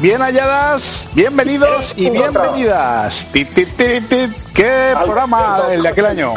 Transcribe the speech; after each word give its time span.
bien 0.00 0.22
halladas, 0.22 1.06
bienvenidos 1.12 1.92
y 1.96 2.08
bienvenidas. 2.08 3.26
¿Qué 4.54 4.94
programa 5.04 5.64
el 5.70 5.82
de 5.82 5.88
aquel 5.88 6.06
año? 6.06 6.32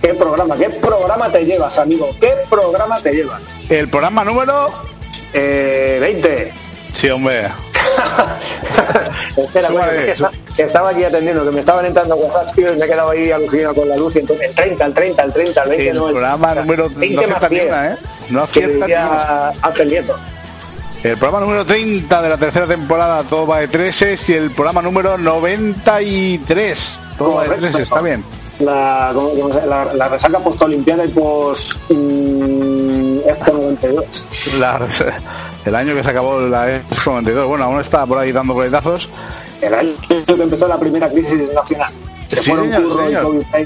¿Qué 0.00 0.14
programa? 0.14 0.56
¿Qué 0.56 0.70
programa 0.70 1.30
te 1.30 1.44
llevas, 1.44 1.78
amigo? 1.78 2.08
¿Qué 2.18 2.32
programa 2.48 2.98
te 3.00 3.12
llevas? 3.12 3.42
El 3.68 3.90
programa 3.90 4.24
número 4.24 4.68
eh, 5.34 5.98
20. 6.00 6.52
Sí, 6.90 7.10
hombre. 7.10 7.48
Espera, 9.36 9.68
que, 10.56 10.62
estaba 10.62 10.90
aquí 10.90 11.04
atendiendo, 11.04 11.44
que 11.44 11.50
me 11.50 11.60
estaban 11.60 11.84
entrando 11.84 12.16
WhatsApp, 12.16 12.54
tío, 12.54 12.72
y 12.72 12.76
me 12.76 12.84
he 12.86 12.88
quedado 12.88 13.10
ahí 13.10 13.30
alucinado 13.30 13.74
con 13.74 13.88
la 13.90 13.96
luz. 13.96 14.16
Y 14.16 14.20
entonces, 14.20 14.48
el 14.48 14.54
30, 14.54 14.86
el 14.86 14.94
30, 14.94 15.22
el 15.22 15.32
30, 15.34 15.62
el 15.62 15.68
20. 15.68 15.88
El 15.88 15.96
programa 15.98 16.54
número 16.54 16.88
20 16.88 17.26
no 17.26 17.28
más 17.28 17.50
10, 17.50 17.62
¿eh? 17.62 17.96
No 18.30 18.42
acierta 18.42 19.52
Nieto. 19.84 20.16
El 21.02 21.16
programa 21.16 21.40
número 21.40 21.64
30 21.64 22.20
de 22.20 22.28
la 22.28 22.36
tercera 22.36 22.66
temporada, 22.66 23.22
todo 23.22 23.46
va 23.46 23.60
de 23.60 23.68
treses, 23.68 24.28
y 24.28 24.34
el 24.34 24.50
programa 24.50 24.82
número 24.82 25.16
93, 25.16 26.98
todo 27.16 27.36
va 27.36 27.44
de 27.44 27.56
treses, 27.56 27.80
está 27.80 28.02
bien. 28.02 28.22
La, 28.58 29.10
la, 29.66 29.94
la 29.94 30.08
resaca 30.08 30.38
post-olimpiada 30.40 31.06
y 31.06 31.08
post 31.08 31.80
mm, 31.88 33.20
92. 33.50 34.60
el 35.64 35.74
año 35.74 35.94
que 35.94 36.04
se 36.04 36.10
acabó 36.10 36.38
la 36.40 36.76
Expo 36.76 37.12
92. 37.12 37.46
Bueno, 37.48 37.64
aún 37.64 37.80
está 37.80 38.04
por 38.04 38.18
ahí 38.18 38.32
dando 38.32 38.52
coletazos. 38.52 39.08
El 39.62 39.72
año 39.72 39.92
que 40.08 40.22
empezó 40.32 40.68
la 40.68 40.78
primera 40.78 41.08
crisis 41.08 41.50
nacional 41.54 41.92
se 42.30 42.42
fueron 42.42 42.72
un 42.72 42.82
curro 42.82 43.08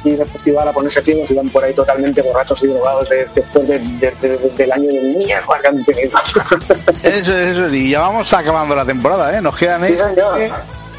y 0.05 0.11
de 0.11 0.25
festival 0.25 0.69
a 0.69 0.73
ponerse 0.73 1.05
ciegos 1.05 1.31
y 1.31 1.35
van 1.35 1.49
por 1.51 1.63
ahí 1.63 1.75
totalmente 1.75 2.23
borrachos 2.23 2.65
y 2.65 2.69
drogados 2.69 3.11
después 3.35 3.69
del 3.69 4.73
año 4.73 4.89
de 4.89 5.03
mierda 5.19 5.61
que 5.61 5.69
han 5.69 5.85
tenido. 5.85 6.19
Eso, 7.03 7.37
eso, 7.37 7.69
y 7.69 7.91
ya 7.91 8.01
vamos 8.01 8.33
acabando 8.33 8.75
la 8.75 8.87
temporada, 8.87 9.37
¿eh? 9.37 9.43
Nos 9.43 9.55
quedan 9.57 9.87
sí, 9.87 9.95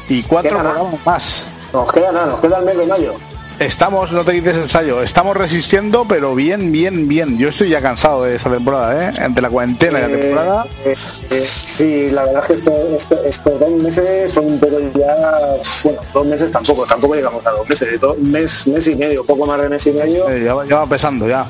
y 0.08 0.22
cuatro 0.22 0.58
programas 0.58 1.04
más. 1.04 1.44
Nos 1.72 1.92
queda 1.92 2.12
nada, 2.12 2.26
nos 2.26 2.40
queda 2.40 2.58
el 2.58 2.64
mes 2.64 2.78
de 2.78 2.86
mayo. 2.86 3.14
Estamos, 3.58 4.12
no 4.12 4.22
te 4.22 4.32
dices 4.32 4.54
ensayo, 4.54 5.02
estamos 5.02 5.34
resistiendo, 5.34 6.04
pero 6.06 6.34
bien, 6.34 6.72
bien, 6.72 7.08
bien. 7.08 7.38
Yo 7.38 7.48
estoy 7.48 7.70
ya 7.70 7.80
cansado 7.80 8.24
de 8.24 8.36
esta 8.36 8.50
temporada, 8.50 9.08
¿eh? 9.08 9.14
Entre 9.18 9.40
la 9.40 9.48
cuarentena 9.48 9.98
y 9.98 10.02
la 10.02 10.08
temporada. 10.08 10.66
Eh, 10.84 10.94
eh, 11.30 11.46
sí, 11.48 12.10
la 12.10 12.24
verdad 12.26 12.44
es 12.50 12.60
que 12.60 13.28
estos 13.28 13.58
dos 13.58 13.70
meses 13.70 14.30
son 14.30 14.44
un 14.44 14.60
poco 14.60 14.78
ya. 14.94 15.56
Bueno, 15.84 16.00
dos 16.12 16.26
meses 16.26 16.52
tampoco, 16.52 16.84
tampoco 16.84 17.14
llegamos 17.14 17.46
a 17.46 17.50
dos 17.52 17.66
meses, 17.66 17.98
dos, 17.98 18.18
mes, 18.18 18.66
mes 18.66 18.86
y 18.88 18.94
medio, 18.94 19.24
poco 19.24 19.46
más 19.46 19.58
de 19.62 19.70
mes 19.70 19.86
y 19.86 19.92
medio. 19.92 20.26
ya, 20.36 20.76
va 20.76 20.86
pesando 20.86 21.26
ya. 21.26 21.46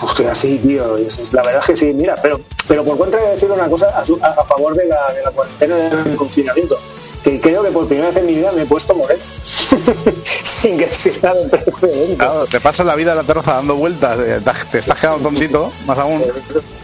Hostia, 0.00 0.34
sí, 0.34 0.58
tío. 0.64 0.96
La 1.32 1.42
verdad 1.42 1.60
es 1.60 1.66
que 1.66 1.76
sí, 1.76 1.92
mira, 1.92 2.14
pero, 2.22 2.40
pero 2.66 2.82
por 2.82 2.96
contra 2.96 3.20
de 3.20 3.32
decir 3.32 3.50
una 3.50 3.68
cosa 3.68 3.88
a, 3.90 4.00
a 4.00 4.44
favor 4.46 4.74
de 4.74 4.86
la, 4.86 5.12
de 5.12 5.22
la 5.22 5.30
cuarentena 5.30 5.76
del 5.76 6.16
confinamiento 6.16 6.78
que 7.26 7.40
creo 7.40 7.60
que 7.64 7.72
por 7.72 7.88
primera 7.88 8.10
vez 8.10 8.18
en 8.18 8.26
mi 8.26 8.34
vida 8.36 8.52
me 8.52 8.62
he 8.62 8.66
puesto 8.66 8.94
moreno. 8.94 9.20
Sin 9.42 10.78
que 10.78 10.86
sea 10.86 11.34
de 11.34 12.16
Claro, 12.16 12.46
te 12.46 12.60
pasas 12.60 12.86
la 12.86 12.94
vida 12.94 13.10
en 13.10 13.16
la 13.16 13.24
terraza 13.24 13.54
dando 13.54 13.74
vueltas, 13.74 14.16
eh, 14.20 14.40
te 14.70 14.78
estás 14.78 15.00
quedando 15.00 15.24
tontito, 15.24 15.72
más 15.86 15.98
aún. 15.98 16.22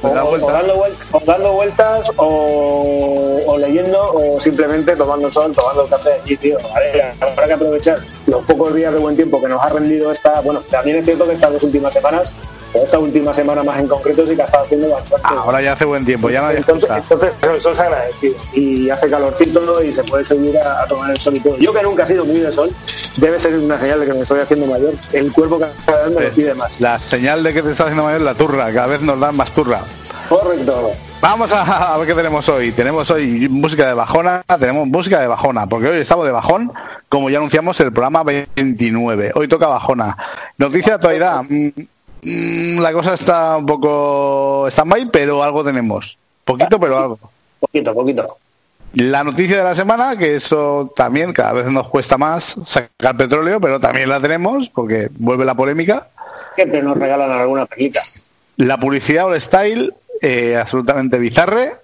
O, 0.03 0.09
dando, 0.09 1.53
vueltas 1.53 2.11
o, 2.17 3.56
leyendo 3.56 4.15
o 4.15 4.41
simplemente 4.41 4.97
tomando 4.97 5.28
el 5.28 5.33
sol, 5.33 5.53
tomando 5.55 5.84
el 5.84 5.91
café. 5.91 6.21
Y 6.25 6.37
tío, 6.37 6.59
vale, 6.75 7.12
habrá 7.21 7.47
que 7.47 7.53
aprovechar 7.53 8.00
los 8.27 8.44
pocos 8.44 8.75
días 8.75 8.93
de 8.93 8.99
buen 8.99 9.15
tiempo 9.15 9.41
que 9.41 9.47
nos 9.47 9.62
ha 9.62 9.69
rendido 9.69 10.11
esta. 10.11 10.41
Bueno, 10.41 10.65
también 10.69 10.97
es 10.97 11.05
cierto 11.05 11.25
que 11.25 11.34
estas 11.34 11.53
dos 11.53 11.62
últimas 11.62 11.94
semanas 11.94 12.34
esta 12.75 12.99
última 12.99 13.34
semana 13.34 13.62
más 13.62 13.78
en 13.78 13.88
concreto 13.88 14.27
sí 14.27 14.34
que 14.34 14.43
ha 14.43 14.44
estado 14.44 14.65
haciendo 14.65 14.91
bastante. 14.91 15.27
Ah, 15.28 15.43
ahora 15.44 15.62
ya 15.62 15.72
hace 15.72 15.84
buen 15.84 16.05
tiempo, 16.05 16.31
ya 16.31 16.41
no 16.41 16.49
hay 16.49 16.56
entonces, 16.56 16.91
entonces 16.91 17.33
el 17.43 17.60
sol 17.60 17.77
se 17.77 17.83
agradecido 17.83 18.37
y 18.53 18.91
hace 18.91 19.10
calorcito 19.10 19.83
y 19.83 19.93
se 19.93 20.03
puede 20.05 20.25
seguir 20.25 20.59
a, 20.59 20.87
tomar 20.87 21.11
el 21.11 21.19
sol 21.19 21.37
y 21.37 21.41
todo. 21.41 21.56
Yo 21.59 21.72
que 21.72 21.82
nunca 21.82 22.05
he 22.05 22.09
sido 22.09 22.25
muy 22.25 22.41
de 22.41 22.53
sol, 22.53 22.72
debe 23.16 23.38
ser 23.38 23.55
una 23.56 23.78
señal 23.78 24.00
de 24.00 24.06
que 24.06 24.15
me 24.15 24.21
estoy 24.21 24.41
haciendo 24.41 24.66
mayor. 24.66 24.94
El 25.12 25.32
cuerpo 25.32 25.59
cada 25.59 26.05
vez 26.05 26.15
me 26.15 26.25
lo 26.25 26.31
pide 26.31 26.55
más. 26.55 26.81
La 26.81 26.99
señal 26.99 27.43
de 27.43 27.53
que 27.53 27.62
te 27.62 27.71
estás 27.71 27.87
haciendo 27.87 28.05
mayor 28.05 28.21
es 28.21 28.25
la 28.25 28.34
turra, 28.34 28.72
cada 28.72 28.87
vez 28.87 29.00
nos 29.00 29.21
dan 29.21 29.37
más 29.37 29.50
turra. 29.53 29.81
Correcto. 30.28 30.93
Vamos 31.21 31.53
a, 31.53 31.97
ver 31.99 32.09
qué 32.09 32.15
tenemos 32.15 32.49
hoy. 32.49 32.72
Tenemos 32.72 33.11
hoy 33.11 33.49
música 33.49 33.87
de 33.87 33.94
bajona, 33.94 34.43
tenemos 34.59 34.88
música 34.88 35.21
de 35.21 35.28
bajona, 35.28 35.66
porque 35.66 35.88
hoy 35.88 35.99
estamos 35.99 36.25
de 36.27 36.32
bajón, 36.32 36.72
como 37.09 37.31
ya 37.31 37.38
anunciamos 37.38 37.78
el 37.81 37.93
programa 37.93 38.25
29. 38.25 39.32
Hoy 39.37 39.47
toca 39.47 39.69
bajona. 39.69 40.16
Noticia 40.59 40.88
de 40.88 40.94
actualidad. 40.94 41.43
Mm, 42.22 42.78
la 42.78 42.93
cosa 42.93 43.15
está 43.15 43.56
un 43.56 43.66
poco 43.66 44.69
mal, 44.84 45.10
pero 45.10 45.43
algo 45.43 45.65
tenemos. 45.65 46.16
Poquito, 46.44 46.78
pero 46.78 46.99
algo. 46.99 47.19
Poquito, 47.59 47.94
poquito. 47.94 48.38
La 48.94 49.25
noticia 49.25 49.56
de 49.56 49.65
la 49.65 49.75
semana, 49.75 50.16
que 50.16 50.37
eso 50.37 50.93
también 50.94 51.32
cada 51.32 51.53
vez 51.53 51.66
nos 51.66 51.88
cuesta 51.88 52.19
más 52.19 52.56
sacar 52.65 53.16
petróleo, 53.16 53.61
pero 53.61 53.81
también 53.81 54.09
la 54.09 54.21
tenemos 54.21 54.69
porque 54.69 55.09
vuelve 55.19 55.44
la 55.44 55.55
polémica. 55.55 56.09
Siempre 56.55 56.82
nos 56.82 56.99
regalan 56.99 57.31
alguna 57.31 57.66
pelita. 57.66 58.03
La 58.56 58.78
publicidad 58.78 59.27
o 59.27 59.34
el 59.34 59.41
style, 59.41 59.94
eh, 60.21 60.56
absolutamente 60.56 61.19
bizarre. 61.19 61.77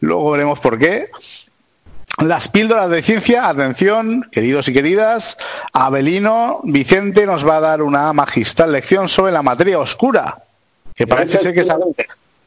luego 0.00 0.30
veremos 0.30 0.60
por 0.60 0.78
qué. 0.78 1.10
Las 2.20 2.48
píldoras 2.48 2.90
de 2.90 3.02
ciencia, 3.02 3.48
atención, 3.48 4.28
queridos 4.30 4.68
y 4.68 4.74
queridas, 4.74 5.38
Abelino 5.72 6.60
Vicente 6.64 7.24
nos 7.24 7.48
va 7.48 7.56
a 7.56 7.60
dar 7.60 7.82
una 7.82 8.12
magistral 8.12 8.72
lección 8.72 9.08
sobre 9.08 9.32
la 9.32 9.42
materia 9.42 9.78
oscura, 9.78 10.42
que 10.94 11.06
parece 11.06 11.38
ser 11.38 11.54
que, 11.54 11.64
se, 11.64 11.74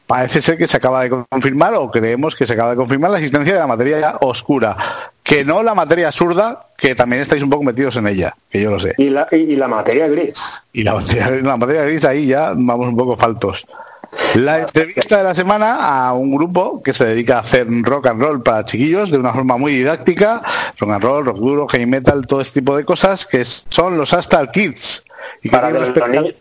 parece 0.06 0.42
ser 0.42 0.58
que 0.58 0.68
se 0.68 0.76
acaba 0.76 1.02
de 1.02 1.10
confirmar 1.28 1.74
o 1.74 1.90
creemos 1.90 2.36
que 2.36 2.46
se 2.46 2.52
acaba 2.52 2.70
de 2.70 2.76
confirmar 2.76 3.10
la 3.10 3.18
existencia 3.18 3.54
de 3.54 3.58
la 3.58 3.66
materia 3.66 4.16
oscura, 4.20 4.76
que 5.24 5.44
no 5.44 5.60
la 5.64 5.74
materia 5.74 6.12
zurda, 6.12 6.66
que 6.76 6.94
también 6.94 7.22
estáis 7.22 7.42
un 7.42 7.50
poco 7.50 7.64
metidos 7.64 7.96
en 7.96 8.06
ella, 8.06 8.36
que 8.48 8.62
yo 8.62 8.70
lo 8.70 8.78
sé. 8.78 8.94
Y 8.96 9.10
la, 9.10 9.26
y, 9.32 9.56
la 9.56 9.66
materia 9.66 10.06
gris. 10.06 10.62
Y 10.72 10.84
la 10.84 10.94
materia, 10.94 11.30
la 11.30 11.56
materia 11.56 11.82
gris 11.82 12.04
ahí 12.04 12.26
ya 12.26 12.52
vamos 12.54 12.86
un 12.86 12.96
poco 12.96 13.16
faltos. 13.16 13.66
La 14.36 14.58
entrevista 14.58 15.18
de 15.18 15.24
la 15.24 15.34
semana 15.34 16.06
a 16.06 16.12
un 16.12 16.34
grupo 16.34 16.82
que 16.82 16.92
se 16.92 17.04
dedica 17.04 17.36
a 17.36 17.40
hacer 17.40 17.66
rock 17.82 18.08
and 18.08 18.20
roll 18.20 18.42
para 18.42 18.64
chiquillos 18.64 19.10
de 19.10 19.18
una 19.18 19.32
forma 19.32 19.56
muy 19.56 19.74
didáctica, 19.74 20.42
rock 20.78 20.90
and 20.90 21.02
roll, 21.02 21.24
rock 21.24 21.38
duro, 21.38 21.68
heavy 21.68 21.86
metal, 21.86 22.26
todo 22.26 22.40
este 22.40 22.60
tipo 22.60 22.76
de 22.76 22.84
cosas 22.84 23.26
que 23.26 23.44
son 23.44 23.96
los 23.96 24.12
Astar 24.12 24.50
Kids. 24.50 25.04
Y 25.42 25.48
para, 25.48 25.72
que, 25.72 25.78
los 25.78 26.08
niños, 26.08 26.34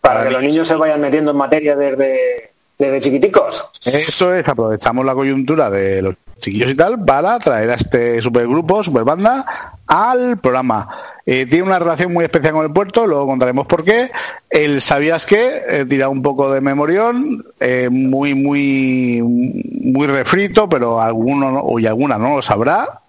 para 0.00 0.24
que 0.24 0.30
los 0.30 0.42
niños 0.42 0.68
se 0.68 0.76
vayan 0.76 1.00
metiendo 1.00 1.32
en 1.32 1.36
materia 1.36 1.74
desde, 1.76 2.52
desde 2.78 3.00
chiquiticos. 3.00 3.70
Eso 3.84 4.34
es, 4.34 4.46
aprovechamos 4.46 5.04
la 5.04 5.14
coyuntura 5.14 5.70
de 5.70 6.02
los 6.02 6.14
chiquillos 6.38 6.70
y 6.70 6.74
tal 6.74 7.04
para 7.04 7.38
traer 7.38 7.70
a 7.70 7.74
este 7.74 8.20
supergrupo, 8.22 8.84
superbanda, 8.84 9.71
al 9.86 10.38
programa. 10.38 10.88
Eh, 11.24 11.46
tiene 11.46 11.64
una 11.64 11.78
relación 11.78 12.12
muy 12.12 12.24
especial 12.24 12.52
con 12.52 12.64
el 12.64 12.72
puerto, 12.72 13.06
luego 13.06 13.26
contaremos 13.26 13.66
por 13.66 13.84
qué. 13.84 14.10
El 14.50 14.80
sabías 14.80 15.24
que, 15.26 15.62
eh, 15.68 15.86
tira 15.88 16.08
un 16.08 16.22
poco 16.22 16.52
de 16.52 16.60
memorión, 16.60 17.44
eh, 17.60 17.88
muy, 17.90 18.34
muy, 18.34 19.22
muy 19.22 20.06
refrito, 20.06 20.68
pero 20.68 21.00
alguno 21.00 21.60
o 21.60 21.78
y 21.78 21.86
alguna 21.86 22.18
no 22.18 22.36
lo 22.36 22.42
sabrá. 22.42 23.00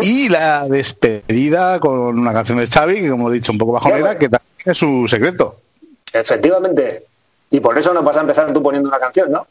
Y 0.00 0.28
la 0.28 0.68
despedida 0.68 1.80
con 1.80 2.18
una 2.18 2.32
canción 2.32 2.58
de 2.58 2.66
Xavi, 2.66 3.02
que 3.02 3.10
como 3.10 3.30
he 3.30 3.34
dicho, 3.34 3.52
un 3.52 3.58
poco 3.58 3.72
bajonera, 3.72 4.18
que 4.18 4.28
también 4.28 4.62
es 4.64 4.78
su 4.78 5.06
secreto. 5.08 5.56
Efectivamente. 6.12 7.04
Y 7.50 7.60
por 7.60 7.78
eso 7.78 7.92
no 7.92 8.02
vas 8.02 8.16
a 8.16 8.22
empezar 8.22 8.52
tú 8.52 8.62
poniendo 8.62 8.88
una 8.88 8.98
canción, 8.98 9.30
¿no? 9.30 9.46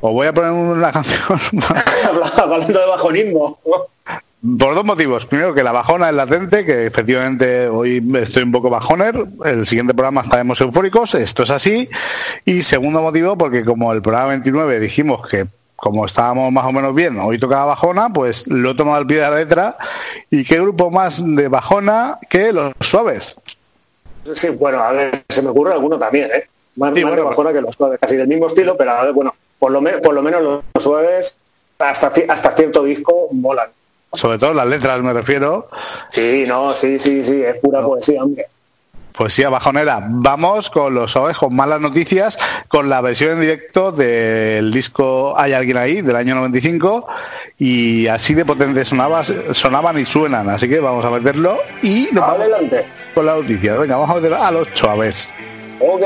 Os 0.00 0.12
voy 0.12 0.26
a 0.26 0.32
poner 0.32 0.50
una 0.50 0.92
canción. 0.92 1.38
Hablando 2.36 2.80
de 2.80 2.86
bajonismo. 2.86 3.58
Por 4.42 4.74
dos 4.74 4.84
motivos. 4.84 5.24
Primero, 5.24 5.54
que 5.54 5.62
la 5.62 5.70
bajona 5.70 6.08
es 6.08 6.16
latente, 6.16 6.64
que 6.64 6.86
efectivamente 6.86 7.68
hoy 7.68 8.04
estoy 8.16 8.42
un 8.42 8.50
poco 8.50 8.70
bajoner. 8.70 9.14
El 9.44 9.68
siguiente 9.68 9.94
programa 9.94 10.22
estaremos 10.22 10.60
eufóricos, 10.60 11.14
esto 11.14 11.44
es 11.44 11.50
así. 11.50 11.88
Y 12.44 12.64
segundo 12.64 13.02
motivo, 13.02 13.38
porque 13.38 13.64
como 13.64 13.92
el 13.92 14.02
programa 14.02 14.30
29 14.30 14.80
dijimos 14.80 15.28
que 15.28 15.46
como 15.76 16.06
estábamos 16.06 16.50
más 16.50 16.66
o 16.66 16.72
menos 16.72 16.92
bien, 16.92 17.20
hoy 17.20 17.38
tocaba 17.38 17.66
bajona, 17.66 18.12
pues 18.12 18.48
lo 18.48 18.70
he 18.70 18.74
tomado 18.74 18.96
al 18.96 19.06
pie 19.06 19.18
de 19.18 19.22
la 19.22 19.36
letra. 19.36 19.76
¿Y 20.28 20.44
qué 20.44 20.60
grupo 20.60 20.90
más 20.90 21.22
de 21.24 21.46
bajona 21.46 22.18
que 22.28 22.52
los 22.52 22.72
suaves? 22.80 23.36
Sí, 24.34 24.48
bueno, 24.50 24.82
a 24.82 24.90
ver, 24.90 25.22
se 25.28 25.42
me 25.42 25.50
ocurre 25.50 25.72
alguno 25.72 25.98
también, 26.00 26.30
¿eh? 26.34 26.48
Más, 26.76 26.92
de 26.92 27.04
bajona 27.04 27.52
que 27.52 27.60
los 27.60 27.76
suaves, 27.76 28.00
casi 28.00 28.16
del 28.16 28.26
mismo 28.26 28.48
estilo, 28.48 28.76
pero 28.76 28.90
a 28.90 29.04
ver, 29.04 29.12
bueno, 29.12 29.36
por 29.60 29.70
lo, 29.70 29.80
por 30.02 30.14
lo 30.14 30.22
menos 30.22 30.42
los 30.42 30.82
suaves, 30.82 31.38
hasta, 31.78 32.12
hasta 32.28 32.50
cierto 32.52 32.82
disco, 32.82 33.28
molan 33.30 33.68
sobre 34.12 34.38
todo 34.38 34.52
las 34.54 34.66
letras 34.66 35.00
me 35.02 35.12
refiero. 35.12 35.68
Sí, 36.10 36.44
no, 36.46 36.72
sí, 36.72 36.98
sí, 36.98 37.22
sí, 37.24 37.42
es 37.42 37.56
pura 37.56 37.82
poesía, 37.82 38.22
hombre. 38.22 38.46
Poesía 39.12 39.50
bajonera. 39.50 40.00
Vamos 40.08 40.70
con 40.70 40.94
los 40.94 41.14
OES, 41.16 41.36
con 41.36 41.54
malas 41.54 41.80
noticias, 41.82 42.38
con 42.68 42.88
la 42.88 43.02
versión 43.02 43.32
en 43.32 43.40
directo 43.42 43.92
del 43.92 44.72
disco 44.72 45.34
Hay 45.36 45.52
alguien 45.52 45.76
ahí, 45.76 46.00
del 46.00 46.16
año 46.16 46.34
95, 46.34 47.06
y 47.58 48.06
así 48.06 48.32
de 48.32 48.46
potentes 48.46 48.88
sonaban, 48.88 49.24
sonaban 49.52 49.98
y 49.98 50.06
suenan, 50.06 50.48
así 50.48 50.66
que 50.68 50.80
vamos 50.80 51.04
a 51.04 51.10
meterlo 51.10 51.58
y 51.82 52.08
nos 52.12 52.24
Adelante. 52.26 52.86
con 53.14 53.26
la 53.26 53.34
noticia. 53.34 53.76
Venga, 53.76 53.96
vamos 53.96 54.10
a 54.10 54.14
meterlo 54.14 54.42
a 54.42 54.50
los 54.50 54.72
chuaves. 54.72 55.34
Ok. 55.80 56.02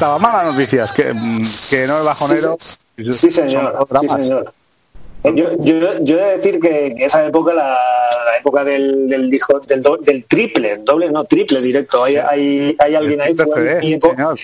Estaba, 0.00 0.18
malas 0.18 0.54
noticias, 0.54 0.92
que, 0.92 1.12
mm, 1.12 1.40
que 1.68 1.86
no 1.86 1.98
es 1.98 2.06
bajonero. 2.06 2.56
Sí, 2.96 3.30
señor. 3.30 3.86
Sí, 4.00 4.08
señor. 4.08 4.54
Eh, 5.24 5.32
yo, 5.34 5.62
yo, 5.62 5.98
yo 6.00 6.18
he 6.18 6.22
de 6.22 6.36
decir 6.38 6.58
que, 6.58 6.94
esa 6.96 7.26
época, 7.26 7.52
la, 7.52 7.76
época 8.38 8.64
del, 8.64 9.06
del, 9.10 9.30
del, 9.30 9.82
del, 10.00 10.24
triple, 10.24 10.78
doble, 10.78 11.10
no, 11.10 11.24
triple 11.24 11.60
directo, 11.60 12.02
hay, 12.02 12.16
hay, 12.16 12.74
hay 12.78 12.94
alguien 12.94 13.20
ahí, 13.20 13.34
fue 13.34 13.80
mi, 13.82 13.92
época, 13.92 14.34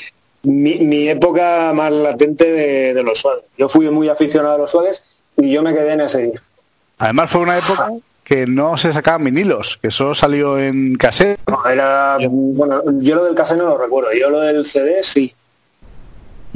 mi, 0.43 1.09
época 1.09 1.73
más 1.73 1.91
latente 1.91 2.93
de, 2.93 3.03
los 3.03 3.19
suaves. 3.19 3.45
Yo 3.57 3.71
fui 3.71 3.89
muy 3.89 4.11
aficionado 4.11 4.57
a 4.57 4.59
los 4.59 4.71
suaves 4.71 5.05
y 5.39 5.51
yo 5.51 5.63
me 5.63 5.73
quedé 5.73 5.95
en 5.95 6.03
ese 6.03 6.23
día. 6.23 6.43
Además 6.99 7.31
fue 7.31 7.41
una 7.41 7.57
época 7.57 7.93
que 8.25 8.47
no 8.47 8.77
se 8.77 8.93
sacaban 8.93 9.25
vinilos, 9.25 9.79
que 9.81 9.91
solo 9.91 10.15
salió 10.15 10.59
en 10.59 10.97
cassette. 10.97 11.41
era, 11.73 12.19
bueno, 12.29 12.83
yo 12.99 13.15
lo 13.15 13.25
del 13.25 13.35
cassette 13.35 13.57
no 13.57 13.65
lo 13.65 13.79
recuerdo, 13.79 14.11
yo 14.13 14.29
lo 14.29 14.41
del 14.41 14.67
CD 14.67 15.03
sí. 15.03 15.35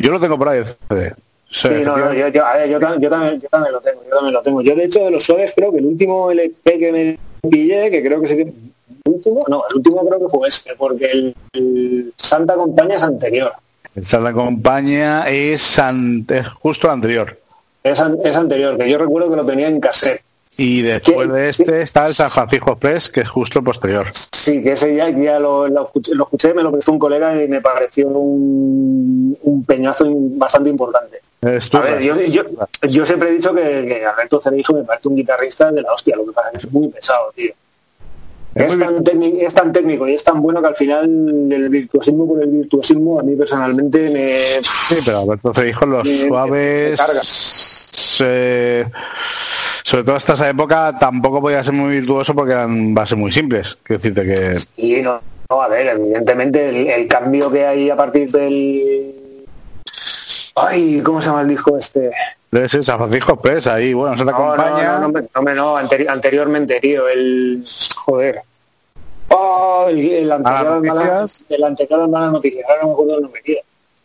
Yo 0.00 0.10
lo 0.10 0.18
tengo 0.18 0.38
por 0.38 0.48
ahí 0.48 0.62
CD. 0.88 1.14
Sí, 1.50 1.68
no, 1.84 1.96
no, 1.96 2.14
yo, 2.14 2.28
yo, 2.28 2.42
yo, 2.68 2.78
también, 2.78 3.00
yo, 3.00 3.10
también, 3.10 3.72
lo 3.72 3.80
tengo, 3.80 4.04
yo 4.04 4.10
también 4.10 4.34
lo 4.34 4.42
tengo. 4.42 4.62
Yo 4.62 4.74
de 4.76 4.84
hecho 4.84 5.00
de 5.00 5.10
los 5.10 5.24
soles 5.24 5.52
creo 5.54 5.72
que 5.72 5.78
el 5.78 5.86
último 5.86 6.30
LP 6.30 6.78
que 6.78 6.92
me 6.92 7.50
pillé, 7.50 7.90
que 7.90 8.02
creo 8.02 8.20
que 8.20 8.28
sí 8.28 8.34
el 8.34 8.52
último, 9.04 9.44
no, 9.48 9.64
el 9.68 9.76
último 9.76 10.06
creo 10.06 10.20
que 10.20 10.28
fue 10.28 10.48
este, 10.48 10.74
porque 10.76 11.34
el, 11.52 12.14
Santa 12.16 12.54
Compañía 12.54 12.96
es 12.96 13.02
anterior. 13.02 13.52
El 13.94 14.04
Santa 14.04 14.32
Compañía 14.32 15.24
es, 15.28 15.78
es 16.28 16.48
justo 16.48 16.90
anterior. 16.90 17.36
Es, 17.82 18.00
es 18.24 18.36
anterior, 18.36 18.78
que 18.78 18.88
yo 18.88 18.98
recuerdo 18.98 19.30
que 19.30 19.36
lo 19.36 19.44
tenía 19.44 19.68
en 19.68 19.80
cassette. 19.80 20.22
Y 20.56 20.82
después 20.82 21.32
de 21.32 21.48
este 21.48 21.82
está 21.82 22.06
el 22.06 22.14
San 22.14 22.30
Francisco 22.30 22.72
Express, 22.72 23.08
que 23.08 23.20
es 23.20 23.28
justo 23.28 23.62
posterior. 23.62 24.06
Sí, 24.12 24.62
que 24.62 24.72
ese 24.72 24.94
ya, 24.94 25.08
ya 25.08 25.38
lo, 25.38 25.66
escuché, 25.66 26.52
me 26.52 26.62
lo 26.62 26.72
prestó 26.72 26.92
un 26.92 26.98
colega 26.98 27.42
y 27.42 27.48
me 27.48 27.60
pareció 27.60 28.08
un, 28.08 29.38
un 29.42 29.64
peñazo 29.64 30.06
bastante 30.10 30.68
importante. 30.68 31.22
A 31.42 31.48
ver, 31.48 32.02
yo, 32.02 32.14
yo, 32.82 33.06
siempre 33.06 33.30
he 33.30 33.32
dicho 33.32 33.54
que, 33.54 33.86
que 33.86 34.04
Alberto 34.04 34.42
Cereijo 34.42 34.74
me 34.74 34.84
parece 34.84 35.08
un 35.08 35.16
guitarrista 35.16 35.72
de 35.72 35.80
la 35.80 35.94
hostia, 35.94 36.16
lo 36.16 36.26
que 36.26 36.32
pasa 36.32 36.48
es 36.48 36.52
que 36.52 36.66
es 36.66 36.72
muy 36.72 36.88
pesado, 36.88 37.32
tío. 37.34 37.52
Es, 38.54 38.78
tan 38.78 39.02
es, 39.40 39.54
tan 39.54 39.72
técnico 39.72 40.08
y 40.08 40.14
es 40.14 40.24
tan 40.24 40.42
bueno 40.42 40.60
que 40.60 40.68
al 40.68 40.76
final 40.76 41.04
el 41.52 41.68
virtuosismo 41.68 42.26
por 42.26 42.42
el 42.42 42.48
virtuosismo 42.48 43.20
a 43.20 43.22
mí 43.22 43.36
personalmente 43.36 44.10
me... 44.10 44.60
Sí, 44.60 44.96
pero 45.04 45.20
Alberto 45.20 45.54
Cereijo 45.54 45.86
los 45.86 46.08
suaves... 46.08 47.00
sobre 49.90 50.04
todo 50.04 50.14
hasta 50.14 50.34
esa 50.34 50.48
época 50.48 50.94
tampoco 51.00 51.40
podía 51.40 51.64
ser 51.64 51.74
muy 51.74 51.90
virtuoso 51.90 52.32
porque 52.32 52.52
eran 52.52 52.94
bases 52.94 53.18
muy 53.18 53.32
simples. 53.32 53.76
Quiero 53.82 54.00
decirte 54.00 54.24
que... 54.24 54.56
Sí, 54.56 55.02
no, 55.02 55.20
no 55.48 55.60
a 55.60 55.66
ver, 55.66 55.88
evidentemente 55.88 56.94
el, 56.94 57.08
cambio 57.08 57.50
que 57.50 57.66
hay 57.66 57.90
a 57.90 57.96
partir 57.96 58.30
del... 58.30 59.16
Ay, 60.54 61.00
¿cómo 61.04 61.20
se 61.20 61.26
llama 61.26 61.40
el 61.40 61.48
disco 61.48 61.76
este? 61.76 62.12
Debe 62.52 62.68
ser 62.68 62.84
San 62.84 62.98
Francisco 62.98 63.32
Express, 63.32 63.66
ahí, 63.66 63.92
bueno, 63.92 64.16
se 64.16 64.24
te 64.24 64.30
acompaña. 64.30 65.00
No, 65.00 65.08
no, 65.08 65.42
no, 65.42 65.54
no, 65.54 65.76
anteriormente, 65.76 66.78
tío, 66.78 67.08
el. 67.08 67.64
Joder. 67.96 68.42
Oh, 69.28 69.86
el, 69.88 70.30
anterior, 70.30 71.26
el 71.48 71.64
anterior 71.64 72.08
Malas 72.08 72.32
Noticias, 72.32 72.64
ahora 72.68 72.82
no 72.82 72.88
me 72.88 72.92
acuerdo 72.92 73.16
el 73.16 73.22
nombre, 73.22 73.42
tío 73.42 73.60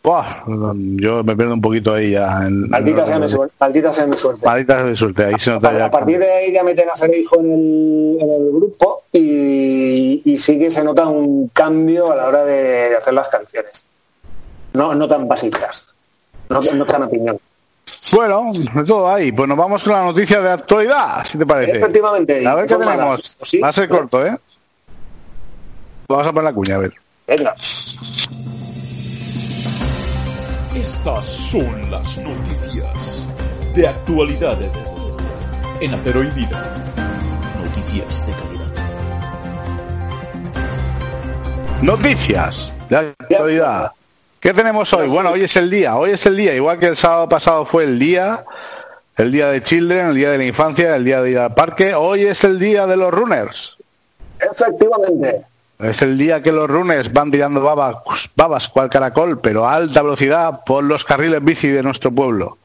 yo 0.06 1.24
me 1.24 1.34
pierdo 1.34 1.54
un 1.54 1.60
poquito 1.60 1.94
ahí 1.94 2.12
ya. 2.12 2.48
maldita, 2.48 3.06
sea 3.06 3.18
mi 3.18 3.28
suerte, 3.28 3.54
maldita 3.58 3.92
sea 3.92 4.06
mi 4.06 4.16
suerte. 4.16 4.46
Maldita 4.46 4.74
sea 4.76 4.84
mi 4.84 4.96
suerte. 4.96 5.24
Ahí 5.24 5.34
se 5.38 5.50
nota 5.50 5.84
a, 5.84 5.90
partir 5.90 6.18
de 6.18 6.30
ahí 6.30 6.52
ya 6.52 6.62
meten 6.62 6.88
a 6.88 7.16
hijo 7.16 7.40
en 7.40 7.52
el, 7.52 8.18
en 8.20 8.30
el 8.30 8.52
grupo 8.52 9.02
y, 9.12 10.22
y, 10.24 10.38
sí 10.38 10.58
que 10.58 10.70
se 10.70 10.84
nota 10.84 11.06
un 11.06 11.48
cambio 11.48 12.12
a 12.12 12.16
la 12.16 12.26
hora 12.26 12.44
de, 12.44 12.94
hacer 12.96 13.14
las 13.14 13.28
canciones. 13.28 13.84
No, 14.74 14.94
no 14.94 15.08
tan 15.08 15.26
básicas, 15.26 15.94
no, 16.50 16.60
no 16.60 16.86
tan 16.86 17.02
opinión. 17.02 17.38
Bueno, 18.12 18.52
de 18.52 18.84
todo 18.84 19.12
ahí. 19.12 19.32
Pues 19.32 19.48
nos 19.48 19.58
vamos 19.58 19.82
con 19.82 19.92
la 19.92 20.04
noticia 20.04 20.40
de 20.40 20.50
actualidad, 20.50 21.26
si 21.26 21.38
te 21.38 21.46
parece. 21.46 21.78
Efectivamente. 21.78 22.46
A 22.46 22.54
ver 22.54 22.66
qué 22.66 22.76
tenemos. 22.76 23.38
Va 23.62 23.68
a 23.68 23.72
ser 23.72 23.88
corto, 23.88 24.24
¿eh? 24.24 24.36
Vamos 26.08 26.26
a 26.26 26.30
poner 26.30 26.44
la 26.44 26.52
cuña, 26.52 26.76
a 26.76 26.78
ver. 26.78 26.92
Venga. 27.26 27.54
Estas 30.76 31.24
son 31.24 31.90
las 31.90 32.18
noticias 32.18 33.26
de 33.74 33.88
actualidad 33.88 34.58
en 35.80 35.94
Acero 35.94 36.22
y 36.22 36.30
Vida. 36.32 36.84
Noticias 37.64 38.26
de 38.26 38.32
calidad. 38.34 38.72
Noticias 41.80 42.74
de 42.90 42.96
actualidad. 42.98 43.92
¿Qué 44.38 44.52
tenemos 44.52 44.92
hoy? 44.92 45.08
Bueno, 45.08 45.30
hoy 45.30 45.44
es 45.44 45.56
el 45.56 45.70
día, 45.70 45.96
hoy 45.96 46.10
es 46.10 46.26
el 46.26 46.36
día, 46.36 46.54
igual 46.54 46.78
que 46.78 46.88
el 46.88 46.96
sábado 46.96 47.26
pasado 47.26 47.64
fue 47.64 47.84
el 47.84 47.98
día, 47.98 48.44
el 49.16 49.32
día 49.32 49.48
de 49.48 49.62
Children, 49.62 50.08
el 50.08 50.14
día 50.14 50.30
de 50.30 50.36
la 50.36 50.44
infancia, 50.44 50.94
el 50.94 51.06
día 51.06 51.22
de 51.22 51.30
ir 51.30 51.38
al 51.38 51.54
parque, 51.54 51.94
hoy 51.94 52.24
es 52.26 52.44
el 52.44 52.58
día 52.58 52.86
de 52.86 52.98
los 52.98 53.10
runners. 53.14 53.78
Efectivamente. 54.38 55.46
Es 55.78 56.00
el 56.00 56.16
día 56.16 56.42
que 56.42 56.52
los 56.52 56.68
runes 56.68 57.12
van 57.12 57.30
tirando 57.30 57.60
babas, 57.60 57.96
babas 58.34 58.68
cual 58.68 58.88
caracol, 58.88 59.38
pero 59.40 59.66
a 59.66 59.74
alta 59.74 60.00
velocidad 60.02 60.60
por 60.64 60.82
los 60.82 61.04
carriles 61.04 61.44
bici 61.44 61.68
de 61.68 61.82
nuestro 61.82 62.10
pueblo. 62.10 62.56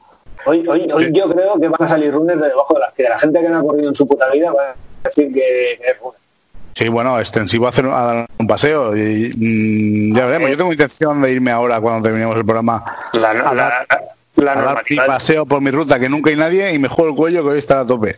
Hoy, 0.45 0.65
hoy, 0.67 0.87
hoy 0.93 1.11
yo 1.11 1.29
creo 1.29 1.59
que 1.59 1.67
van 1.67 1.83
a 1.83 1.87
salir 1.87 2.13
runes 2.13 2.39
de 2.39 2.47
debajo 2.47 2.73
de 2.73 2.79
las 2.79 2.93
que 2.93 3.03
la 3.03 3.19
gente 3.19 3.41
que 3.41 3.49
no 3.49 3.57
ha 3.57 3.61
corrido 3.61 3.89
en 3.89 3.95
su 3.95 4.07
puta 4.07 4.29
vida 4.31 4.51
va 4.51 4.71
a 4.71 5.07
decir 5.07 5.31
que, 5.33 5.73
es 5.73 5.99
runes. 5.99 6.19
Sí, 6.73 6.87
bueno, 6.87 7.19
extensivo 7.19 7.65
a, 7.65 7.69
hacer, 7.69 7.85
a 7.85 8.01
dar 8.01 8.25
un 8.37 8.47
paseo. 8.47 8.95
Y, 8.95 9.29
mm, 9.35 10.15
ya 10.15 10.25
veremos. 10.25 10.49
Yo 10.49 10.57
tengo 10.57 10.71
intención 10.71 11.21
de 11.21 11.33
irme 11.33 11.51
ahora 11.51 11.81
cuando 11.81 12.03
terminemos 12.03 12.37
el 12.37 12.45
programa. 12.45 13.09
La, 13.11 13.33
la, 13.33 13.53
la, 13.53 13.85
la 14.37 14.51
a 14.53 14.55
dar 14.55 14.83
paseo 15.05 15.45
por 15.45 15.59
mi 15.59 15.69
ruta 15.69 15.99
que 15.99 16.07
nunca 16.07 16.29
hay 16.29 16.37
nadie 16.37 16.73
y 16.73 16.79
me 16.79 16.87
juego 16.87 17.11
el 17.11 17.17
cuello 17.17 17.43
que 17.43 17.49
hoy 17.49 17.59
está 17.59 17.81
a 17.81 17.85
tope. 17.85 18.15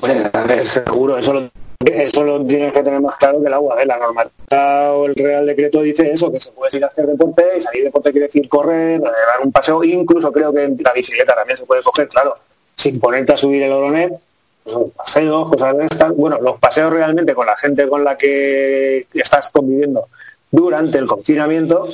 Bueno, 0.00 0.30
a 0.32 0.40
ver, 0.42 0.66
seguro, 0.66 1.18
eso 1.18 1.32
lo 1.32 1.50
eso 1.84 2.24
lo 2.24 2.44
tienes 2.44 2.72
que 2.72 2.82
tener 2.82 3.00
más 3.00 3.16
claro 3.16 3.40
que 3.40 3.46
el 3.46 3.54
agua. 3.54 3.80
¿eh? 3.82 3.86
La 3.86 3.98
normalidad 3.98 4.96
o 4.96 5.06
el 5.06 5.14
Real 5.14 5.46
Decreto 5.46 5.82
dice 5.82 6.10
eso, 6.10 6.32
que 6.32 6.40
se 6.40 6.52
puede 6.52 6.76
ir 6.76 6.84
a 6.84 6.88
hacer 6.88 7.06
deporte 7.06 7.44
y 7.56 7.60
salir 7.60 7.84
deporte 7.84 8.12
quiere 8.12 8.26
decir 8.26 8.48
correr, 8.48 9.00
dar 9.00 9.12
un 9.42 9.52
paseo, 9.52 9.82
incluso 9.84 10.32
creo 10.32 10.52
que 10.52 10.74
la 10.78 10.92
bicicleta 10.92 11.34
también 11.34 11.56
se 11.56 11.66
puede 11.66 11.82
coger, 11.82 12.08
claro, 12.08 12.36
sin 12.74 12.98
ponerte 12.98 13.32
a 13.32 13.36
subir 13.36 13.62
el 13.62 13.72
oronet, 13.72 14.18
pues, 14.64 14.76
paseos, 14.96 15.48
cosas 15.48 15.76
de 15.76 15.84
estas. 15.86 16.14
Bueno, 16.14 16.38
los 16.40 16.58
paseos 16.58 16.92
realmente 16.92 17.34
con 17.34 17.46
la 17.46 17.56
gente 17.56 17.88
con 17.88 18.02
la 18.04 18.16
que 18.16 19.06
estás 19.14 19.50
conviviendo 19.50 20.08
durante 20.50 20.98
el 20.98 21.06
confinamiento 21.06 21.86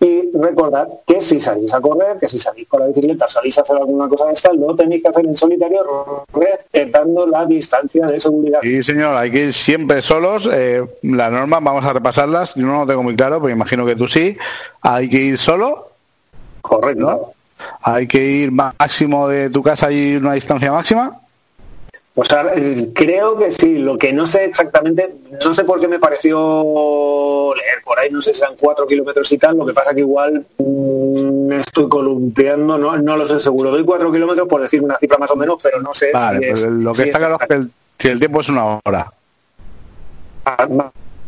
y 0.00 0.30
recordad 0.32 0.88
que 1.06 1.20
si 1.20 1.38
salís 1.40 1.74
a 1.74 1.80
correr, 1.80 2.18
que 2.18 2.26
si 2.26 2.38
salís 2.38 2.66
con 2.66 2.80
la 2.80 2.86
bicicleta, 2.86 3.28
salís 3.28 3.58
a 3.58 3.60
hacer 3.60 3.76
alguna 3.76 4.08
cosa 4.08 4.26
de 4.26 4.32
esta, 4.32 4.50
no 4.54 4.74
tenéis 4.74 5.02
que 5.02 5.08
hacer 5.08 5.26
en 5.26 5.36
solitario, 5.36 6.24
respetando 6.32 7.26
la 7.26 7.44
distancia 7.44 8.06
de 8.06 8.18
seguridad. 8.18 8.60
Sí, 8.62 8.82
señor, 8.82 9.14
hay 9.14 9.30
que 9.30 9.44
ir 9.44 9.52
siempre 9.52 10.00
solos. 10.00 10.48
Eh, 10.50 10.82
las 11.02 11.30
normas, 11.30 11.62
vamos 11.62 11.84
a 11.84 11.92
repasarlas. 11.92 12.54
Yo 12.54 12.66
no 12.66 12.80
lo 12.80 12.86
tengo 12.86 13.02
muy 13.02 13.14
claro, 13.14 13.42
pero 13.42 13.52
imagino 13.52 13.84
que 13.84 13.94
tú 13.94 14.08
sí. 14.08 14.38
Hay 14.80 15.10
que 15.10 15.18
ir 15.18 15.38
solo. 15.38 15.90
Correcto. 16.62 17.34
Hay 17.82 18.06
que 18.06 18.24
ir 18.24 18.52
máximo 18.52 19.28
de 19.28 19.50
tu 19.50 19.62
casa 19.62 19.92
y 19.92 20.16
una 20.16 20.32
distancia 20.32 20.72
máxima. 20.72 21.20
O 22.20 22.24
sea, 22.26 22.52
creo 22.92 23.38
que 23.38 23.50
sí, 23.50 23.78
lo 23.78 23.96
que 23.96 24.12
no 24.12 24.26
sé 24.26 24.44
exactamente, 24.44 25.10
no 25.42 25.54
sé 25.54 25.64
por 25.64 25.80
qué 25.80 25.88
me 25.88 25.98
pareció 25.98 27.54
leer 27.56 27.82
por 27.82 27.98
ahí, 27.98 28.10
no 28.10 28.20
sé 28.20 28.34
si 28.34 28.42
eran 28.42 28.56
cuatro 28.60 28.86
kilómetros 28.86 29.32
y 29.32 29.38
tal, 29.38 29.56
lo 29.56 29.64
que 29.64 29.72
pasa 29.72 29.94
que 29.94 30.00
igual 30.00 30.44
mm, 30.58 31.46
me 31.46 31.60
estoy 31.60 31.88
columpiando, 31.88 32.76
no, 32.76 32.98
no 32.98 33.16
lo 33.16 33.26
sé 33.26 33.40
seguro. 33.40 33.70
Doy 33.70 33.86
cuatro 33.86 34.12
kilómetros 34.12 34.46
por 34.48 34.60
decir 34.60 34.82
una 34.82 34.98
cifra 34.98 35.16
más 35.16 35.30
o 35.30 35.36
menos, 35.36 35.62
pero 35.62 35.80
no 35.80 35.94
sé. 35.94 36.10
Vale, 36.12 36.46
pues 36.46 36.62
lo 36.66 36.92
que 36.92 37.04
está 37.04 37.16
claro 37.16 37.38
es 37.40 37.70
que 37.96 38.08
el, 38.08 38.18
tiempo 38.18 38.42
es 38.42 38.50
una 38.50 38.80
hora. 38.84 39.10
Ah, 40.44 40.68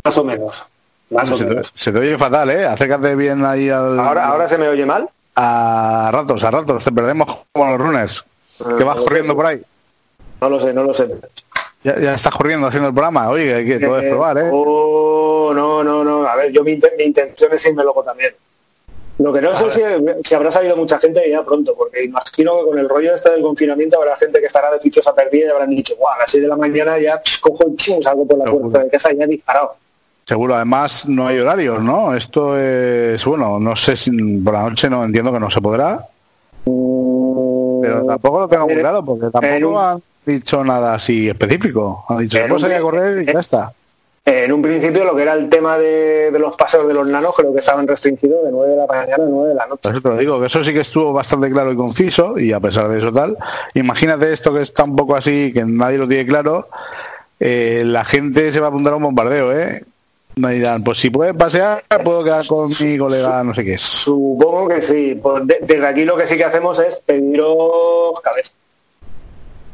más, 0.03 0.17
o 0.19 0.23
menos. 0.23 0.63
Más 1.09 1.27
se, 1.27 1.43
Te, 1.43 1.63
se, 1.63 1.91
Te, 1.91 1.97
oye 1.97 2.19
fatal, 2.19 2.51
¿eh? 2.51 2.67
Acércate 2.67 3.15
bien 3.15 3.43
ahí 3.43 3.67
al... 3.67 3.99
¿Ahora, 3.99 4.27
¿Ahora 4.27 4.47
se 4.47 4.59
me 4.59 4.67
oye 4.67 4.85
mal? 4.85 5.09
A 5.35 6.11
ratos, 6.13 6.43
a 6.43 6.51
ratos, 6.51 6.83
te 6.83 6.91
perdemos 6.91 7.39
como 7.51 7.71
los 7.71 7.79
runes. 7.79 8.23
que 8.77 8.83
vas 8.83 8.97
corriendo 8.97 9.35
por 9.35 9.47
ahí. 9.47 9.59
No 10.43 10.49
lo 10.49 10.59
sé, 10.59 10.73
no 10.73 10.83
lo 10.83 10.93
sé. 10.93 11.07
Ya, 11.85 11.97
ya 11.97 12.15
estás 12.15 12.35
corriendo 12.35 12.67
haciendo 12.67 12.89
el 12.89 12.93
programa, 12.93 13.29
oye, 13.29 13.53
hay 13.53 13.65
que 13.65 13.79
puedes 13.79 14.11
probar, 14.11 14.37
¿eh? 14.39 14.49
Oh, 14.51 15.53
no, 15.55 15.81
no, 15.85 16.03
no. 16.03 16.27
A 16.27 16.35
ver, 16.35 16.51
yo 16.51 16.65
mi, 16.65 16.77
mi 16.97 17.03
intención 17.05 17.53
es 17.53 17.65
irme 17.65 17.81
loco 17.81 18.03
también. 18.03 18.33
Lo 19.19 19.31
que 19.31 19.39
no 19.39 19.55
sé 19.55 19.71
si, 19.71 19.81
si, 20.25 20.35
habrá 20.35 20.51
salido 20.51 20.75
mucha 20.75 20.99
gente 20.99 21.21
ya 21.29 21.45
pronto, 21.45 21.73
porque 21.77 22.03
imagino 22.03 22.59
que 22.59 22.65
con 22.65 22.77
el 22.77 22.89
rollo 22.89 23.13
este 23.13 23.29
del 23.29 23.41
confinamiento 23.41 23.97
habrá 23.99 24.17
gente 24.17 24.41
que 24.41 24.47
estará 24.47 24.69
de 24.69 24.81
fichosa 24.81 25.15
perdida 25.15 25.45
y 25.45 25.49
habrán 25.49 25.69
dicho, 25.69 25.95
guau, 25.95 26.13
a 26.13 26.19
las 26.19 26.31
6 26.31 26.43
de 26.43 26.49
la 26.49 26.57
mañana 26.57 26.99
ya 26.99 27.21
cojo 27.39 27.65
el 27.65 27.77
ching, 27.77 28.03
salgo 28.03 28.27
por 28.27 28.37
la 28.37 28.51
puerta 28.51 28.83
de 28.83 28.89
casa 28.89 29.13
y 29.13 29.17
ya 29.17 29.25
disparado. 29.25 29.75
Seguro, 30.25 30.55
además 30.55 31.07
no 31.07 31.27
hay 31.27 31.39
horarios, 31.39 31.81
¿no? 31.81 32.13
Esto 32.13 32.59
es, 32.59 33.23
bueno, 33.23 33.61
no 33.61 33.77
sé 33.77 33.95
si 33.95 34.11
por 34.39 34.55
la 34.55 34.63
noche 34.63 34.89
no 34.89 35.05
entiendo 35.05 35.31
que 35.31 35.39
no 35.39 35.49
se 35.49 35.61
podrá. 35.61 36.05
Mm, 36.65 37.81
pero 37.81 38.05
tampoco 38.05 38.39
lo 38.41 38.47
tengo 38.49 38.67
muy 38.67 38.75
claro, 38.75 39.05
porque 39.05 39.29
tampoco 39.29 40.01
dicho 40.25 40.63
nada 40.63 40.95
así 40.95 41.29
específico. 41.29 42.05
Ha 42.07 42.19
dicho, 42.19 42.37
que 42.37 42.79
correr 42.79 43.23
y 43.23 43.25
ya 43.31 43.39
está. 43.39 43.73
En 44.25 44.53
un 44.53 44.61
principio 44.61 45.03
lo 45.03 45.15
que 45.15 45.23
era 45.23 45.33
el 45.33 45.49
tema 45.49 45.77
de, 45.77 46.31
los 46.39 46.55
paseos 46.55 46.87
de 46.87 46.93
los 46.93 47.05
nanos 47.05 47.35
creo 47.35 47.51
que 47.51 47.59
estaban 47.59 47.85
restringidos 47.85 48.45
de 48.45 48.51
9 48.51 48.71
de 48.71 48.77
la 48.77 48.87
mañana 48.87 49.23
a 49.25 49.27
9 49.27 49.49
de 49.49 49.55
la 49.55 49.65
noche. 49.67 49.89
Eso 49.89 50.01
te 50.01 50.09
lo 50.09 50.15
digo, 50.15 50.39
que 50.39 50.45
eso 50.45 50.63
sí 50.63 50.71
que 50.71 50.79
estuvo 50.79 51.11
bastante 51.11 51.51
claro 51.51 51.73
y 51.73 51.75
conciso 51.75 52.39
y 52.39 52.53
a 52.53 52.61
pesar 52.61 52.87
de 52.87 52.99
eso 52.99 53.11
tal, 53.11 53.37
imagínate 53.73 54.31
esto 54.31 54.53
que 54.53 54.61
está 54.61 54.85
un 54.85 54.95
poco 54.95 55.17
así, 55.17 55.51
que 55.53 55.65
nadie 55.65 55.97
lo 55.97 56.07
tiene 56.07 56.25
claro, 56.25 56.69
eh, 57.41 57.83
la 57.85 58.05
gente 58.05 58.53
se 58.53 58.61
va 58.61 58.67
a 58.67 58.69
apuntar 58.69 58.93
a 58.93 58.95
un 58.95 59.03
bombardeo, 59.03 59.51
¿eh? 59.51 59.83
Me 60.35 60.53
dirán, 60.53 60.83
pues 60.83 60.99
si 60.99 61.09
puedes 61.09 61.35
pasear, 61.35 61.83
puedo 62.03 62.23
quedar 62.23 62.47
con 62.47 62.69
mi 62.69 62.97
colega, 62.97 63.43
no 63.43 63.53
sé 63.53 63.63
qué. 63.63 63.77
Supongo 63.77 64.67
que 64.67 64.81
sí. 64.81 65.19
Pues 65.21 65.43
desde 65.45 65.85
aquí 65.85 66.05
lo 66.05 66.17
que 66.17 66.25
sí 66.25 66.37
que 66.37 66.45
hacemos 66.45 66.79
es 66.79 66.95
pediros 66.95 68.19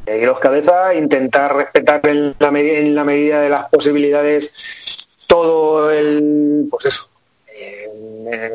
Pediros 0.10 0.40
cabeza, 0.40 0.96
intentar 0.96 1.56
respetar 1.56 2.02
en 2.08 2.36
la, 2.40 2.48
en 2.48 2.96
la 2.96 3.04
medida 3.04 3.42
de 3.42 3.50
las 3.50 3.70
posibilidades 3.70 5.08
todo 5.28 5.92
el, 5.92 6.68
pues 6.72 6.86
eso, 6.86 7.10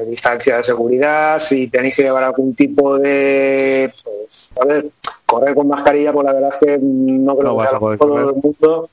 distancia 0.08 0.56
de 0.56 0.64
seguridad, 0.64 1.38
si 1.38 1.68
tenéis 1.68 1.94
que 1.94 2.02
llevar 2.02 2.24
algún 2.24 2.56
tipo 2.56 2.98
de, 2.98 3.92
pues, 4.02 4.50
a 4.60 4.64
ver, 4.64 4.86
correr 5.24 5.54
con 5.54 5.68
mascarilla, 5.68 6.12
pues 6.12 6.24
la 6.24 6.32
verdad 6.32 6.54
es 6.54 6.66
que 6.66 6.78
no 6.82 7.36
creo 7.36 7.56
que 7.56 7.68
sea 7.68 7.78
todo 7.78 8.30
el 8.30 8.34
mundo 8.34 8.90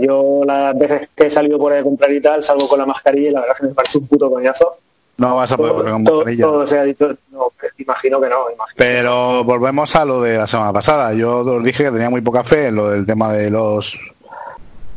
yo 0.00 0.42
las 0.44 0.76
veces 0.76 1.08
que 1.14 1.26
he 1.26 1.30
salido 1.30 1.58
por 1.58 1.72
ahí 1.72 1.80
a 1.80 1.84
comprar 1.84 2.10
y 2.12 2.20
tal, 2.20 2.42
salgo 2.42 2.68
con 2.68 2.78
la 2.78 2.86
mascarilla 2.86 3.28
y 3.28 3.32
la 3.32 3.40
verdad 3.40 3.56
es 3.56 3.60
que 3.60 3.68
me 3.68 3.74
parece 3.74 3.98
un 3.98 4.06
puto 4.06 4.30
coñazo. 4.30 4.78
No 5.16 5.36
vas 5.36 5.52
a 5.52 5.56
poder 5.56 5.74
poner 5.74 5.92
con 5.92 6.02
mascarilla. 6.02 6.44
Todo, 6.44 6.66
se 6.66 6.78
ha 6.78 6.82
dicho, 6.82 7.16
no, 7.30 7.52
imagino 7.78 8.20
que 8.20 8.28
no. 8.28 8.46
Pero 8.76 9.44
volvemos 9.44 9.94
a 9.94 10.04
lo 10.04 10.22
de 10.22 10.38
la 10.38 10.46
semana 10.46 10.72
pasada. 10.72 11.12
Yo 11.14 11.38
os 11.38 11.64
dije 11.64 11.84
que 11.84 11.90
tenía 11.92 12.10
muy 12.10 12.20
poca 12.20 12.42
fe 12.42 12.68
en 12.68 12.76
lo 12.76 12.90
del 12.90 13.06
tema 13.06 13.32
de 13.32 13.50
los 13.50 13.98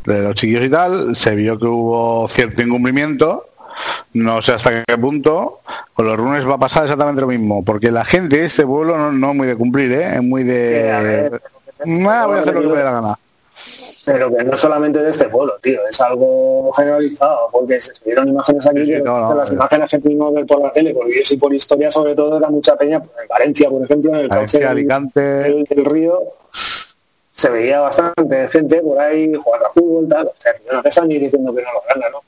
de 0.05 0.23
los 0.23 0.35
chiquillos 0.35 0.63
y 0.63 0.69
tal. 0.69 1.15
Se 1.15 1.35
vio 1.35 1.59
que 1.59 1.67
hubo 1.67 2.27
cierto 2.27 2.61
incumplimiento. 2.61 3.47
No 4.13 4.41
sé 4.41 4.53
hasta 4.53 4.83
qué 4.83 4.97
punto. 4.97 5.59
Con 5.93 6.07
los 6.07 6.17
runes 6.17 6.47
va 6.47 6.55
a 6.55 6.59
pasar 6.59 6.83
exactamente 6.83 7.21
lo 7.21 7.27
mismo. 7.27 7.63
Porque 7.63 7.91
la 7.91 8.03
gente 8.03 8.37
de 8.37 8.45
este 8.45 8.65
pueblo 8.65 9.11
no, 9.11 9.29
es 9.29 9.35
muy 9.35 9.47
de 9.47 9.55
cumplir, 9.55 9.91
¿eh? 9.91 10.15
Es 10.15 10.23
muy 10.23 10.43
de... 10.43 11.39
voy 11.85 12.05
a 12.07 12.39
hacer 12.39 12.55
lo 12.55 12.61
que 12.61 12.67
me 12.67 12.77
dé 12.77 12.83
la 12.83 12.91
gana 12.91 13.19
pero 14.07 14.33
que 14.33 14.41
no 14.41 14.55
solamente 14.55 14.99
de 14.99 15.09
este 15.09 15.25
pueblo, 15.25 15.57
tío, 15.61 15.81
es 15.85 15.99
algo 15.99 16.71
generalizado, 16.71 17.49
porque 17.51 17.81
se 17.81 17.93
subieron 17.93 18.29
imágenes 18.29 18.65
aquí 18.65 18.85
que 18.85 18.99
las 19.01 19.51
imágenes 19.51 19.91
que 19.91 19.99
pudimos 19.99 20.33
ver 20.33 20.45
por 20.45 20.61
la 20.61 20.71
tele, 20.71 20.93
por 20.93 21.07
vídeos 21.07 21.29
y 21.29 21.35
por 21.35 21.53
historia, 21.53 21.91
sobre 21.91 22.15
todo, 22.15 22.37
era 22.37 22.49
mucha 22.49 22.77
peña, 22.77 23.01
pues, 23.01 23.11
en 23.21 23.27
Valencia, 23.27 23.69
por 23.69 23.83
ejemplo, 23.83 24.11
en 24.11 24.19
el 24.21 24.29
cauce 24.29 24.59
del, 24.59 25.85
río, 25.85 26.21
se 27.33 27.49
veía 27.49 27.81
bastante 27.81 28.47
gente 28.47 28.81
por 28.81 28.97
ahí 28.97 29.33
jugando 29.33 29.67
a 29.67 29.73
fútbol, 29.73 30.07
tal, 30.07 30.27
o 30.27 30.33
sea, 30.37 30.53
no 30.71 30.81
te 30.81 30.87
están 30.87 31.09
ni 31.09 31.17
diciendo 31.19 31.53
que 31.53 31.63
no 31.63 31.73
lo 31.73 31.81
gana, 31.93 32.09
¿no? 32.09 32.21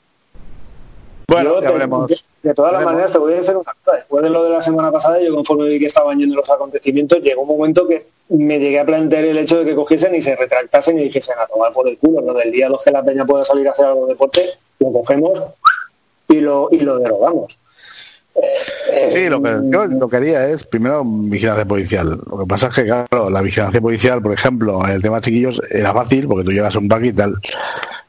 Bueno. 1.30 1.60
De, 1.60 2.54
todas 2.54 2.72
las 2.72 2.84
maneras, 2.84 3.12
te 3.12 3.18
voy 3.18 3.34
a 3.34 3.36
decir 3.36 3.54
una 3.54 3.72
cosa. 3.72 3.96
Después 3.98 4.24
de 4.24 4.30
lo 4.30 4.44
de 4.44 4.50
la 4.50 4.62
semana 4.62 4.90
pasada, 4.90 5.20
yo 5.20 5.32
conforme 5.34 5.68
vi 5.68 5.78
que 5.78 5.86
estaban 5.86 6.18
yendo 6.18 6.34
los 6.34 6.50
acontecimientos, 6.50 7.20
llegó 7.20 7.42
un 7.42 7.48
momento 7.48 7.86
que 7.86 8.06
me 8.30 8.58
llegué 8.58 8.80
a 8.80 8.84
plantear 8.84 9.24
el 9.24 9.38
hecho 9.38 9.58
de 9.58 9.64
que 9.64 9.76
cogiesen 9.76 10.14
y 10.16 10.22
se 10.22 10.34
retractasen 10.34 10.98
y 10.98 11.04
dijesen 11.04 11.36
a 11.38 11.46
tomar 11.46 11.72
por 11.72 11.88
el 11.88 11.98
culo. 11.98 12.20
Lo 12.20 12.34
del 12.34 12.50
día 12.50 12.68
los 12.68 12.82
que 12.82 12.90
la 12.90 13.04
peña 13.04 13.24
pueda 13.24 13.44
salir 13.44 13.68
a 13.68 13.70
hacer 13.70 13.86
algo 13.86 14.06
de 14.06 14.14
deporte, 14.14 14.50
lo 14.80 14.92
cogemos 14.92 15.40
y 16.28 16.40
lo, 16.40 16.68
y 16.72 16.80
lo 16.80 16.98
derogamos. 16.98 17.58
Sí, 19.12 19.28
lo 19.28 19.40
que 19.42 19.60
yo 19.64 19.86
lo 19.86 20.08
que 20.08 20.16
haría 20.16 20.48
es 20.48 20.64
primero 20.64 21.04
vigilancia 21.04 21.64
policial. 21.64 22.20
Lo 22.28 22.38
que 22.38 22.46
pasa 22.46 22.68
es 22.68 22.74
que, 22.74 22.84
claro, 22.84 23.30
la 23.30 23.42
vigilancia 23.42 23.80
policial, 23.80 24.20
por 24.20 24.32
ejemplo, 24.32 24.84
el 24.86 25.00
tema 25.00 25.20
chiquillos 25.20 25.62
era 25.70 25.92
fácil 25.92 26.26
porque 26.26 26.44
tú 26.44 26.50
llegas 26.50 26.74
a 26.74 26.78
un 26.80 26.88
pack 26.88 27.04
y 27.04 27.12
tal. 27.12 27.36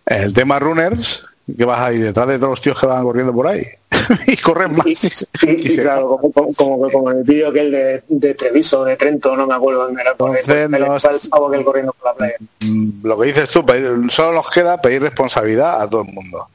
El 0.06 0.34
tema 0.34 0.60
runners, 0.60 1.24
que 1.57 1.65
vas 1.65 1.79
ahí 1.79 1.98
detrás 1.98 2.27
de 2.27 2.38
todos 2.38 2.51
los 2.51 2.62
tíos 2.62 2.79
que 2.79 2.86
van 2.86 3.03
corriendo 3.03 3.33
por 3.33 3.48
ahí 3.48 3.65
y 4.27 4.38
corren 4.38 4.75
más. 4.75 4.86
Y, 4.88 5.77
claro, 5.77 6.17
como, 6.17 6.53
como, 6.53 6.89
como, 6.89 7.12
el 7.12 7.24
vídeo 7.24 7.51
que 7.51 7.62
el 7.62 7.71
de, 7.71 8.03
de, 8.07 8.33
Treviso, 8.33 8.86
de 8.86 8.95
Trento, 8.95 9.36
no 9.36 9.48
me 9.48 9.55
acuerdo 9.55 9.83
dónde 9.83 10.01
era. 10.01 10.12
Entonces, 10.12 10.48
el 10.48 11.65
corriendo 11.65 11.93
por 11.93 12.07
la 12.07 12.13
playa. 12.13 12.36
Mm, 12.62 13.05
lo 13.05 13.19
que 13.19 13.27
dices 13.27 13.50
tú, 13.50 13.65
solo 14.10 14.33
nos 14.33 14.50
queda 14.50 14.81
pedir 14.81 15.01
responsabilidad 15.01 15.81
a 15.81 15.89
todo 15.89 16.01
el 16.01 16.13
mundo. 16.13 16.48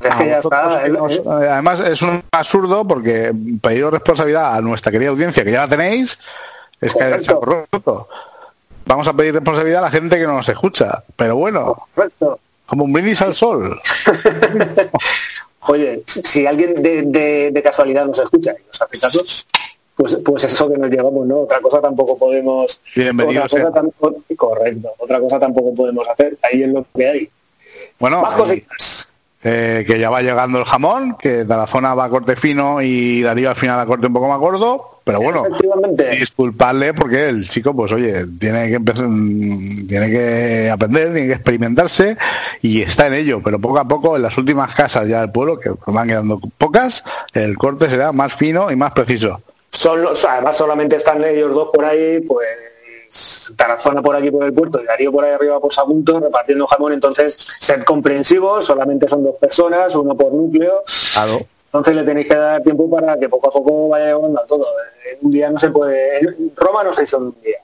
Es 0.00 0.14
que 0.14 0.26
ya 0.28 0.38
está, 0.38 0.76
además 0.76 1.80
es 1.80 2.02
un 2.02 2.22
absurdo 2.30 2.86
porque 2.86 3.32
pedir 3.60 3.86
responsabilidad 3.86 4.54
a 4.54 4.60
nuestra 4.60 4.92
querida 4.92 5.10
audiencia 5.10 5.44
que 5.44 5.50
ya 5.50 5.62
la 5.62 5.68
tenéis 5.68 6.18
es 6.80 6.94
que 6.94 7.02
hay 7.02 7.20
roto. 7.20 8.08
Vamos 8.86 9.08
a 9.08 9.12
pedir 9.12 9.34
responsabilidad 9.34 9.80
a 9.80 9.86
la 9.86 9.90
gente 9.90 10.16
que 10.16 10.26
no 10.26 10.34
nos 10.34 10.48
escucha. 10.48 11.02
Pero 11.16 11.34
bueno. 11.34 11.88
Correcto 11.96 12.38
como 12.68 12.84
un 12.84 12.92
brindis 12.92 13.20
al 13.22 13.34
sol. 13.34 13.80
Oye, 15.66 16.02
si 16.06 16.46
alguien 16.46 16.74
de, 16.74 17.50
de, 17.50 17.62
casualidad 17.62 18.06
nos 18.06 18.18
escucha 18.18 18.52
y 18.52 18.66
nos 18.66 18.80
hace 18.80 18.98
caso, 18.98 19.24
pues, 19.96 20.16
pues 20.24 20.44
eso 20.44 20.70
que 20.70 20.78
nos 20.78 20.90
llevamos, 20.90 21.26
¿no? 21.26 21.40
Otra 21.40 21.60
cosa 21.60 21.80
tampoco 21.80 22.16
podemos... 22.16 22.80
Bienvenido 22.94 23.44
correcto, 24.36 24.92
otra 24.98 25.18
cosa 25.18 25.40
tampoco 25.40 25.74
podemos 25.74 26.06
hacer. 26.08 26.38
Ahí 26.42 26.62
es 26.62 26.68
lo 26.68 26.86
que 26.94 27.08
hay. 27.08 27.30
Bueno, 27.98 28.22
más 28.22 28.34
cositas. 28.34 29.08
Eh, 29.42 29.84
que 29.86 29.98
ya 29.98 30.10
va 30.10 30.20
llegando 30.20 30.58
el 30.58 30.64
jamón, 30.64 31.16
que 31.16 31.44
de 31.44 31.56
la 31.56 31.66
zona 31.66 31.94
va 31.94 32.04
a 32.04 32.10
corte 32.10 32.36
fino 32.36 32.82
y 32.82 33.22
Darío 33.22 33.50
al 33.50 33.56
final 33.56 33.78
a 33.78 33.86
corte 33.86 34.08
un 34.08 34.12
poco 34.12 34.28
más 34.28 34.38
gordo, 34.38 34.97
pero 35.08 35.22
bueno, 35.22 35.44
disculpadle 36.10 36.92
porque 36.92 37.30
el 37.30 37.48
chico, 37.48 37.74
pues 37.74 37.90
oye, 37.92 38.26
tiene 38.38 38.68
que 38.68 38.74
empezar, 38.74 39.06
tiene 39.06 40.10
que 40.10 40.68
aprender, 40.70 41.14
tiene 41.14 41.28
que 41.28 41.32
experimentarse 41.32 42.18
y 42.60 42.82
está 42.82 43.06
en 43.06 43.14
ello, 43.14 43.40
pero 43.42 43.58
poco 43.58 43.78
a 43.78 43.88
poco 43.88 44.16
en 44.16 44.22
las 44.22 44.36
últimas 44.36 44.74
casas 44.74 45.08
ya 45.08 45.22
del 45.22 45.32
pueblo, 45.32 45.58
que 45.58 45.70
van 45.86 46.08
quedando 46.08 46.38
pocas, 46.58 47.04
el 47.32 47.56
corte 47.56 47.88
será 47.88 48.12
más 48.12 48.34
fino 48.34 48.70
y 48.70 48.76
más 48.76 48.92
preciso. 48.92 49.40
Son 49.70 50.00
además 50.28 50.58
solamente 50.58 50.96
están 50.96 51.24
ellos 51.24 51.54
dos 51.54 51.70
por 51.72 51.86
ahí, 51.86 52.20
pues 52.20 53.54
Tarazona 53.56 54.02
por 54.02 54.14
aquí 54.14 54.30
por 54.30 54.44
el 54.44 54.52
puerto 54.52 54.78
y 54.82 54.84
Darío 54.84 55.10
por 55.10 55.24
ahí 55.24 55.32
arriba 55.32 55.58
por 55.58 55.72
Sagunto 55.72 56.20
repartiendo 56.20 56.66
jamón, 56.66 56.92
entonces 56.92 57.34
ser 57.60 57.82
comprensivos, 57.86 58.66
solamente 58.66 59.08
son 59.08 59.24
dos 59.24 59.36
personas, 59.36 59.94
uno 59.94 60.14
por 60.14 60.34
núcleo. 60.34 60.82
Entonces 61.78 61.94
le 61.94 62.04
tenéis 62.04 62.26
que 62.26 62.34
dar 62.34 62.60
tiempo 62.62 62.90
para 62.90 63.16
que 63.18 63.28
poco 63.28 63.48
a 63.48 63.52
poco 63.52 63.88
vaya 63.88 64.06
llegando 64.06 64.40
a 64.40 64.46
todo. 64.46 64.66
En 65.12 65.18
un 65.22 65.30
día 65.30 65.48
no 65.50 65.58
se 65.58 65.70
puede. 65.70 66.20
Roma 66.56 66.82
no 66.82 66.92
se 66.92 67.04
hizo 67.04 67.18
en 67.18 67.22
un 67.24 67.36
día. 67.40 67.58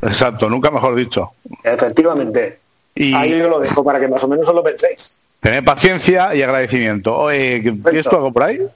Exacto, 0.00 0.48
nunca 0.48 0.70
mejor 0.70 0.94
dicho. 0.94 1.32
Efectivamente. 1.62 2.58
Y... 2.94 3.12
Ahí 3.14 3.40
os 3.40 3.50
lo 3.50 3.58
dejo 3.60 3.84
para 3.84 4.00
que 4.00 4.08
más 4.08 4.24
o 4.24 4.28
menos 4.28 4.48
os 4.48 4.54
lo 4.54 4.62
penséis. 4.62 5.18
Tener 5.40 5.62
paciencia 5.62 6.34
y 6.34 6.42
agradecimiento. 6.42 7.28
¿Tienes 7.28 8.04
tú 8.04 8.16
algo 8.16 8.32
por 8.32 8.44
ahí? 8.44 8.66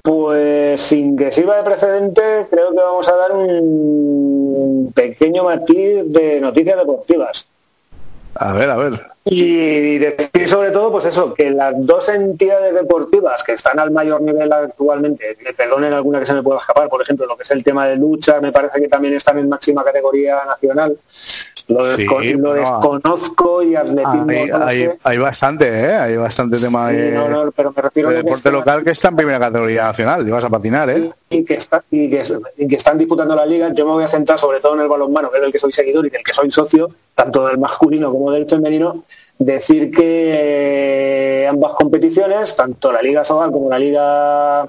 Pues 0.00 0.80
sin 0.80 1.16
que 1.16 1.30
sirva 1.30 1.56
de 1.58 1.62
precedente, 1.62 2.22
creo 2.50 2.70
que 2.70 2.76
vamos 2.76 3.08
a 3.08 3.16
dar 3.16 3.32
un 3.32 4.92
pequeño 4.94 5.44
matiz 5.44 6.04
de 6.06 6.40
noticias 6.40 6.78
deportivas. 6.78 7.48
A 8.34 8.52
ver, 8.54 8.70
a 8.70 8.76
ver. 8.76 9.13
Y 9.26 9.98
decir 9.98 10.48
sobre 10.50 10.70
todo, 10.70 10.92
pues 10.92 11.06
eso, 11.06 11.32
que 11.32 11.50
las 11.50 11.74
dos 11.78 12.10
entidades 12.10 12.74
deportivas 12.74 13.42
que 13.42 13.52
están 13.52 13.78
al 13.78 13.90
mayor 13.90 14.20
nivel 14.20 14.52
actualmente, 14.52 15.38
me 15.42 15.54
perdonen 15.54 15.94
alguna 15.94 16.20
que 16.20 16.26
se 16.26 16.34
me 16.34 16.42
pueda 16.42 16.58
escapar, 16.58 16.90
por 16.90 17.00
ejemplo, 17.00 17.24
lo 17.24 17.34
que 17.34 17.44
es 17.44 17.50
el 17.50 17.64
tema 17.64 17.86
de 17.86 17.96
lucha, 17.96 18.40
me 18.42 18.52
parece 18.52 18.82
que 18.82 18.88
también 18.88 19.14
están 19.14 19.38
en 19.38 19.48
máxima 19.48 19.82
categoría 19.82 20.42
nacional. 20.46 20.98
Lo, 21.68 21.84
desconozco 21.96 23.62
y 23.62 23.74
atletismo. 23.74 24.26
Hay, 25.02 25.18
bastante, 25.18 25.66
¿eh? 25.66 25.94
Hay 25.94 26.16
bastante 26.18 26.58
tema 26.58 26.90
de, 26.90 27.18
pero 27.56 27.72
me 27.72 27.80
refiero 27.80 28.10
deporte 28.10 28.50
local 28.50 28.84
que 28.84 28.90
está 28.90 29.08
en 29.08 29.16
primera 29.16 29.40
categoría 29.40 29.84
nacional. 29.84 30.28
Y 30.28 30.30
vas 30.30 30.44
a 30.44 30.50
patinar, 30.50 30.90
¿eh? 30.90 31.10
Y, 31.30 31.42
que 31.42 31.54
está, 31.54 31.82
y, 31.90 32.10
que, 32.10 32.22
están 32.76 32.98
disputando 32.98 33.34
la 33.34 33.46
liga. 33.46 33.72
Yo 33.72 33.86
me 33.86 33.92
voy 33.92 34.04
a 34.04 34.08
centrar 34.08 34.38
sobre 34.38 34.60
todo 34.60 34.74
en 34.74 34.82
el 34.82 34.88
balonmano, 34.88 35.30
que 35.30 35.38
es 35.38 35.42
del 35.42 35.52
que 35.52 35.58
soy 35.58 35.72
seguidor 35.72 36.04
y 36.04 36.10
del 36.10 36.22
que 36.22 36.34
soy 36.34 36.50
socio, 36.50 36.90
tanto 37.14 37.46
del 37.46 37.56
masculino 37.56 38.10
como 38.10 38.30
del 38.30 38.46
femenino 38.46 39.02
decir 39.38 39.90
que 39.90 41.42
eh, 41.42 41.46
ambas 41.46 41.72
competiciones, 41.72 42.54
tanto 42.56 42.92
la 42.92 43.02
Liga 43.02 43.24
Sobal 43.24 43.50
como 43.50 43.68
la 43.68 43.78
Liga... 43.78 44.68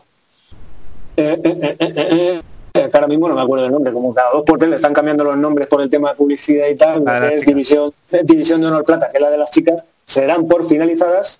Eh, 1.17 1.39
eh, 1.43 2.41
que 2.73 2.89
ahora 2.93 3.07
mismo 3.07 3.29
no 3.29 3.35
me 3.35 3.41
acuerdo 3.41 3.63
del 3.63 3.71
nombre, 3.71 3.93
como 3.93 4.13
cada 4.13 4.31
dos 4.31 4.43
por 4.43 4.57
tres 4.57 4.69
le 4.69 4.75
están 4.75 4.93
cambiando 4.93 5.23
los 5.23 5.37
nombres 5.37 5.67
por 5.67 5.81
el 5.81 5.89
tema 5.89 6.09
de 6.09 6.15
publicidad 6.15 6.67
y 6.67 6.75
tal, 6.75 7.05
es 7.31 7.45
división, 7.45 7.93
división 8.23 8.59
de 8.59 8.67
honor 8.67 8.83
plata, 8.83 9.09
que 9.09 9.17
es 9.17 9.21
la 9.21 9.29
de 9.29 9.37
las 9.37 9.49
chicas, 9.49 9.81
serán 10.03 10.45
por 10.45 10.67
finalizadas. 10.67 11.39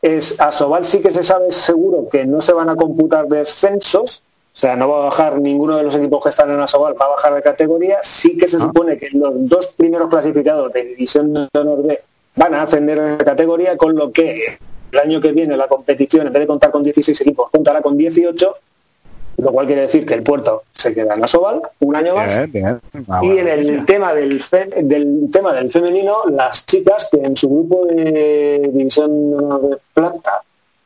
Es, 0.00 0.40
a 0.40 0.50
Sobal 0.50 0.84
sí 0.84 1.00
que 1.00 1.12
se 1.12 1.22
sabe 1.22 1.52
seguro 1.52 2.08
que 2.08 2.24
no 2.26 2.40
se 2.40 2.52
van 2.52 2.68
a 2.68 2.74
computar 2.74 3.28
descensos, 3.28 4.24
o 4.52 4.58
sea, 4.58 4.74
no 4.74 4.88
va 4.88 5.02
a 5.02 5.04
bajar 5.04 5.40
ninguno 5.40 5.76
de 5.76 5.84
los 5.84 5.94
equipos 5.94 6.20
que 6.24 6.30
están 6.30 6.50
en 6.50 6.58
Asobal, 6.58 7.00
va 7.00 7.06
a 7.06 7.10
bajar 7.10 7.34
de 7.34 7.42
categoría. 7.42 7.98
Sí 8.02 8.36
que 8.36 8.48
se 8.48 8.56
ah. 8.56 8.60
supone 8.60 8.98
que 8.98 9.08
los 9.10 9.32
dos 9.48 9.68
primeros 9.68 10.10
clasificados 10.10 10.72
de 10.72 10.84
División 10.84 11.32
de 11.32 11.48
Honor 11.54 11.84
B 11.84 12.02
van 12.36 12.54
a 12.54 12.62
ascender 12.62 12.98
en 12.98 13.18
la 13.18 13.24
categoría, 13.24 13.76
con 13.76 13.94
lo 13.94 14.12
que 14.12 14.58
el 14.92 14.98
año 14.98 15.20
que 15.20 15.32
viene 15.32 15.56
la 15.56 15.68
competición, 15.68 16.26
en 16.26 16.32
vez 16.32 16.40
de 16.40 16.46
contar 16.46 16.70
con 16.70 16.82
16 16.82 17.20
equipos, 17.20 17.50
contará 17.50 17.82
con 17.82 17.96
18 17.96 18.56
lo 19.38 19.50
cual 19.50 19.66
quiere 19.66 19.82
decir 19.82 20.06
que 20.06 20.14
el 20.14 20.22
puerto 20.22 20.62
se 20.72 20.94
queda 20.94 21.14
en 21.14 21.24
Asobal 21.24 21.62
un 21.80 21.96
año 21.96 22.14
más. 22.14 22.36
Ah, 22.36 23.20
y 23.22 23.38
en 23.38 23.48
el 23.48 23.84
tema 23.84 24.14
del, 24.14 24.40
del 24.82 25.30
tema 25.32 25.52
del 25.52 25.72
femenino, 25.72 26.18
las 26.30 26.66
chicas 26.66 27.08
que 27.10 27.18
en 27.18 27.36
su 27.36 27.48
grupo 27.48 27.86
de 27.86 28.70
división 28.72 29.70
de 29.70 29.78
plata 29.94 30.42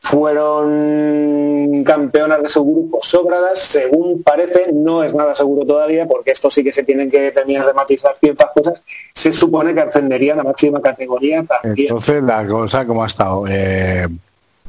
fueron 0.07 1.83
campeonas 1.83 2.41
de 2.41 2.49
su 2.49 2.65
grupo 2.65 3.01
sobradas, 3.03 3.59
según 3.59 4.23
parece, 4.23 4.73
no 4.73 5.03
es 5.03 5.13
nada 5.13 5.35
seguro 5.35 5.67
todavía, 5.67 6.07
porque 6.07 6.31
esto 6.31 6.49
sí 6.49 6.63
que 6.63 6.73
se 6.73 6.85
tienen 6.85 7.11
que 7.11 7.33
terminar 7.33 7.67
de 7.67 7.75
matizar 7.75 8.17
ciertas 8.17 8.51
cosas, 8.55 8.75
se 9.13 9.33
supone 9.33 9.75
que 9.75 9.81
ascenderían 9.81 10.39
a 10.39 10.45
máxima 10.45 10.81
categoría 10.81 11.43
también. 11.43 11.89
Entonces 11.89 12.23
la 12.23 12.47
cosa, 12.47 12.87
¿cómo 12.87 13.03
ha 13.03 13.07
estado? 13.07 13.47
Eh, 13.49 14.07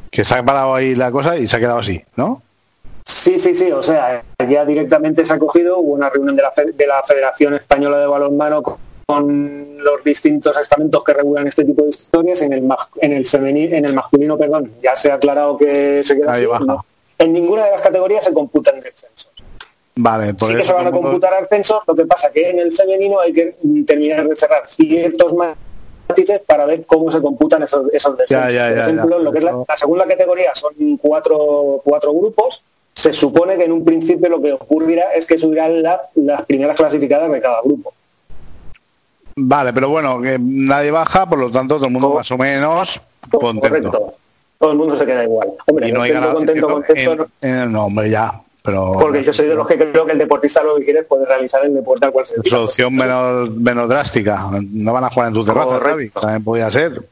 que 0.09 0.25
se 0.25 0.33
ha 0.33 0.43
parado 0.43 0.73
ahí 0.73 0.95
la 0.95 1.11
cosa 1.11 1.37
y 1.37 1.45
se 1.45 1.55
ha 1.55 1.59
quedado 1.59 1.79
así, 1.79 2.01
¿no? 2.15 2.41
Sí, 3.05 3.37
sí, 3.37 3.53
sí, 3.53 3.71
o 3.71 3.83
sea, 3.83 4.23
ya 4.49 4.65
directamente 4.65 5.23
se 5.23 5.33
ha 5.33 5.39
cogido, 5.39 5.77
hubo 5.77 5.93
una 5.93 6.09
reunión 6.09 6.35
de 6.35 6.41
la, 6.41 6.51
de 6.55 6.87
la 6.87 7.03
Federación 7.03 7.53
Española 7.53 7.99
de 7.99 8.07
Balonmano 8.07 8.63
con 9.07 9.77
los 9.77 10.03
distintos 10.03 10.57
estamentos 10.57 11.01
que 11.01 11.13
regulan 11.13 11.47
este 11.47 11.63
tipo 11.63 11.83
de 11.83 11.89
historias. 11.89 12.41
En 12.41 12.51
el, 12.51 12.67
en 12.97 13.13
el, 13.13 13.25
femenino, 13.25 13.73
en 13.73 13.85
el 13.85 13.93
masculino, 13.93 14.37
perdón, 14.37 14.73
ya 14.83 14.97
se 14.97 15.09
ha 15.09 15.15
aclarado 15.15 15.57
que 15.57 16.03
se 16.03 16.17
queda 16.17 16.33
así. 16.33 16.45
En 17.17 17.31
ninguna 17.31 17.63
de 17.65 17.71
las 17.71 17.81
categorías 17.81 18.25
se 18.25 18.33
computan 18.33 18.81
descensos. 18.81 19.31
Vale, 19.95 20.35
sí 20.37 20.53
que 20.53 20.65
se 20.65 20.73
van 20.73 20.87
a 20.87 20.91
computar 20.91 21.33
ascensos, 21.33 21.81
lo 21.87 21.95
que 21.95 22.05
pasa 22.05 22.31
que 22.31 22.49
en 22.49 22.59
el 22.59 22.73
femenino 22.73 23.19
hay 23.21 23.31
que 23.31 23.55
terminar 23.87 24.27
de 24.27 24.35
cerrar 24.35 24.67
ciertos 24.67 25.33
matices 25.33 26.41
para 26.45 26.65
ver 26.65 26.85
cómo 26.85 27.09
se 27.09 27.21
computan 27.21 27.63
esos, 27.63 27.91
esos 27.93 28.17
descensos. 28.17 28.53
Por 28.53 28.93
ejemplo, 28.93 29.19
lo 29.19 29.31
que 29.31 29.37
es 29.37 29.43
la, 29.45 29.63
la, 29.67 29.77
segunda 29.77 30.05
categoría 30.05 30.53
son 30.53 30.97
cuatro, 30.97 31.81
cuatro 31.83 32.13
grupos, 32.13 32.61
se 32.93 33.13
supone 33.13 33.57
que 33.57 33.63
en 33.63 33.71
un 33.71 33.85
principio 33.85 34.27
lo 34.27 34.41
que 34.41 34.51
ocurrirá 34.51 35.13
es 35.13 35.25
que 35.25 35.37
subirán 35.37 35.81
las 35.81 36.45
primeras 36.45 36.75
clasificadas 36.75 37.31
de 37.31 37.41
cada 37.41 37.61
grupo. 37.61 37.93
Vale, 39.39 39.71
pero 39.71 39.89
bueno, 39.89 40.19
que 40.19 40.39
nadie 40.39 40.89
baja, 40.89 41.27
por 41.27 41.37
lo 41.37 41.51
tanto 41.51 41.75
todo 41.75 41.85
el 41.85 41.93
mundo 41.93 42.15
más 42.15 42.31
o 42.31 42.37
menos 42.39 42.99
contento. 43.29 43.69
Correcto. 43.91 44.15
Todo 44.57 44.71
el 44.71 44.77
mundo 44.79 44.95
se 44.95 45.05
queda 45.05 45.23
igual. 45.23 45.53
Hombre, 45.67 45.89
y 45.89 45.91
no 45.91 46.01
hay 46.01 46.11
contento, 46.13 46.67
contento, 46.67 47.27
en, 47.41 47.71
no, 47.71 47.85
hombre, 47.85 48.09
ya. 48.09 48.41
Pero, 48.63 48.93
Porque 48.99 49.23
yo 49.23 49.31
soy 49.31 49.47
de 49.47 49.53
los 49.53 49.67
que 49.67 49.77
creo 49.77 50.05
que 50.07 50.13
el 50.13 50.17
deportista 50.17 50.63
lo 50.63 50.75
que 50.77 50.85
quiere 50.85 51.01
es 51.01 51.05
poder 51.05 51.27
realizar 51.27 51.63
el 51.63 51.73
deporte 51.75 52.07
al 52.07 52.11
cual 52.11 52.25
se 52.25 52.35
Solución 52.43 52.95
menos, 52.95 53.51
menos 53.51 53.87
drástica. 53.87 54.49
No 54.59 54.91
van 54.91 55.03
a 55.03 55.09
jugar 55.09 55.27
en 55.27 55.33
tu 55.35 55.45
terraza, 55.45 55.79
Javi. 55.79 56.09
También 56.09 56.43
podría 56.43 56.71
ser. 56.71 57.03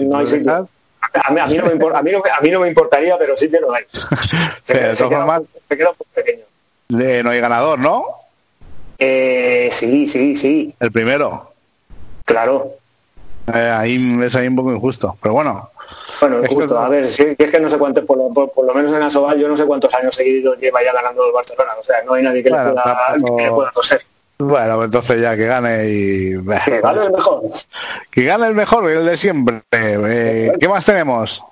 No 0.00 0.18
hay 0.18 0.26
sitio. 0.28 0.68
A 1.14 1.32
mí, 1.32 1.40
a, 1.40 1.46
mí 1.46 1.56
no 1.58 1.66
me 1.66 1.72
import, 1.72 1.96
a, 1.96 2.02
mí 2.02 2.12
no, 2.12 2.18
a 2.18 2.40
mí 2.40 2.50
no 2.50 2.60
me 2.60 2.68
importaría, 2.68 3.18
pero 3.18 3.36
sí 3.36 3.50
que 3.50 3.60
no 3.60 3.72
hay. 3.72 3.82
Se, 4.62 4.72
queda, 4.72 4.94
se, 4.94 5.08
queda, 5.08 5.42
se 5.68 5.76
queda 5.76 5.90
muy 5.98 6.06
pequeño. 6.14 6.44
no 7.24 7.30
hay 7.30 7.40
ganador, 7.40 7.80
¿no? 7.80 8.21
Eh, 9.04 9.68
sí, 9.72 10.06
sí, 10.06 10.36
sí. 10.36 10.74
El 10.78 10.92
primero. 10.92 11.50
Claro. 12.24 12.70
Eh, 13.52 13.58
ahí 13.58 14.20
es 14.22 14.36
ahí 14.36 14.46
un 14.46 14.54
poco 14.54 14.72
injusto, 14.72 15.16
pero 15.20 15.34
bueno. 15.34 15.70
Bueno, 16.20 16.44
injusto. 16.44 16.78
A 16.78 16.88
ver, 16.88 17.08
si, 17.08 17.34
es 17.36 17.50
que 17.50 17.58
no 17.58 17.68
sé 17.68 17.78
cuántos, 17.78 18.04
por 18.04 18.16
lo, 18.16 18.28
por, 18.30 18.64
lo 18.64 18.74
menos 18.74 18.92
en 18.92 19.02
Asobal, 19.02 19.38
yo 19.38 19.48
no 19.48 19.56
sé 19.56 19.66
cuántos 19.66 19.92
años 19.94 20.14
seguidos 20.14 20.56
lleva 20.58 20.84
ya 20.84 20.92
ganando 20.92 21.26
el 21.26 21.32
Barcelona. 21.32 21.72
O 21.80 21.82
sea, 21.82 21.96
no 22.04 22.14
hay 22.14 22.22
nadie 22.22 22.44
que, 22.44 22.50
le, 22.50 22.56
pueda, 22.56 23.14
que 23.36 23.42
le 23.42 23.50
pueda 23.50 23.70
toser. 23.72 24.02
Bueno, 24.38 24.76
pues 24.76 24.86
entonces 24.86 25.20
ya 25.20 25.36
que 25.36 25.46
gane 25.46 25.88
y... 25.88 26.30
Que 26.64 26.80
gane 26.80 27.04
el 27.04 27.12
mejor. 27.12 27.42
Que 28.10 28.24
gane 28.24 28.46
el 28.46 28.54
mejor, 28.54 28.90
el 28.90 29.04
de 29.04 29.16
siempre. 29.16 29.62
Eh, 29.72 30.52
¿Qué 30.60 30.68
más 30.68 30.84
tenemos? 30.84 31.44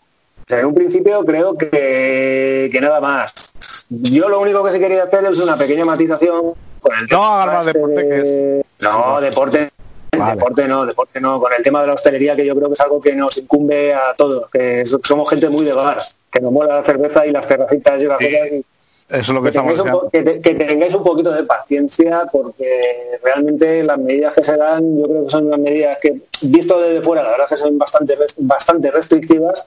En 0.50 0.66
un 0.66 0.74
principio 0.74 1.24
creo 1.24 1.56
que, 1.56 2.68
que 2.72 2.80
nada 2.80 3.00
más. 3.00 3.50
Yo 3.88 4.28
lo 4.28 4.40
único 4.40 4.64
que 4.64 4.72
sí 4.72 4.78
quería 4.78 5.04
hacer 5.04 5.24
es 5.24 5.38
una 5.38 5.56
pequeña 5.56 5.84
matización 5.84 6.54
con 6.80 6.98
el 6.98 7.08
tema 7.08 7.46
no, 7.46 7.60
este 7.60 7.72
deporte 7.72 8.08
que 8.08 8.18
es... 8.60 8.64
No, 8.80 9.20
deporte 9.20 9.70
Vale. 10.16 10.34
Deporte 10.34 10.66
no, 10.66 10.86
deporte 10.86 11.20
no, 11.20 11.40
con 11.40 11.52
el 11.52 11.62
tema 11.62 11.80
de 11.82 11.86
la 11.86 11.94
hostelería 11.94 12.34
que 12.34 12.44
yo 12.44 12.56
creo 12.56 12.68
que 12.68 12.74
es 12.74 12.80
algo 12.80 13.00
que 13.00 13.14
nos 13.14 13.36
incumbe 13.36 13.94
a 13.94 14.14
todos, 14.16 14.50
que 14.50 14.84
somos 15.04 15.30
gente 15.30 15.48
muy 15.48 15.64
de 15.64 15.72
bar, 15.72 15.98
que 16.32 16.40
nos 16.40 16.50
mola 16.50 16.76
la 16.76 16.84
cerveza 16.84 17.24
y 17.26 17.30
las 17.30 17.46
terracitas 17.46 18.00
llevan 18.00 18.18
sí. 18.18 18.64
Eso 19.08 19.18
es 19.20 19.28
lo 19.28 19.42
que, 19.42 19.50
que, 19.50 19.58
tengáis 19.58 19.80
un, 19.80 20.10
que, 20.10 20.40
que, 20.40 20.54
tengáis 20.54 20.94
un 20.94 21.02
poquito 21.02 21.32
de 21.32 21.42
paciencia 21.42 22.28
porque 22.30 23.18
realmente 23.24 23.82
las 23.82 23.98
medidas 23.98 24.32
que 24.34 24.44
se 24.44 24.56
dan 24.56 24.98
yo 24.98 25.08
creo 25.08 25.24
que 25.24 25.30
son 25.30 25.46
unas 25.46 25.58
medidas 25.58 25.98
que 26.00 26.20
visto 26.42 26.80
desde 26.80 27.02
fuera 27.02 27.24
la 27.24 27.30
verdad 27.30 27.48
que 27.48 27.56
son 27.56 27.76
bastante 27.76 28.16
bastante 28.38 28.90
restrictivas 28.92 29.66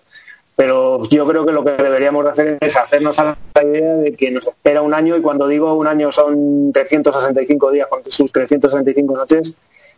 pero 0.56 1.04
yo 1.10 1.28
creo 1.28 1.46
que 1.46 1.52
lo 1.52 1.63
que 1.63 1.72
deberíamos 1.72 2.24
de 2.26 2.30
hacer 2.32 2.58
es 2.62 2.78
hacernos 2.78 3.18
a 3.20 3.36
la 3.56 3.63
idea 3.63 3.96
de 3.96 4.13
que 4.13 4.30
nos 4.32 4.46
espera 4.48 4.82
un 4.82 4.94
año 4.94 5.18
y 5.18 5.22
cuando 5.22 5.48
digo 5.48 5.74
un 5.74 5.88
año 5.88 6.12
son 6.12 6.72
365 6.72 7.72
días 7.72 7.88
con 7.88 8.04
sus 8.08 8.32
365 8.32 9.16
noches 9.16 9.54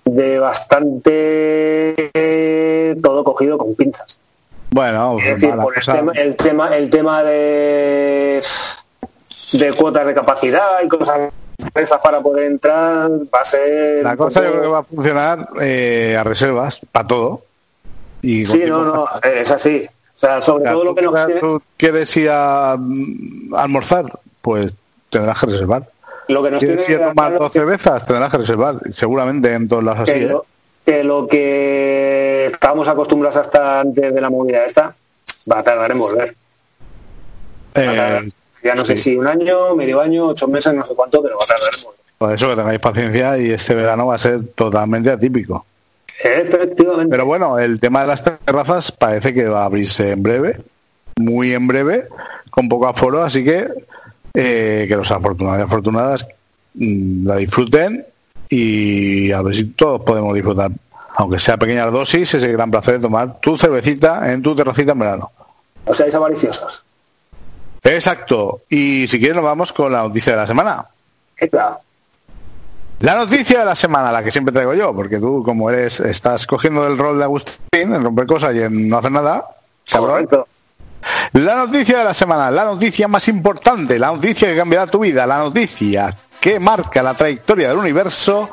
de 0.06 0.40
bastante 0.40 2.12
todo 3.02 3.24
cogido 3.24 3.58
con 3.58 3.76
pinzas. 3.76 4.18
Bueno, 4.72 5.18
es 5.20 5.26
decir, 5.40 5.56
por 5.56 5.74
el, 5.78 5.84
tema, 5.86 6.12
el 6.16 6.36
tema, 6.36 6.76
el 6.76 6.90
tema 6.90 7.24
de 7.24 8.42
de 9.54 9.74
cuotas 9.74 10.06
de 10.06 10.14
capacidad 10.14 10.82
y 10.84 10.88
cosas 10.88 11.32
esas 11.74 12.02
para 12.02 12.22
poder 12.22 12.52
entrar 12.52 13.10
va 13.34 13.40
a 13.42 13.46
ser 13.46 14.04
la 14.04 14.18
cosa 14.18 14.44
yo 14.44 14.52
creo 14.52 14.62
que 14.62 14.68
va 14.68 14.80
a 14.80 14.84
funcionar 14.84 15.50
eh, 15.62 16.18
a 16.20 16.24
reservas 16.24 16.82
para 16.92 17.08
todo. 17.08 17.44
Y 18.22 18.46
sí 18.46 18.64
no 18.66 18.86
no 18.86 19.10
es 19.22 19.52
así 19.52 19.88
o 20.16 20.20
sea 20.20 20.42
sobre 20.42 20.66
todo 20.66 20.84
lo 20.84 20.96
que 20.96 21.02
nos 21.02 21.26
tiene... 21.26 21.42
quieres 21.78 22.16
ir 22.18 22.30
a, 22.32 22.78
mm, 22.80 23.54
almorzar 23.56 24.20
pues 24.42 24.74
tendrás 25.10 25.40
que 25.40 25.48
reservar 25.48 25.90
lo 26.28 26.44
que 26.44 26.52
nos 26.52 26.60
¿Quieres 26.64 26.90
ir 26.90 27.02
a 27.02 27.10
tomar 27.10 27.38
dos 27.38 27.52
cervezas? 27.52 28.06
Tendrás 28.06 28.32
que 28.32 28.38
reservar, 28.38 28.80
seguramente 28.92 29.54
en 29.54 29.68
todas 29.68 29.84
las 29.84 30.00
así. 30.00 30.14
Que 30.14 30.26
lo, 30.26 30.46
que 30.86 31.04
lo 31.04 31.28
que 31.28 32.46
estábamos 32.52 32.88
acostumbrados 32.88 33.38
hasta 33.38 33.82
antes 33.82 34.14
de 34.14 34.22
la 34.22 34.30
movilidad 34.30 34.66
esta, 34.66 34.96
va 35.52 35.60
a 35.60 35.64
tardar 35.64 35.92
en 35.92 36.00
volver. 36.00 36.36
Eh, 37.76 38.30
ya 38.64 38.76
no 38.76 38.86
sé 38.86 38.98
si 38.98 39.16
un 39.16 39.28
año, 39.28 39.76
medio 39.76 40.00
año, 40.00 40.28
ocho 40.28 40.48
meses, 40.48 40.74
no 40.74 40.86
sé 40.86 40.96
cuánto, 40.96 41.22
pero 41.22 41.38
va 41.38 41.44
a 41.44 41.48
tardar 41.48 41.70
en 41.78 41.84
volver. 41.84 42.00
Por 42.18 42.34
eso 42.34 42.50
que 42.50 42.56
tengáis 42.56 42.80
paciencia 42.80 43.38
y 43.38 43.52
este 43.52 43.76
verano 43.76 44.08
va 44.08 44.16
a 44.16 44.20
ser 44.20 44.48
totalmente 44.56 45.12
atípico. 45.12 45.66
Efectivamente. 46.24 47.10
Pero 47.10 47.26
bueno, 47.26 47.60
el 47.60 47.80
tema 47.80 48.02
de 48.02 48.08
las 48.08 48.24
terrazas 48.24 48.92
parece 48.92 49.34
que 49.34 49.48
va 49.48 49.64
a 49.64 49.66
abrirse 49.66 50.12
en 50.12 50.24
breve, 50.24 50.62
muy 51.18 51.54
en 51.54 51.68
breve, 51.68 52.08
con 52.50 52.70
poco 52.70 52.88
aforo, 52.88 53.24
así 53.24 53.44
que 53.44 53.68
eh, 54.34 54.86
que 54.88 54.96
los 54.96 55.12
afortunados 55.12 55.60
y 55.60 55.64
afortunadas 55.64 56.28
mmm, 56.74 57.28
la 57.28 57.36
disfruten 57.38 58.06
y 58.50 59.32
a 59.32 59.42
ver 59.42 59.56
si 59.56 59.66
todos 59.66 60.02
podemos 60.02 60.34
disfrutar, 60.34 60.72
aunque 61.16 61.40
sea 61.40 61.58
pequeñas 61.58 61.92
dosis, 61.92 62.34
ese 62.34 62.52
gran 62.52 62.72
placer 62.72 62.96
de 62.96 63.02
tomar 63.02 63.40
tu 63.40 63.58
cervecita 63.58 64.32
en 64.32 64.42
tu 64.42 64.56
terracita 64.56 64.94
en 64.94 65.00
verano. 65.00 65.32
O 65.86 65.94
seáis 65.94 66.16
avariciosos. 66.16 66.84
Exacto. 67.84 68.62
Y 68.70 69.08
si 69.08 69.20
quieres 69.20 69.36
nos 69.36 69.46
vamos 69.46 69.72
con 69.72 69.92
la 69.92 70.02
noticia 70.02 70.34
de 70.34 70.40
la 70.40 70.48
semana. 70.48 70.86
Claro. 71.36 71.80
La 73.00 73.16
noticia 73.16 73.60
de 73.60 73.66
la 73.66 73.76
semana, 73.76 74.12
la 74.12 74.24
que 74.24 74.32
siempre 74.32 74.54
traigo 74.54 74.74
yo, 74.74 74.96
porque 74.96 75.20
tú 75.20 75.44
como 75.44 75.70
eres, 75.70 76.00
estás 76.00 76.48
cogiendo 76.48 76.88
el 76.88 76.98
rol 76.98 77.18
de 77.18 77.26
Agustín 77.26 77.60
en 77.94 78.04
romper 78.04 78.26
cosas 78.26 78.56
y 78.56 78.62
en 78.62 78.88
no 78.88 78.98
hacer 78.98 79.12
nada, 79.12 79.46
cabrón. 79.90 80.30
La 81.34 81.56
noticia 81.56 82.00
de 82.00 82.06
la 82.06 82.14
semana, 82.14 82.50
la 82.50 82.64
noticia 82.64 83.08
más 83.08 83.28
importante, 83.28 84.00
la 84.00 84.08
noticia 84.08 84.48
que 84.48 84.56
cambiará 84.56 84.88
tu 84.88 85.00
vida, 85.00 85.28
la 85.28 85.40
noticia 85.40 86.16
que 86.40 86.60
marca 86.60 87.04
la 87.04 87.14
trayectoria 87.14 87.68
del 87.68 87.78
universo, 87.78 88.50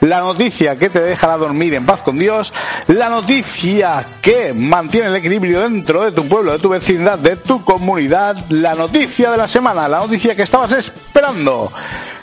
la 0.00 0.20
noticia 0.20 0.76
que 0.76 0.90
te 0.90 1.00
dejará 1.00 1.36
dormir 1.36 1.74
en 1.74 1.86
paz 1.86 2.02
con 2.02 2.18
Dios, 2.18 2.52
la 2.88 3.08
noticia 3.08 4.04
que 4.20 4.52
mantiene 4.52 5.08
el 5.08 5.16
equilibrio 5.16 5.62
dentro 5.62 6.04
de 6.04 6.12
tu 6.12 6.28
pueblo, 6.28 6.52
de 6.52 6.58
tu 6.58 6.68
vecindad, 6.68 7.18
de 7.18 7.36
tu 7.36 7.64
comunidad, 7.64 8.36
la 8.50 8.74
noticia 8.74 9.30
de 9.30 9.38
la 9.38 9.48
semana, 9.48 9.88
la 9.88 9.98
noticia 9.98 10.36
que 10.36 10.42
estabas 10.42 10.72
esperando, 10.72 11.72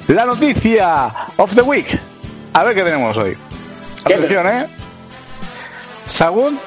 la 0.07 0.25
noticia 0.25 1.11
of 1.37 1.53
the 1.55 1.61
week. 1.61 1.99
A 2.53 2.63
ver 2.63 2.75
qué 2.75 2.83
tenemos 2.83 3.17
hoy. 3.17 3.37
Atención, 4.03 4.47
¿eh? 4.47 4.67
Sagún, 6.05 6.59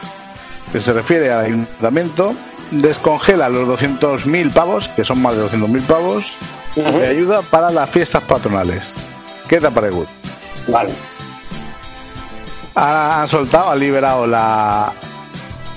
que 0.73 0.81
se 0.81 0.93
refiere 0.93 1.31
al 1.33 1.45
ayuntamiento, 1.45 2.35
descongela 2.71 3.49
los 3.49 3.69
200.000 3.81 4.53
pavos, 4.53 4.89
que 4.89 5.05
son 5.05 5.23
más 5.23 5.37
de 5.37 5.45
200.000 5.45 5.83
pavos, 5.87 6.27
uh 6.77 6.81
-huh. 6.83 6.99
de 6.99 7.07
ayuda 7.09 7.43
para 7.43 7.71
las 7.71 7.89
fiestas 7.91 8.23
patronales. 8.25 8.95
¿Qué 9.49 9.61
te 9.61 9.71
parece? 9.71 10.05
Vale. 10.67 10.93
Ha, 12.75 13.23
han 13.23 13.29
soltado, 13.29 13.71
han 13.71 13.79
liberado 13.79 14.27
la, 14.27 14.93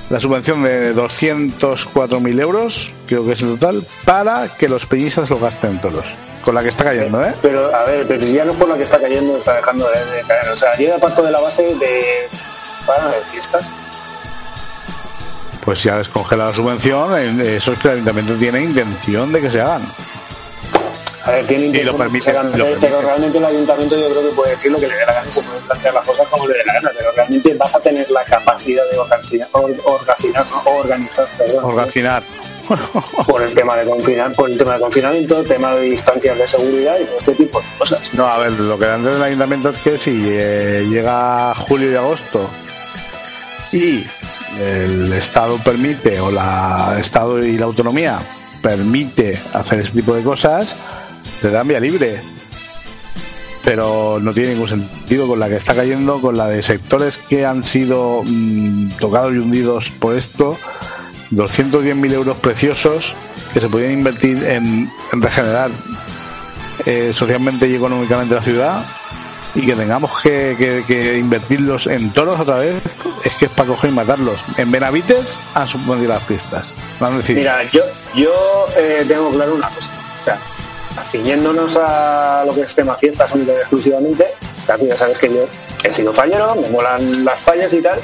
la 0.09 0.19
subvención 0.19 0.63
de 0.63 0.93
204.000 0.95 2.41
euros, 2.41 2.93
creo 3.07 3.25
que 3.25 3.31
es 3.33 3.41
el 3.41 3.57
total, 3.57 3.85
para 4.03 4.49
que 4.57 4.67
los 4.67 4.85
peñistas 4.85 5.29
lo 5.29 5.39
gasten 5.39 5.79
todos. 5.79 6.05
Con 6.41 6.55
la 6.55 6.63
que 6.63 6.69
está 6.69 6.85
cayendo, 6.85 7.21
¿eh? 7.23 7.33
Pero, 7.41 7.73
a 7.75 7.83
ver, 7.83 8.07
pero 8.07 8.21
si 8.23 8.33
ya 8.33 8.45
no 8.45 8.53
por 8.53 8.67
la 8.67 8.75
que 8.75 8.83
está 8.83 8.99
cayendo, 8.99 9.37
está 9.37 9.55
dejando 9.55 9.87
de, 9.89 10.05
de 10.05 10.21
caer. 10.23 10.49
O 10.49 10.57
sea, 10.57 10.75
llega 10.75 10.97
parte 10.97 11.21
de 11.21 11.31
la 11.31 11.39
base 11.39 11.63
de. 11.63 12.29
para 12.85 13.09
de 13.09 13.21
fiestas 13.31 13.71
pues 15.63 15.79
si 15.79 15.89
ha 15.89 15.97
descongelado 15.97 16.49
la 16.49 16.55
subvención, 16.55 17.39
eso 17.39 17.73
es 17.73 17.79
que 17.79 17.87
el 17.87 17.93
ayuntamiento 17.93 18.35
tiene 18.35 18.61
intención 18.61 19.31
de 19.31 19.41
que 19.41 19.49
se 19.49 19.61
hagan. 19.61 19.91
A 21.23 21.31
ver, 21.31 21.45
tiene 21.45 21.65
Y 21.67 21.83
lo 21.83 21.95
permite, 21.95 22.25
pero 22.25 22.43
lo 22.43 22.51
permite. 22.51 22.79
pero 22.79 23.01
realmente 23.01 23.37
el 23.37 23.45
ayuntamiento 23.45 23.95
yo 23.95 24.09
creo 24.09 24.21
que 24.23 24.35
puede 24.35 24.51
decir 24.51 24.71
lo 24.71 24.79
que 24.79 24.87
le 24.87 24.95
dé 24.95 25.05
la 25.05 25.13
gana 25.13 25.27
y 25.29 25.31
se 25.31 25.41
pueden 25.41 25.61
plantear 25.63 25.93
las 25.93 26.03
cosas 26.03 26.27
como 26.29 26.47
le 26.47 26.55
dé 26.55 26.65
la 26.65 26.73
gana, 26.73 26.91
pero 26.97 27.11
realmente 27.11 27.53
vas 27.53 27.75
a 27.75 27.79
tener 27.79 28.09
la 28.09 28.23
capacidad 28.23 28.83
de 28.89 28.97
organizar, 28.97 29.47
organizar, 29.53 30.45
¿no? 30.49 30.71
organizar 30.71 31.27
perdón, 31.37 31.65
Organizar. 31.65 32.23
Por 33.27 33.41
el 33.41 33.53
tema 33.53 33.75
de 33.75 33.85
por 34.35 34.49
el 34.49 34.57
tema 34.57 34.75
de 34.75 34.79
confinamiento, 34.79 35.43
tema 35.43 35.75
de 35.75 35.81
distancias 35.81 36.37
de 36.37 36.47
seguridad 36.47 36.97
y 36.99 37.05
todo 37.05 37.17
este 37.17 37.35
tipo 37.35 37.59
de 37.59 37.65
cosas. 37.77 38.13
No, 38.13 38.27
a 38.27 38.37
ver, 38.37 38.51
lo 38.51 38.77
que 38.77 38.85
dan 38.85 39.03
del 39.03 39.21
ayuntamiento 39.21 39.69
es 39.69 39.77
que 39.79 39.97
si 39.97 40.23
eh, 40.27 40.85
llega 40.89 41.53
julio 41.55 41.91
y 41.91 41.95
agosto 41.95 42.49
y 43.71 44.03
el 44.59 45.13
Estado 45.13 45.57
permite, 45.63 46.19
o 46.19 46.31
la 46.31 46.97
Estado 46.99 47.43
y 47.43 47.57
la 47.57 47.65
autonomía 47.65 48.19
permite 48.61 49.39
hacer 49.53 49.79
ese 49.79 49.91
tipo 49.91 50.13
de 50.13 50.23
cosas, 50.23 50.75
le 51.41 51.49
dan 51.49 51.67
vía 51.67 51.79
libre. 51.79 52.21
Pero 53.63 54.19
no 54.19 54.33
tiene 54.33 54.53
ningún 54.53 54.69
sentido 54.69 55.27
con 55.27 55.39
la 55.39 55.47
que 55.47 55.55
está 55.55 55.75
cayendo, 55.75 56.19
con 56.19 56.35
la 56.35 56.47
de 56.47 56.63
sectores 56.63 57.17
que 57.19 57.45
han 57.45 57.63
sido 57.63 58.23
mm, 58.25 58.93
tocados 58.99 59.33
y 59.33 59.37
hundidos 59.37 59.91
por 59.91 60.15
esto. 60.15 60.57
210.000 61.31 62.13
euros 62.13 62.37
preciosos 62.37 63.15
que 63.53 63.61
se 63.61 63.69
podían 63.69 63.91
invertir 63.91 64.43
en, 64.43 64.91
en 65.11 65.21
regenerar 65.21 65.71
eh, 66.85 67.11
socialmente 67.13 67.67
y 67.67 67.75
económicamente 67.75 68.35
la 68.35 68.41
ciudad 68.41 68.85
y 69.53 69.65
que 69.65 69.75
tengamos 69.75 70.11
que, 70.21 71.17
invertirlos 71.19 71.87
en 71.87 72.11
toros 72.13 72.39
otra 72.39 72.57
vez 72.57 72.75
es 73.23 73.33
que 73.33 73.45
es 73.45 73.51
para 73.51 73.69
coger 73.69 73.91
y 73.91 73.93
matarlos. 73.93 74.39
En 74.57 74.71
Benavites 74.71 75.39
han 75.53 75.67
suspendido 75.67 76.13
las 76.13 76.27
decidido. 76.27 77.41
Mira, 77.41 77.63
yo, 77.71 77.81
yo 78.15 78.65
eh, 78.77 79.05
tengo 79.07 79.29
claro 79.31 79.55
una 79.55 79.69
cosa. 79.69 79.89
O 80.21 80.23
sea, 80.23 80.39
ciñéndonos 81.03 81.75
a 81.77 82.43
lo 82.45 82.53
que 82.53 82.61
es 82.61 82.75
tema 82.75 82.95
fiestas 82.95 83.31
única 83.33 83.53
y 83.53 83.55
exclusivamente, 83.57 84.25
ya 84.67 84.97
sabes 84.97 85.17
que 85.17 85.33
yo 85.33 85.45
he 85.83 85.93
sido 85.93 86.13
fallero, 86.13 86.55
me 86.55 86.69
molan 86.69 87.25
las 87.25 87.39
fallas 87.39 87.73
y 87.73 87.81
tal. 87.81 87.99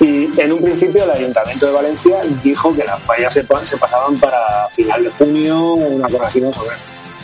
Y 0.00 0.30
en 0.40 0.52
un 0.52 0.60
principio 0.62 1.04
el 1.04 1.10
Ayuntamiento 1.10 1.66
de 1.66 1.72
Valencia 1.72 2.18
dijo 2.42 2.74
que 2.74 2.84
las 2.84 3.00
fallas 3.02 3.32
se, 3.32 3.46
se 3.64 3.76
pasaban 3.78 4.16
para 4.18 4.68
final 4.72 5.04
de 5.04 5.10
junio 5.10 5.74
una 5.74 6.08
cosa 6.08 6.26
así, 6.26 6.40
no 6.40 6.52
sobre, 6.52 6.76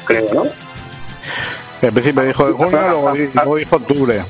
creo, 0.07 0.33
¿no? 0.33 0.45
En 1.83 1.93
principio 1.93 2.23
dijo 2.23 2.47
de 2.47 2.53
junio, 2.53 2.81
luego, 2.89 3.13
di- 3.13 3.31
luego 3.35 3.57
dijo 3.57 3.77
octubre. 3.77 4.25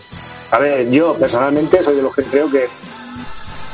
A 0.50 0.58
ver, 0.58 0.90
yo 0.90 1.14
personalmente 1.14 1.82
soy 1.82 1.96
de 1.96 2.02
los 2.02 2.14
que 2.14 2.24
creo 2.24 2.50
que 2.50 2.68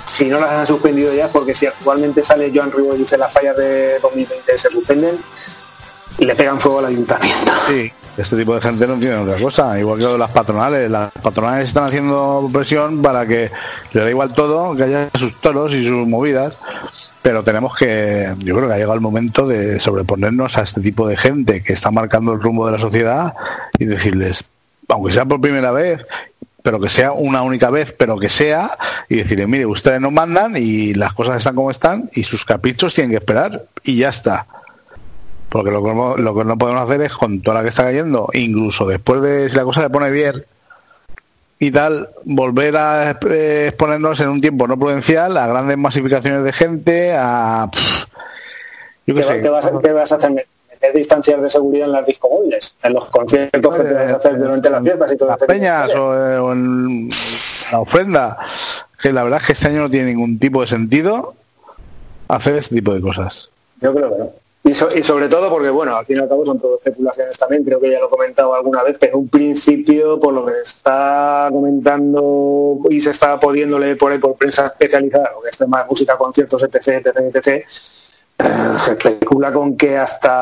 si 0.04 0.26
no 0.26 0.40
las 0.40 0.50
han 0.50 0.66
suspendido 0.66 1.12
ya 1.14 1.26
es 1.26 1.31
porque 1.31 1.54
si 1.54 1.66
actualmente 1.66 2.22
sale 2.22 2.50
Joan 2.54 2.72
Ribó 2.72 2.94
y 2.94 2.98
dice 2.98 3.16
las 3.18 3.33
fallas 3.33 3.57
de 3.57 3.98
2020 4.00 4.59
se 4.59 4.70
suspenden, 4.70 5.18
le 6.18 6.35
pegan 6.35 6.61
fuego 6.61 6.81
al 6.81 6.87
ayuntamiento. 6.87 7.52
Sí, 7.68 7.92
este 8.18 8.37
tipo 8.37 8.54
de 8.54 8.61
gente 8.61 8.87
no 8.87 8.98
tiene 8.98 9.16
otra 9.16 9.38
cosa. 9.38 9.78
Igual 9.78 9.98
que 9.98 10.04
lo 10.04 10.12
de 10.12 10.18
las 10.18 10.31
patronales. 10.31 10.90
Las 10.90 11.12
patronales 11.12 11.68
están 11.68 11.85
haciendo 11.85 12.48
presión 12.52 13.00
para 13.00 13.26
que 13.26 13.50
le 13.92 14.02
da 14.02 14.11
igual 14.11 14.35
todo, 14.35 14.74
que 14.76 14.83
haya 14.83 15.09
sus 15.14 15.40
toros 15.40 15.72
y 15.72 15.87
sus 15.87 16.07
movidas. 16.07 16.59
Pero 17.22 17.42
tenemos 17.44 17.76
que, 17.76 18.35
yo 18.38 18.57
creo 18.57 18.68
que 18.68 18.74
ha 18.74 18.78
llegado 18.78 18.94
el 18.94 19.00
momento 19.00 19.46
de 19.46 19.81
sobreponernos 19.81 20.57
a 20.59 20.62
este 20.62 20.81
tipo 20.81 21.07
de 21.07 21.16
gente 21.16 21.62
que 21.62 21.72
está 21.72 21.90
marcando 21.90 22.33
el 22.33 22.40
rumbo 22.40 22.66
de 22.66 22.72
la 22.72 22.78
sociedad 22.78 23.35
y 23.78 23.85
decirles, 23.85 24.44
aunque 24.88 25.12
sea 25.12 25.24
por 25.24 25.40
primera 25.40 25.70
vez, 25.70 26.07
pero 26.62 26.81
que 26.81 26.88
sea 26.88 27.12
una 27.12 27.42
única 27.42 27.70
vez, 27.70 27.92
pero 27.92 28.18
que 28.18 28.28
sea, 28.28 28.76
y 29.09 29.16
decirles, 29.16 29.48
mire, 29.48 29.66
ustedes 29.66 30.00
nos 30.00 30.12
mandan 30.12 30.54
y 30.57 30.94
las 30.94 31.12
cosas 31.12 31.38
están 31.38 31.54
como 31.54 31.70
están 31.70 32.11
y 32.14 32.24
sus 32.24 32.44
caprichos 32.44 32.94
tienen 32.94 33.11
que 33.11 33.16
esperar 33.16 33.64
y 33.85 33.96
ya 33.96 34.09
está. 34.09 34.46
Porque 35.49 35.71
lo 35.71 35.83
que, 35.83 35.95
no, 35.95 36.17
lo 36.17 36.35
que 36.37 36.45
no 36.45 36.59
podemos 36.59 36.83
hacer 36.83 37.01
es, 37.03 37.13
con 37.15 37.41
toda 37.41 37.59
la 37.59 37.63
que 37.63 37.71
está 37.71 37.85
cayendo, 37.85 38.29
incluso 38.35 38.87
después 38.87 39.23
de 39.23 39.49
si 39.49 39.57
la 39.57 39.65
cosa 39.65 39.83
se 39.83 39.91
pone 39.91 40.11
bien 40.11 40.45
y 41.59 41.71
tal, 41.71 42.11
volver 42.25 42.77
a 42.77 43.11
eh, 43.31 43.67
exponernos 43.69 44.21
en 44.21 44.29
un 44.29 44.41
tiempo 44.41 44.69
no 44.69 44.79
prudencial 44.79 45.37
a 45.37 45.47
grandes 45.47 45.77
masificaciones 45.79 46.45
de 46.45 46.53
gente, 46.53 47.15
a. 47.17 47.69
pff, 47.73 48.05
yo 49.07 49.15
qué 49.15 49.21
¿Qué, 49.21 49.25
sé. 49.25 49.43
qué 49.43 49.49
vas, 49.49 49.65
a- 49.67 49.73
qué 49.83 49.93
vas 49.93 50.13
a 50.13 50.17
hacer? 50.17 50.31
¿Meter 50.71 50.95
distancias 50.95 51.41
de 51.43 51.51
seguridad 51.51 51.87
en 51.87 51.93
las 51.93 52.07
discomóviles? 52.07 52.77
¿En 52.83 52.93
los 52.93 53.07
conciertos 53.07 53.75
que 53.75 53.83
te 53.83 53.95
vas 53.95 54.13
a 54.13 54.17
hacer 54.17 54.39
durante 54.39 54.71
las 54.71 54.83
fiestas 54.83 55.13
y 55.13 55.17
todo 55.17 55.29
las 55.31 55.41
este 55.41 55.53
peñas 55.53 55.95
o, 55.95 56.15
eh, 56.15 56.39
o 56.39 56.53
en 56.53 57.09
la 57.73 57.81
ofrenda. 57.81 58.39
Que 59.03 59.13
la 59.13 59.25
verdad 59.25 59.41
es 59.41 59.47
que 59.47 59.53
este 59.55 59.69
año 59.69 59.81
no 59.81 59.91
tiene 59.91 60.11
ningún 60.11 60.39
tipo 60.39 60.61
de 60.61 60.67
sentido 60.69 61.35
hacer 62.29 62.57
este 62.57 62.77
tipo 62.77 62.93
de 62.95 63.01
cosas. 63.01 63.49
Yo 63.81 63.93
creo 63.95 64.11
que 64.11 64.19
no. 64.19 64.31
Y, 64.68 64.74
so- 64.74 64.90
y 64.94 65.02
sobre 65.02 65.28
todo 65.28 65.48
porque, 65.48 65.70
bueno, 65.70 65.96
al 65.96 66.04
fin 66.04 66.18
y 66.18 66.20
al 66.20 66.28
cabo 66.28 66.44
son 66.44 66.59
todo 66.61 66.74
especulaciones 66.76 67.38
también, 67.38 67.64
creo 67.64 67.81
que 67.81 67.90
ya 67.90 68.00
lo 68.00 68.09
he 68.09 68.11
comentado 68.11 68.54
alguna 68.54 68.83
vez, 68.83 68.98
pero 69.00 69.14
en 69.14 69.20
un 69.20 69.28
principio, 69.28 70.20
por 70.20 70.35
lo 70.35 70.44
que 70.44 70.52
está 70.62 71.48
comentando 71.50 72.81
y 72.90 73.00
se 73.00 73.11
está 73.12 73.40
pudiendo 73.40 73.78
leer 73.78 73.96
por 73.96 74.12
ahí 74.12 74.18
por 74.18 74.37
prensa 74.37 74.66
especializada, 74.66 75.31
lo 75.35 75.40
que 75.40 75.48
es 75.48 75.57
tema 75.57 75.83
de 75.83 75.88
música, 75.88 76.18
conciertos, 76.18 76.62
etc., 76.62 77.07
etc., 77.07 77.16
etc., 77.35 77.46
eh, 77.46 77.64
se 78.78 78.92
especula 78.92 79.50
con 79.52 79.74
que 79.76 79.96
hasta 79.96 80.35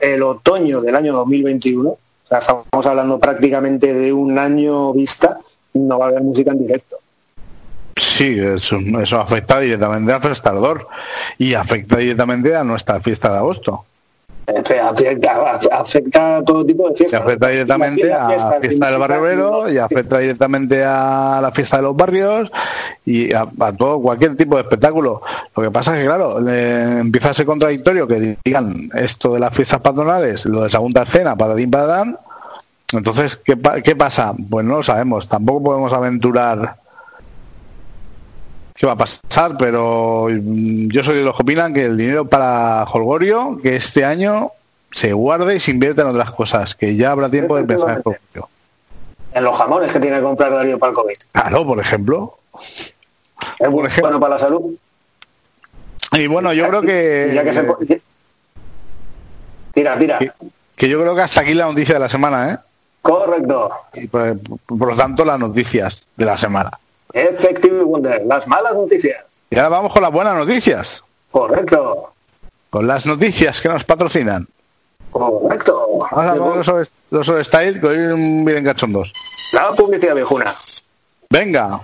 el 0.00 0.22
otoño 0.22 0.80
del 0.80 0.96
año 0.96 1.12
2021, 1.12 1.90
o 1.90 1.98
sea, 2.26 2.38
estamos 2.38 2.86
hablando 2.86 3.18
prácticamente 3.20 3.92
de 3.92 4.10
un 4.12 4.38
año 4.38 4.92
vista, 4.94 5.38
no 5.74 5.98
va 5.98 6.06
a 6.06 6.08
haber 6.08 6.22
música 6.22 6.52
en 6.52 6.60
directo. 6.60 6.96
Sí, 7.96 8.38
eso, 8.38 8.78
eso 9.00 9.20
afecta 9.20 9.60
directamente 9.60 10.12
al 10.12 10.20
prestador 10.20 10.86
y 11.38 11.54
afecta 11.54 11.96
directamente 11.98 12.54
a 12.56 12.64
nuestra 12.64 13.00
fiesta 13.00 13.30
de 13.30 13.38
agosto. 13.38 13.84
Afecta, 14.44 14.88
afecta- 14.90 15.58
afecta 15.72 16.36
a 16.38 16.42
todo 16.42 16.64
tipo 16.66 16.88
de 16.88 16.94
Y 16.94 16.96
fiestas. 16.96 17.20
afecta 17.20 17.48
directamente 17.48 18.04
Las 18.08 18.42
a 18.42 18.50
la 18.50 18.60
fiesta 18.60 18.90
del 18.90 18.98
barrio 18.98 19.68
y 19.70 19.78
afecta 19.78 20.18
directamente 20.18 20.82
a 20.84 21.38
la 21.40 21.52
fiesta 21.52 21.76
de 21.76 21.82
los 21.84 21.94
barrios 21.96 22.50
y 23.06 23.32
a, 23.32 23.46
a 23.60 23.72
todo 23.72 24.00
cualquier 24.02 24.36
tipo 24.36 24.56
de 24.56 24.62
espectáculo. 24.62 25.22
Lo 25.56 25.62
que 25.62 25.70
pasa 25.70 25.92
es 25.94 26.00
que, 26.00 26.06
claro, 26.06 26.40
le- 26.40 26.98
empieza 26.98 27.30
a 27.30 27.34
ser 27.34 27.46
contradictorio 27.46 28.08
que 28.08 28.36
digan 28.44 28.90
esto 28.94 29.34
de 29.34 29.40
las 29.40 29.54
fiestas 29.54 29.80
patronales, 29.80 30.44
lo 30.46 30.62
de 30.64 30.70
segunda 30.70 31.02
escena, 31.02 31.36
patatín 31.36 31.70
patatán. 31.70 32.18
Entonces, 32.92 33.36
¿qué, 33.36 33.56
¿qué 33.84 33.94
pasa? 33.96 34.34
Pues 34.50 34.66
no 34.66 34.78
lo 34.78 34.82
sabemos. 34.82 35.28
Tampoco 35.28 35.62
podemos 35.62 35.92
aventurar 35.92 36.74
qué 38.74 38.86
va 38.86 38.92
a 38.92 38.96
pasar, 38.96 39.56
pero 39.58 40.28
mm, 40.30 40.88
yo 40.88 41.04
soy 41.04 41.16
de 41.16 41.22
los 41.24 41.36
que 41.36 41.42
opinan 41.42 41.72
que 41.74 41.84
el 41.86 41.96
dinero 41.96 42.26
para 42.28 42.84
Holgorio, 42.84 43.58
que 43.62 43.76
este 43.76 44.04
año 44.04 44.52
se 44.90 45.12
guarde 45.12 45.56
y 45.56 45.60
se 45.60 45.70
invierta 45.70 46.02
en 46.02 46.08
otras 46.08 46.30
cosas, 46.32 46.74
que 46.74 46.96
ya 46.96 47.10
habrá 47.12 47.28
tiempo 47.30 47.56
de 47.56 47.64
pensar 47.64 48.02
en. 48.04 48.42
En 49.34 49.44
los 49.44 49.56
jamones 49.56 49.90
que 49.92 49.98
tiene 50.00 50.16
que 50.18 50.22
comprar 50.22 50.52
Darío 50.52 50.78
para 50.78 50.90
el 50.90 50.96
COVID. 50.96 51.14
Claro, 51.32 51.64
por 51.66 51.80
ejemplo. 51.80 52.38
Es 53.58 53.70
Por 53.70 53.86
ejemplo. 53.86 54.02
bueno 54.02 54.20
para 54.20 54.34
la 54.34 54.38
salud. 54.38 54.74
Y 56.12 56.26
bueno, 56.26 56.52
yo 56.52 56.68
creo 56.68 56.82
Y 56.84 57.34
ya 57.34 57.42
que 57.42 57.52
se 57.54 57.60
que, 57.62 57.66
po- 57.66 57.78
Tira, 59.72 59.98
tira. 59.98 60.18
que, 60.18 60.30
que 60.76 60.88
yo 60.88 61.00
creo 61.00 61.14
que 61.14 61.22
hasta 61.22 61.40
aquí 61.40 61.54
la 61.54 61.64
noticia 61.64 61.94
de 61.94 62.00
la 62.00 62.08
semana, 62.10 62.52
¿eh? 62.52 62.58
Correcto. 63.00 63.70
Y 63.94 64.06
por, 64.08 64.38
por 64.66 64.88
lo 64.90 64.96
tanto, 64.96 65.24
las 65.24 65.38
noticias 65.38 66.06
de 66.14 66.24
la 66.26 66.36
semana. 66.36 66.70
Effective 67.12 67.82
Wonder. 67.82 68.22
Las 68.26 68.46
malas 68.46 68.74
noticias. 68.74 69.24
Y 69.50 69.56
ahora 69.56 69.68
vamos 69.68 69.92
con 69.92 70.02
las 70.02 70.12
buenas 70.12 70.34
noticias, 70.34 71.04
Correcto. 71.30 72.12
con 72.70 72.86
las 72.86 73.04
noticias 73.04 73.60
que 73.60 73.68
nos 73.68 73.84
patrocinan. 73.84 74.48
Correcto. 75.10 75.98
Vamos 76.10 76.12
a 76.12 76.34
poner 76.34 76.66
los 77.10 77.26
los 77.28 77.46
style 77.46 77.80
que 77.80 77.86
hoy 77.86 77.96
vienen 78.44 78.64
cachondos. 78.64 79.12
La 79.52 79.72
publicidad 79.72 80.14
viejuna. 80.14 80.54
Venga. 81.28 81.80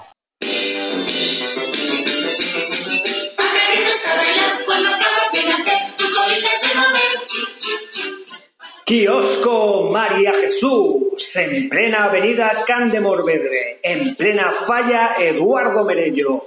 Kiosco 8.89 9.91
María 9.93 10.33
Jesús, 10.33 11.37
en 11.37 11.69
plena 11.69 12.05
avenida 12.05 12.65
Can 12.67 12.91
de 12.91 13.03
Morvedre, 13.03 13.81
en 13.83 14.17
plena 14.17 14.51
falla 14.51 15.17
Eduardo 15.19 15.85
Merello, 15.85 16.43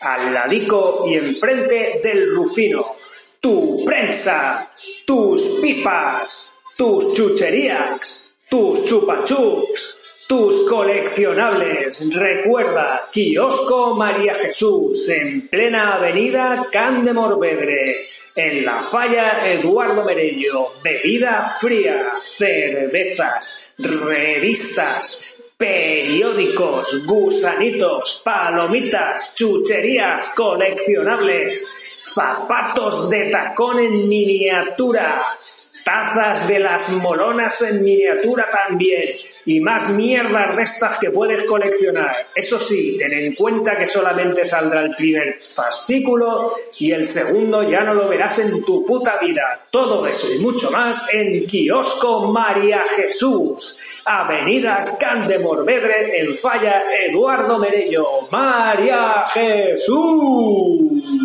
al 0.00 0.34
ladico 0.34 1.04
y 1.06 1.14
enfrente 1.14 2.00
del 2.02 2.34
Rufino. 2.34 2.96
Tu 3.38 3.84
prensa, 3.84 4.72
tus 5.06 5.60
pipas, 5.62 6.50
tus 6.76 7.12
chucherías, 7.12 8.26
tus 8.50 8.82
chupachups, 8.82 9.96
tus 10.26 10.68
coleccionables. 10.68 12.12
Recuerda, 12.12 13.08
Kiosco 13.12 13.94
María 13.94 14.34
Jesús, 14.34 15.08
en 15.10 15.46
plena 15.46 15.94
avenida 15.94 16.66
Can 16.72 17.04
de 17.04 17.12
Morvedre. 17.12 18.08
En 18.36 18.64
la 18.64 18.82
falla 18.82 19.48
Eduardo 19.48 20.04
Merello, 20.04 20.74
bebida 20.82 21.44
fría, 21.44 22.14
cervezas, 22.20 23.64
revistas, 23.78 25.24
periódicos, 25.56 27.06
gusanitos, 27.06 28.22
palomitas, 28.24 29.32
chucherías, 29.34 30.34
coleccionables, 30.36 31.72
zapatos 32.02 33.08
de 33.08 33.30
tacón 33.30 33.78
en 33.78 34.08
miniatura, 34.08 35.38
tazas 35.84 36.48
de 36.48 36.58
las 36.58 36.90
molonas 36.90 37.60
en 37.62 37.82
miniatura 37.82 38.48
también 38.50 39.16
y 39.46 39.60
más 39.60 39.90
mierdas 39.90 40.56
de 40.56 40.62
estas 40.62 40.98
que 40.98 41.10
puedes 41.10 41.42
coleccionar. 41.44 42.28
Eso 42.34 42.58
sí, 42.58 42.96
ten 42.98 43.12
en 43.12 43.34
cuenta 43.34 43.76
que 43.76 43.86
solamente 43.86 44.44
saldrá 44.44 44.82
el 44.82 44.94
primer 44.96 45.40
fascículo 45.42 46.52
y 46.78 46.92
el 46.92 47.04
segundo 47.04 47.68
ya 47.68 47.82
no 47.84 47.94
lo 47.94 48.08
verás 48.08 48.38
en 48.38 48.64
tu 48.64 48.84
puta 48.84 49.18
vida. 49.18 49.66
Todo 49.70 50.06
eso 50.06 50.32
y 50.34 50.38
mucho 50.38 50.70
más 50.70 51.12
en 51.12 51.46
Kiosco 51.46 52.32
María 52.32 52.82
Jesús, 52.96 53.76
Avenida 54.04 54.96
Can 54.98 55.28
de 55.28 55.38
Morvedre, 55.38 56.20
en 56.20 56.34
Falla 56.34 56.82
Eduardo 57.06 57.58
Merello. 57.58 58.28
María 58.30 59.24
Jesús. 59.32 61.23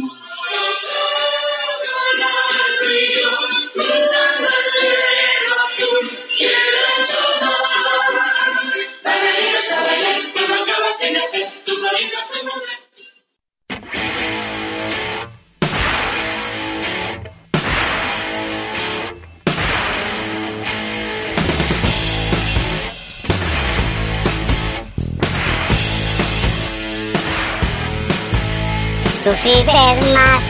Tu 29.24 29.34
ciber 29.36 30.14
más, 30.14 30.44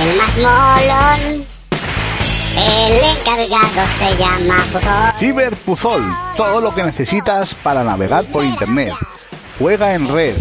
el 0.00 0.16
más 0.16 0.36
molón. 0.36 1.46
El 2.58 3.16
encargado 3.16 3.88
se 3.88 4.16
llama 4.16 4.56
Puzol. 4.72 5.12
Ciberpuzol, 5.18 6.16
todo 6.36 6.60
lo 6.60 6.74
que 6.74 6.82
necesitas 6.82 7.54
para 7.54 7.84
navegar 7.84 8.24
por 8.26 8.44
internet. 8.44 8.92
Juega 9.56 9.94
en 9.94 10.12
red, 10.12 10.34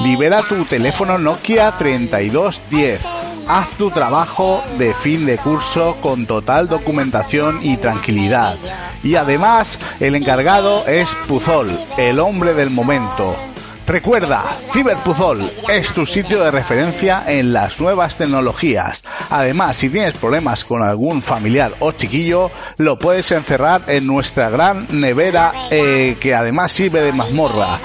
libera 0.00 0.42
tu 0.42 0.64
teléfono 0.64 1.18
Nokia 1.18 1.72
3210. 1.72 3.00
Haz 3.48 3.70
tu 3.72 3.90
trabajo 3.90 4.62
de 4.78 4.94
fin 4.94 5.26
de 5.26 5.38
curso 5.38 5.96
con 6.00 6.24
total 6.26 6.68
documentación 6.68 7.60
y 7.64 7.78
tranquilidad. 7.78 8.54
Y 9.02 9.16
además, 9.16 9.80
el 9.98 10.14
encargado 10.14 10.86
es 10.86 11.16
Puzol, 11.26 11.76
el 11.96 12.20
hombre 12.20 12.54
del 12.54 12.70
momento. 12.70 13.36
Recuerda, 13.88 14.58
Ciberpuzol 14.70 15.50
es 15.70 15.94
tu 15.94 16.04
sitio 16.04 16.44
de 16.44 16.50
referencia 16.50 17.24
en 17.26 17.54
las 17.54 17.80
nuevas 17.80 18.18
tecnologías. 18.18 19.02
Además, 19.30 19.78
si 19.78 19.88
tienes 19.88 20.12
problemas 20.12 20.62
con 20.62 20.82
algún 20.82 21.22
familiar 21.22 21.74
o 21.78 21.92
chiquillo, 21.92 22.50
lo 22.76 22.98
puedes 22.98 23.32
encerrar 23.32 23.84
en 23.86 24.06
nuestra 24.06 24.50
gran 24.50 24.86
nevera 24.90 25.54
eh, 25.70 26.18
que 26.20 26.34
además 26.34 26.70
sirve 26.70 27.00
de 27.00 27.14
mazmorra. 27.14 27.78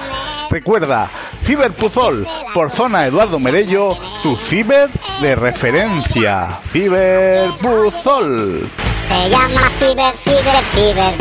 Recuerda, 0.50 1.10
Ciberpuzol, 1.42 2.28
por 2.54 2.70
zona 2.70 3.08
Eduardo 3.08 3.39
Merello, 3.39 3.98
tu 4.22 4.36
ciber 4.36 4.89
de 5.22 5.36
referencia. 5.36 6.60
Ciberpuzol. 6.70 8.70
Se 9.08 9.30
llama 9.30 9.72
Ciber, 9.80 10.13
Ciber, 10.18 10.63
Ciber 10.76 11.13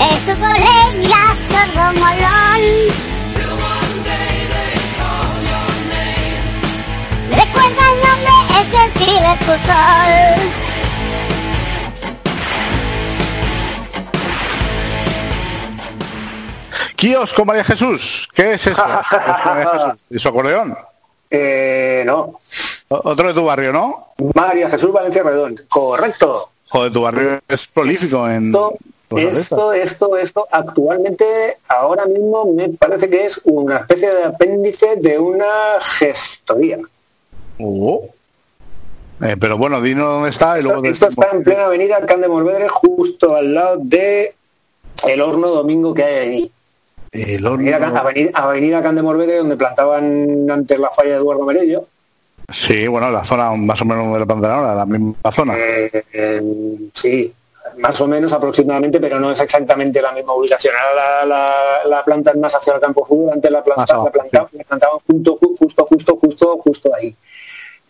Es 0.00 0.24
tu 0.26 0.32
colega 0.32 1.36
sordo 1.48 1.92
molón. 2.00 2.62
Recuerda 7.30 7.82
el 7.90 7.96
nombre, 8.06 8.34
es 8.60 8.68
el 8.74 9.38
Puzol. 9.38 10.52
Kiosco 16.96 17.44
María 17.44 17.64
Jesús, 17.64 18.28
¿qué 18.32 18.52
es 18.52 18.66
eso? 18.68 18.84
María 18.86 19.68
Jesús? 19.72 20.04
¿Y 20.10 20.18
su 20.18 20.28
acordeón? 20.28 20.76
Eh, 21.34 22.02
no. 22.04 22.38
Otro 22.88 23.28
de 23.28 23.32
tu 23.32 23.42
barrio, 23.42 23.72
¿no? 23.72 24.08
María 24.34 24.68
Jesús 24.68 24.92
Valencia 24.92 25.22
Redón. 25.22 25.54
Correcto. 25.66 26.50
Joder, 26.68 26.92
tu 26.92 27.00
barrio 27.00 27.40
es 27.48 27.66
prolífico 27.68 28.28
en... 28.28 28.52
Esto, 29.18 29.72
esto, 29.72 29.74
esto, 29.74 30.16
esto, 30.16 30.48
actualmente, 30.50 31.24
ahora 31.68 32.06
mismo 32.06 32.44
me 32.52 32.68
parece 32.70 33.08
que 33.10 33.24
es 33.26 33.40
una 33.44 33.78
especie 33.78 34.10
de 34.10 34.24
apéndice 34.24 34.96
de 34.96 35.18
una 35.18 35.46
gestoría. 35.80 36.78
Oh. 37.58 38.08
Eh, 39.20 39.36
pero 39.38 39.56
bueno, 39.56 39.80
dinos 39.80 40.06
dónde 40.06 40.30
está 40.30 40.56
y 40.56 40.60
Esto, 40.60 40.72
luego... 40.72 40.86
esto 40.86 41.06
decimos- 41.06 41.24
está 41.26 41.36
en 41.36 41.44
plena 41.44 41.64
avenida 41.66 42.04
Can 42.06 42.20
de 42.20 42.28
Morvedre, 42.28 42.68
justo 42.68 43.36
al 43.36 43.54
lado 43.54 43.76
de 43.80 44.34
el 45.06 45.20
horno 45.20 45.48
domingo 45.48 45.94
que 45.94 46.02
hay 46.04 46.28
allí. 46.28 46.52
El 47.12 47.44
horno- 47.46 47.68
Avenida, 47.74 48.00
avenida, 48.00 48.30
avenida 48.34 48.82
Can 48.82 48.96
de 48.96 49.02
Morvedre, 49.02 49.36
donde 49.38 49.56
plantaban 49.56 50.50
antes 50.50 50.78
la 50.78 50.90
falla 50.90 51.10
de 51.10 51.16
Eduardo 51.16 51.44
Merello. 51.44 51.84
Sí, 52.52 52.86
bueno, 52.88 53.10
la 53.10 53.24
zona 53.24 53.50
más 53.52 53.80
o 53.80 53.84
menos 53.84 54.12
de 54.12 54.18
la 54.20 54.26
planta 54.26 54.54
ahora, 54.54 54.74
la 54.74 54.86
misma 54.86 55.30
zona. 55.32 55.54
Eh, 55.56 56.04
eh, 56.12 56.42
sí, 56.92 57.32
más 57.78 58.00
o 58.00 58.06
menos 58.06 58.32
aproximadamente, 58.32 59.00
pero 59.00 59.18
no 59.20 59.30
es 59.30 59.40
exactamente 59.40 60.00
la 60.02 60.12
misma 60.12 60.34
ubicación. 60.34 60.74
Ahora 60.76 61.24
la, 61.24 61.26
la, 61.26 61.88
la 61.88 62.04
plantan 62.04 62.40
más 62.40 62.54
hacia 62.54 62.74
el 62.74 62.80
campo 62.80 63.04
fútbol, 63.06 63.30
antes 63.32 63.50
la, 63.50 63.62
planta, 63.64 63.82
la, 64.04 64.10
planta- 64.12 64.48
la 64.52 64.64
plantaban 64.64 64.98
junto, 65.06 65.38
ju- 65.38 65.56
justo, 65.58 65.84
justo, 65.86 66.16
justo, 66.16 66.58
justo 66.58 66.90
ahí. 66.94 67.14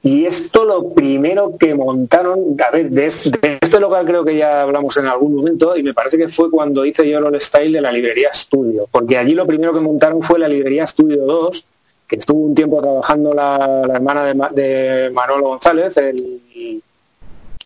Y 0.05 0.27
esto 0.27 0.65
lo 0.65 0.91
primero 0.95 1.57
que 1.57 1.75
montaron, 1.77 2.57
a 2.67 2.71
ver, 2.73 2.91
de, 2.91 3.07
es- 3.07 3.31
de 3.31 3.59
este 3.61 3.79
local 3.79 4.05
creo 4.05 4.25
que 4.25 4.37
ya 4.37 4.63
hablamos 4.63 4.97
en 4.97 5.07
algún 5.07 5.35
momento 5.37 5.77
y 5.77 5.83
me 5.85 5.95
parece 5.95 6.19
que 6.19 6.29
fue 6.29 6.51
cuando 6.51 6.85
hice 6.85 7.09
yo 7.09 7.19
el 7.19 7.41
style 7.41 7.73
de 7.73 7.81
la 7.81 7.93
librería 7.93 8.33
Studio, 8.33 8.89
porque 8.91 9.17
allí 9.17 9.35
lo 9.35 9.47
primero 9.47 9.73
que 9.73 9.81
montaron 9.81 10.21
fue 10.23 10.39
la 10.41 10.49
librería 10.49 10.87
Studio 10.89 11.25
2, 11.25 11.65
que 12.09 12.17
estuvo 12.17 12.41
un 12.41 12.55
tiempo 12.55 12.81
trabajando 12.83 13.33
la, 13.33 13.85
la 13.87 13.95
hermana 13.95 14.25
de, 14.25 14.35
de 14.63 15.11
Manolo 15.11 15.47
González, 15.47 15.97
el, 15.97 16.41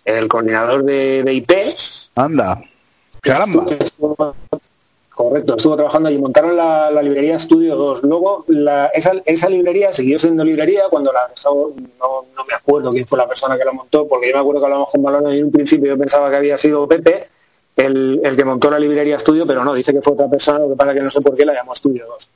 el 0.06 0.28
coordinador 0.28 0.84
de, 0.84 1.22
de 1.22 1.32
IP. 1.34 1.52
Anda. 2.14 2.62
Caramba. 3.20 3.66
Estuvo- 3.78 4.34
correcto, 5.14 5.56
estuvo 5.56 5.76
trabajando 5.76 6.08
allí. 6.08 6.18
Montaron 6.18 6.56
la, 6.56 6.90
la 6.90 7.02
librería 7.02 7.38
Studio 7.38 7.74
2. 7.76 8.02
Luego, 8.04 8.44
la- 8.48 8.86
esa, 8.86 9.12
esa 9.24 9.48
librería 9.48 9.92
siguió 9.92 10.18
siendo 10.18 10.44
librería 10.44 10.84
cuando 10.88 11.12
la 11.12 11.20
no, 11.44 12.24
no 12.36 12.44
me 12.46 12.54
acuerdo 12.54 12.92
quién 12.92 13.06
fue 13.06 13.18
la 13.18 13.28
persona 13.28 13.58
que 13.58 13.64
la 13.64 13.72
montó, 13.72 14.06
porque 14.06 14.28
yo 14.28 14.34
me 14.36 14.40
acuerdo 14.40 14.60
que 14.60 14.66
hablamos 14.66 14.88
con 14.90 15.02
Malona 15.02 15.34
y 15.34 15.38
en 15.38 15.46
un 15.46 15.52
principio 15.52 15.88
yo 15.88 15.98
pensaba 15.98 16.30
que 16.30 16.36
había 16.36 16.56
sido 16.58 16.86
Pepe 16.86 17.28
el, 17.76 18.20
el 18.24 18.36
que 18.36 18.44
montó 18.44 18.70
la 18.70 18.78
librería 18.78 19.18
Studio, 19.18 19.46
pero 19.46 19.64
no, 19.64 19.74
dice 19.74 19.92
que 19.92 20.00
fue 20.02 20.12
otra 20.14 20.28
persona, 20.28 20.60
lo 20.60 20.68
que 20.70 20.76
pasa 20.76 20.94
que 20.94 21.00
no 21.00 21.10
sé 21.10 21.20
por 21.20 21.36
qué 21.36 21.44
la 21.44 21.52
llamó 21.54 21.74
Studio 21.74 22.06
2. 22.06 22.28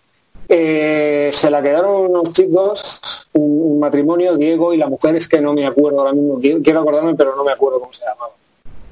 Eh, 0.52 1.30
se 1.32 1.48
la 1.48 1.62
quedaron 1.62 2.10
unos 2.10 2.32
chicos, 2.32 3.00
un, 3.34 3.78
matrimonio, 3.78 4.36
Diego 4.36 4.74
y 4.74 4.78
la 4.78 4.88
mujer, 4.88 5.14
es 5.14 5.28
que 5.28 5.40
no 5.40 5.54
me 5.54 5.64
acuerdo 5.64 6.00
ahora 6.00 6.12
mismo, 6.12 6.40
quiero, 6.40 6.60
quiero 6.60 6.80
acordarme, 6.80 7.14
pero 7.14 7.36
no 7.36 7.44
me 7.44 7.52
acuerdo 7.52 7.78
cómo 7.78 7.92
se 7.92 8.04
llamaba. 8.04 8.32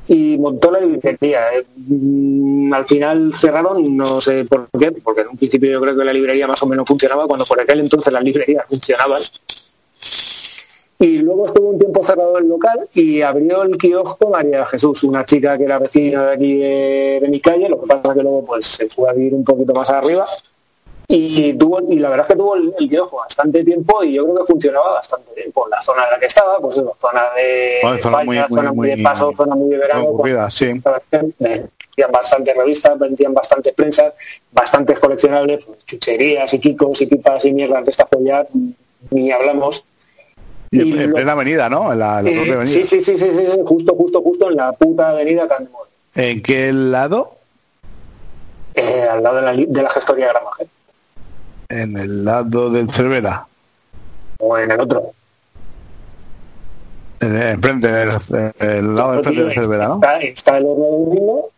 Y 0.07 0.38
montó 0.38 0.71
la 0.71 0.79
librería. 0.79 1.53
Eh, 1.53 1.66
mm, 1.77 2.73
al 2.73 2.87
final 2.87 3.33
cerraron, 3.35 3.97
no 3.97 4.21
sé 4.21 4.44
por 4.44 4.68
qué, 4.79 4.92
porque 4.92 5.23
en 5.23 5.29
un 5.31 5.37
principio 5.37 5.68
yo 5.73 5.81
creo 5.81 5.97
que 5.97 6.05
la 6.05 6.12
librería 6.12 6.47
más 6.47 6.62
o 6.62 6.66
menos 6.66 6.87
funcionaba, 6.87 7.27
cuando 7.27 7.44
por 7.44 7.61
aquel 7.61 7.81
entonces 7.81 8.12
las 8.12 8.23
librerías 8.23 8.64
funcionaban. 8.68 9.21
Y 11.01 11.18
luego 11.18 11.47
estuvo 11.47 11.71
un 11.71 11.79
tiempo 11.79 12.05
cerrado 12.05 12.38
el 12.38 12.47
local 12.47 12.88
y 12.94 13.21
abrió 13.23 13.64
el 13.64 13.77
kiosco 13.77 14.31
María 14.31 14.64
Jesús, 14.66 15.03
una 15.03 15.25
chica 15.25 15.59
que 15.59 15.64
era 15.64 15.81
vecina 15.81 16.27
de 16.27 16.33
aquí 16.35 16.57
de, 16.57 17.18
de 17.21 17.29
mi 17.29 17.40
calle, 17.40 17.68
lo 17.68 17.81
que 17.81 17.87
pasa 17.88 18.14
que 18.14 18.23
luego 18.23 18.44
pues 18.44 18.64
se 18.64 18.88
fue 18.88 19.11
a 19.11 19.12
vivir 19.12 19.35
un 19.35 19.44
poquito 19.44 19.73
más 19.75 19.90
arriba 19.90 20.25
y 21.11 21.55
tuvo 21.55 21.81
y 21.88 21.99
la 21.99 22.11
verdad 22.11 22.27
es 22.27 22.33
que 22.35 22.38
tuvo 22.38 22.55
el, 22.57 22.75
el 22.79 23.01
bastante 23.11 23.64
tiempo 23.64 24.05
y 24.05 24.12
yo 24.12 24.25
creo 24.25 24.37
que 24.44 24.53
funcionaba 24.53 24.92
bastante 24.92 25.31
bien 25.35 25.51
por 25.53 25.71
la 25.71 25.81
zona 25.81 26.05
en 26.05 26.11
la 26.11 26.18
que 26.18 26.27
estaba, 26.27 26.59
pues 26.61 26.77
eso, 26.77 26.94
zona 27.01 27.23
de 27.35 27.79
Bueno, 27.83 27.99
zona 27.99 28.21
España, 28.21 28.47
muy- 28.49 28.59
zona 28.59 28.73
muy 28.75 28.88
de 28.90 28.97
muy- 28.97 29.05
paso, 29.05 29.33
zona 29.35 29.55
muy 29.55 29.71
de 29.71 29.79
verano, 29.79 30.05
concurrida, 30.05 30.51
sí. 30.51 30.66
vendían 30.66 32.12
bastantes 32.12 32.55
revistas, 32.57 32.99
vendían 32.99 33.33
bastantes 33.33 33.73
prensas, 33.73 34.12
bastantes 34.53 34.99
coleccionables, 35.01 35.64
pues, 35.64 35.79
chucherías 35.87 36.53
y 36.53 36.59
kikos 36.61 37.01
y 37.01 37.07
pipas 37.07 37.42
y 37.47 37.53
mierdas 37.55 37.85
de 37.87 37.90
estas 37.90 38.07
pues 38.09 38.25
ya 38.27 38.47
ni 39.11 39.33
hablamos. 39.33 39.85
Y 40.71 40.83
en, 40.83 40.88
Y 40.88 40.92
en 40.92 41.09
lo- 41.11 41.14
plena 41.16 41.33
avenida, 41.33 41.71
¿no? 41.71 41.90
En 41.90 42.01
la, 42.01 42.21
la 42.21 42.29
Eh, 42.31 42.35
propia 42.35 42.55
avenida. 42.57 42.66
sí, 42.75 42.85
sí, 42.85 43.01
sí, 43.01 43.16
sí, 43.16 43.31
sí, 43.31 43.47
sí, 43.47 43.53
justo, 43.64 43.94
justo, 43.94 44.21
justo 44.21 44.51
en 44.51 44.57
la 44.57 44.73
puta 44.73 45.09
avenida 45.11 45.49
Candemor, 45.49 45.88
¿En 46.14 46.42
qué 46.42 46.71
lado? 46.71 47.33
eh, 48.75 49.09
al 49.11 49.23
lado 49.23 49.37
de 49.37 49.42
la, 49.42 49.53
de 49.55 49.83
la 49.83 49.88
gestoría 49.88 50.29
Gramaje, 50.29 50.66
En 51.71 51.99
el 51.99 52.25
lado 52.25 52.71
del 52.71 52.91
Cervera. 52.91 53.47
o 54.41 54.57
en 54.57 54.71
el 54.71 54.81
otro. 54.81 55.13
En 57.21 57.35
el, 57.37 57.43
enfrente, 57.55 57.89
del- 57.89 58.09
el 58.61 58.95
lado 58.95 59.13
de 59.13 59.17
enfrente 59.19 59.43
del 59.45 59.53
Cervera, 59.55 59.89
¿no? 59.89 59.95
Está, 59.97 60.19
está 60.21 60.59
el 60.59 60.65
horno 60.67 60.85
domingo 60.87 61.51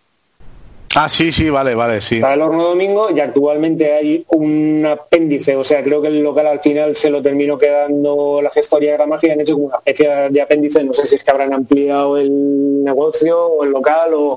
Ah, 0.97 1.09
sí, 1.09 1.31
sí, 1.31 1.49
vale, 1.51 1.77
vale, 1.77 2.01
sí. 2.01 2.19
Para 2.21 2.35
el 2.35 2.43
horno 2.43 2.65
domingo 2.65 3.11
y 3.15 3.21
actualmente 3.21 3.93
hay 3.93 4.25
un 4.31 4.85
apéndice, 4.91 5.55
o 5.55 5.63
sea, 5.63 5.85
creo 5.85 6.03
que 6.03 6.09
el 6.09 6.21
local 6.21 6.49
al 6.49 6.59
final 6.59 6.97
se 6.97 7.11
lo 7.11 7.23
terminó 7.23 7.57
quedando 7.57 8.41
la 8.43 8.51
gestoría 8.51 8.91
de 8.91 8.97
gramaje 8.97 9.29
y 9.29 9.31
han 9.31 9.41
hecho 9.41 9.53
como 9.55 9.67
una 9.67 9.77
especie 9.77 10.09
de 10.31 10.43
apéndice, 10.43 10.83
no 10.83 10.93
sé 10.93 11.07
si 11.07 11.15
es 11.15 11.23
que 11.23 11.31
habrán 11.31 11.53
ampliado 11.55 12.19
el 12.19 12.83
negocio 12.83 13.39
o 13.41 13.63
el 13.63 13.71
local 13.71 14.15
o, 14.15 14.37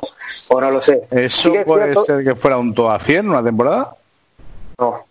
o 0.49 0.61
no 0.61 0.69
lo 0.69 0.79
sé. 0.79 1.01
¿Eso 1.09 1.41
Sí 1.41 1.51
que 1.53 1.59
es 1.61 1.65
puede 1.65 1.95
ser 2.05 2.23
que 2.23 2.35
fuera 2.35 2.59
un 2.59 2.71
todo 2.75 2.91
a 2.91 2.99
100 2.99 3.27
una 3.29 3.43
temporada? 3.43 3.95
No. 4.77 5.05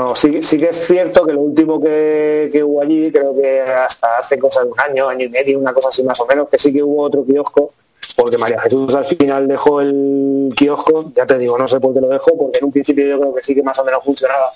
No, 0.00 0.14
sí, 0.14 0.42
sí 0.42 0.56
que 0.56 0.70
es 0.70 0.86
cierto 0.86 1.26
que 1.26 1.34
lo 1.34 1.40
último 1.40 1.78
que, 1.78 2.48
que 2.50 2.64
hubo 2.64 2.80
allí, 2.80 3.12
creo 3.12 3.34
que 3.38 3.60
hasta 3.60 4.16
hace 4.18 4.38
cosa 4.38 4.64
de 4.64 4.70
un 4.70 4.80
año, 4.80 5.08
año 5.08 5.26
y 5.26 5.28
medio, 5.28 5.58
una 5.58 5.74
cosa 5.74 5.90
así 5.90 6.02
más 6.02 6.18
o 6.20 6.26
menos, 6.26 6.48
que 6.48 6.56
sí 6.56 6.72
que 6.72 6.82
hubo 6.82 7.02
otro 7.02 7.22
kiosco, 7.22 7.72
porque 8.16 8.38
María 8.38 8.58
Jesús 8.62 8.94
al 8.94 9.04
final 9.04 9.46
dejó 9.46 9.82
el 9.82 10.54
kiosco, 10.56 11.12
ya 11.14 11.26
te 11.26 11.36
digo, 11.36 11.58
no 11.58 11.68
sé 11.68 11.80
por 11.80 11.92
qué 11.92 12.00
lo 12.00 12.08
dejó, 12.08 12.34
porque 12.34 12.58
en 12.60 12.64
un 12.64 12.72
principio 12.72 13.06
yo 13.06 13.18
creo 13.20 13.34
que 13.34 13.42
sí 13.42 13.54
que 13.54 13.62
más 13.62 13.78
o 13.78 13.84
menos 13.84 14.02
funcionaba. 14.02 14.50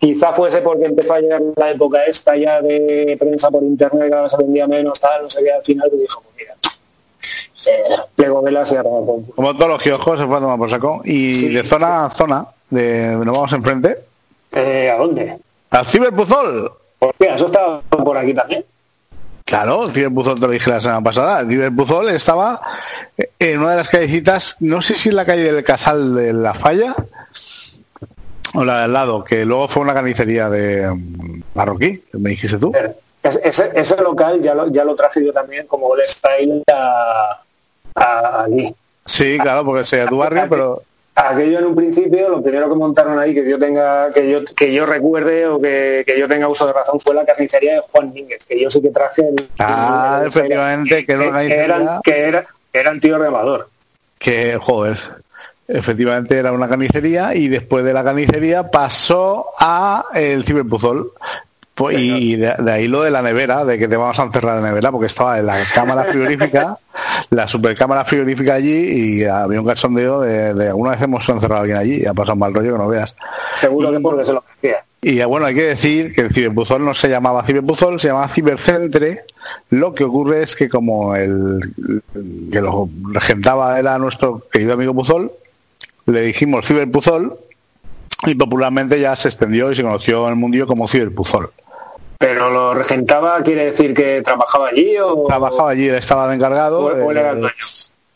Quizá 0.00 0.32
fuese 0.32 0.58
porque 0.62 0.86
empezó 0.86 1.12
a 1.12 1.20
llegar 1.20 1.42
la 1.56 1.70
época 1.72 2.02
esta 2.04 2.34
ya 2.36 2.62
de 2.62 3.16
prensa 3.20 3.50
por 3.50 3.62
internet, 3.64 4.08
que 4.08 4.14
ahora 4.14 4.30
se 4.30 4.38
vendía 4.38 4.66
menos, 4.66 4.98
tal, 4.98 5.24
no 5.24 5.28
sé 5.30 5.44
qué, 5.44 5.52
al 5.52 5.62
final 5.62 5.90
que 5.90 5.96
dijo, 5.98 6.22
pues 6.22 6.36
mira, 6.38 6.54
eh, 7.66 7.94
y 8.16 8.24
arroba 8.24 9.06
con- 9.06 9.22
Como 9.24 9.54
todos 9.56 9.68
los 9.68 9.82
kioscos 9.82 10.18
se 10.20 10.26
fue 10.26 10.36
a 10.38 10.40
tomar 10.40 10.56
por 10.58 10.70
saco. 10.70 11.02
Y 11.04 11.34
Sí. 11.34 11.48
de 11.50 11.64
zona 11.64 12.06
a 12.06 12.10
zona, 12.10 12.46
de, 12.70 13.14
nos 13.16 13.36
vamos 13.36 13.52
enfrente, 13.52 13.98
Eh, 14.56 14.90
¿A 14.90 14.96
dónde? 14.96 15.38
al 15.70 15.86
Ciberbuzol. 15.86 16.72
Pues 16.98 17.12
mira, 17.18 17.34
eso 17.34 17.46
estaba 17.46 17.82
por 17.82 18.16
aquí 18.16 18.32
también. 18.32 18.64
Claro, 19.44 19.84
el 19.84 19.90
Ciberbuzol 19.90 20.36
te 20.40 20.46
lo 20.46 20.52
dije 20.52 20.70
la 20.70 20.80
semana 20.80 21.02
pasada. 21.02 21.40
El 21.40 21.48
Ciberbuzol 21.50 22.08
estaba 22.08 22.60
en 23.38 23.60
una 23.60 23.72
de 23.72 23.76
las 23.76 23.88
callecitas, 23.88 24.56
no 24.60 24.80
sé 24.82 24.94
si 24.94 25.10
en 25.10 25.16
la 25.16 25.26
calle 25.26 25.52
del 25.52 25.62
Casal 25.62 26.14
de 26.14 26.32
la 26.32 26.54
Falla 26.54 26.94
o 28.54 28.64
la 28.64 28.78
de 28.78 28.84
al 28.84 28.92
lado, 28.92 29.22
que 29.24 29.44
luego 29.44 29.68
fue 29.68 29.82
una 29.82 29.92
carnicería 29.94 30.48
de 30.48 30.88
mm, 30.90 31.42
marroquí, 31.54 32.02
me 32.14 32.30
dijiste 32.30 32.56
tú. 32.58 32.72
Es- 33.22 33.40
Ese, 33.42 33.72
ese 33.74 33.96
local 34.00 34.40
ya 34.40 34.54
lo, 34.54 34.68
ya 34.68 34.84
lo 34.84 34.94
traje 34.94 35.24
yo 35.24 35.32
también 35.32 35.66
como 35.66 35.94
el 35.96 36.08
style 36.08 36.62
a, 36.72 37.40
a- 37.96 38.42
allí. 38.44 38.72
Sí, 39.04 39.36
claro, 39.40 39.64
porque 39.64 39.84
sea 39.84 40.06
tu 40.06 40.18
barrio, 40.18 40.46
pero 40.48 40.82
Aquello 41.18 41.60
en 41.60 41.64
un 41.66 41.74
principio, 41.74 42.28
lo 42.28 42.42
primero 42.42 42.68
que 42.68 42.74
montaron 42.76 43.18
ahí 43.18 43.32
que 43.32 43.48
yo 43.48 43.58
tenga, 43.58 44.10
que 44.10 44.30
yo, 44.30 44.44
que 44.54 44.70
yo 44.72 44.84
recuerde 44.84 45.46
o 45.46 45.58
que, 45.58 46.04
que 46.06 46.18
yo 46.20 46.28
tenga 46.28 46.46
uso 46.46 46.66
de 46.66 46.74
razón 46.74 47.00
fue 47.00 47.14
la 47.14 47.24
carnicería 47.24 47.74
de 47.76 47.80
Juan 47.80 48.12
Mínguez, 48.12 48.44
que 48.46 48.60
yo 48.60 48.70
sí 48.70 48.82
que 48.82 48.90
traje 48.90 49.22
el, 49.22 49.36
Ah, 49.58 50.18
el- 50.20 50.28
efectivamente, 50.28 51.06
que 51.06 51.12
era 51.12 51.22
una 51.22 51.32
carnicería. 51.32 51.64
eran, 51.64 52.00
que 52.04 52.18
era, 52.20 52.44
que 52.70 52.78
eran 52.80 53.00
tío 53.00 53.18
remador. 53.18 53.70
que, 54.18 54.58
joder, 54.60 54.98
efectivamente 55.68 56.36
era 56.36 56.52
una 56.52 56.68
carnicería 56.68 57.34
y 57.34 57.48
después 57.48 57.82
de 57.84 57.94
la 57.94 58.04
carnicería 58.04 58.70
pasó 58.70 59.46
a 59.58 60.06
el 60.14 60.44
ciberbuzol. 60.44 61.12
Pues, 61.76 61.98
y 62.00 62.36
de, 62.36 62.54
de 62.58 62.72
ahí 62.72 62.88
lo 62.88 63.02
de 63.02 63.10
la 63.10 63.20
nevera, 63.20 63.66
de 63.66 63.78
que 63.78 63.86
te 63.86 63.98
vamos 63.98 64.18
a 64.18 64.22
encerrar 64.22 64.62
la 64.62 64.66
nevera, 64.66 64.90
porque 64.90 65.08
estaba 65.08 65.38
en 65.38 65.44
la 65.44 65.58
cámara 65.74 66.04
frigorífica, 66.04 66.78
la 67.30 67.46
supercámara 67.46 68.02
frigorífica 68.06 68.54
allí, 68.54 69.18
y 69.18 69.24
había 69.26 69.60
un 69.60 69.66
cachondeo 69.66 70.22
de, 70.22 70.54
de 70.54 70.68
alguna 70.68 70.92
vez 70.92 71.02
hemos 71.02 71.28
encerrado 71.28 71.56
a 71.56 71.60
alguien 71.60 71.76
allí, 71.76 72.02
y 72.02 72.06
ha 72.06 72.14
pasado 72.14 72.32
un 72.32 72.38
mal 72.38 72.54
rollo 72.54 72.72
que 72.72 72.78
no 72.78 72.88
veas. 72.88 73.14
Seguro 73.54 73.92
que 73.92 74.00
porque 74.00 74.24
se 74.24 74.32
lo 74.32 74.42
hacía. 74.56 74.84
Y 75.02 75.22
bueno, 75.24 75.44
hay 75.44 75.54
que 75.54 75.64
decir 75.64 76.14
que 76.14 76.22
el 76.22 76.32
ciberbuzol 76.32 76.82
no 76.82 76.94
se 76.94 77.10
llamaba 77.10 77.44
ciberbuzol, 77.44 78.00
se 78.00 78.08
llamaba 78.08 78.28
cibercentre. 78.28 79.24
Lo 79.68 79.94
que 79.94 80.04
ocurre 80.04 80.42
es 80.42 80.56
que 80.56 80.70
como 80.70 81.14
el 81.14 81.74
que 82.50 82.60
lo 82.62 82.88
regentaba 83.12 83.78
era 83.78 83.98
nuestro 83.98 84.42
querido 84.50 84.72
amigo 84.72 84.94
Buzol, 84.94 85.30
le 86.06 86.22
dijimos 86.22 86.66
ciberbuzol 86.66 87.38
y 88.24 88.34
popularmente 88.34 88.98
ya 88.98 89.14
se 89.14 89.28
extendió 89.28 89.70
y 89.70 89.76
se 89.76 89.82
conoció 89.82 90.24
en 90.24 90.30
el 90.30 90.36
mundillo 90.36 90.66
como 90.66 90.88
ciberbuzol. 90.88 91.50
Pero 92.18 92.50
lo 92.50 92.74
regentaba, 92.74 93.40
quiere 93.42 93.66
decir 93.66 93.92
que 93.94 94.22
trabajaba 94.22 94.68
allí 94.68 94.96
o 94.98 95.26
Trabajaba 95.26 95.70
allí, 95.70 95.88
él 95.88 95.96
estaba 95.96 96.28
de 96.28 96.36
encargado. 96.36 96.80
o- 96.84 97.10
él 97.10 97.16
era 97.16 97.30
el 97.32 97.38
eh, 97.38 97.40
dueño. 97.40 97.54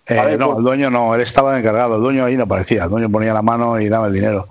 Eh, 0.06 0.16
Vale, 0.16 0.36
no, 0.38 0.46
pues- 0.46 0.58
el 0.58 0.64
dueño 0.64 0.90
no, 0.90 1.14
él 1.14 1.20
estaba 1.20 1.52
de 1.52 1.60
encargado, 1.60 1.94
el 1.96 2.02
dueño 2.02 2.24
ahí 2.24 2.36
no 2.36 2.42
aparecía, 2.44 2.84
el 2.84 2.90
dueño 2.90 3.08
ponía 3.10 3.32
la 3.32 3.42
mano 3.42 3.78
y 3.78 3.88
daba 3.88 4.08
el 4.08 4.12
dinero. 4.12 4.48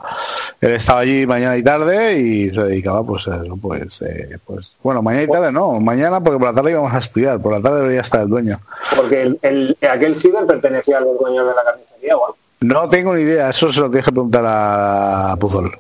Él 0.62 0.72
estaba 0.72 1.02
allí 1.02 1.26
mañana 1.28 1.58
y 1.58 1.64
tarde 1.64 2.18
y 2.18 2.50
se 2.50 2.62
dedicaba 2.64 3.04
pues 3.04 3.24
eso, 3.28 3.58
pues, 3.62 4.02
eh, 4.04 4.38
pues 4.46 4.72
bueno, 4.82 5.02
mañana 5.02 5.24
y 5.24 5.28
tarde 5.28 5.52
no, 5.52 5.74
mañana 5.82 6.22
porque 6.22 6.40
por 6.40 6.48
la 6.50 6.54
tarde 6.54 6.72
íbamos 6.72 6.94
a 6.94 7.00
estudiar, 7.00 7.40
por 7.42 7.52
la 7.52 7.62
tarde 7.62 7.82
debería 7.82 8.02
estar 8.02 8.22
el 8.22 8.30
dueño. 8.30 8.60
Porque 8.96 9.22
el, 9.24 9.40
el- 9.42 9.78
aquel 9.92 10.16
ciber 10.16 10.46
pertenecía 10.46 11.00
a 11.00 11.02
los 11.02 11.20
dueños 11.20 11.46
de 11.48 11.54
la 11.54 11.64
carnicería 11.64 12.16
o 12.16 12.26
algo. 12.28 12.38
No 12.62 12.88
tengo 12.88 13.14
ni 13.16 13.24
idea, 13.24 13.50
eso 13.50 13.74
se 13.74 13.80
lo 13.82 13.88
tienes 13.90 14.06
que 14.06 14.12
preguntar 14.12 14.44
a 14.48 15.36
Puzol. 15.40 15.78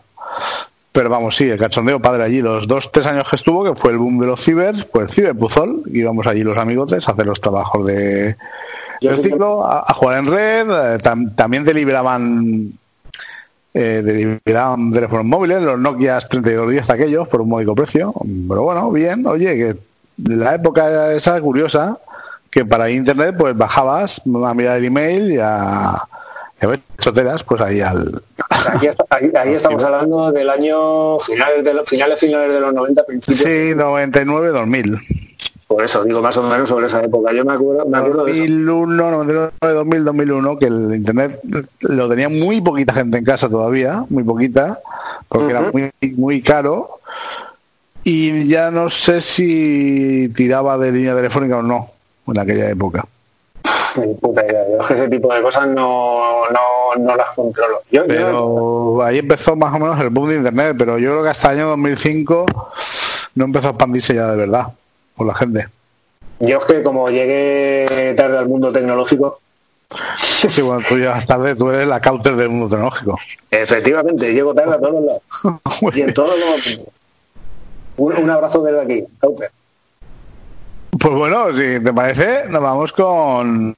Pero 0.92 1.10
vamos, 1.10 1.36
sí, 1.36 1.48
el 1.48 1.60
cachondeo 1.60 2.00
padre 2.02 2.24
allí, 2.24 2.42
los 2.42 2.68
dos, 2.68 2.92
tres 2.92 3.06
años 3.06 3.28
que 3.30 3.36
estuvo, 3.36 3.64
que 3.64 3.80
fue 3.80 3.92
el 3.92 4.00
boom 4.00 4.20
de 4.20 4.26
los 4.28 4.42
cibers, 4.44 4.84
pues 4.86 5.14
ciber 5.14 5.36
Puzol, 5.36 5.84
íbamos 5.94 6.26
allí 6.26 6.42
los 6.44 6.58
amigotes 6.58 7.08
a 7.08 7.12
hacer 7.12 7.28
los 7.28 7.40
trabajos 7.40 7.86
de, 7.86 8.36
del 9.00 9.16
ciclo, 9.24 9.66
a, 9.66 9.86
a 9.88 9.94
jugar 9.94 10.18
en 10.18 10.28
red, 10.28 10.68
eh, 10.70 10.98
tam- 11.00 11.36
también 11.36 11.64
te 11.64 11.74
liberaban 11.76 12.74
eh, 13.76 14.02
te 14.04 14.14
liberaban 14.14 14.92
teléfonos 14.92 15.26
móviles, 15.26 15.62
los 15.62 15.80
Nokia 15.80 16.20
3210 16.22 16.90
aquellos, 16.90 17.28
por 17.28 17.42
un 17.42 17.50
módico 17.50 17.76
precio, 17.76 18.12
pero 18.48 18.64
bueno, 18.64 18.90
bien, 18.90 19.26
oye, 19.28 19.56
que 19.56 19.78
la 20.36 20.56
época 20.56 21.14
esa 21.14 21.40
curiosa, 21.40 21.98
que 22.50 22.66
para 22.66 22.90
internet 22.90 23.36
pues 23.38 23.56
bajabas 23.56 24.22
a 24.26 24.54
mirar 24.56 24.78
el 24.80 24.86
email 24.86 25.32
y 25.34 25.38
a, 25.40 26.02
choteras, 26.97 27.43
pues 27.43 27.62
ahí 27.62 27.82
al... 27.82 28.22
Aquí, 28.49 28.88
está- 28.88 29.05
ahí- 29.10 29.32
ahí 29.36 29.53
estamos 29.53 29.84
hablando 29.84 30.32
del 30.32 30.49
año 30.49 31.20
finales 31.20 31.64
de 31.64 31.74
los 31.74 31.88
finales 31.89 32.20
finales 32.20 32.51
de 32.53 32.60
los 32.60 32.74
90 32.74 33.03
principios. 33.05 33.41
Sí, 33.41 33.74
99, 33.76 34.49
2000. 34.49 34.97
Por 35.68 35.84
eso 35.86 36.03
digo 36.03 36.20
más 36.22 36.36
o 36.36 36.43
menos 36.43 36.68
sobre 36.68 36.88
esa 36.88 37.03
época. 37.03 37.32
Yo 37.32 37.45
me 37.45 37.53
acuerdo, 37.53 37.86
me 37.86 37.97
acuerdo 37.99 38.26
de 38.26 38.32
eso. 38.32 38.39
2001, 38.41 39.12
99, 39.12 39.51
2000, 39.62 40.03
2001, 40.05 40.57
que 40.60 40.66
el 40.66 40.95
internet 40.95 41.39
lo 41.82 42.10
tenía 42.10 42.28
muy 42.28 42.60
poquita 42.60 42.91
gente 42.93 43.20
en 43.20 43.24
casa 43.24 43.47
todavía, 43.47 44.03
muy 44.10 44.24
poquita, 44.24 44.80
porque 45.28 45.51
era 45.51 45.72
muy, 45.72 45.91
muy 46.18 46.41
caro. 46.41 46.99
Y 48.03 48.47
ya 48.47 48.72
no 48.72 48.89
sé 48.89 49.22
si 49.22 50.32
tiraba 50.36 50.78
de 50.78 50.91
línea 50.91 51.16
telefónica 51.16 51.57
o 51.57 51.62
no 51.62 51.91
en 52.28 52.39
aquella 52.39 52.70
época. 52.70 53.05
Ni 53.98 54.14
puta 54.16 54.46
idea. 54.46 54.66
Yo 54.70 54.82
es 54.82 54.88
que 54.88 54.94
ese 54.94 55.10
tipo 55.10 55.34
de 55.34 55.42
cosas 55.42 55.68
no, 55.68 56.46
no, 56.52 56.96
no 57.00 57.16
las 57.16 57.30
controlo. 57.32 57.82
Yo, 57.92 58.02
yo- 58.06 58.08
Pero 58.08 59.02
ahí 59.04 59.20
empezó 59.20 59.56
más 59.56 59.74
o 59.74 59.80
menos 59.80 60.00
el 60.00 60.10
boom 60.10 60.30
de 60.30 60.36
internet, 60.38 60.76
pero 60.78 60.98
yo 60.98 61.12
creo 61.12 61.24
que 61.24 61.30
hasta 61.30 61.52
el 61.54 61.60
año 61.60 61.70
2005 61.70 62.72
no 63.36 63.46
empezó 63.46 63.68
a 63.68 63.72
expandirse 63.72 64.14
ya 64.16 64.28
de 64.32 64.38
verdad 64.38 64.68
por 65.16 65.28
la 65.28 65.36
gente. 65.36 65.68
yo 66.40 66.58
es 66.60 66.66
que 66.66 66.84
como 66.84 67.10
llegué 67.10 68.14
tarde 68.16 68.38
al 68.38 68.48
mundo 68.48 68.72
tecnológico, 68.72 69.40
Sí, 70.16 70.62
bueno, 70.62 70.84
tú 70.88 70.98
llegas 70.98 71.26
tarde, 71.26 71.56
tú 71.56 71.72
eres 71.72 71.88
la 71.88 72.00
counter 72.00 72.36
del 72.36 72.50
mundo 72.50 72.70
tecnológico. 72.70 73.18
efectivamente, 73.50 74.32
llego 74.34 74.54
tarde 74.54 74.76
a 74.76 74.80
todos 74.80 75.04
lados. 75.04 75.22
Y 75.96 76.02
en 76.02 76.14
todos 76.14 76.36
los... 76.40 76.84
Un, 77.98 78.16
un 78.18 78.30
abrazo 78.30 78.62
desde 78.62 78.82
aquí, 78.82 79.04
Cauter. 79.20 79.52
Pues 80.98 81.14
bueno, 81.14 81.54
si 81.54 81.80
te 81.80 81.94
parece, 81.94 82.50
nos 82.50 82.62
vamos 82.62 82.92
con, 82.94 83.76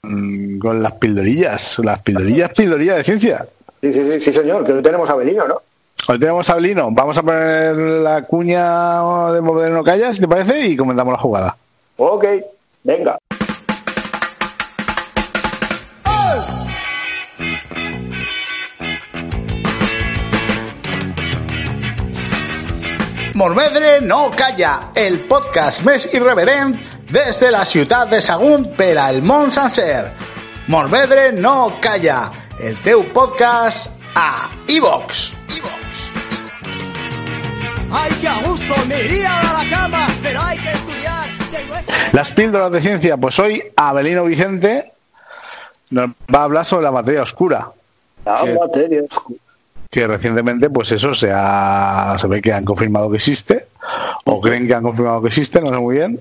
con 0.60 0.82
las 0.82 0.94
pildorillas, 0.94 1.80
las 1.84 2.02
pildorillas, 2.02 2.52
pildorillas 2.52 2.98
de 2.98 3.04
ciencia. 3.04 3.46
Sí, 3.82 3.92
sí, 3.92 4.06
sí, 4.06 4.20
sí, 4.22 4.34
señor, 4.34 4.64
que 4.66 4.74
hoy 4.74 4.82
tenemos 4.82 5.10
a 5.10 5.16
Belino, 5.16 5.48
¿no? 5.48 5.62
Hoy 6.08 6.20
tenemos 6.20 6.50
a 6.50 6.56
Belino, 6.56 6.90
vamos 6.92 7.18
a 7.18 7.24
poner 7.24 7.76
la 7.76 8.24
cuña 8.24 9.32
de 9.34 9.42
Moderno 9.42 9.84
Callas, 9.84 10.20
¿te 10.20 10.28
parece? 10.28 10.68
Y 10.68 10.78
comentamos 10.78 11.14
la 11.14 11.20
jugada. 11.20 11.58
Ok, 11.98 12.26
venga. 12.84 13.18
Morvedre 23.34 24.02
no 24.02 24.30
calla, 24.38 24.92
el 24.94 25.16
podcast 25.26 25.82
més 25.82 26.04
irreverent 26.14 26.76
des 27.12 27.40
de 27.40 27.52
la 27.52 27.66
ciutat 27.66 28.10
de 28.10 28.22
Sagunt 28.22 28.70
per 28.78 28.98
al 28.98 29.22
món 29.22 29.52
sencer. 29.52 30.12
Morvedre 30.68 31.32
no 31.34 31.80
calla, 31.82 32.32
el 32.60 32.78
teu 32.86 33.04
podcast 33.14 33.92
a 34.16 34.50
iVox. 34.68 35.32
Ay, 37.94 38.12
que 38.22 38.28
a 38.28 38.38
gusto, 38.48 38.74
me 38.88 39.04
iría 39.04 39.36
ahora 39.38 39.50
a 39.60 39.64
la 39.64 39.70
cama, 39.70 40.08
pero 40.24 40.42
hay 40.42 40.58
que 40.60 40.72
estudiar. 40.72 41.28
Tengo 41.52 41.76
esa... 41.76 41.94
Las 42.14 42.32
píldoras 42.32 42.72
de 42.72 42.82
ciencia, 42.82 43.18
pues 43.18 43.38
hoy 43.40 43.62
Abelino 43.76 44.24
Vicente 44.24 44.94
nos 45.90 46.10
va 46.34 46.40
a 46.40 46.44
hablar 46.44 46.64
sobre 46.66 46.84
la 46.84 46.92
materia 46.92 47.22
oscura. 47.24 47.70
La 48.24 48.42
Sí. 48.44 48.50
materia 48.58 49.02
oscura. 49.10 49.40
que 49.90 50.08
recientemente 50.08 50.70
pues 50.70 50.90
eso 50.94 51.14
se 51.14 51.32
ha, 51.34 52.16
se 52.18 52.26
ve 52.28 52.42
que 52.42 52.54
han 52.54 52.64
confirmado 52.64 53.10
que 53.12 53.18
existe 53.18 53.68
o 54.24 54.40
creen 54.40 54.66
que 54.66 54.74
han 54.74 54.84
confirmado 54.84 55.22
que 55.22 55.28
existe 55.28 55.60
no 55.60 55.68
sé 55.68 55.76
muy 55.76 55.98
bien 55.98 56.18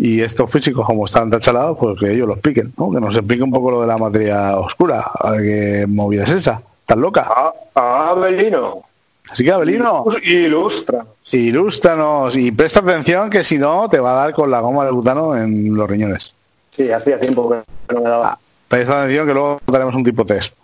Y 0.00 0.20
estos 0.22 0.50
físicos, 0.50 0.86
como 0.86 1.06
están 1.06 1.28
tan 1.28 1.40
chalados, 1.40 1.76
pues 1.78 1.98
que 1.98 2.12
ellos 2.12 2.28
lo 2.28 2.34
expliquen, 2.34 2.72
¿no? 2.78 2.90
Que 2.92 3.00
nos 3.00 3.16
explique 3.16 3.42
un 3.42 3.50
poco 3.50 3.72
lo 3.72 3.80
de 3.80 3.88
la 3.88 3.98
materia 3.98 4.56
oscura. 4.56 5.00
A 5.00 5.32
ver 5.32 5.42
qué 5.42 5.86
movida 5.88 6.22
es 6.22 6.30
esa. 6.30 6.62
¿Estás 6.82 6.96
loca? 6.98 7.28
Ah, 7.74 8.10
Abelino. 8.10 8.82
Así 9.28 9.44
que, 9.44 9.50
Abelino, 9.52 10.04
Ilustra. 10.22 11.04
ilústranos 11.32 12.34
y 12.36 12.50
presta 12.52 12.80
atención 12.80 13.28
que 13.28 13.42
si 13.44 13.58
no 13.58 13.88
te 13.90 13.98
va 14.00 14.12
a 14.12 14.24
dar 14.24 14.32
con 14.34 14.50
la 14.50 14.60
goma 14.60 14.84
del 14.84 14.94
butano 14.94 15.36
en 15.36 15.74
los 15.76 15.90
riñones. 15.90 16.32
Sí, 16.70 16.90
hacía 16.90 17.18
tiempo 17.20 17.50
que 17.50 17.94
no 17.94 18.00
me 18.00 18.08
daba. 18.08 18.30
Ah, 18.30 18.38
presta 18.68 19.02
atención 19.02 19.26
que 19.26 19.34
luego 19.34 19.60
daremos 19.66 19.94
un 19.96 20.04
tipo 20.04 20.24
test. 20.24 20.54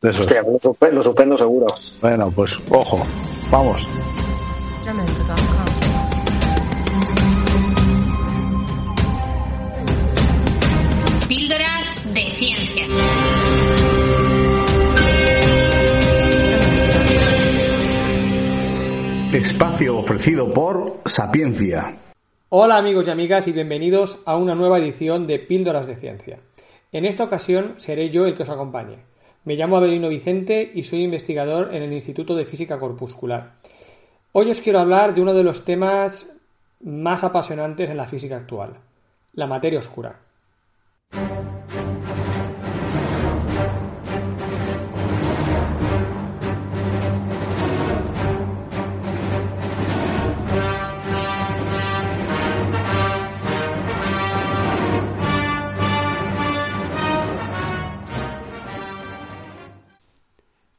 De 0.00 0.10
eso. 0.10 0.22
Hostia, 0.22 0.42
lo, 0.42 0.58
suspe- 0.58 0.90
lo 0.90 1.02
suspendo 1.02 1.38
seguro. 1.38 1.66
Bueno, 2.00 2.32
pues 2.34 2.58
ojo, 2.70 3.06
vamos. 3.52 3.86
Espacio 19.36 19.98
ofrecido 19.98 20.50
por 20.54 21.02
Sapiencia. 21.04 21.98
Hola 22.48 22.78
amigos 22.78 23.06
y 23.06 23.10
amigas 23.10 23.46
y 23.46 23.52
bienvenidos 23.52 24.22
a 24.24 24.34
una 24.34 24.54
nueva 24.54 24.78
edición 24.78 25.26
de 25.26 25.38
Píldoras 25.38 25.86
de 25.86 25.94
Ciencia. 25.94 26.38
En 26.90 27.04
esta 27.04 27.24
ocasión 27.24 27.74
seré 27.76 28.08
yo 28.08 28.24
el 28.24 28.34
que 28.34 28.44
os 28.44 28.48
acompañe. 28.48 29.00
Me 29.44 29.56
llamo 29.56 29.76
Abelino 29.76 30.08
Vicente 30.08 30.72
y 30.74 30.84
soy 30.84 31.02
investigador 31.02 31.74
en 31.74 31.82
el 31.82 31.92
Instituto 31.92 32.34
de 32.34 32.46
Física 32.46 32.78
Corpuscular. 32.78 33.56
Hoy 34.32 34.50
os 34.50 34.62
quiero 34.62 34.78
hablar 34.78 35.12
de 35.12 35.20
uno 35.20 35.34
de 35.34 35.44
los 35.44 35.66
temas 35.66 36.32
más 36.80 37.22
apasionantes 37.22 37.90
en 37.90 37.98
la 37.98 38.08
física 38.08 38.38
actual, 38.38 38.78
la 39.34 39.46
materia 39.46 39.80
oscura. 39.80 40.18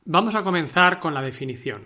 Vamos 0.10 0.36
a 0.36 0.44
comenzar 0.44 1.02
con 1.02 1.14
la 1.14 1.22
definición. 1.22 1.86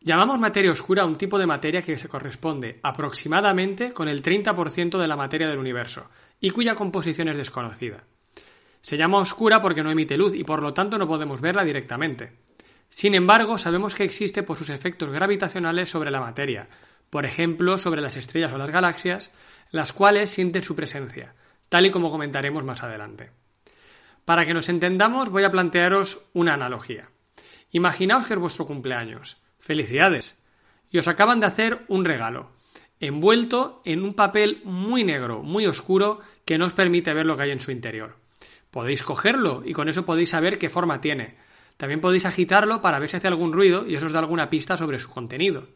Llamamos 0.00 0.40
materia 0.40 0.72
oscura 0.72 1.02
a 1.04 1.06
un 1.06 1.14
tipo 1.14 1.38
de 1.38 1.46
materia 1.46 1.82
que 1.82 1.96
se 1.96 2.08
corresponde 2.08 2.80
aproximadamente 2.82 3.92
con 3.92 4.08
el 4.08 4.24
30% 4.24 4.98
de 4.98 5.06
la 5.06 5.14
materia 5.14 5.48
del 5.48 5.60
universo 5.60 6.10
y 6.40 6.50
cuya 6.50 6.74
composición 6.74 7.28
es 7.28 7.36
desconocida. 7.36 8.02
Se 8.80 8.96
llama 8.96 9.18
oscura 9.18 9.60
porque 9.60 9.84
no 9.84 9.92
emite 9.92 10.16
luz 10.16 10.34
y 10.34 10.42
por 10.42 10.62
lo 10.62 10.74
tanto 10.74 10.98
no 10.98 11.06
podemos 11.06 11.40
verla 11.40 11.62
directamente. 11.62 12.32
Sin 12.88 13.14
embargo, 13.14 13.56
sabemos 13.56 13.94
que 13.94 14.02
existe 14.02 14.42
por 14.42 14.56
sus 14.56 14.70
efectos 14.70 15.10
gravitacionales 15.10 15.88
sobre 15.88 16.10
la 16.10 16.18
materia, 16.18 16.68
por 17.08 17.24
ejemplo, 17.24 17.78
sobre 17.78 18.02
las 18.02 18.16
estrellas 18.16 18.52
o 18.52 18.58
las 18.58 18.72
galaxias, 18.72 19.30
las 19.70 19.92
cuales 19.92 20.30
sienten 20.30 20.64
su 20.64 20.74
presencia, 20.74 21.36
tal 21.68 21.86
y 21.86 21.92
como 21.92 22.10
comentaremos 22.10 22.64
más 22.64 22.82
adelante. 22.82 23.30
Para 24.24 24.44
que 24.44 24.54
nos 24.54 24.68
entendamos, 24.68 25.30
voy 25.30 25.44
a 25.44 25.52
plantearos 25.52 26.18
una 26.32 26.54
analogía. 26.54 27.10
Imaginaos 27.70 28.26
que 28.26 28.34
es 28.34 28.40
vuestro 28.40 28.66
cumpleaños. 28.66 29.36
Felicidades. 29.58 30.36
Y 30.90 30.98
os 30.98 31.08
acaban 31.08 31.40
de 31.40 31.46
hacer 31.46 31.84
un 31.88 32.04
regalo, 32.04 32.50
envuelto 33.00 33.82
en 33.84 34.02
un 34.02 34.14
papel 34.14 34.62
muy 34.64 35.04
negro, 35.04 35.42
muy 35.42 35.66
oscuro, 35.66 36.20
que 36.44 36.56
no 36.56 36.64
os 36.64 36.72
permite 36.72 37.12
ver 37.12 37.26
lo 37.26 37.36
que 37.36 37.42
hay 37.42 37.50
en 37.50 37.60
su 37.60 37.70
interior. 37.70 38.16
Podéis 38.70 39.02
cogerlo 39.02 39.62
y 39.64 39.72
con 39.72 39.88
eso 39.88 40.04
podéis 40.04 40.30
saber 40.30 40.58
qué 40.58 40.70
forma 40.70 41.00
tiene. 41.00 41.36
También 41.76 42.00
podéis 42.00 42.24
agitarlo 42.24 42.80
para 42.80 42.98
ver 42.98 43.08
si 43.08 43.16
hace 43.16 43.28
algún 43.28 43.52
ruido 43.52 43.86
y 43.86 43.96
eso 43.96 44.06
os 44.06 44.12
da 44.12 44.18
alguna 44.18 44.50
pista 44.50 44.76
sobre 44.76 44.98
su 44.98 45.10
contenido. 45.10 45.68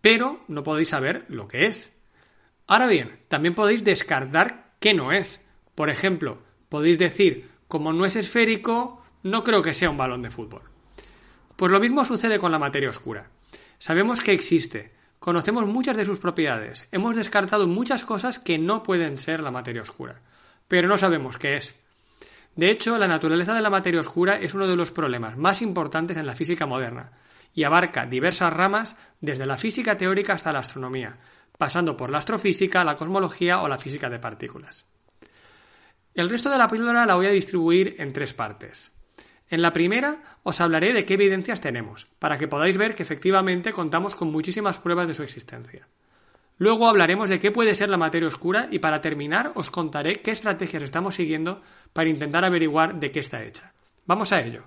Pero 0.00 0.40
no 0.48 0.62
podéis 0.62 0.88
saber 0.88 1.26
lo 1.28 1.48
que 1.48 1.66
es. 1.66 1.96
Ahora 2.66 2.86
bien, 2.86 3.20
también 3.28 3.54
podéis 3.54 3.84
descartar 3.84 4.72
qué 4.80 4.94
no 4.94 5.12
es. 5.12 5.46
Por 5.74 5.90
ejemplo, 5.90 6.42
podéis 6.68 6.98
decir, 6.98 7.50
como 7.68 7.92
no 7.92 8.06
es 8.06 8.16
esférico, 8.16 8.99
no 9.22 9.44
creo 9.44 9.62
que 9.62 9.74
sea 9.74 9.90
un 9.90 9.96
balón 9.96 10.22
de 10.22 10.30
fútbol. 10.30 10.62
Pues 11.56 11.72
lo 11.72 11.80
mismo 11.80 12.04
sucede 12.04 12.38
con 12.38 12.52
la 12.52 12.58
materia 12.58 12.90
oscura. 12.90 13.30
Sabemos 13.78 14.20
que 14.20 14.32
existe, 14.32 14.92
conocemos 15.18 15.66
muchas 15.66 15.96
de 15.96 16.04
sus 16.04 16.18
propiedades, 16.18 16.86
hemos 16.92 17.16
descartado 17.16 17.66
muchas 17.66 18.04
cosas 18.04 18.38
que 18.38 18.58
no 18.58 18.82
pueden 18.82 19.18
ser 19.18 19.40
la 19.40 19.50
materia 19.50 19.82
oscura, 19.82 20.20
pero 20.68 20.88
no 20.88 20.98
sabemos 20.98 21.38
qué 21.38 21.56
es. 21.56 21.78
De 22.56 22.70
hecho, 22.70 22.98
la 22.98 23.08
naturaleza 23.08 23.54
de 23.54 23.62
la 23.62 23.70
materia 23.70 24.00
oscura 24.00 24.36
es 24.36 24.54
uno 24.54 24.66
de 24.66 24.76
los 24.76 24.90
problemas 24.90 25.36
más 25.36 25.62
importantes 25.62 26.16
en 26.16 26.26
la 26.26 26.34
física 26.34 26.66
moderna, 26.66 27.12
y 27.54 27.64
abarca 27.64 28.06
diversas 28.06 28.52
ramas 28.52 28.96
desde 29.20 29.46
la 29.46 29.56
física 29.56 29.96
teórica 29.96 30.34
hasta 30.34 30.52
la 30.52 30.60
astronomía, 30.60 31.18
pasando 31.58 31.96
por 31.96 32.10
la 32.10 32.18
astrofísica, 32.18 32.84
la 32.84 32.94
cosmología 32.94 33.60
o 33.60 33.68
la 33.68 33.78
física 33.78 34.08
de 34.08 34.18
partículas. 34.18 34.86
El 36.14 36.30
resto 36.30 36.50
de 36.50 36.58
la 36.58 36.68
píldora 36.68 37.06
la 37.06 37.14
voy 37.14 37.26
a 37.26 37.30
distribuir 37.30 37.96
en 37.98 38.12
tres 38.12 38.34
partes. 38.34 38.92
En 39.50 39.62
la 39.62 39.72
primera 39.72 40.22
os 40.44 40.60
hablaré 40.60 40.92
de 40.92 41.04
qué 41.04 41.14
evidencias 41.14 41.60
tenemos, 41.60 42.06
para 42.20 42.38
que 42.38 42.46
podáis 42.46 42.78
ver 42.78 42.94
que 42.94 43.02
efectivamente 43.02 43.72
contamos 43.72 44.14
con 44.14 44.30
muchísimas 44.30 44.78
pruebas 44.78 45.08
de 45.08 45.14
su 45.14 45.24
existencia. 45.24 45.88
Luego 46.56 46.86
hablaremos 46.86 47.28
de 47.28 47.40
qué 47.40 47.50
puede 47.50 47.74
ser 47.74 47.90
la 47.90 47.96
materia 47.96 48.28
oscura 48.28 48.68
y 48.70 48.78
para 48.78 49.00
terminar 49.00 49.50
os 49.56 49.70
contaré 49.70 50.22
qué 50.22 50.30
estrategias 50.30 50.84
estamos 50.84 51.16
siguiendo 51.16 51.62
para 51.92 52.08
intentar 52.08 52.44
averiguar 52.44 53.00
de 53.00 53.10
qué 53.10 53.18
está 53.18 53.42
hecha. 53.42 53.74
Vamos 54.06 54.32
a 54.32 54.40
ello. 54.40 54.62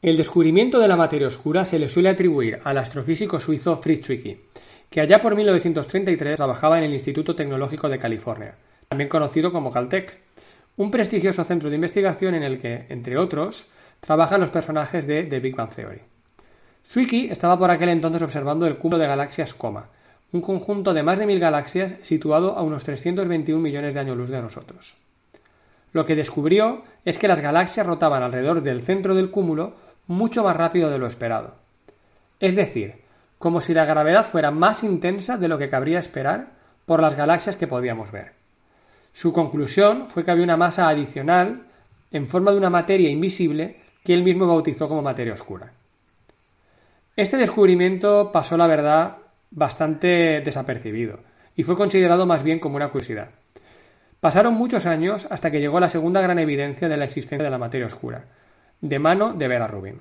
El 0.00 0.16
descubrimiento 0.16 0.78
de 0.78 0.88
la 0.88 0.96
materia 0.96 1.28
oscura 1.28 1.66
se 1.66 1.78
le 1.78 1.90
suele 1.90 2.08
atribuir 2.08 2.60
al 2.64 2.78
astrofísico 2.78 3.40
suizo 3.40 3.76
Fritz 3.76 4.06
Zwicky, 4.06 4.40
que 4.90 5.00
allá 5.00 5.20
por 5.20 5.36
1933 5.36 6.36
trabajaba 6.36 6.78
en 6.78 6.84
el 6.84 6.94
Instituto 6.94 7.34
Tecnológico 7.36 7.88
de 7.88 7.98
California, 7.98 8.54
también 8.88 9.08
conocido 9.08 9.52
como 9.52 9.70
Caltech, 9.70 10.18
un 10.76 10.90
prestigioso 10.90 11.44
centro 11.44 11.68
de 11.68 11.76
investigación 11.76 12.34
en 12.34 12.42
el 12.42 12.58
que, 12.58 12.86
entre 12.88 13.18
otros, 13.18 13.70
trabajan 14.00 14.40
los 14.40 14.50
personajes 14.50 15.06
de 15.06 15.24
The 15.24 15.40
Big 15.40 15.56
Bang 15.56 15.74
Theory. 15.74 16.00
Zwicky 16.86 17.28
estaba 17.30 17.58
por 17.58 17.70
aquel 17.70 17.90
entonces 17.90 18.22
observando 18.22 18.66
el 18.66 18.78
cúmulo 18.78 18.98
de 18.98 19.08
galaxias 19.08 19.52
Coma, 19.52 19.88
un 20.32 20.40
conjunto 20.40 20.94
de 20.94 21.02
más 21.02 21.18
de 21.18 21.26
mil 21.26 21.40
galaxias 21.40 21.96
situado 22.02 22.56
a 22.56 22.62
unos 22.62 22.84
321 22.84 23.60
millones 23.60 23.94
de 23.94 24.00
años 24.00 24.16
luz 24.16 24.30
de 24.30 24.40
nosotros. 24.40 24.94
Lo 25.92 26.04
que 26.04 26.14
descubrió 26.14 26.82
es 27.04 27.18
que 27.18 27.28
las 27.28 27.40
galaxias 27.40 27.86
rotaban 27.86 28.22
alrededor 28.22 28.62
del 28.62 28.82
centro 28.82 29.14
del 29.14 29.30
cúmulo 29.30 29.74
mucho 30.06 30.44
más 30.44 30.56
rápido 30.56 30.90
de 30.90 30.98
lo 30.98 31.06
esperado. 31.06 31.56
Es 32.40 32.56
decir, 32.56 32.96
como 33.38 33.60
si 33.60 33.74
la 33.74 33.84
gravedad 33.84 34.24
fuera 34.24 34.50
más 34.50 34.82
intensa 34.82 35.36
de 35.36 35.48
lo 35.48 35.58
que 35.58 35.70
cabría 35.70 35.98
esperar 35.98 36.48
por 36.86 37.00
las 37.00 37.16
galaxias 37.16 37.56
que 37.56 37.66
podíamos 37.66 38.10
ver. 38.10 38.32
Su 39.12 39.32
conclusión 39.32 40.08
fue 40.08 40.24
que 40.24 40.30
había 40.30 40.44
una 40.44 40.56
masa 40.56 40.88
adicional 40.88 41.62
en 42.10 42.26
forma 42.26 42.52
de 42.52 42.58
una 42.58 42.70
materia 42.70 43.10
invisible 43.10 43.80
que 44.04 44.14
él 44.14 44.22
mismo 44.22 44.46
bautizó 44.46 44.88
como 44.88 45.02
materia 45.02 45.34
oscura. 45.34 45.72
Este 47.16 47.36
descubrimiento 47.36 48.30
pasó, 48.32 48.56
la 48.56 48.66
verdad, 48.66 49.16
bastante 49.50 50.40
desapercibido 50.40 51.18
y 51.56 51.64
fue 51.64 51.76
considerado 51.76 52.26
más 52.26 52.42
bien 52.42 52.60
como 52.60 52.76
una 52.76 52.90
curiosidad. 52.90 53.30
Pasaron 54.20 54.54
muchos 54.54 54.86
años 54.86 55.26
hasta 55.30 55.50
que 55.50 55.60
llegó 55.60 55.80
la 55.80 55.90
segunda 55.90 56.20
gran 56.20 56.38
evidencia 56.38 56.88
de 56.88 56.96
la 56.96 57.04
existencia 57.04 57.44
de 57.44 57.50
la 57.50 57.58
materia 57.58 57.86
oscura, 57.86 58.24
de 58.80 58.98
mano 58.98 59.32
de 59.32 59.48
Vera 59.48 59.66
Rubin. 59.66 60.00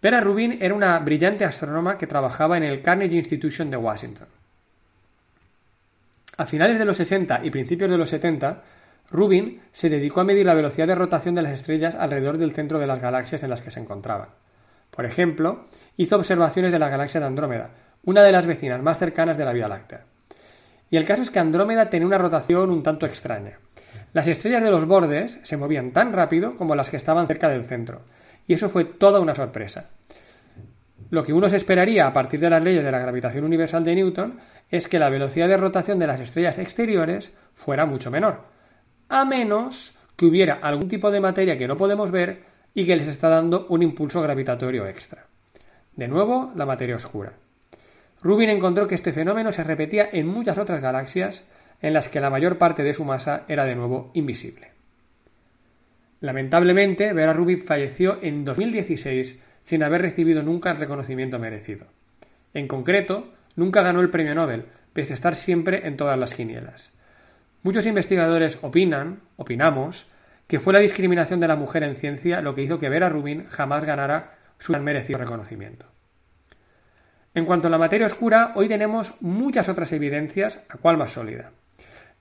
Vera 0.00 0.20
Rubin 0.20 0.58
era 0.60 0.74
una 0.74 0.96
brillante 1.00 1.44
astrónoma 1.44 1.98
que 1.98 2.06
trabajaba 2.06 2.56
en 2.56 2.62
el 2.62 2.82
Carnegie 2.82 3.18
Institution 3.18 3.68
de 3.68 3.76
Washington. 3.76 4.28
A 6.36 6.46
finales 6.46 6.78
de 6.78 6.84
los 6.84 6.96
60 6.98 7.40
y 7.42 7.50
principios 7.50 7.90
de 7.90 7.98
los 7.98 8.08
70, 8.10 8.62
Rubin 9.10 9.60
se 9.72 9.88
dedicó 9.88 10.20
a 10.20 10.24
medir 10.24 10.46
la 10.46 10.54
velocidad 10.54 10.86
de 10.86 10.94
rotación 10.94 11.34
de 11.34 11.42
las 11.42 11.52
estrellas 11.52 11.96
alrededor 11.96 12.38
del 12.38 12.52
centro 12.52 12.78
de 12.78 12.86
las 12.86 13.02
galaxias 13.02 13.42
en 13.42 13.50
las 13.50 13.60
que 13.60 13.72
se 13.72 13.80
encontraban. 13.80 14.28
Por 14.92 15.04
ejemplo, 15.04 15.66
hizo 15.96 16.14
observaciones 16.14 16.70
de 16.70 16.78
la 16.78 16.88
galaxia 16.88 17.18
de 17.18 17.26
Andrómeda, 17.26 17.70
una 18.04 18.22
de 18.22 18.30
las 18.30 18.46
vecinas 18.46 18.80
más 18.80 19.00
cercanas 19.00 19.36
de 19.36 19.44
la 19.44 19.52
Vía 19.52 19.66
Láctea. 19.66 20.04
Y 20.90 20.96
el 20.96 21.06
caso 21.06 21.22
es 21.22 21.30
que 21.30 21.40
Andrómeda 21.40 21.90
tenía 21.90 22.06
una 22.06 22.18
rotación 22.18 22.70
un 22.70 22.84
tanto 22.84 23.04
extraña. 23.04 23.58
Las 24.12 24.28
estrellas 24.28 24.62
de 24.62 24.70
los 24.70 24.86
bordes 24.86 25.40
se 25.42 25.56
movían 25.56 25.90
tan 25.90 26.12
rápido 26.12 26.54
como 26.54 26.76
las 26.76 26.88
que 26.88 26.96
estaban 26.96 27.26
cerca 27.26 27.48
del 27.48 27.64
centro, 27.64 28.02
y 28.48 28.54
eso 28.54 28.68
fue 28.68 28.84
toda 28.84 29.20
una 29.20 29.36
sorpresa. 29.36 29.90
Lo 31.10 31.22
que 31.22 31.32
uno 31.32 31.48
se 31.48 31.56
esperaría 31.56 32.06
a 32.06 32.12
partir 32.12 32.40
de 32.40 32.50
las 32.50 32.62
leyes 32.62 32.82
de 32.82 32.90
la 32.90 32.98
gravitación 32.98 33.44
universal 33.44 33.84
de 33.84 33.94
Newton 33.94 34.40
es 34.70 34.88
que 34.88 34.98
la 34.98 35.10
velocidad 35.10 35.48
de 35.48 35.56
rotación 35.56 35.98
de 35.98 36.06
las 36.06 36.20
estrellas 36.20 36.58
exteriores 36.58 37.36
fuera 37.54 37.86
mucho 37.86 38.10
menor, 38.10 38.44
a 39.08 39.24
menos 39.24 39.96
que 40.16 40.26
hubiera 40.26 40.54
algún 40.54 40.88
tipo 40.88 41.10
de 41.10 41.20
materia 41.20 41.56
que 41.56 41.68
no 41.68 41.76
podemos 41.76 42.10
ver 42.10 42.42
y 42.74 42.84
que 42.84 42.96
les 42.96 43.08
está 43.08 43.28
dando 43.28 43.66
un 43.68 43.82
impulso 43.82 44.20
gravitatorio 44.20 44.86
extra. 44.86 45.26
De 45.94 46.08
nuevo, 46.08 46.52
la 46.56 46.66
materia 46.66 46.96
oscura. 46.96 47.34
Rubin 48.22 48.50
encontró 48.50 48.88
que 48.88 48.94
este 48.94 49.12
fenómeno 49.12 49.52
se 49.52 49.64
repetía 49.64 50.08
en 50.12 50.26
muchas 50.26 50.58
otras 50.58 50.82
galaxias 50.82 51.46
en 51.80 51.92
las 51.92 52.08
que 52.08 52.20
la 52.20 52.30
mayor 52.30 52.58
parte 52.58 52.82
de 52.82 52.94
su 52.94 53.04
masa 53.04 53.44
era 53.48 53.64
de 53.64 53.76
nuevo 53.76 54.10
invisible. 54.14 54.77
Lamentablemente, 56.20 57.12
Vera 57.12 57.32
Rubin 57.32 57.62
falleció 57.62 58.18
en 58.22 58.44
2016 58.44 59.42
sin 59.62 59.82
haber 59.82 60.02
recibido 60.02 60.42
nunca 60.42 60.70
el 60.70 60.78
reconocimiento 60.78 61.38
merecido. 61.38 61.86
En 62.54 62.66
concreto, 62.66 63.32
nunca 63.54 63.82
ganó 63.82 64.00
el 64.00 64.10
premio 64.10 64.34
Nobel, 64.34 64.64
pese 64.92 65.12
a 65.12 65.14
estar 65.14 65.36
siempre 65.36 65.86
en 65.86 65.96
todas 65.96 66.18
las 66.18 66.34
quinielas. 66.34 66.92
Muchos 67.62 67.86
investigadores 67.86 68.58
opinan, 68.62 69.20
opinamos, 69.36 70.10
que 70.46 70.58
fue 70.58 70.72
la 70.72 70.78
discriminación 70.80 71.40
de 71.40 71.48
la 71.48 71.56
mujer 71.56 71.82
en 71.82 71.96
ciencia 71.96 72.40
lo 72.40 72.54
que 72.54 72.62
hizo 72.62 72.78
que 72.78 72.88
Vera 72.88 73.08
Rubin 73.08 73.46
jamás 73.46 73.84
ganara 73.84 74.38
su 74.58 74.72
tan 74.72 74.82
merecido 74.82 75.18
reconocimiento. 75.18 75.86
En 77.34 77.44
cuanto 77.44 77.68
a 77.68 77.70
la 77.70 77.78
materia 77.78 78.06
oscura, 78.06 78.52
hoy 78.56 78.68
tenemos 78.68 79.14
muchas 79.20 79.68
otras 79.68 79.92
evidencias, 79.92 80.64
a 80.68 80.78
cual 80.78 80.96
más 80.96 81.12
sólida. 81.12 81.52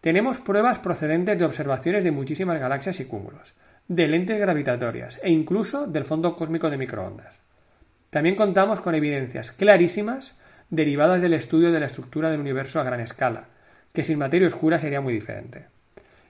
Tenemos 0.02 0.38
pruebas 0.38 0.80
procedentes 0.80 1.40
de 1.40 1.46
observaciones 1.46 2.04
de 2.04 2.12
muchísimas 2.12 2.60
galaxias 2.60 3.00
y 3.00 3.06
cúmulos, 3.06 3.56
de 3.88 4.08
lentes 4.08 4.40
gravitatorias 4.40 5.20
e 5.24 5.32
incluso 5.32 5.88
del 5.88 6.06
fondo 6.06 6.36
cósmico 6.36 6.70
de 6.70 6.78
microondas. 6.78 7.42
También 8.10 8.36
contamos 8.36 8.80
con 8.80 8.96
evidencias 8.96 9.52
clarísimas 9.52 10.40
derivadas 10.70 11.22
del 11.22 11.34
estudio 11.34 11.72
de 11.72 11.80
la 11.80 11.86
estructura 11.86 12.30
del 12.30 12.40
universo 12.40 12.80
a 12.80 12.84
gran 12.84 13.00
escala, 13.00 13.46
que 13.94 14.04
sin 14.04 14.20
materia 14.20 14.48
oscura 14.48 14.80
sería 14.80 15.02
muy 15.02 15.14
diferente. 15.14 15.66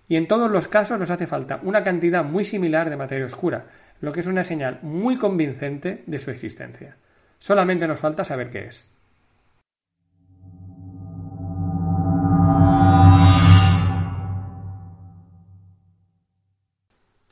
Y 0.07 0.15
en 0.15 0.27
todos 0.27 0.49
los 0.49 0.67
casos 0.67 0.99
nos 0.99 1.09
hace 1.09 1.27
falta 1.27 1.59
una 1.63 1.83
cantidad 1.83 2.23
muy 2.23 2.45
similar 2.45 2.89
de 2.89 2.97
materia 2.97 3.25
oscura, 3.25 3.65
lo 3.99 4.11
que 4.11 4.21
es 4.21 4.27
una 4.27 4.43
señal 4.43 4.79
muy 4.81 5.17
convincente 5.17 6.03
de 6.05 6.19
su 6.19 6.31
existencia. 6.31 6.95
Solamente 7.39 7.87
nos 7.87 7.99
falta 7.99 8.23
saber 8.23 8.49
qué 8.49 8.65
es. 8.67 8.89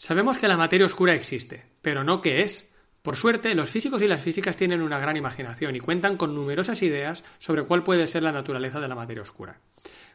Sabemos 0.05 0.37
que 0.37 0.47
la 0.47 0.55
materia 0.55 0.85
oscura 0.85 1.15
existe, 1.15 1.65
pero 1.81 2.03
no 2.03 2.21
qué 2.21 2.43
es. 2.43 2.71
Por 3.01 3.15
suerte, 3.15 3.55
los 3.55 3.71
físicos 3.71 4.03
y 4.03 4.07
las 4.07 4.21
físicas 4.21 4.55
tienen 4.55 4.83
una 4.83 4.99
gran 4.99 5.17
imaginación 5.17 5.75
y 5.75 5.79
cuentan 5.79 6.15
con 6.15 6.35
numerosas 6.35 6.83
ideas 6.83 7.23
sobre 7.39 7.63
cuál 7.63 7.81
puede 7.81 8.05
ser 8.05 8.21
la 8.21 8.31
naturaleza 8.31 8.79
de 8.79 8.87
la 8.87 8.93
materia 8.93 9.23
oscura. 9.23 9.59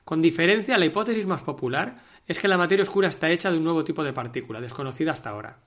Con 0.04 0.22
diferencia, 0.22 0.78
la 0.78 0.86
hipótesis 0.86 1.26
más 1.26 1.42
popular 1.42 1.96
es 2.28 2.38
que 2.38 2.46
la 2.46 2.56
materia 2.56 2.84
oscura 2.84 3.08
está 3.08 3.30
hecha 3.30 3.50
de 3.50 3.56
un 3.56 3.64
nuevo 3.64 3.82
tipo 3.82 4.04
de 4.04 4.12
partícula, 4.12 4.60
desconocida 4.60 5.10
hasta 5.10 5.30
ahora. 5.30 5.58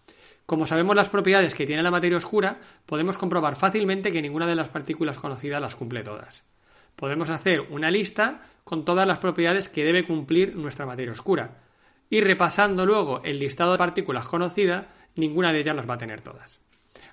Como 0.46 0.68
sabemos 0.68 0.96
las 0.96 1.10
propiedades 1.10 1.54
que 1.54 1.66
tiene 1.66 1.84
la 1.84 1.92
materia 1.92 2.16
oscura, 2.16 2.62
podemos 2.86 3.18
comprobar 3.18 3.58
fácilmente 3.58 4.14
que 4.14 4.22
ninguna 4.22 4.48
de 4.48 4.56
las 4.56 4.70
partículas 4.70 5.20
conocidas 5.20 5.60
las 5.60 5.76
cumple 5.76 6.02
todas. 6.02 6.46
Podemos 6.96 7.30
hacer 7.30 7.60
una 7.60 7.92
lista 7.92 8.40
con 8.64 8.86
todas 8.86 9.06
las 9.06 9.18
propiedades 9.18 9.68
que 9.68 9.84
debe 9.84 10.06
cumplir 10.06 10.56
nuestra 10.56 10.86
materia 10.86 11.12
oscura. 11.12 11.58
Y 12.14 12.22
repasando 12.22 12.86
luego 12.86 13.24
el 13.24 13.39
listado 13.39 13.72
de 13.72 13.80
partículas 13.80 14.28
conocidas, 14.28 14.86
ninguna 15.16 15.51
de 15.51 15.61
ellas 15.61 15.76
las 15.76 15.89
va 15.89 15.95
a 15.95 15.97
tener 15.97 16.22
todas. 16.22 16.61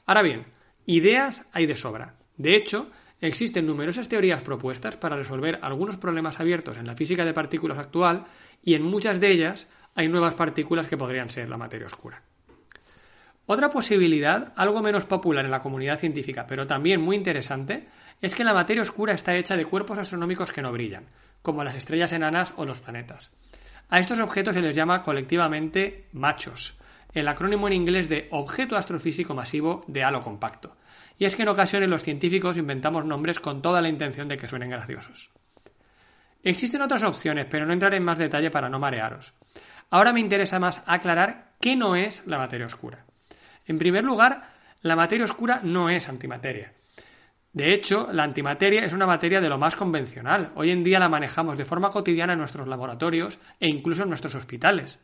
Ahora 0.05 0.21
bien, 0.21 0.45
ideas 0.85 1.49
hay 1.55 1.65
de 1.65 1.75
sobra. 1.75 2.17
De 2.37 2.55
hecho, 2.55 2.91
existen 3.19 3.65
numerosas 3.65 4.11
teorías 4.11 4.43
propuestas 4.43 4.99
para 4.99 5.17
resolver 5.17 5.59
algunos 5.63 5.97
problemas 5.97 6.39
abiertos 6.39 6.77
en 6.77 6.87
la 6.87 6.97
física 6.97 7.25
de 7.25 7.33
partículas 7.33 7.79
actual 7.79 8.27
y 8.63 8.75
en 8.75 8.83
muchas 8.83 9.21
de 9.21 9.31
ellas 9.31 9.69
hay 9.95 10.09
nuevas 10.09 10.35
partículas 10.35 10.87
que 10.87 10.99
podrían 10.99 11.31
ser 11.31 11.49
la 11.49 11.57
materia 11.57 11.87
oscura. 11.87 12.23
Otra 13.47 13.71
posibilidad, 13.71 14.53
algo 14.55 14.83
menos 14.83 15.07
popular 15.07 15.47
en 15.47 15.51
la 15.51 15.61
comunidad 15.61 15.99
científica, 15.99 16.45
pero 16.47 16.67
también 16.67 17.01
muy 17.01 17.17
interesante, 17.17 17.89
es 18.21 18.35
que 18.35 18.45
la 18.45 18.53
materia 18.53 18.83
oscura 18.83 19.15
está 19.15 19.35
hecha 19.35 19.57
de 19.57 19.65
cuerpos 19.65 19.99
astronómicos 19.99 20.53
que 20.53 20.61
no 20.61 20.71
brillan, 20.73 21.07
como 21.41 21.65
las 21.65 21.77
estrellas 21.77 22.13
enanas 22.13 22.53
o 22.59 22.67
los 22.67 22.81
planetas. 22.81 23.33
A 23.91 23.99
estos 23.99 24.21
objetos 24.21 24.55
se 24.55 24.63
les 24.63 24.77
llama 24.77 25.03
colectivamente 25.03 26.07
machos, 26.13 26.79
el 27.13 27.27
acrónimo 27.27 27.67
en 27.67 27.73
inglés 27.73 28.09
de 28.09 28.29
objeto 28.31 28.77
astrofísico 28.77 29.35
masivo 29.35 29.85
de 29.89 30.05
halo 30.05 30.23
compacto. 30.23 30.77
Y 31.19 31.25
es 31.25 31.35
que 31.35 31.43
en 31.43 31.49
ocasiones 31.49 31.89
los 31.89 32.05
científicos 32.05 32.57
inventamos 32.57 33.05
nombres 33.05 33.41
con 33.41 33.63
toda 33.63 33.83
la 33.83 33.89
intención 33.89 34.29
de 34.29 34.37
que 34.37 34.47
suenen 34.47 34.71
graciosos. 34.71 35.33
Existen 36.45 36.83
otras 36.83 37.03
opciones, 37.03 37.47
pero 37.51 37.67
no 37.67 37.73
entraré 37.73 37.97
en 37.97 38.05
más 38.05 38.19
detalle 38.19 38.53
para 38.53 38.69
no 38.69 38.79
marearos. 38.79 39.35
Ahora 39.91 40.13
me 40.13 40.21
interesa 40.21 40.61
más 40.61 40.85
aclarar 40.87 41.55
qué 41.61 41.75
no 41.75 41.97
es 41.97 42.25
la 42.29 42.39
materia 42.39 42.67
oscura. 42.67 43.05
En 43.67 43.79
primer 43.79 44.05
lugar, 44.05 44.53
la 44.83 44.95
materia 44.95 45.25
oscura 45.25 45.61
no 45.65 45.91
es 45.91 46.09
antimateria. 46.09 46.75
De 47.53 47.75
hecho, 47.75 48.09
la 48.13 48.23
antimateria 48.23 48.85
es 48.85 48.93
una 48.93 49.07
materia 49.07 49.41
de 49.41 49.49
lo 49.49 49.59
más 49.59 49.75
convencional. 49.75 50.53
Hoy 50.55 50.71
en 50.71 50.85
día 50.85 51.01
la 51.01 51.09
manejamos 51.09 51.59
de 51.59 51.65
forma 51.65 51.91
cotidiana 51.91 52.35
en 52.35 52.39
nuestros 52.39 52.69
laboratorios 52.69 53.41
e 53.59 53.69
incluso 53.69 54.05
en 54.05 54.09
nuestros 54.09 54.37
hospitales. 54.37 55.01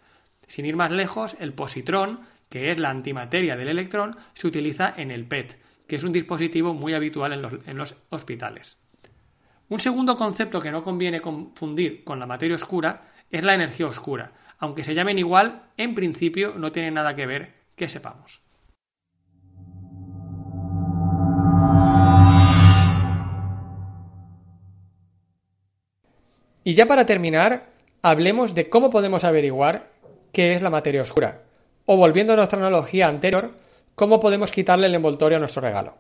Sin 0.47 0.65
ir 0.65 0.77
más 0.77 0.93
lejos, 0.93 1.37
el 1.41 1.55
positrón, 1.55 2.21
que 2.49 2.71
es 2.71 2.79
la 2.79 2.91
antimateria 2.91 3.57
del 3.57 3.67
electrón, 3.67 4.17
se 4.33 4.47
utiliza 4.47 4.95
en 4.97 5.11
el 5.11 5.27
PET, 5.27 5.59
que 5.89 5.97
es 5.97 6.05
un 6.05 6.13
dispositivo 6.13 6.73
muy 6.73 6.95
habitual 6.95 7.33
en 7.33 7.77
los, 7.77 7.97
hospitales. 8.11 8.79
Un 9.69 9.81
segundo 9.81 10.15
concepto 10.15 10.61
que 10.61 10.71
no 10.71 10.85
conviene 10.85 11.19
confundir 11.19 12.05
con 12.05 12.21
la 12.21 12.27
materia 12.27 12.55
oscura 12.55 13.11
es 13.29 13.45
la 13.45 13.55
energía 13.55 13.89
oscura. 13.89 14.33
Aunque 14.59 14.85
se 14.85 14.95
llamen 14.95 15.19
igual, 15.19 15.65
en 15.77 15.97
principio 15.97 16.55
no 16.57 16.71
tienen 16.71 16.95
nada 16.95 17.17
que 17.17 17.27
ver 17.27 17.55
que 17.75 17.89
sepamos. 17.89 18.46
Y 26.67 26.75
ya 26.75 26.87
para 26.87 27.07
terminar, 27.07 27.69
hablemos 28.03 28.53
de 28.53 28.69
cómo 28.69 28.91
podemos 28.91 29.23
averiguar 29.23 29.89
qué 30.33 30.55
es 30.55 30.63
la 30.63 30.69
materia 30.69 31.03
oscura. 31.03 31.43
O 31.85 31.97
volviendo 31.97 32.33
a 32.33 32.37
nuestra 32.37 32.59
analogía 32.59 33.07
anterior, 33.07 33.53
cómo 33.95 34.19
podemos 34.19 34.51
quitarle 34.51 34.89
el 34.89 34.97
envoltorio 34.97 35.37
a 35.37 35.39
nuestro 35.39 35.63
regalo. 35.63 35.97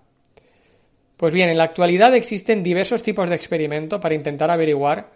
Pues 1.18 1.32
bien, 1.32 1.50
en 1.50 1.58
la 1.58 1.62
actualidad 1.62 2.16
existen 2.16 2.64
diversos 2.64 3.04
tipos 3.04 3.28
de 3.28 3.36
experimento 3.36 4.00
para 4.00 4.16
intentar 4.16 4.50
averiguar 4.50 5.12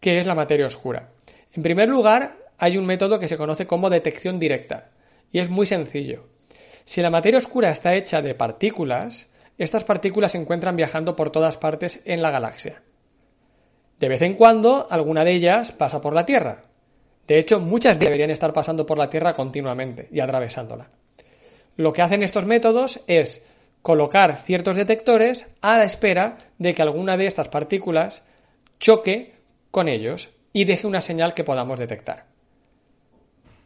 qué 0.00 0.18
es 0.18 0.26
la 0.26 0.34
materia 0.34 0.66
oscura. 0.66 1.10
En 1.52 1.62
primer 1.62 1.90
lugar, 1.90 2.38
hay 2.56 2.78
un 2.78 2.86
método 2.86 3.18
que 3.18 3.28
se 3.28 3.36
conoce 3.36 3.66
como 3.66 3.90
detección 3.90 4.38
directa, 4.38 4.88
y 5.30 5.40
es 5.40 5.50
muy 5.50 5.66
sencillo. 5.66 6.26
Si 6.86 7.02
la 7.02 7.10
materia 7.10 7.36
oscura 7.36 7.70
está 7.70 7.96
hecha 7.96 8.22
de 8.22 8.34
partículas, 8.34 9.28
estas 9.58 9.84
partículas 9.84 10.32
se 10.32 10.38
encuentran 10.38 10.76
viajando 10.76 11.16
por 11.16 11.28
todas 11.28 11.58
partes 11.58 12.00
en 12.06 12.22
la 12.22 12.30
galaxia. 12.30 12.80
De 14.00 14.08
vez 14.08 14.22
en 14.22 14.32
cuando, 14.32 14.86
alguna 14.88 15.24
de 15.24 15.32
ellas 15.32 15.72
pasa 15.72 16.00
por 16.00 16.14
la 16.14 16.24
Tierra. 16.24 16.62
De 17.26 17.38
hecho, 17.38 17.60
muchas 17.60 17.98
deberían 17.98 18.30
estar 18.30 18.54
pasando 18.54 18.86
por 18.86 18.96
la 18.96 19.10
Tierra 19.10 19.34
continuamente 19.34 20.08
y 20.10 20.20
atravesándola. 20.20 20.88
Lo 21.76 21.92
que 21.92 22.00
hacen 22.00 22.22
estos 22.22 22.46
métodos 22.46 23.02
es 23.08 23.42
colocar 23.82 24.38
ciertos 24.38 24.78
detectores 24.78 25.48
a 25.60 25.76
la 25.76 25.84
espera 25.84 26.38
de 26.56 26.74
que 26.74 26.80
alguna 26.80 27.18
de 27.18 27.26
estas 27.26 27.50
partículas 27.50 28.22
choque 28.78 29.34
con 29.70 29.86
ellos 29.86 30.30
y 30.54 30.64
deje 30.64 30.86
una 30.86 31.02
señal 31.02 31.34
que 31.34 31.44
podamos 31.44 31.78
detectar. 31.78 32.24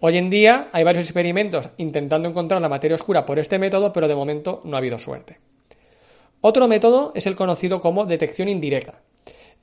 Hoy 0.01 0.19
en 0.19 0.31
día 0.31 0.69
hay 0.73 0.83
varios 0.83 1.05
experimentos 1.05 1.71
intentando 1.77 2.29
encontrar 2.29 2.61
la 2.61 2.69
materia 2.69 2.97
oscura 2.97 3.25
por 3.25 3.39
este 3.39 3.61
método, 3.61 3.93
pero 3.93 4.09
de 4.09 4.17
momento 4.17 4.61
no 4.65 4.77
ha 4.77 4.79
habido 4.79 4.99
suerte. 4.99 5.39
Otro 6.41 6.67
método 6.67 7.13
es 7.15 7.29
el 7.29 7.37
conocido 7.37 7.81
como 7.81 8.05
detección 8.05 8.49
indirecta. 8.49 9.01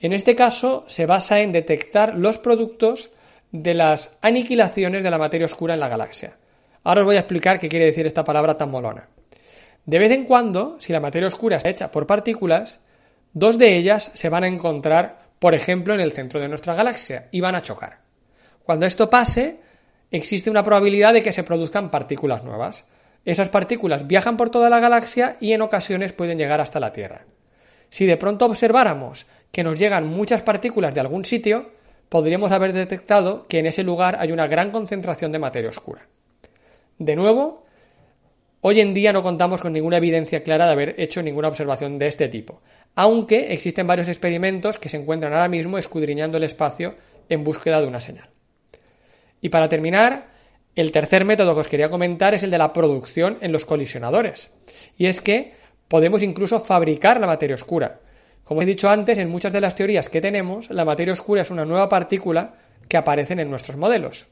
En 0.01 0.13
este 0.13 0.35
caso 0.35 0.83
se 0.87 1.05
basa 1.05 1.41
en 1.41 1.51
detectar 1.51 2.15
los 2.15 2.39
productos 2.39 3.11
de 3.51 3.75
las 3.75 4.09
aniquilaciones 4.21 5.03
de 5.03 5.11
la 5.11 5.19
materia 5.19 5.45
oscura 5.45 5.75
en 5.75 5.79
la 5.79 5.89
galaxia. 5.89 6.37
Ahora 6.83 7.01
os 7.01 7.05
voy 7.05 7.17
a 7.17 7.19
explicar 7.19 7.59
qué 7.59 7.69
quiere 7.69 7.85
decir 7.85 8.07
esta 8.07 8.23
palabra 8.23 8.57
tan 8.57 8.71
molona. 8.71 9.09
De 9.85 9.99
vez 9.99 10.11
en 10.11 10.25
cuando, 10.25 10.75
si 10.79 10.91
la 10.91 10.99
materia 10.99 11.27
oscura 11.27 11.57
está 11.57 11.69
hecha 11.69 11.91
por 11.91 12.07
partículas, 12.07 12.81
dos 13.33 13.59
de 13.59 13.77
ellas 13.77 14.09
se 14.15 14.29
van 14.29 14.43
a 14.43 14.47
encontrar, 14.47 15.29
por 15.37 15.53
ejemplo, 15.53 15.93
en 15.93 15.99
el 15.99 16.13
centro 16.13 16.39
de 16.39 16.49
nuestra 16.49 16.73
galaxia 16.73 17.27
y 17.31 17.39
van 17.39 17.53
a 17.53 17.61
chocar. 17.61 17.99
Cuando 18.63 18.87
esto 18.87 19.07
pase, 19.07 19.59
existe 20.09 20.49
una 20.49 20.63
probabilidad 20.63 21.13
de 21.13 21.21
que 21.21 21.33
se 21.33 21.43
produzcan 21.43 21.91
partículas 21.91 22.43
nuevas. 22.43 22.85
Esas 23.23 23.49
partículas 23.49 24.07
viajan 24.07 24.35
por 24.35 24.49
toda 24.49 24.71
la 24.71 24.79
galaxia 24.79 25.37
y 25.39 25.53
en 25.53 25.61
ocasiones 25.61 26.11
pueden 26.11 26.39
llegar 26.39 26.59
hasta 26.59 26.79
la 26.79 26.91
Tierra. 26.91 27.25
Si 27.89 28.05
de 28.05 28.17
pronto 28.17 28.45
observáramos 28.45 29.27
que 29.51 29.63
nos 29.63 29.77
llegan 29.79 30.07
muchas 30.07 30.41
partículas 30.41 30.93
de 30.93 31.01
algún 31.01 31.25
sitio, 31.25 31.71
podríamos 32.09 32.51
haber 32.51 32.73
detectado 32.73 33.47
que 33.47 33.59
en 33.59 33.65
ese 33.65 33.83
lugar 33.83 34.17
hay 34.19 34.31
una 34.31 34.47
gran 34.47 34.71
concentración 34.71 35.31
de 35.31 35.39
materia 35.39 35.69
oscura. 35.69 36.07
De 36.97 37.15
nuevo, 37.15 37.65
hoy 38.61 38.79
en 38.79 38.93
día 38.93 39.13
no 39.13 39.23
contamos 39.23 39.61
con 39.61 39.73
ninguna 39.73 39.97
evidencia 39.97 40.43
clara 40.43 40.65
de 40.65 40.71
haber 40.71 40.95
hecho 40.99 41.21
ninguna 41.23 41.47
observación 41.47 41.99
de 41.99 42.07
este 42.07 42.27
tipo, 42.27 42.61
aunque 42.95 43.53
existen 43.53 43.87
varios 43.87 44.07
experimentos 44.07 44.77
que 44.77 44.89
se 44.89 44.97
encuentran 44.97 45.33
ahora 45.33 45.47
mismo 45.47 45.77
escudriñando 45.77 46.37
el 46.37 46.43
espacio 46.43 46.95
en 47.29 47.43
búsqueda 47.43 47.81
de 47.81 47.87
una 47.87 48.01
señal. 48.01 48.29
Y 49.41 49.49
para 49.49 49.69
terminar, 49.69 50.29
El 50.73 50.91
tercer 50.91 51.25
método 51.25 51.53
que 51.53 51.61
os 51.61 51.67
quería 51.67 51.89
comentar 51.89 52.33
es 52.33 52.43
el 52.43 52.51
de 52.51 52.57
la 52.57 52.71
producción 52.71 53.37
en 53.41 53.51
los 53.51 53.65
colisionadores. 53.65 54.51
Y 54.97 55.07
es 55.07 55.19
que 55.19 55.53
podemos 55.89 56.23
incluso 56.23 56.59
fabricar 56.59 57.19
la 57.19 57.27
materia 57.27 57.55
oscura. 57.55 57.99
Como 58.43 58.61
he 58.61 58.65
dicho 58.65 58.89
antes, 58.89 59.17
en 59.17 59.29
muchas 59.29 59.53
de 59.53 59.61
las 59.61 59.75
teorías 59.75 60.09
que 60.09 60.21
tenemos, 60.21 60.69
la 60.69 60.85
materia 60.85 61.13
oscura 61.13 61.41
es 61.41 61.51
una 61.51 61.65
nueva 61.65 61.89
partícula 61.89 62.55
que 62.87 62.97
aparecen 62.97 63.39
en 63.39 63.49
nuestros 63.49 63.77
modelos. 63.77 64.27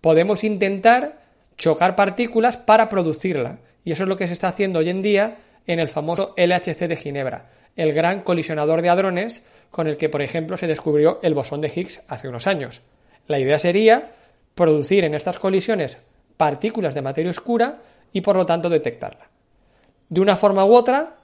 Podemos 0.00 0.44
intentar 0.44 1.20
chocar 1.58 1.94
partículas 1.94 2.56
para 2.56 2.88
producirla. 2.88 3.58
Y 3.84 3.92
eso 3.92 4.04
es 4.04 4.08
lo 4.08 4.16
que 4.16 4.26
se 4.26 4.32
está 4.32 4.48
haciendo 4.48 4.78
hoy 4.78 4.88
en 4.88 5.02
día 5.02 5.36
en 5.66 5.78
el 5.78 5.88
famoso 5.88 6.34
LHC 6.36 6.88
de 6.88 6.96
Ginebra, 6.96 7.50
el 7.76 7.92
gran 7.92 8.22
colisionador 8.22 8.82
de 8.82 8.88
hadrones 8.88 9.44
con 9.70 9.86
el 9.86 9.96
que, 9.96 10.08
por 10.08 10.22
ejemplo, 10.22 10.56
se 10.56 10.66
descubrió 10.66 11.20
el 11.22 11.34
bosón 11.34 11.60
de 11.60 11.70
Higgs 11.74 12.02
hace 12.08 12.28
unos 12.28 12.46
años. 12.46 12.80
La 13.26 13.38
idea 13.38 13.58
sería 13.58 14.12
producir 14.54 15.04
en 15.04 15.14
estas 15.14 15.38
colisiones 15.38 15.98
partículas 16.36 16.94
de 16.94 17.02
materia 17.02 17.30
oscura 17.30 17.78
y, 18.12 18.22
por 18.22 18.36
lo 18.36 18.46
tanto, 18.46 18.70
detectarla. 18.70 19.28
De 20.08 20.20
una 20.20 20.36
forma 20.36 20.64
u 20.64 20.74
otra, 20.74 21.16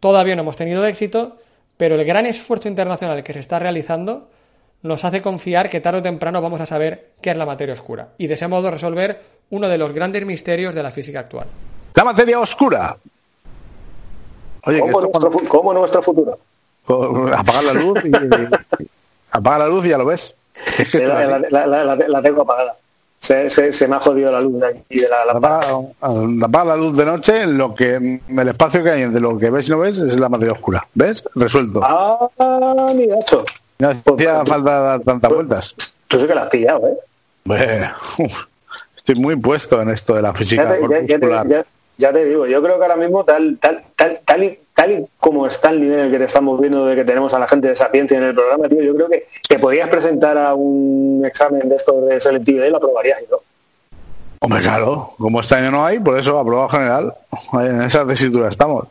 todavía 0.00 0.36
no 0.36 0.42
hemos 0.42 0.56
tenido 0.56 0.86
éxito, 0.86 1.38
pero 1.78 1.94
el 1.94 2.04
gran 2.04 2.26
esfuerzo 2.26 2.68
internacional 2.68 3.22
que 3.22 3.32
se 3.32 3.38
está 3.38 3.58
realizando 3.58 4.28
nos 4.82 5.04
hace 5.04 5.22
confiar 5.22 5.70
que 5.70 5.80
tarde 5.80 6.00
o 6.00 6.02
temprano 6.02 6.42
vamos 6.42 6.60
a 6.60 6.66
saber 6.66 7.12
qué 7.22 7.30
es 7.30 7.38
la 7.38 7.46
materia 7.46 7.72
oscura 7.74 8.08
y 8.18 8.26
de 8.26 8.34
ese 8.34 8.46
modo 8.48 8.70
resolver 8.70 9.22
uno 9.50 9.68
de 9.68 9.78
los 9.78 9.92
grandes 9.92 10.26
misterios 10.26 10.74
de 10.74 10.82
la 10.82 10.90
física 10.90 11.20
actual. 11.20 11.46
La 11.94 12.04
materia 12.04 12.38
oscura. 12.38 12.96
Oye, 14.64 14.80
¿Cómo, 14.80 15.00
nuestro, 15.00 15.30
cómo 15.48 15.72
nuestro 15.72 16.02
futuro? 16.02 16.38
apagar 17.36 17.64
la 17.64 17.72
luz 17.74 17.98
y, 18.04 18.10
apaga 19.30 19.58
la 19.60 19.68
luz 19.68 19.84
y 19.86 19.88
ya 19.90 19.98
lo 19.98 20.04
ves. 20.04 20.34
Es 20.78 20.88
que 20.90 20.98
La, 21.06 21.24
la- 21.26 21.38
la- 21.38 21.66
la- 21.66 21.84
la- 21.96 22.08
la 22.08 22.22
tengo 22.22 22.42
apagada. 22.42 22.76
Se, 23.20 23.50
se- 23.50 23.72
se 23.72 23.88
me 23.88 23.96
ha 23.96 24.00
jodido 24.00 24.30
la 24.30 24.40
luz 24.40 24.60
de 24.60 24.66
aquí 24.68 24.98
de 25.00 25.08
la 25.08 25.32
apaga, 25.32 25.80
apaga 26.00 26.64
la 26.64 26.76
luz 26.76 26.96
de 26.96 27.04
noche, 27.04 27.46
lo 27.46 27.74
que 27.74 27.96
el 28.28 28.48
espacio 28.48 28.82
que 28.84 28.90
hay 28.90 29.02
entre 29.02 29.20
lo 29.20 29.36
que 29.38 29.50
ves 29.50 29.66
y 29.66 29.70
no 29.72 29.80
ves 29.80 29.98
es 29.98 30.16
la 30.18 30.28
materia 30.28 30.52
oscura. 30.52 30.86
¿Ves? 30.94 31.24
Resuelto. 31.34 31.80
Ah, 31.82 32.28
mi 32.94 33.06
gacho. 33.06 33.44
No 33.80 33.90
hacía 33.90 34.44
falta 34.46 34.80
dar 34.80 35.00
tantas 35.00 35.32
vueltas. 35.32 35.74
Tú 36.06 36.18
sí 36.20 36.26
que 36.26 36.34
la 36.34 36.42
has 36.42 36.48
pillado, 36.48 36.88
¿eh? 36.88 36.96
Uf, 38.18 38.44
Estoy 38.96 39.14
muy 39.16 39.36
puesto 39.36 39.80
en 39.82 39.88
esto 39.90 40.14
de 40.14 40.22
la 40.22 40.32
física 40.34 40.64
ya 40.64 40.74
te- 40.74 40.80
corpuscular. 40.80 41.48
ya- 41.48 41.56
ya 41.58 41.64
te 41.98 42.24
digo, 42.24 42.46
yo 42.46 42.62
creo 42.62 42.76
que 42.76 42.82
ahora 42.82 42.96
mismo, 42.96 43.24
tal, 43.24 43.58
tal, 43.60 43.82
tal, 43.96 44.20
tal, 44.24 44.44
y, 44.44 44.58
tal 44.72 44.92
y 44.92 45.06
como 45.18 45.46
está 45.46 45.70
el 45.70 45.80
nivel 45.80 46.10
que 46.10 46.18
te 46.18 46.24
estamos 46.24 46.60
viendo 46.60 46.86
de 46.86 46.94
que 46.94 47.04
tenemos 47.04 47.34
a 47.34 47.40
la 47.40 47.48
gente 47.48 47.68
de 47.68 47.76
Sapiencia 47.76 48.16
en 48.16 48.24
el 48.24 48.34
programa, 48.34 48.68
tío, 48.68 48.82
yo 48.82 48.94
creo 48.94 49.08
que 49.08 49.26
te 49.48 49.58
podías 49.58 49.88
presentar 49.88 50.38
a 50.38 50.54
un 50.54 51.24
examen 51.26 51.68
de 51.68 51.74
estos 51.74 52.06
de 52.06 52.20
selectividad 52.20 52.66
y 52.66 52.70
lo 52.70 52.76
aprobarías, 52.76 53.18
¿no? 53.30 53.38
Hombre, 54.40 54.62
claro, 54.62 55.14
como 55.18 55.40
este 55.40 55.56
año 55.56 55.72
no 55.72 55.84
hay, 55.84 55.98
por 55.98 56.16
eso 56.16 56.38
aprobado 56.38 56.68
general. 56.68 57.14
En 57.54 57.82
esa 57.82 58.06
tesitura 58.06 58.48
estamos. 58.48 58.86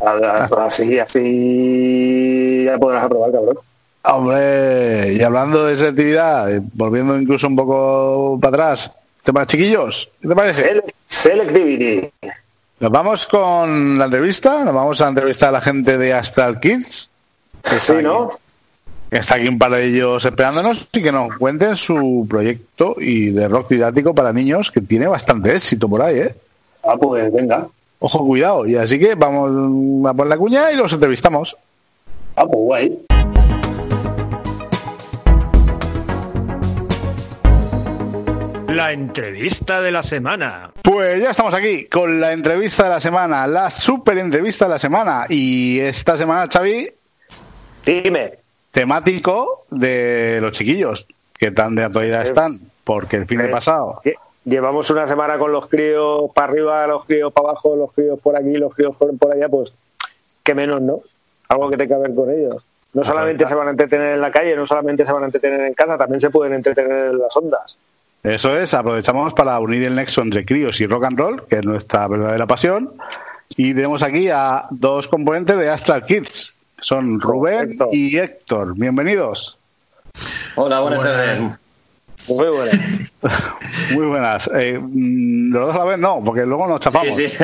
Así, 0.00 0.98
así 0.98 2.64
ya 2.66 2.78
podrás 2.78 3.04
aprobar, 3.04 3.32
cabrón. 3.32 3.58
Hombre, 4.02 5.14
y 5.14 5.22
hablando 5.22 5.64
de 5.64 5.76
selectividad, 5.76 6.48
volviendo 6.74 7.18
incluso 7.18 7.46
un 7.46 7.56
poco 7.56 8.38
para 8.40 8.64
atrás, 8.64 8.92
tema 9.32 9.46
chiquillos, 9.46 10.08
¿qué 10.22 10.28
te 10.28 10.34
parece? 10.34 10.62
Sele- 10.74 10.94
Selectivity. 11.06 12.10
Nos 12.80 12.90
vamos 12.90 13.26
con 13.26 13.98
la 13.98 14.06
entrevista, 14.06 14.64
nos 14.64 14.74
vamos 14.74 15.00
a 15.00 15.08
entrevistar 15.08 15.50
a 15.50 15.52
la 15.52 15.60
gente 15.60 15.98
de 15.98 16.12
Astral 16.14 16.60
Kids, 16.60 17.08
Sí, 17.78 17.92
¿no? 18.02 18.38
que 19.10 19.18
está 19.18 19.34
aquí 19.36 19.48
un 19.48 19.58
par 19.58 19.72
de 19.72 19.84
ellos 19.86 20.24
esperándonos 20.24 20.86
y 20.92 21.02
que 21.02 21.10
nos 21.12 21.36
cuenten 21.36 21.76
su 21.76 22.26
proyecto 22.28 22.96
y 22.98 23.30
de 23.30 23.48
rock 23.48 23.70
didáctico 23.70 24.14
para 24.14 24.32
niños 24.32 24.70
que 24.70 24.80
tiene 24.80 25.06
bastante 25.06 25.56
éxito 25.56 25.88
por 25.88 26.02
ahí, 26.02 26.18
¿eh? 26.18 26.34
Ah, 26.84 26.96
pues 26.98 27.32
venga. 27.32 27.66
Ojo, 28.00 28.24
cuidado. 28.24 28.64
Y 28.66 28.76
así 28.76 28.98
que 28.98 29.14
vamos 29.16 30.06
a 30.08 30.14
por 30.14 30.26
la 30.26 30.36
cuña 30.38 30.70
y 30.72 30.76
los 30.76 30.92
entrevistamos. 30.92 31.56
Ah, 32.36 32.44
pues 32.46 32.56
guay. 32.58 32.98
La 38.68 38.92
entrevista 38.92 39.80
de 39.80 39.90
la 39.90 40.02
semana. 40.02 40.70
Pues 40.82 41.22
ya 41.22 41.30
estamos 41.30 41.54
aquí 41.54 41.86
con 41.86 42.20
la 42.20 42.32
entrevista 42.32 42.84
de 42.84 42.90
la 42.90 43.00
semana, 43.00 43.46
la 43.46 43.70
super 43.70 44.18
entrevista 44.18 44.66
de 44.66 44.70
la 44.72 44.78
semana. 44.78 45.24
Y 45.28 45.80
esta 45.80 46.18
semana, 46.18 46.46
Xavi, 46.52 46.90
Dime. 47.86 48.34
temático 48.70 49.60
de 49.70 50.38
los 50.42 50.52
chiquillos, 50.52 51.06
que 51.38 51.50
tan 51.50 51.74
de 51.76 51.84
actualidad 51.84 52.22
están, 52.22 52.60
porque 52.84 53.16
el 53.16 53.26
fin 53.26 53.38
de 53.38 53.46
Eh, 53.46 53.48
pasado. 53.48 54.00
que 54.04 54.14
Llevamos 54.44 54.88
una 54.90 55.06
semana 55.06 55.38
con 55.38 55.52
los 55.52 55.66
críos 55.66 56.30
para 56.34 56.50
arriba, 56.52 56.86
los 56.86 57.04
críos 57.04 57.32
para 57.32 57.50
abajo, 57.50 57.74
los 57.76 57.92
críos 57.92 58.18
por 58.20 58.34
aquí, 58.36 58.54
los 58.56 58.74
críos 58.74 58.96
por, 58.96 59.16
por 59.18 59.32
allá, 59.32 59.48
pues 59.48 59.74
qué 60.42 60.54
menos, 60.54 60.80
¿no? 60.80 61.00
Algo 61.48 61.68
que 61.70 61.76
tenga 61.76 61.96
que 61.96 62.02
ver 62.02 62.14
con 62.14 62.30
ellos. 62.30 62.64
No 62.94 63.04
solamente 63.04 63.46
se 63.46 63.54
van 63.54 63.68
a 63.68 63.70
entretener 63.72 64.14
en 64.14 64.20
la 64.22 64.30
calle, 64.30 64.56
no 64.56 64.66
solamente 64.66 65.04
se 65.04 65.12
van 65.12 65.22
a 65.22 65.26
entretener 65.26 65.60
en 65.62 65.74
casa, 65.74 65.98
también 65.98 66.20
se 66.20 66.30
pueden 66.30 66.54
entretener 66.54 67.10
en 67.10 67.18
las 67.18 67.36
ondas. 67.36 67.78
Eso 68.22 68.58
es, 68.58 68.74
aprovechamos 68.74 69.32
para 69.34 69.58
unir 69.60 69.84
el 69.84 69.94
nexo 69.94 70.22
entre 70.22 70.44
críos 70.44 70.80
y 70.80 70.86
rock 70.86 71.04
and 71.04 71.18
roll, 71.18 71.46
que 71.48 71.56
es 71.56 71.64
nuestra 71.64 72.06
verdadera 72.08 72.46
pasión. 72.46 72.90
Y 73.56 73.74
tenemos 73.74 74.02
aquí 74.02 74.28
a 74.28 74.64
dos 74.70 75.08
componentes 75.08 75.56
de 75.56 75.68
Astral 75.70 76.04
Kids. 76.04 76.54
Son 76.80 77.20
Rubén 77.20 77.76
y 77.92 78.16
Héctor. 78.18 78.74
Bienvenidos. 78.76 79.58
Hola, 80.56 80.80
buenas 80.80 81.00
tardes. 81.00 81.42
Muy 82.28 82.46
buena. 82.48 82.72
Muy 83.94 84.06
buenas. 84.06 84.50
Eh, 84.54 84.78
mm, 84.78 85.50
¿Los 85.52 85.66
dos 85.68 85.74
a 85.76 85.78
la 85.78 85.84
vez? 85.86 85.98
No, 85.98 86.22
porque 86.22 86.44
luego 86.44 86.66
nos 86.68 86.80
chafamos. 86.80 87.16
Sí, 87.16 87.28
sí. 87.28 87.36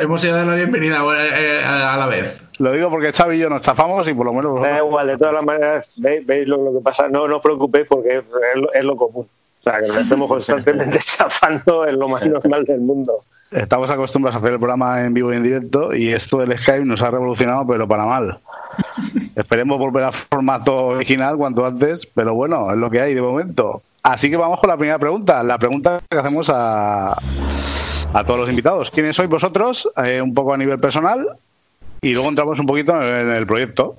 Hemos 0.00 0.24
ido 0.24 0.34
a 0.34 0.38
dar 0.38 0.46
la 0.48 0.54
bienvenida 0.56 0.98
eh, 1.16 1.62
a 1.64 1.96
la 1.96 2.06
vez. 2.06 2.42
Lo 2.58 2.72
digo 2.72 2.90
porque 2.90 3.12
Xavi 3.12 3.36
y 3.36 3.38
yo 3.38 3.48
nos 3.48 3.62
chafamos 3.62 4.08
y 4.08 4.14
por 4.14 4.26
lo 4.26 4.32
menos 4.32 4.60
Da 4.60 4.78
igual, 4.78 5.06
de 5.06 5.16
todas 5.18 5.34
las 5.34 5.44
maneras, 5.44 5.94
veis, 5.98 6.26
veis 6.26 6.48
lo, 6.48 6.56
lo 6.64 6.72
que 6.78 6.82
pasa. 6.82 7.08
No, 7.08 7.28
no 7.28 7.36
os 7.36 7.42
preocupéis 7.42 7.86
porque 7.88 8.18
es, 8.18 8.24
es 8.24 8.60
lo- 8.60 8.72
es 8.72 8.84
lo 8.84 8.96
común. 8.96 9.26
O 9.62 9.70
sea, 9.70 9.80
que 9.80 9.86
nos 9.86 9.98
estemos 9.98 10.28
constantemente 10.28 10.98
chafando 11.04 11.84
es 11.84 11.94
lo 11.94 12.08
más 12.08 12.26
normal 12.26 12.64
del 12.64 12.80
mundo. 12.80 13.22
estamos 13.52 13.88
acostumbrados 13.90 14.34
a 14.34 14.38
hacer 14.38 14.54
el 14.54 14.58
programa 14.58 15.04
en 15.04 15.14
vivo 15.14 15.32
y 15.32 15.36
en 15.36 15.44
directo 15.44 15.94
y 15.94 16.08
esto 16.08 16.38
del 16.38 16.58
Skype 16.58 16.84
nos 16.84 17.00
ha 17.00 17.12
revolucionado, 17.12 17.64
pero 17.66 17.86
para 17.86 18.04
mal. 18.04 18.38
Esperemos 19.36 19.78
volver 19.78 20.02
al 20.02 20.12
formato 20.12 20.86
original 20.86 21.36
cuanto 21.36 21.64
antes, 21.64 22.06
pero 22.06 22.34
bueno, 22.34 22.72
es 22.72 22.76
lo 22.76 22.90
que 22.90 23.00
hay 23.00 23.14
de 23.14 23.22
momento. 23.22 23.82
Así 24.02 24.30
que 24.30 24.36
vamos 24.36 24.58
con 24.58 24.68
la 24.68 24.76
primera 24.76 24.98
pregunta, 24.98 25.44
la 25.44 25.58
pregunta 25.58 26.00
que 26.10 26.18
hacemos 26.18 26.50
a, 26.50 27.12
a 27.12 28.24
todos 28.24 28.40
los 28.40 28.48
invitados. 28.48 28.90
¿Quiénes 28.90 29.14
sois 29.14 29.28
vosotros? 29.28 29.88
Eh, 30.04 30.20
un 30.20 30.34
poco 30.34 30.52
a 30.52 30.56
nivel 30.56 30.80
personal 30.80 31.28
y 32.00 32.14
luego 32.14 32.28
entramos 32.28 32.58
un 32.58 32.66
poquito 32.66 33.00
en 33.00 33.30
el 33.30 33.46
proyecto. 33.46 33.96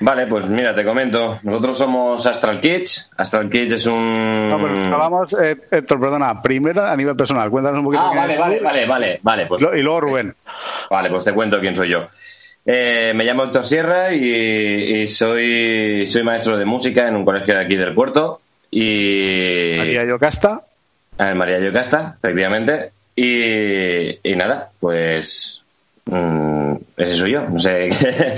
Vale, 0.00 0.26
pues 0.26 0.46
mira, 0.48 0.74
te 0.74 0.82
comento. 0.84 1.38
Nosotros 1.42 1.76
somos 1.76 2.24
Astral 2.26 2.60
Kids. 2.60 3.10
Astral 3.16 3.50
Kids 3.50 3.74
es 3.74 3.86
un. 3.86 4.48
No, 4.48 4.58
pero 4.58 4.98
vamos, 4.98 5.32
eh, 5.40 5.56
Héctor, 5.70 6.00
perdona, 6.00 6.40
primero 6.42 6.84
a 6.86 6.96
nivel 6.96 7.14
personal, 7.16 7.50
cuéntanos 7.50 7.80
un 7.80 7.84
poquito. 7.84 8.02
Ah, 8.02 8.12
vale, 8.16 8.38
vale, 8.38 8.60
vale, 8.60 8.86
vale, 8.86 9.20
vale. 9.22 9.46
Pues, 9.46 9.60
Y 9.62 9.80
luego 9.82 10.00
Rubén. 10.00 10.34
vale, 10.90 11.10
pues 11.10 11.24
te 11.24 11.32
cuento 11.32 11.60
quién 11.60 11.76
soy 11.76 11.90
yo. 11.90 12.08
Eh, 12.64 13.12
me 13.14 13.24
llamo 13.24 13.44
Héctor 13.44 13.66
Sierra 13.66 14.12
y, 14.12 14.22
y 14.24 15.06
soy, 15.06 16.06
soy 16.06 16.22
maestro 16.22 16.56
de 16.56 16.64
música 16.64 17.06
en 17.08 17.16
un 17.16 17.24
colegio 17.24 17.54
de 17.54 17.60
aquí 17.64 17.76
del 17.76 17.92
puerto. 17.94 18.40
Y. 18.70 19.74
María 19.76 20.04
Yocasta. 20.06 20.62
Ah, 21.18 21.34
María 21.34 21.58
Yocasta, 21.58 22.16
efectivamente. 22.22 22.92
Y, 23.16 24.18
y 24.26 24.34
nada, 24.36 24.70
pues. 24.80 25.59
Mm, 26.10 26.76
ese 26.96 27.14
soy 27.14 27.32
yo. 27.32 27.48
No 27.48 27.58
sé 27.58 27.88
qué, 27.88 28.34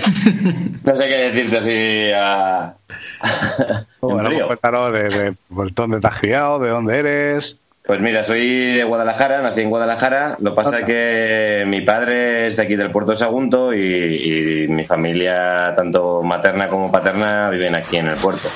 no 0.85 0.97
sé 0.97 1.09
qué 1.09 1.31
decirte 1.31 1.59
así 1.59 2.13
a. 2.15 2.75
Bueno, 4.01 4.25
frío. 4.25 4.49
pues 4.49 4.59
cuéntanos 4.61 4.93
de, 4.93 5.03
de 5.09 5.35
por 5.55 5.73
dónde 5.73 6.01
te 6.01 6.07
has 6.09 6.19
criado, 6.19 6.59
de 6.59 6.71
dónde 6.71 6.99
eres. 6.99 7.61
Pues 7.85 8.01
mira, 8.01 8.23
soy 8.23 8.75
de 8.75 8.85
Guadalajara, 8.85 9.43
nací 9.43 9.61
en 9.61 9.71
Guadalajara. 9.71 10.37
Lo 10.41 10.51
que 10.51 10.57
pasa 10.57 10.81
es 10.81 10.87
que 10.87 11.65
mi 11.67 11.81
padre 11.81 12.47
es 12.47 12.57
de 12.57 12.63
aquí 12.63 12.77
del 12.77 12.93
puerto 12.93 13.13
de 13.13 13.19
Sagunto 13.19 13.75
y, 13.75 14.65
y 14.65 14.69
mi 14.69 14.85
familia, 14.85 15.73
tanto 15.75 16.23
materna 16.23 16.69
como 16.69 16.93
paterna, 16.93 17.51
viven 17.51 17.75
aquí 17.75 17.97
en 17.97 18.09
el 18.09 18.17
puerto. 18.19 18.49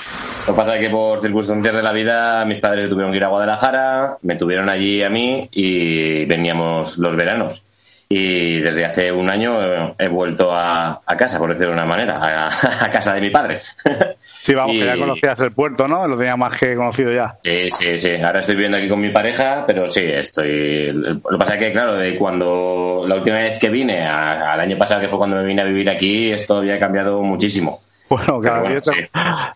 Lo 0.46 0.52
que 0.52 0.56
pasa 0.56 0.76
es 0.76 0.80
que 0.80 0.90
por 0.90 1.20
circunstancias 1.20 1.74
de 1.74 1.82
la 1.82 1.90
vida 1.90 2.44
mis 2.44 2.60
padres 2.60 2.88
tuvieron 2.88 3.10
que 3.10 3.16
ir 3.16 3.24
a 3.24 3.28
Guadalajara, 3.28 4.18
me 4.22 4.36
tuvieron 4.36 4.68
allí 4.68 5.02
a 5.02 5.10
mí 5.10 5.48
y 5.50 6.24
veníamos 6.26 6.98
los 6.98 7.16
veranos. 7.16 7.64
Y 8.08 8.60
desde 8.60 8.84
hace 8.84 9.10
un 9.10 9.28
año 9.28 9.60
eh, 9.60 9.94
he 9.98 10.06
vuelto 10.08 10.52
a, 10.54 11.00
a 11.04 11.16
casa, 11.16 11.38
por 11.40 11.48
decirlo 11.50 11.70
de 11.72 11.78
una 11.78 11.86
manera, 11.86 12.18
a, 12.46 12.48
a 12.84 12.90
casa 12.90 13.14
de 13.14 13.20
mi 13.20 13.30
padre. 13.30 13.58
Sí, 14.46 14.54
vamos, 14.54 14.76
Y- 14.76 14.78
que 14.78 14.86
ya 14.86 14.96
conocías 14.96 15.40
el 15.40 15.50
puerto, 15.50 15.88
¿no? 15.88 16.06
Lo 16.06 16.16
tenía 16.16 16.36
más 16.36 16.54
que 16.54 16.76
conocido 16.76 17.10
ya. 17.10 17.34
Sí, 17.42 17.68
sí, 17.72 17.98
sí. 17.98 18.14
Ahora 18.22 18.38
estoy 18.38 18.54
viviendo 18.54 18.76
aquí 18.78 18.88
con 18.88 19.00
mi 19.00 19.08
pareja, 19.08 19.64
pero 19.66 19.88
sí, 19.88 20.02
estoy. 20.04 20.92
Lo 20.92 21.20
que 21.20 21.36
pasa 21.36 21.54
es 21.54 21.58
que, 21.58 21.72
claro, 21.72 21.96
de 21.96 22.14
cuando 22.16 23.04
la 23.08 23.16
última 23.16 23.38
vez 23.38 23.58
que 23.58 23.70
vine, 23.70 24.06
a- 24.06 24.52
al 24.52 24.60
año 24.60 24.76
pasado, 24.78 25.00
que 25.00 25.08
fue 25.08 25.18
cuando 25.18 25.38
me 25.38 25.44
vine 25.44 25.62
a 25.62 25.64
vivir 25.64 25.90
aquí, 25.90 26.30
esto 26.30 26.58
había 26.58 26.78
cambiado 26.78 27.20
muchísimo. 27.22 27.76
Bueno, 28.08 28.40
cada 28.40 28.60
bueno, 28.60 28.74
10 28.74 28.86
seg- 28.86 29.08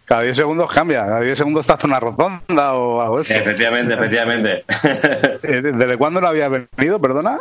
cada 0.05 0.23
10 0.23 0.37
segundos 0.37 0.69
cambia. 0.73 1.05
Cada 1.07 1.21
10 1.21 1.39
segundos 1.39 1.65
te 1.69 1.73
hace 1.73 1.87
una 1.87 2.01
rotonda 2.01 2.75
o 2.75 3.01
algo 3.01 3.21
eso. 3.21 3.33
Efectivamente, 3.33 3.95
efectivamente. 3.95 4.65
Eh, 5.45 5.63
¿Desde 5.73 5.97
cuándo 5.99 6.21
no 6.21 6.27
había 6.27 6.49
venido, 6.49 7.01
perdona? 7.01 7.39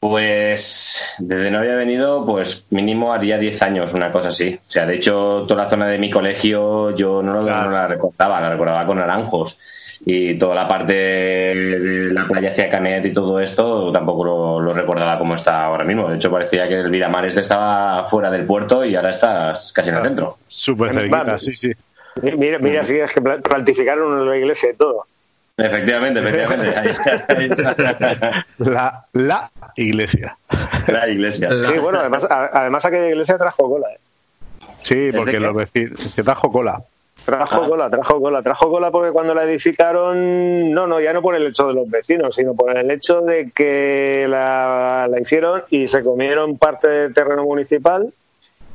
Pues 0.00 1.14
desde 1.18 1.50
no 1.50 1.58
había 1.58 1.74
venido, 1.74 2.24
pues 2.24 2.66
mínimo 2.70 3.12
haría 3.12 3.36
10 3.38 3.60
años, 3.62 3.92
una 3.94 4.12
cosa 4.12 4.28
así. 4.28 4.54
O 4.66 4.70
sea, 4.70 4.86
de 4.86 4.94
hecho, 4.96 5.44
toda 5.46 5.64
la 5.64 5.70
zona 5.70 5.86
de 5.88 5.98
mi 5.98 6.08
colegio 6.10 6.94
yo 6.96 7.22
no, 7.22 7.32
lo- 7.34 7.42
no 7.64 7.70
la 7.70 7.86
recordaba, 7.88 8.40
la 8.40 8.50
recordaba 8.50 8.86
con 8.86 8.98
naranjos. 8.98 9.58
Y 10.06 10.38
toda 10.38 10.54
la 10.54 10.68
parte 10.68 10.92
de 10.92 12.10
la 12.12 12.26
playa 12.28 12.52
hacia 12.52 12.70
Canet 12.70 13.04
y 13.06 13.12
todo 13.12 13.40
esto 13.40 13.90
tampoco 13.90 14.24
lo, 14.24 14.60
lo 14.60 14.72
recordaba 14.72 15.18
como 15.18 15.34
está 15.34 15.64
ahora 15.64 15.82
mismo. 15.84 16.08
De 16.08 16.16
hecho, 16.16 16.30
parecía 16.30 16.68
que 16.68 16.74
el 16.80 16.90
Viramar 16.90 17.24
este 17.26 17.40
estaba 17.40 18.06
fuera 18.06 18.30
del 18.30 18.44
puerto 18.46 18.84
y 18.84 18.94
ahora 18.94 19.10
estás 19.10 19.72
casi 19.72 19.90
en 19.90 19.96
el 19.96 20.04
centro. 20.04 20.38
Súper 20.46 20.90
cerquita, 20.94 21.38
sí, 21.38 21.54
sí. 21.54 21.72
Mira, 22.22 22.58
mira 22.60 22.82
si 22.84 22.98
es 22.98 23.12
que 23.12 23.20
pla- 23.20 23.38
plantificaron 23.38 24.28
la 24.28 24.36
iglesia 24.36 24.70
y 24.72 24.76
todo. 24.76 25.04
Efectivamente, 25.58 26.20
efectivamente. 26.20 26.76
Ahí- 26.76 26.96
ahí 27.36 27.50
está. 27.50 28.44
La, 28.58 29.04
la 29.12 29.50
iglesia. 29.76 30.36
La 30.86 31.08
iglesia. 31.08 31.50
Sí, 31.64 31.78
bueno, 31.78 31.98
además, 32.00 32.26
además 32.30 32.84
aquella 32.84 33.08
iglesia 33.08 33.36
trajo 33.38 33.68
cola. 33.68 33.88
¿eh? 33.92 33.98
Sí, 34.82 35.10
porque 35.14 35.40
los 35.40 35.54
vecinos. 35.54 35.98
Se 36.00 36.22
trajo 36.22 36.50
cola. 36.50 36.80
Trajo 37.24 37.62
Ah. 37.62 37.68
cola, 37.68 37.90
trajo 37.90 38.20
cola, 38.20 38.42
trajo 38.42 38.70
cola 38.70 38.90
porque 38.90 39.10
cuando 39.12 39.34
la 39.34 39.44
edificaron, 39.44 40.72
no, 40.72 40.86
no, 40.86 40.98
ya 41.00 41.12
no 41.12 41.20
por 41.20 41.34
el 41.34 41.46
hecho 41.46 41.66
de 41.66 41.74
los 41.74 41.90
vecinos, 41.90 42.34
sino 42.36 42.54
por 42.54 42.74
el 42.74 42.90
hecho 42.90 43.20
de 43.20 43.50
que 43.50 44.26
la, 44.30 45.08
la 45.10 45.20
hicieron 45.20 45.62
y 45.68 45.88
se 45.88 46.02
comieron 46.02 46.56
parte 46.56 46.88
del 46.88 47.12
terreno 47.12 47.42
municipal 47.42 48.10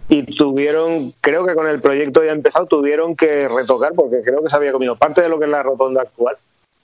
y 0.09 0.35
tuvieron, 0.35 1.09
creo 1.21 1.45
que 1.47 1.55
con 1.55 1.67
el 1.67 1.79
proyecto 1.81 2.23
ya 2.23 2.31
empezado, 2.33 2.67
tuvieron 2.67 3.15
que 3.15 3.47
retocar 3.47 3.93
porque 3.95 4.21
creo 4.21 4.43
que 4.43 4.49
se 4.51 4.55
había 4.55 4.71
comido 4.73 4.97
parte 4.97 5.21
de 5.21 5.29
lo 5.29 5.39
que 5.39 5.45
es 5.45 5.51
la 5.51 5.63
rotonda 5.63 6.01
actual. 6.03 6.35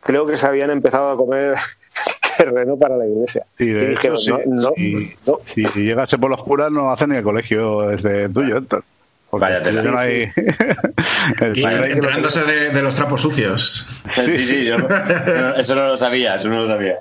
Creo 0.02 0.26
que 0.26 0.38
se 0.38 0.46
habían 0.48 0.70
empezado 0.72 1.12
a 1.12 1.18
comer 1.18 1.56
terreno 2.38 2.78
para 2.78 2.96
la 2.98 3.06
iglesia. 3.08 3.44
Sí, 3.58 3.66
de 3.68 3.82
y 3.82 3.86
hecho, 3.94 4.14
dijeron, 4.14 4.18
sí, 4.18 4.32
no, 4.32 4.40
no, 4.46 4.74
sí. 4.76 5.16
no. 5.28 5.40
Si 5.46 5.64
llegase 5.82 6.18
por 6.18 6.30
los 6.30 6.44
curas, 6.44 6.72
no 6.72 6.92
hacen 6.92 7.10
ni 7.10 7.18
el 7.18 7.24
colegio 7.24 7.82
desde 7.82 8.30
tuyo, 8.30 8.58
Héctor. 8.58 8.84
Porque 9.30 9.46
Vaya 9.46 9.62
tela. 9.62 9.84
no 9.84 9.98
hay- 10.00 10.32
Y 11.54 11.64
enterándose 11.64 12.44
de, 12.46 12.70
de 12.72 12.82
los 12.82 12.96
trapos 12.96 13.22
sucios. 13.22 13.86
Sí, 14.24 14.40
sí, 14.40 14.66
yo- 14.66 14.78
yo- 14.78 15.56
eso 15.56 15.76
no 15.76 15.86
lo 15.88 15.98
sabía, 15.98 16.36
eso 16.36 16.48
no 16.50 16.62
lo 16.62 16.68
sabía. 16.68 16.96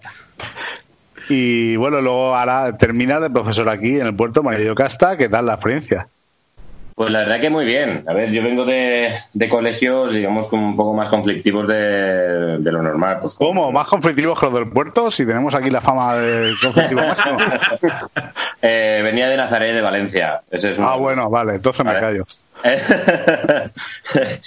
Y 1.31 1.77
bueno, 1.77 2.01
luego 2.01 2.35
ahora 2.37 2.77
termina 2.77 3.21
de 3.21 3.31
profesor 3.31 3.69
aquí 3.71 3.99
en 4.01 4.07
el 4.07 4.15
puerto 4.15 4.43
María 4.43 4.75
Casta. 4.75 5.17
¿Qué 5.17 5.29
tal 5.29 5.47
la 5.47 5.55
experiencia? 5.55 6.09
Pues 6.99 7.13
la 7.13 7.21
verdad 7.21 7.41
que 7.41 7.49
muy 7.49 7.65
bien. 7.65 8.03
A 8.09 8.13
ver, 8.13 8.33
yo 8.33 8.43
vengo 8.43 8.65
de, 8.65 9.13
de 9.33 9.49
colegios, 9.49 10.13
digamos, 10.13 10.49
como 10.49 10.67
un 10.67 10.75
poco 10.77 10.95
más 10.95 11.09
conflictivos 11.09 11.69
de, 11.69 12.59
de 12.59 12.73
lo 12.73 12.83
normal. 12.83 13.19
Pues, 13.21 13.35
¿Cómo? 13.35 13.71
¿Más 13.71 13.87
conflictivos 13.87 14.37
que 14.41 14.47
los 14.47 14.55
del 14.57 14.69
puerto? 14.69 15.09
Si 15.09 15.25
tenemos 15.25 15.55
aquí 15.55 15.71
la 15.71 15.81
fama 15.81 16.17
de 16.17 16.53
conflictivo 16.61 17.01
máximo. 17.07 17.37
Eh, 18.61 19.03
venía 19.05 19.29
de 19.29 19.37
Nazaret, 19.37 19.73
de 19.73 19.81
Valencia. 19.83 20.41
Ese 20.51 20.73
es 20.73 20.79
un- 20.81 20.87
Ah, 20.89 20.97
bueno, 20.97 21.31
vale, 21.31 21.55
entonces 21.55 21.85
me 21.87 21.93
Vale. 21.93 22.05
callo. 22.05 22.25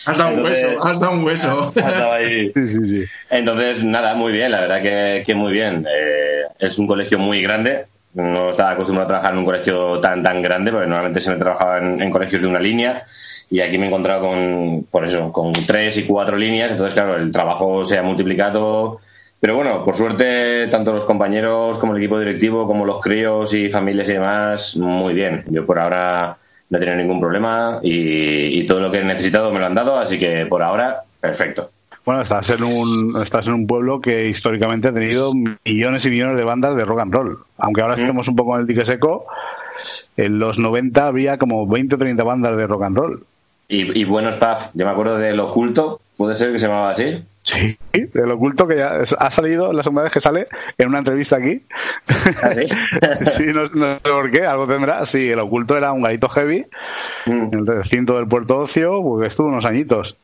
Has 0.06 0.18
dado 0.18 0.34
un 0.36 0.44
hueso, 0.44 0.68
has 0.86 1.00
dado 1.00 1.14
un 1.14 1.24
hueso. 1.24 1.72
Ha 1.78 1.80
estado 1.90 2.12
ahí. 2.12 2.52
Sí, 2.54 2.64
sí, 2.64 2.78
sí. 3.06 3.06
Entonces, 3.30 3.86
nada, 3.86 4.14
muy 4.16 4.34
bien, 4.34 4.52
la 4.52 4.60
verdad 4.60 4.82
que, 4.82 5.24
que 5.26 5.34
muy 5.34 5.54
bien. 5.54 5.88
Eh, 5.90 6.42
es 6.60 6.78
un 6.78 6.88
colegio 6.88 7.20
muy 7.20 7.42
grande. 7.42 7.86
No 8.14 8.50
estaba 8.50 8.72
acostumbrado 8.72 9.06
a 9.06 9.08
trabajar 9.08 9.34
en 9.34 9.40
un 9.40 9.46
colegio 9.46 10.00
tan 10.00 10.22
tan 10.22 10.42
grande, 10.42 10.72
porque 10.72 10.88
normalmente 10.88 11.22
se 11.22 11.32
me 11.32 11.38
trabajaba 11.38 11.78
en, 11.78 12.02
en 12.02 12.12
colegios 12.12 12.42
de 12.42 12.48
una 12.48 12.60
línea. 12.60 13.06
Y 13.50 13.60
aquí 13.60 13.78
me 13.78 13.86
he 13.86 13.88
encontrado 13.88 14.22
con, 14.22 14.86
por 14.90 15.04
eso, 15.04 15.32
con 15.32 15.52
tres 15.52 15.98
y 15.98 16.04
cuatro 16.06 16.38
líneas. 16.38 16.72
Entonces, 16.72 16.94
claro, 16.94 17.18
el 17.18 17.32
trabajo 17.32 17.84
se 17.86 17.98
ha 17.98 18.04
multiplicado. 18.04 19.00
Pero 19.40 19.56
bueno, 19.56 19.84
por 19.84 19.96
suerte, 19.96 20.68
tanto 20.68 20.94
los 20.94 21.04
compañeros 21.06 21.78
como 21.80 21.94
el 21.94 22.00
equipo 22.00 22.20
directivo, 22.20 22.68
como 22.68 22.86
los 22.86 23.02
críos 23.02 23.54
y 23.54 23.70
familias 23.70 24.08
y 24.10 24.14
demás, 24.14 24.78
muy 24.78 25.14
bien. 25.14 25.44
Yo 25.48 25.66
por 25.66 25.80
ahora 25.80 26.38
no 26.70 26.78
he 26.78 26.80
tenido 26.80 26.98
ningún 26.98 27.20
problema 27.20 27.80
y, 27.82 28.60
y 28.60 28.66
todo 28.66 28.80
lo 28.80 28.92
que 28.92 29.00
he 29.00 29.04
necesitado 29.04 29.52
me 29.52 29.60
lo 29.60 29.66
han 29.66 29.76
dado, 29.76 29.98
así 29.98 30.20
que 30.20 30.46
por 30.46 30.62
ahora, 30.62 31.02
perfecto. 31.20 31.72
Bueno, 32.06 32.22
estás 32.24 32.50
en 32.50 32.64
un 32.64 33.16
estás 33.22 33.46
en 33.46 33.54
un 33.54 33.68
pueblo 33.68 34.02
que 34.02 34.28
históricamente 34.28 34.88
ha 34.88 34.94
tenido 34.94 35.32
millones 35.66 36.06
y 36.06 36.10
millones 36.10 36.38
de 36.38 36.44
bandas 36.44 36.76
de 36.76 36.84
rock 36.86 37.00
and 37.02 37.14
roll. 37.14 37.38
Aunque 37.58 37.82
ahora 37.82 37.96
Mm. 37.96 38.00
estemos 38.02 38.28
un 38.28 38.36
poco 38.36 38.56
en 38.56 38.62
el 38.62 38.68
dique 38.68 38.86
seco, 38.86 39.26
en 40.18 40.40
los 40.40 40.58
90 40.60 41.06
había 41.06 41.38
como 41.38 41.68
20 41.68 41.96
o 41.96 41.98
30 42.00 42.24
bandas 42.24 42.58
de 42.58 42.68
rock 42.68 42.84
and 42.84 42.98
roll. 42.98 43.24
Y, 43.68 44.00
y 44.00 44.04
buenos 44.04 44.36
pub. 44.38 44.58
Yo 44.74 44.86
me 44.86 44.92
acuerdo 44.92 45.18
del 45.18 45.40
oculto, 45.40 46.02
puede 46.18 46.36
ser 46.38 46.52
que 46.52 46.60
se 46.60 46.68
llamaba 46.68 46.90
así. 46.92 47.24
Sí, 47.44 47.78
del 47.94 48.30
oculto 48.32 48.68
que 48.68 48.76
ya 48.78 49.00
ha 49.18 49.32
salido 49.32 49.72
la 49.74 49.82
segunda 49.82 50.04
vez 50.04 50.12
que 50.12 50.22
sale 50.22 50.48
en 50.78 50.90
una 50.90 51.00
entrevista 51.00 51.38
aquí. 51.38 51.62
¿Ah, 52.44 52.52
sí? 52.54 52.68
sí, 53.38 53.46
no, 53.48 53.68
no 53.70 53.94
sé 53.96 54.00
por 54.04 54.30
qué, 54.30 54.46
algo 54.46 54.68
tendrá. 54.68 55.06
Sí, 55.06 55.30
el 55.30 55.40
oculto 55.40 55.78
era 55.78 55.92
un 55.92 56.02
garito 56.02 56.28
heavy 56.30 56.66
Mm. 57.28 57.32
en 57.32 57.60
el 57.60 57.68
recinto 57.68 58.16
del 58.18 58.28
Puerto 58.28 58.58
Ocio, 58.60 59.02
porque 59.04 59.28
estuvo 59.28 59.48
unos 59.48 59.66
añitos. 59.66 60.18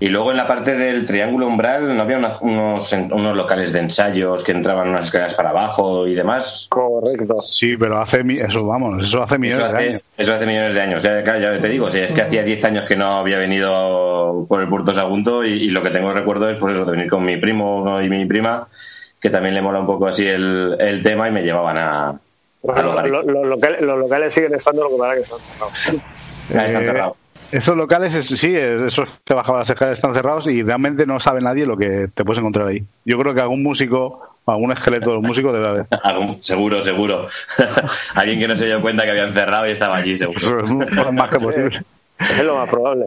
Y 0.00 0.08
luego 0.08 0.32
en 0.32 0.36
la 0.36 0.46
parte 0.46 0.76
del 0.76 1.06
triángulo 1.06 1.46
umbral 1.46 1.96
no 1.96 2.02
había 2.02 2.18
unas- 2.18 2.42
unos, 2.42 2.92
unos 2.92 3.36
locales 3.36 3.72
de 3.72 3.78
ensayos 3.78 4.42
que 4.42 4.50
entraban 4.52 4.88
unas 4.88 5.06
escaleras 5.06 5.34
para 5.34 5.50
abajo 5.50 6.06
y 6.08 6.14
demás. 6.14 6.66
Correcto. 6.68 7.36
Sí, 7.36 7.76
pero 7.76 7.98
hace 7.98 8.24
mi- 8.24 8.38
eso, 8.38 8.66
vamos, 8.66 9.04
eso 9.06 9.22
hace 9.22 9.38
millones 9.38 9.60
Eso 9.64 9.72
de 9.72 9.78
hace, 9.78 9.88
años. 9.90 10.02
eso 10.18 10.34
hace 10.34 10.46
millones 10.46 10.74
de 10.74 10.80
años. 10.80 11.02
Ya, 11.02 11.22
claro, 11.22 11.40
ya 11.40 11.60
te 11.60 11.68
digo, 11.68 11.90
si 11.90 12.00
es 12.00 12.12
que 12.12 12.22
hacía 12.22 12.42
10 12.42 12.64
años 12.64 12.84
que 12.86 12.96
no 12.96 13.18
había 13.18 13.38
venido 13.38 14.44
por 14.48 14.60
el 14.60 14.68
Puerto 14.68 14.92
Sagunto 14.92 15.44
y, 15.44 15.52
y 15.52 15.68
lo 15.70 15.82
que 15.82 15.90
tengo 15.90 16.12
recuerdo 16.12 16.48
es 16.50 16.56
pues 16.56 16.74
eso, 16.74 16.84
de 16.84 16.90
venir 16.92 17.08
con 17.08 17.24
mi 17.24 17.36
primo 17.36 18.00
y 18.02 18.08
mi 18.08 18.26
prima, 18.26 18.66
que 19.20 19.30
también 19.30 19.54
le 19.54 19.62
mola 19.62 19.78
un 19.78 19.86
poco 19.86 20.08
así 20.08 20.26
el, 20.26 20.76
el 20.80 21.02
tema 21.02 21.28
y 21.28 21.32
me 21.32 21.42
llevaban 21.42 21.78
a, 21.78 22.08
a 22.10 22.82
los 22.82 23.08
Lo- 23.08 23.22
lo- 23.22 23.44
locales, 23.44 23.80
los 23.80 23.98
locales 23.98 24.34
siguen 24.34 24.54
estando, 24.54 24.82
lo 24.82 24.90
que 24.90 24.96
pasa 24.96 25.14
es 25.14 25.90
que. 26.50 26.58
Ahí 26.58 26.66
están 26.66 26.82
Eh, 26.82 26.86
cerrados. 26.86 27.16
Esos 27.54 27.76
locales, 27.76 28.14
es- 28.14 28.26
sí, 28.26 28.54
esos 28.56 29.08
que 29.24 29.32
bajaban 29.34 29.60
las 29.60 29.70
escaleras 29.70 29.98
están 29.98 30.12
cerrados 30.14 30.48
y 30.48 30.62
realmente 30.62 31.06
no 31.06 31.20
sabe 31.20 31.40
nadie 31.40 31.66
lo 31.66 31.76
que 31.76 32.08
te 32.12 32.24
puedes 32.24 32.40
encontrar 32.40 32.66
ahí. 32.66 32.82
Yo 33.04 33.16
creo 33.18 33.32
que 33.34 33.40
algún 33.40 33.62
músico, 33.62 34.20
algún 34.46 34.72
esqueleto 34.72 35.10
de 35.10 35.14
los 35.16 35.22
músicos 35.22 35.52
debe 35.52 35.68
haber. 35.68 35.86
Seguro, 36.40 36.82
seguro. 36.82 37.28
Alguien 38.14 38.38
que 38.40 38.48
no 38.48 38.56
se 38.56 38.66
dio 38.66 38.80
cuenta 38.82 39.04
que 39.04 39.10
habían 39.10 39.32
cerrado 39.32 39.66
y 39.68 39.70
estaba 39.70 39.96
allí, 39.96 40.16
seguro. 40.18 40.38
Eso 40.38 40.58
es 40.82 40.92
lo 40.96 41.12
más 41.12 41.30
que 41.30 41.38
posible. 41.40 41.82
Es 42.18 42.44
lo 42.44 42.56
más 42.56 42.68
probable. 42.68 43.06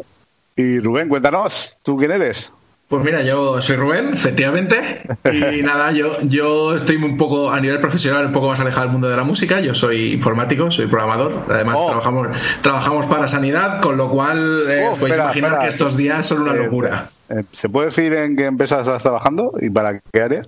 Y 0.56 0.80
Rubén, 0.80 1.08
cuéntanos, 1.10 1.80
¿tú 1.84 1.98
quién 1.98 2.12
eres? 2.12 2.52
Pues 2.90 3.04
mira, 3.04 3.22
yo 3.22 3.62
soy 3.62 3.76
Rubén, 3.76 4.14
efectivamente. 4.14 5.02
Y 5.54 5.62
nada, 5.62 5.92
yo, 5.92 6.18
yo 6.22 6.74
estoy 6.76 6.96
un 6.96 7.18
poco, 7.18 7.52
a 7.52 7.60
nivel 7.60 7.80
profesional, 7.82 8.28
un 8.28 8.32
poco 8.32 8.48
más 8.48 8.60
alejado 8.62 8.84
del 8.86 8.92
mundo 8.94 9.10
de 9.10 9.18
la 9.18 9.24
música. 9.24 9.60
Yo 9.60 9.74
soy 9.76 10.14
informático, 10.14 10.72
soy 10.72 10.88
programador. 10.88 11.44
Además, 11.50 11.76
Oh. 11.80 11.88
trabajamos, 11.88 12.28
trabajamos 12.62 13.06
para 13.08 13.28
sanidad, 13.28 13.82
con 13.82 13.98
lo 13.98 14.10
cual 14.10 14.38
eh, 14.70 14.86
Oh, 14.88 14.92
podéis 14.96 15.12
espera, 15.12 15.24
imaginar 15.26 15.50
espera. 15.52 15.64
que 15.64 15.70
estos 15.70 15.98
días 15.98 16.26
son 16.26 16.42
una 16.44 16.54
Eh, 16.54 16.64
locura. 16.64 17.10
eh, 17.30 17.44
¿Se 17.52 17.68
puede 17.68 17.88
decir 17.88 18.14
en 18.14 18.38
qué 18.38 18.46
empresa 18.46 18.80
estás 18.80 19.04
trabajando 19.04 19.52
y 19.62 19.70
para 19.70 20.00
qué 20.00 20.22
área? 20.22 20.44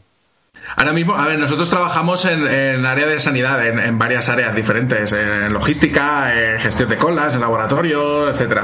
Ahora 0.77 0.93
mismo, 0.93 1.15
a 1.15 1.25
ver, 1.27 1.39
nosotros 1.39 1.69
trabajamos 1.69 2.23
en, 2.25 2.47
en 2.47 2.85
área 2.85 3.07
de 3.07 3.19
sanidad, 3.19 3.65
en, 3.67 3.79
en 3.79 3.97
varias 3.99 4.29
áreas 4.29 4.55
diferentes, 4.55 5.11
en 5.11 5.51
logística, 5.51 6.53
en 6.53 6.59
gestión 6.59 6.87
de 6.89 6.97
colas, 6.97 7.35
en 7.35 7.41
laboratorio, 7.41 8.29
etcétera. 8.29 8.63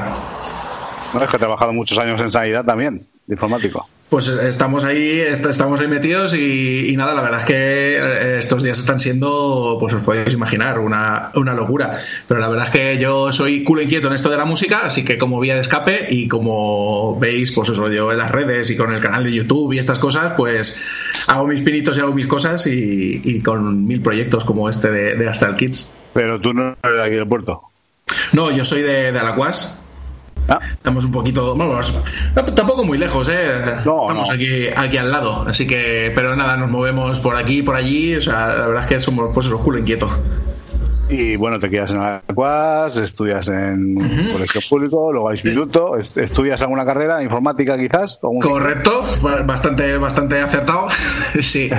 No, 1.12 1.20
es 1.22 1.28
que 1.28 1.36
he 1.36 1.38
trabajado 1.38 1.72
muchos 1.74 1.98
años 1.98 2.20
en 2.20 2.30
sanidad 2.30 2.64
también, 2.64 3.06
de 3.26 3.34
informático. 3.34 3.88
Pues 4.08 4.28
estamos 4.28 4.84
ahí, 4.84 5.18
est- 5.20 5.44
estamos 5.46 5.80
ahí 5.80 5.88
metidos 5.88 6.32
y, 6.32 6.86
y 6.90 6.96
nada, 6.96 7.12
la 7.12 7.22
verdad 7.22 7.40
es 7.40 7.44
que 7.46 7.96
eh, 7.96 8.38
estos 8.38 8.62
días 8.62 8.78
están 8.78 9.00
siendo, 9.00 9.78
pues 9.80 9.94
os 9.94 10.00
podéis 10.02 10.32
imaginar, 10.32 10.78
una, 10.78 11.32
una 11.34 11.54
locura. 11.54 11.98
Pero 12.28 12.38
la 12.38 12.48
verdad 12.48 12.66
es 12.66 12.70
que 12.70 12.98
yo 12.98 13.32
soy 13.32 13.64
culo 13.64 13.82
inquieto 13.82 14.06
en 14.06 14.12
esto 14.14 14.30
de 14.30 14.36
la 14.36 14.44
música, 14.44 14.82
así 14.84 15.04
que 15.04 15.18
como 15.18 15.40
vía 15.40 15.56
de 15.56 15.62
escape 15.62 16.06
y 16.08 16.28
como 16.28 17.18
veis, 17.18 17.50
pues 17.50 17.68
eso, 17.70 17.90
yo 17.90 18.12
en 18.12 18.18
las 18.18 18.30
redes 18.30 18.70
y 18.70 18.76
con 18.76 18.92
el 18.92 19.00
canal 19.00 19.24
de 19.24 19.32
YouTube 19.32 19.72
y 19.72 19.78
estas 19.80 19.98
cosas, 19.98 20.34
pues 20.36 20.80
hago 21.26 21.48
mis 21.48 21.62
pinitos 21.62 21.96
y 21.98 22.00
hago 22.00 22.12
mis 22.12 22.28
cosas 22.28 22.64
y, 22.68 23.20
y 23.24 23.40
con 23.42 23.86
mil 23.88 24.02
proyectos 24.02 24.44
como 24.44 24.70
este 24.70 24.88
de, 24.92 25.16
de 25.16 25.28
Astral 25.28 25.56
Kids. 25.56 25.90
Pero 26.14 26.40
tú 26.40 26.54
no 26.54 26.76
eres 26.80 26.96
de 26.98 27.02
aquí 27.04 27.16
del 27.16 27.26
puerto. 27.26 27.62
No, 28.32 28.52
yo 28.56 28.64
soy 28.64 28.82
de, 28.82 29.10
de 29.10 29.18
Alacuas. 29.18 29.80
Ah, 30.48 30.58
Estamos 30.62 31.04
un 31.04 31.10
poquito, 31.10 31.56
vamos, 31.56 31.92
tampoco 32.54 32.84
muy 32.84 32.98
lejos, 32.98 33.28
¿eh? 33.28 33.50
No, 33.84 34.02
Estamos 34.08 34.28
no. 34.28 34.34
Aquí, 34.34 34.66
aquí 34.76 34.96
al 34.96 35.10
lado, 35.10 35.44
así 35.48 35.66
que, 35.66 36.12
pero 36.14 36.36
nada, 36.36 36.56
nos 36.56 36.70
movemos 36.70 37.18
por 37.20 37.34
aquí, 37.36 37.62
por 37.62 37.74
allí, 37.76 38.14
o 38.16 38.22
sea, 38.22 38.46
la 38.48 38.66
verdad 38.68 38.82
es 38.82 38.88
que 38.88 39.00
somos, 39.00 39.30
pues 39.34 39.46
eso, 39.46 39.58
culo 39.58 39.78
inquieto. 39.78 40.08
y 41.08 41.36
bueno, 41.36 41.58
te 41.60 41.70
quedas 41.70 41.92
en 41.92 41.98
Alacuas, 42.00 42.96
estudias 42.96 43.46
en 43.46 43.96
un 43.96 44.32
colegio 44.32 44.60
público, 44.68 45.12
luego 45.12 45.28
al 45.28 45.36
instituto, 45.36 45.96
est- 45.98 46.16
estudias 46.18 46.60
alguna 46.62 46.84
carrera, 46.84 47.22
informática 47.22 47.78
quizás. 47.78 48.18
Correcto, 48.42 49.04
ba- 49.22 49.42
bastante, 49.42 49.98
bastante 49.98 50.40
acertado. 50.40 50.88
Sí. 51.42 51.70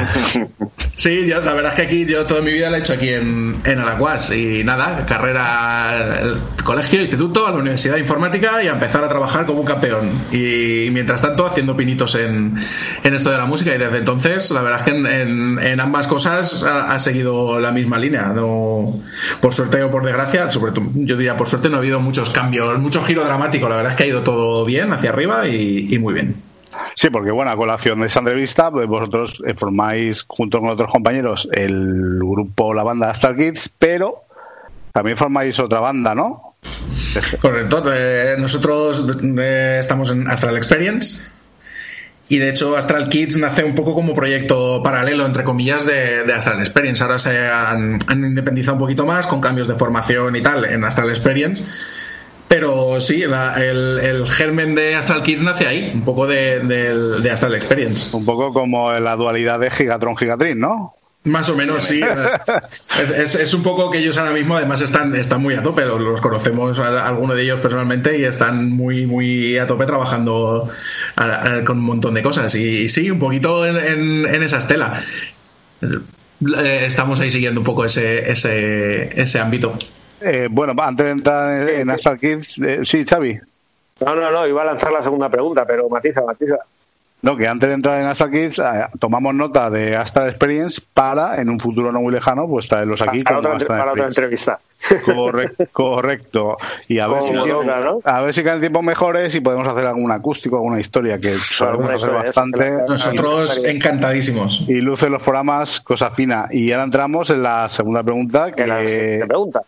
Sí, 0.96 1.28
yo, 1.28 1.42
la 1.42 1.54
verdad 1.54 1.72
es 1.74 1.76
que 1.76 1.82
aquí 1.84 2.06
yo 2.06 2.26
toda 2.26 2.42
mi 2.42 2.52
vida 2.52 2.72
la 2.72 2.78
he 2.78 2.80
hecho 2.80 2.94
aquí 2.94 3.10
en, 3.10 3.62
en 3.66 3.78
Alacuas 3.80 4.32
y 4.32 4.64
nada, 4.64 5.06
carrera, 5.06 6.20
el 6.22 6.64
colegio, 6.64 7.00
instituto, 7.02 7.46
a 7.46 7.52
la 7.52 7.58
Universidad 7.58 7.98
Informática 7.98 8.64
y 8.64 8.68
a 8.68 8.72
empezar 8.72 9.04
a 9.04 9.10
trabajar 9.10 9.46
como 9.46 9.60
un 9.62 9.68
campeón. 9.68 10.10
Y, 10.32 10.90
mientras 10.92 11.22
tanto 11.22 11.46
haciendo 11.46 11.78
pinitos 11.78 12.16
en, 12.16 12.56
en 13.04 13.14
esto 13.14 13.30
de 13.30 13.38
la 13.38 13.46
música 13.46 13.76
y 13.76 13.78
desde 13.78 13.98
entonces 14.00 14.50
la 14.50 14.62
verdad 14.62 14.80
es 14.88 14.92
que 14.94 14.98
en, 15.00 15.60
en- 15.60 15.80
ambas 15.80 16.08
cosas 16.08 16.64
ha, 16.64 16.94
ha 16.96 17.00
seguido 17.00 17.60
la 17.60 17.72
misma 17.72 18.00
línea. 18.00 18.30
No, 18.36 19.00
por 19.40 19.54
suerte 19.54 19.84
o 19.84 19.92
por 19.92 20.04
desgracia, 20.04 20.50
sobre 20.50 20.72
todo 20.72 20.86
yo 20.96 21.16
diría 21.16 21.38
por 21.38 21.48
suerte 21.48 21.70
no 21.70 21.76
ha 21.76 21.80
habido 21.80 22.00
muchos 22.00 22.32
cambios, 22.32 22.80
mucho 22.80 23.04
giro 23.04 23.24
dramático. 23.24 23.70
La 23.70 23.76
verdad 23.76 23.92
es 23.92 23.98
que 23.98 24.04
ha 24.04 24.08
ido 24.08 24.24
todo 24.24 24.66
bien 24.66 24.92
hacia 24.94 25.12
arriba 25.12 25.48
y, 25.48 25.88
y 25.92 26.00
muy 26.00 26.16
bien. 26.16 26.47
Sí, 26.96 27.10
porque 27.10 27.32
bueno, 27.32 27.52
a 27.52 27.56
colación 27.56 28.00
de 28.00 28.08
esa 28.08 28.20
entrevista, 28.20 28.72
pues 28.72 28.88
vosotros 28.88 29.42
eh, 29.46 29.54
formáis 29.54 30.24
junto 30.28 30.60
con 30.60 30.70
otros 30.70 30.92
compañeros 30.92 31.48
el 31.52 32.20
grupo, 32.20 32.74
la 32.74 32.84
banda 32.84 33.12
Star 33.12 33.36
Kids, 33.36 33.72
pero 33.78 34.24
también 34.94 35.18
formáis 35.18 35.60
otra 35.60 35.80
banda, 35.80 36.16
¿no? 36.16 36.56
Correcto. 37.42 37.84
eh, 37.94 38.36
nosotros 38.40 39.06
eh, 39.22 39.78
estamos 39.80 40.12
en 40.12 40.28
Astral 40.28 40.58
Experience. 40.58 41.24
Y 42.30 42.40
de 42.40 42.50
hecho, 42.50 42.76
Astral 42.76 43.08
Kids 43.08 43.38
nace 43.38 43.64
un 43.64 43.74
poco 43.74 43.94
como 43.94 44.14
proyecto 44.14 44.82
paralelo, 44.84 45.26
entre 45.26 45.46
comillas, 45.46 45.86
de, 45.86 46.26
Astral 46.34 46.60
Experience. 46.60 47.02
Ahora 47.02 47.20
se 47.20 47.48
han 47.48 48.00
independizado 48.12 48.74
un 48.74 48.80
poquito 48.80 49.06
más 49.06 49.28
con 49.28 49.40
cambios 49.40 49.68
de 49.68 49.76
formación 49.76 50.36
y 50.36 50.42
tal 50.42 50.66
en 50.66 50.84
Astral 50.84 51.10
Experience. 51.10 51.64
Pero 52.48 53.02
sí, 53.02 53.26
la- 53.28 53.56
el, 53.58 54.00
el 54.00 54.28
germen 54.30 54.74
de 54.74 54.96
Astral 54.96 55.22
Kids 55.24 55.44
nace 55.44 55.68
ahí, 55.68 55.92
un 55.94 56.04
poco 56.06 56.28
de, 56.28 56.60
del- 56.62 57.22
de 57.22 57.32
Astral 57.32 57.56
Experience. 57.56 58.08
Un 58.16 58.24
poco 58.26 58.54
como 58.54 58.92
la 58.94 59.16
dualidad 59.18 59.60
de 59.60 59.70
Gigatron 59.70 60.16
Gigatrin, 60.16 60.60
¿no? 60.60 60.94
Más 61.26 61.50
o 61.50 61.58
menos, 61.58 61.84
sí. 61.84 62.00
Es, 63.02 63.10
es- 63.12 63.36
es 63.36 63.54
un 63.54 63.62
poco 63.64 63.92
que 63.92 63.98
ellos 63.98 64.18
ahora 64.18 64.32
mismo 64.32 64.56
además 64.56 64.80
están, 64.82 65.14
están 65.16 65.42
muy 65.42 65.56
a 65.56 65.62
tope, 65.64 65.84
los, 65.86 66.00
los 66.00 66.22
conocemos 66.22 66.80
a, 66.80 66.88
a 66.88 67.08
alguno 67.10 67.34
de 67.34 67.44
ellos 67.44 67.60
personalmente 67.60 68.18
y 68.18 68.24
están 68.24 68.70
muy, 68.72 69.06
muy 69.06 69.58
a 69.58 69.68
tope 69.68 69.86
trabajando 69.86 70.70
a- 71.18 71.64
con 71.66 71.80
un 71.80 71.84
montón 71.84 72.14
de 72.14 72.22
cosas. 72.24 72.56
Y, 72.56 72.64
y 72.84 72.88
sí, 72.88 73.12
un 73.12 73.20
poquito 73.20 73.66
en, 73.66 73.76
en- 73.76 74.26
en 74.36 74.42
esa 74.44 74.60
estela. 74.60 75.04
Eh, 75.82 76.86
Estamos 76.86 77.20
ahí 77.20 77.32
siguiendo 77.32 77.60
un 77.60 77.66
poco 77.66 77.84
ese, 77.84 78.32
ese, 78.32 79.20
ese 79.22 79.40
ámbito. 79.40 79.78
Eh, 80.22 80.48
bueno, 80.50 80.74
antes 80.82 81.06
de 81.06 81.12
entrar 81.12 81.70
en, 81.70 81.80
en 81.80 81.90
Astral 81.90 82.20
Kids, 82.20 82.58
eh, 82.60 82.80
sí, 82.84 83.06
Xavi. 83.06 83.40
No, 84.06 84.16
no, 84.16 84.32
no, 84.32 84.48
iba 84.48 84.62
a 84.62 84.66
lanzar 84.66 84.92
la 84.92 85.04
segunda 85.04 85.30
pregunta, 85.30 85.66
pero 85.66 85.90
matiza, 85.90 86.22
matiza. 86.22 86.58
No, 87.20 87.36
que 87.36 87.48
antes 87.48 87.68
de 87.68 87.74
entrar 87.74 88.00
en 88.00 88.06
Astral 88.06 88.32
Kids 88.32 88.60
eh, 88.60 88.86
tomamos 89.00 89.34
nota 89.34 89.72
de 89.72 89.96
Astral 89.96 90.28
Experience 90.28 90.80
para, 90.94 91.42
en 91.42 91.50
un 91.50 91.60
futuro 91.60 91.92
no 91.92 92.00
muy 92.00 92.14
lejano, 92.14 92.48
pues 92.48 92.68
traerlos 92.68 93.02
aquí 93.02 93.24
Para 93.24 93.40
otra, 93.40 93.58
para 93.58 94.06
entrevista. 94.06 94.60
Correcto, 95.04 95.66
correcto. 95.72 96.58
Y 96.88 97.00
a 97.00 97.08
ver, 97.08 97.24
si 97.24 97.34
¿no? 97.34 98.00
a 98.04 98.22
ver 98.22 98.34
si 98.36 98.44
caen 98.44 98.60
tiempos 98.60 98.84
mejores 98.84 99.34
y 99.34 99.40
podemos 99.40 99.68
hacer 99.68 99.88
algún 99.88 100.12
acústico, 100.12 100.58
alguna 100.58 100.80
historia 100.80 101.18
que 101.18 101.30
solemos 101.30 101.90
Alguna 101.90 101.94
hacer 101.96 102.12
bastante. 102.12 102.72
Nosotros 102.88 103.66
encantadísimos. 103.66 104.64
Y 104.68 104.76
luce 104.76 105.10
los 105.10 105.24
programas, 105.24 105.82
cosa 105.82 106.12
fina. 106.12 106.48
Y 106.52 106.72
ahora 106.72 106.84
entramos 106.84 107.32
en 107.32 107.42
la 107.42 107.68
segunda 107.68 108.04
pregunta, 108.04 108.52
que 108.52 108.64
Te 108.64 109.26
pregunta. 109.26 109.64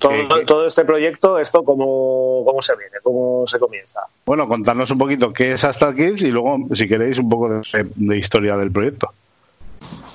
Todo, 0.00 0.44
todo 0.46 0.66
este 0.66 0.84
proyecto, 0.86 1.38
¿esto 1.38 1.62
cómo, 1.62 2.42
cómo 2.46 2.62
se 2.62 2.74
viene? 2.74 2.96
¿Cómo 3.02 3.46
se 3.46 3.58
comienza? 3.58 4.00
bueno, 4.24 4.48
contarnos 4.48 4.90
un 4.90 4.98
poquito 4.98 5.32
qué 5.32 5.52
es 5.52 5.64
Astral 5.64 5.94
Kids 5.94 6.22
y 6.22 6.30
luego, 6.30 6.56
si 6.74 6.88
queréis, 6.88 7.18
un 7.18 7.28
poco 7.28 7.50
de, 7.50 7.62
de 7.96 8.18
historia 8.18 8.56
del 8.56 8.70
proyecto. 8.70 9.12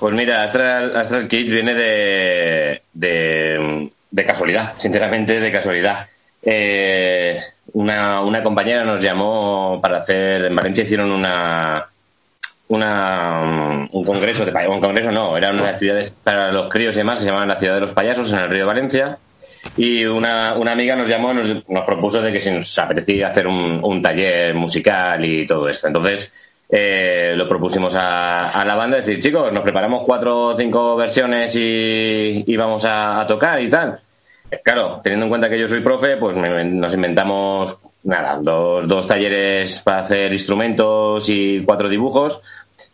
Pues 0.00 0.14
mira, 0.14 0.42
Astral, 0.42 0.96
Astral 0.96 1.28
Kids 1.28 1.52
viene 1.52 1.74
de, 1.74 2.82
de, 2.94 3.90
de 4.10 4.24
casualidad, 4.24 4.74
sinceramente 4.78 5.38
de 5.38 5.52
casualidad. 5.52 6.06
Eh, 6.42 7.40
una, 7.74 8.22
una 8.22 8.42
compañera 8.42 8.84
nos 8.84 9.00
llamó 9.00 9.80
para 9.82 9.98
hacer, 9.98 10.46
en 10.46 10.56
Valencia 10.56 10.84
hicieron 10.84 11.12
una, 11.12 11.86
una 12.68 13.86
un 13.92 14.04
congreso 14.04 14.44
de 14.44 14.68
un 14.68 14.80
congreso 14.80 15.12
no, 15.12 15.36
eran 15.36 15.58
unas 15.58 15.74
actividades 15.74 16.10
para 16.10 16.52
los 16.52 16.70
críos 16.70 16.94
y 16.94 16.98
demás 16.98 17.18
que 17.18 17.24
se 17.24 17.28
llamaban 17.28 17.48
la 17.48 17.58
ciudad 17.58 17.74
de 17.74 17.80
los 17.80 17.92
payasos 17.92 18.32
en 18.32 18.38
el 18.38 18.48
río 18.48 18.60
de 18.60 18.66
Valencia 18.66 19.18
y 19.76 20.04
una, 20.04 20.54
una 20.54 20.72
amiga 20.72 20.96
nos 20.96 21.08
llamó 21.08 21.32
nos, 21.34 21.68
nos 21.68 21.84
propuso 21.84 22.22
de 22.22 22.32
que 22.32 22.40
si 22.40 22.50
nos 22.50 22.78
apetecía 22.78 23.28
hacer 23.28 23.46
un, 23.46 23.80
un 23.82 24.00
taller 24.02 24.54
musical 24.54 25.24
y 25.24 25.46
todo 25.46 25.68
esto. 25.68 25.86
Entonces 25.86 26.32
eh, 26.68 27.34
lo 27.36 27.48
propusimos 27.48 27.94
a, 27.94 28.48
a 28.48 28.64
la 28.64 28.74
banda 28.76 28.96
decir 28.96 29.20
chicos 29.20 29.52
nos 29.52 29.62
preparamos 29.62 30.02
cuatro 30.04 30.46
o 30.46 30.56
cinco 30.56 30.96
versiones 30.96 31.54
y, 31.56 32.44
y 32.46 32.56
vamos 32.56 32.84
a, 32.84 33.20
a 33.20 33.26
tocar 33.26 33.60
y 33.62 33.70
tal 33.70 34.00
Eh, 34.50 34.60
Claro, 34.64 35.00
teniendo 35.02 35.26
en 35.26 35.30
cuenta 35.30 35.48
que 35.48 35.58
yo 35.58 35.68
soy 35.68 35.80
profe, 35.80 36.16
pues 36.16 36.36
me- 36.36 36.64
nos 36.64 36.94
inventamos 36.94 37.78
nada, 38.04 38.38
dos, 38.40 38.86
dos 38.88 39.06
talleres 39.06 39.80
para 39.80 40.00
hacer 40.02 40.32
instrumentos 40.32 41.28
y 41.28 41.62
cuatro 41.64 41.88
dibujos 41.88 42.40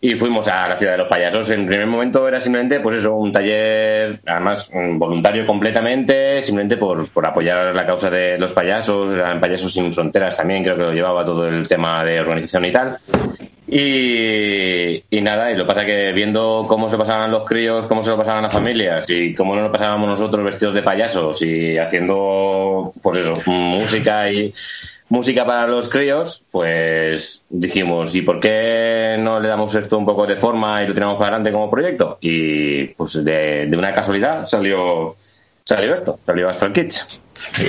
y 0.04 0.16
fuimos 0.16 0.48
a 0.48 0.66
la 0.66 0.76
ciudad 0.76 0.92
de 0.92 0.98
los 0.98 1.06
payasos. 1.06 1.48
En 1.50 1.64
primer 1.64 1.86
momento 1.86 2.26
era 2.26 2.40
simplemente, 2.40 2.80
pues 2.80 2.98
eso, 2.98 3.14
un 3.14 3.30
taller, 3.30 4.18
además 4.26 4.68
voluntario 4.94 5.46
completamente, 5.46 6.42
simplemente 6.42 6.76
por, 6.76 7.08
por 7.08 7.24
apoyar 7.24 7.72
la 7.72 7.86
causa 7.86 8.10
de 8.10 8.36
los 8.36 8.52
payasos, 8.52 9.12
eran 9.12 9.40
payasos 9.40 9.72
sin 9.72 9.92
fronteras 9.92 10.36
también, 10.36 10.64
creo 10.64 10.76
que 10.76 10.82
lo 10.82 10.92
llevaba 10.92 11.24
todo 11.24 11.46
el 11.46 11.68
tema 11.68 12.04
de 12.04 12.18
organización 12.18 12.64
y 12.64 12.72
tal. 12.72 12.98
Y, 13.68 15.04
y 15.08 15.20
nada, 15.20 15.52
y 15.52 15.56
lo 15.56 15.68
pasa 15.68 15.86
que 15.86 16.10
viendo 16.12 16.66
cómo 16.68 16.88
se 16.88 16.98
pasaban 16.98 17.30
los 17.30 17.44
críos, 17.44 17.86
cómo 17.86 18.02
se 18.02 18.10
lo 18.10 18.16
pasaban 18.16 18.42
las 18.42 18.52
familias 18.52 19.08
y 19.08 19.36
cómo 19.36 19.54
nos 19.54 19.64
lo 19.64 19.72
pasábamos 19.72 20.08
nosotros 20.08 20.44
vestidos 20.44 20.74
de 20.74 20.82
payasos 20.82 21.40
y 21.42 21.78
haciendo, 21.78 22.92
pues 23.00 23.20
eso, 23.20 23.36
música 23.46 24.28
y 24.32 24.52
música 25.12 25.44
para 25.44 25.66
los 25.66 25.88
críos, 25.90 26.44
pues 26.50 27.44
dijimos, 27.50 28.14
¿y 28.14 28.22
por 28.22 28.40
qué 28.40 29.16
no 29.18 29.40
le 29.40 29.48
damos 29.48 29.74
esto 29.74 29.98
un 29.98 30.06
poco 30.06 30.26
de 30.26 30.36
forma 30.36 30.82
y 30.82 30.88
lo 30.88 30.94
tiramos 30.94 31.16
para 31.18 31.36
adelante 31.36 31.52
como 31.52 31.70
proyecto? 31.70 32.18
Y 32.22 32.84
pues 32.88 33.22
de, 33.22 33.66
de 33.66 33.76
una 33.76 33.92
casualidad 33.92 34.46
salió, 34.46 35.14
salió 35.64 35.92
esto, 35.94 36.18
salió 36.22 36.48
Astral 36.48 36.72
Kids. 36.72 37.20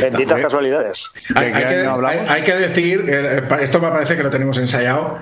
Benditas 0.01 0.39
casualidades. 0.41 1.09
Hay, 1.35 1.47
hay 1.47 1.63
que, 1.69 1.83
hay- 2.09 2.17
hay 2.29 2.41
que 2.43 2.53
decir, 2.55 3.05
eh, 3.09 3.43
esto 3.59 3.79
me 3.79 3.89
parece 3.89 4.15
que 4.15 4.23
lo 4.23 4.29
tenemos 4.29 4.57
ensayado, 4.59 5.17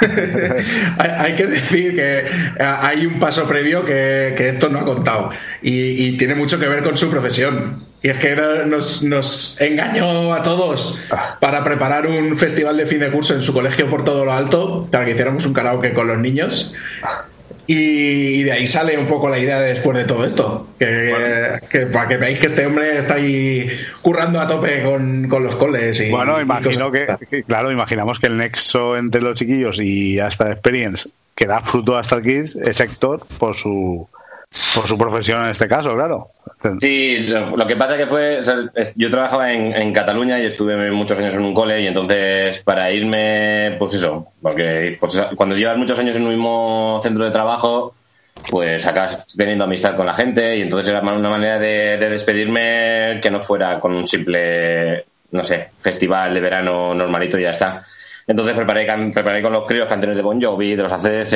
hay, 0.98 1.10
hay 1.18 1.34
que 1.34 1.46
decir 1.46 1.96
que 1.96 2.18
eh, 2.20 2.26
hay 2.60 3.06
un 3.06 3.18
paso 3.18 3.46
previo 3.48 3.84
que, 3.84 4.34
que 4.36 4.50
Héctor 4.50 4.70
no 4.70 4.80
ha 4.80 4.84
contado 4.84 5.30
y, 5.62 6.06
y 6.06 6.16
tiene 6.16 6.34
mucho 6.34 6.58
que 6.60 6.68
ver 6.68 6.82
con 6.84 6.96
su 6.96 7.10
profesión. 7.10 7.82
Y 8.04 8.10
es 8.10 8.18
que 8.18 8.36
no- 8.36 8.66
nos, 8.66 9.02
nos 9.02 9.58
engañó 9.62 10.34
a 10.34 10.42
todos 10.42 11.00
para 11.40 11.64
preparar 11.64 12.06
un 12.06 12.36
festival 12.36 12.76
de 12.76 12.84
fin 12.84 13.00
de 13.00 13.10
curso 13.10 13.34
en 13.34 13.40
su 13.40 13.54
colegio 13.54 13.88
por 13.88 14.04
todo 14.04 14.26
lo 14.26 14.32
alto, 14.34 14.86
para 14.90 15.06
que 15.06 15.12
hiciéramos 15.12 15.46
un 15.46 15.54
karaoke 15.54 15.94
con 15.94 16.06
los 16.08 16.18
niños. 16.18 16.74
Y 17.66 18.42
de 18.42 18.52
ahí 18.52 18.66
sale 18.66 18.98
un 18.98 19.06
poco 19.06 19.30
la 19.30 19.38
idea 19.38 19.58
de 19.58 19.68
después 19.68 19.96
de 19.96 20.04
todo 20.04 20.26
esto. 20.26 20.68
Que, 20.78 21.58
que 21.70 21.86
para 21.86 22.06
que 22.08 22.18
veáis 22.18 22.38
que 22.38 22.48
este 22.48 22.66
hombre 22.66 22.98
está 22.98 23.14
ahí 23.14 23.70
currando 24.02 24.38
a 24.38 24.46
tope 24.46 24.82
con, 24.82 25.26
con 25.28 25.42
los 25.44 25.56
coles. 25.56 25.98
Y, 26.02 26.10
Bueno, 26.10 26.38
y 26.38 26.42
imagino 26.42 26.90
cosas 26.90 27.18
que, 27.18 27.26
que, 27.26 27.42
claro, 27.42 27.72
imaginamos 27.72 28.20
que 28.20 28.26
el 28.26 28.36
nexo 28.36 28.98
entre 28.98 29.22
los 29.22 29.34
chiquillos 29.38 29.80
y 29.80 30.20
Astral 30.20 30.52
Experience 30.52 31.08
que 31.34 31.46
da 31.46 31.62
fruto 31.62 31.96
a 31.96 32.00
Astral 32.00 32.20
Kids 32.22 32.56
es 32.56 32.78
Héctor 32.80 33.26
por 33.38 33.56
su 33.56 34.06
por 34.74 34.86
su 34.86 34.96
profesión 34.98 35.42
en 35.44 35.48
este 35.48 35.66
caso, 35.66 35.94
claro. 35.94 36.28
Sí, 36.80 37.26
lo, 37.26 37.56
lo 37.56 37.66
que 37.66 37.76
pasa 37.76 37.96
que 37.96 38.06
fue, 38.06 38.38
o 38.38 38.42
sea, 38.42 38.56
yo 38.96 39.10
trabajaba 39.10 39.52
en, 39.52 39.72
en 39.74 39.92
Cataluña 39.92 40.38
y 40.38 40.46
estuve 40.46 40.90
muchos 40.90 41.18
años 41.18 41.34
en 41.34 41.42
un 41.42 41.54
cole 41.54 41.82
y 41.82 41.86
entonces 41.86 42.60
para 42.60 42.90
irme, 42.90 43.76
pues 43.78 43.94
eso, 43.94 44.28
porque 44.40 44.96
pues, 44.98 45.20
cuando 45.36 45.56
llevas 45.56 45.76
muchos 45.76 45.98
años 45.98 46.16
en 46.16 46.22
un 46.22 46.30
mismo 46.30 47.00
centro 47.02 47.24
de 47.24 47.30
trabajo, 47.30 47.94
pues 48.48 48.86
acabas 48.86 49.26
teniendo 49.36 49.64
amistad 49.64 49.94
con 49.94 50.06
la 50.06 50.14
gente 50.14 50.56
y 50.56 50.62
entonces 50.62 50.88
era 50.88 51.00
una 51.00 51.30
manera 51.30 51.58
de, 51.58 51.98
de 51.98 52.10
despedirme 52.10 53.20
que 53.22 53.30
no 53.30 53.40
fuera 53.40 53.78
con 53.78 53.94
un 53.94 54.06
simple, 54.06 55.04
no 55.32 55.44
sé, 55.44 55.68
festival 55.80 56.32
de 56.32 56.40
verano 56.40 56.94
normalito 56.94 57.38
y 57.38 57.42
ya 57.42 57.50
está. 57.50 57.86
Entonces 58.26 58.54
preparé, 58.54 58.86
preparé 59.12 59.42
con 59.42 59.52
los 59.52 59.66
críos 59.66 59.86
canciones 59.86 60.16
de 60.16 60.22
Bon 60.22 60.40
Jovi, 60.40 60.76
de 60.76 60.82
los 60.82 60.92
ACDC, 60.92 61.30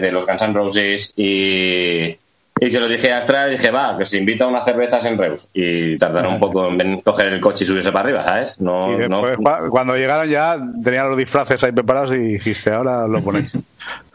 de 0.00 0.10
los 0.12 0.24
Guns 0.24 0.42
N' 0.42 0.54
Roses 0.54 1.12
y, 1.16 2.16
y 2.60 2.70
se 2.70 2.80
lo 2.80 2.88
dije 2.88 3.12
a 3.12 3.18
Astral 3.18 3.50
y 3.50 3.52
dije, 3.52 3.70
va, 3.70 3.96
que 3.96 4.06
se 4.06 4.16
invita 4.16 4.44
a 4.44 4.48
unas 4.48 4.64
cervezas 4.64 5.04
en 5.04 5.18
Reus. 5.18 5.48
Y 5.52 5.98
tardaron 5.98 6.34
un 6.34 6.40
poco 6.40 6.68
en 6.68 7.00
coger 7.00 7.28
el 7.28 7.40
coche 7.40 7.64
y 7.64 7.66
subirse 7.66 7.92
para 7.92 8.04
arriba, 8.04 8.26
¿sabes? 8.26 8.60
No, 8.60 8.92
Y 8.92 9.08
no, 9.08 9.24
después, 9.26 9.56
cuando 9.70 9.96
llegaron 9.96 10.28
ya 10.28 10.58
tenían 10.82 11.08
los 11.08 11.18
disfraces 11.18 11.62
ahí 11.62 11.72
preparados 11.72 12.12
y 12.12 12.18
dijiste, 12.18 12.70
ahora 12.70 13.06
lo 13.06 13.22
ponéis. 13.22 13.56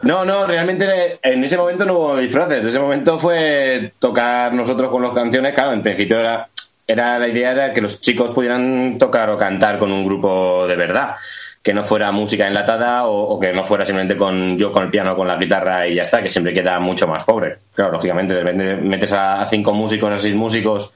No, 0.04 0.26
no, 0.26 0.46
realmente 0.46 1.18
en 1.24 1.44
ese 1.46 1.58
momento 1.58 1.86
no 1.86 1.94
hubo 1.94 2.18
disfraces. 2.18 2.62
En 2.62 2.68
ese 2.68 2.80
momento 2.80 3.18
fue 3.18 3.94
tocar 4.00 4.54
nosotros 4.54 4.91
con 4.91 5.02
las 5.02 5.14
canciones. 5.14 5.56
Claro, 5.56 5.72
en 5.72 5.82
principio 5.82 6.20
era, 6.20 6.50
era 6.86 7.18
la 7.18 7.28
idea 7.30 7.52
era 7.52 7.74
que 7.74 7.82
los 7.82 8.02
chicos 8.02 8.32
pudieran 8.32 8.98
tocar 9.00 9.30
o 9.30 9.38
cantar 9.38 9.80
con 9.80 9.94
un 9.94 10.06
grupo 10.06 10.68
de 10.68 10.76
verdad. 10.76 11.16
Que 11.64 11.74
no 11.74 11.84
fuera 11.86 12.11
música 12.11 12.45
enlatada 12.45 13.05
o, 13.05 13.22
o 13.36 13.39
que 13.39 13.53
no 13.53 13.64
fuera 13.64 13.86
simplemente 13.86 14.18
con 14.18 14.57
yo 14.57 14.72
con 14.74 14.84
el 14.84 14.89
piano 14.91 15.16
con 15.16 15.28
la 15.28 15.38
guitarra 15.38 15.88
y 15.88 15.95
ya 15.95 16.01
está, 16.03 16.22
que 16.22 16.30
siempre 16.30 16.53
queda 16.53 16.78
mucho 16.80 17.07
más 17.07 17.24
pobre. 17.24 17.57
Claro, 17.74 17.93
lógicamente, 17.93 18.34
de 18.34 18.41
repente 18.43 18.76
metes 18.76 19.14
a, 19.14 19.45
cinco 19.47 19.74
músicos, 19.74 20.11
a 20.11 20.18
seis 20.18 20.36
músicos 20.36 20.91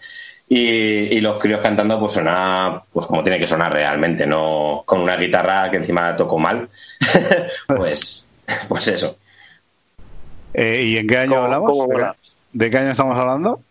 y, 0.50 0.60
y 0.60 1.22
los 1.22 1.38
críos 1.38 1.62
cantando, 1.62 1.98
pues 2.00 2.12
suena 2.14 2.82
pues 2.92 3.06
como 3.06 3.24
tiene 3.24 3.40
que 3.40 3.48
sonar 3.48 3.72
realmente, 3.72 4.28
no 4.28 4.84
con 4.86 5.00
una 5.02 5.16
guitarra 5.16 5.72
que 5.72 5.78
encima 5.78 6.14
toco 6.18 6.38
mal. 6.38 6.68
pues, 7.68 8.28
pues 8.68 8.88
eso. 8.90 9.18
Eh, 10.54 10.84
¿Y 10.86 10.98
en 10.98 11.08
qué 11.08 11.18
año 11.18 11.30
¿Cómo- 11.32 11.44
hablamos? 11.44 11.72
cómo 11.72 12.14
¿De, 12.54 12.70
qué 12.70 12.78
año 12.78 12.92
estamos 12.92 13.16
hablando? 13.18 13.62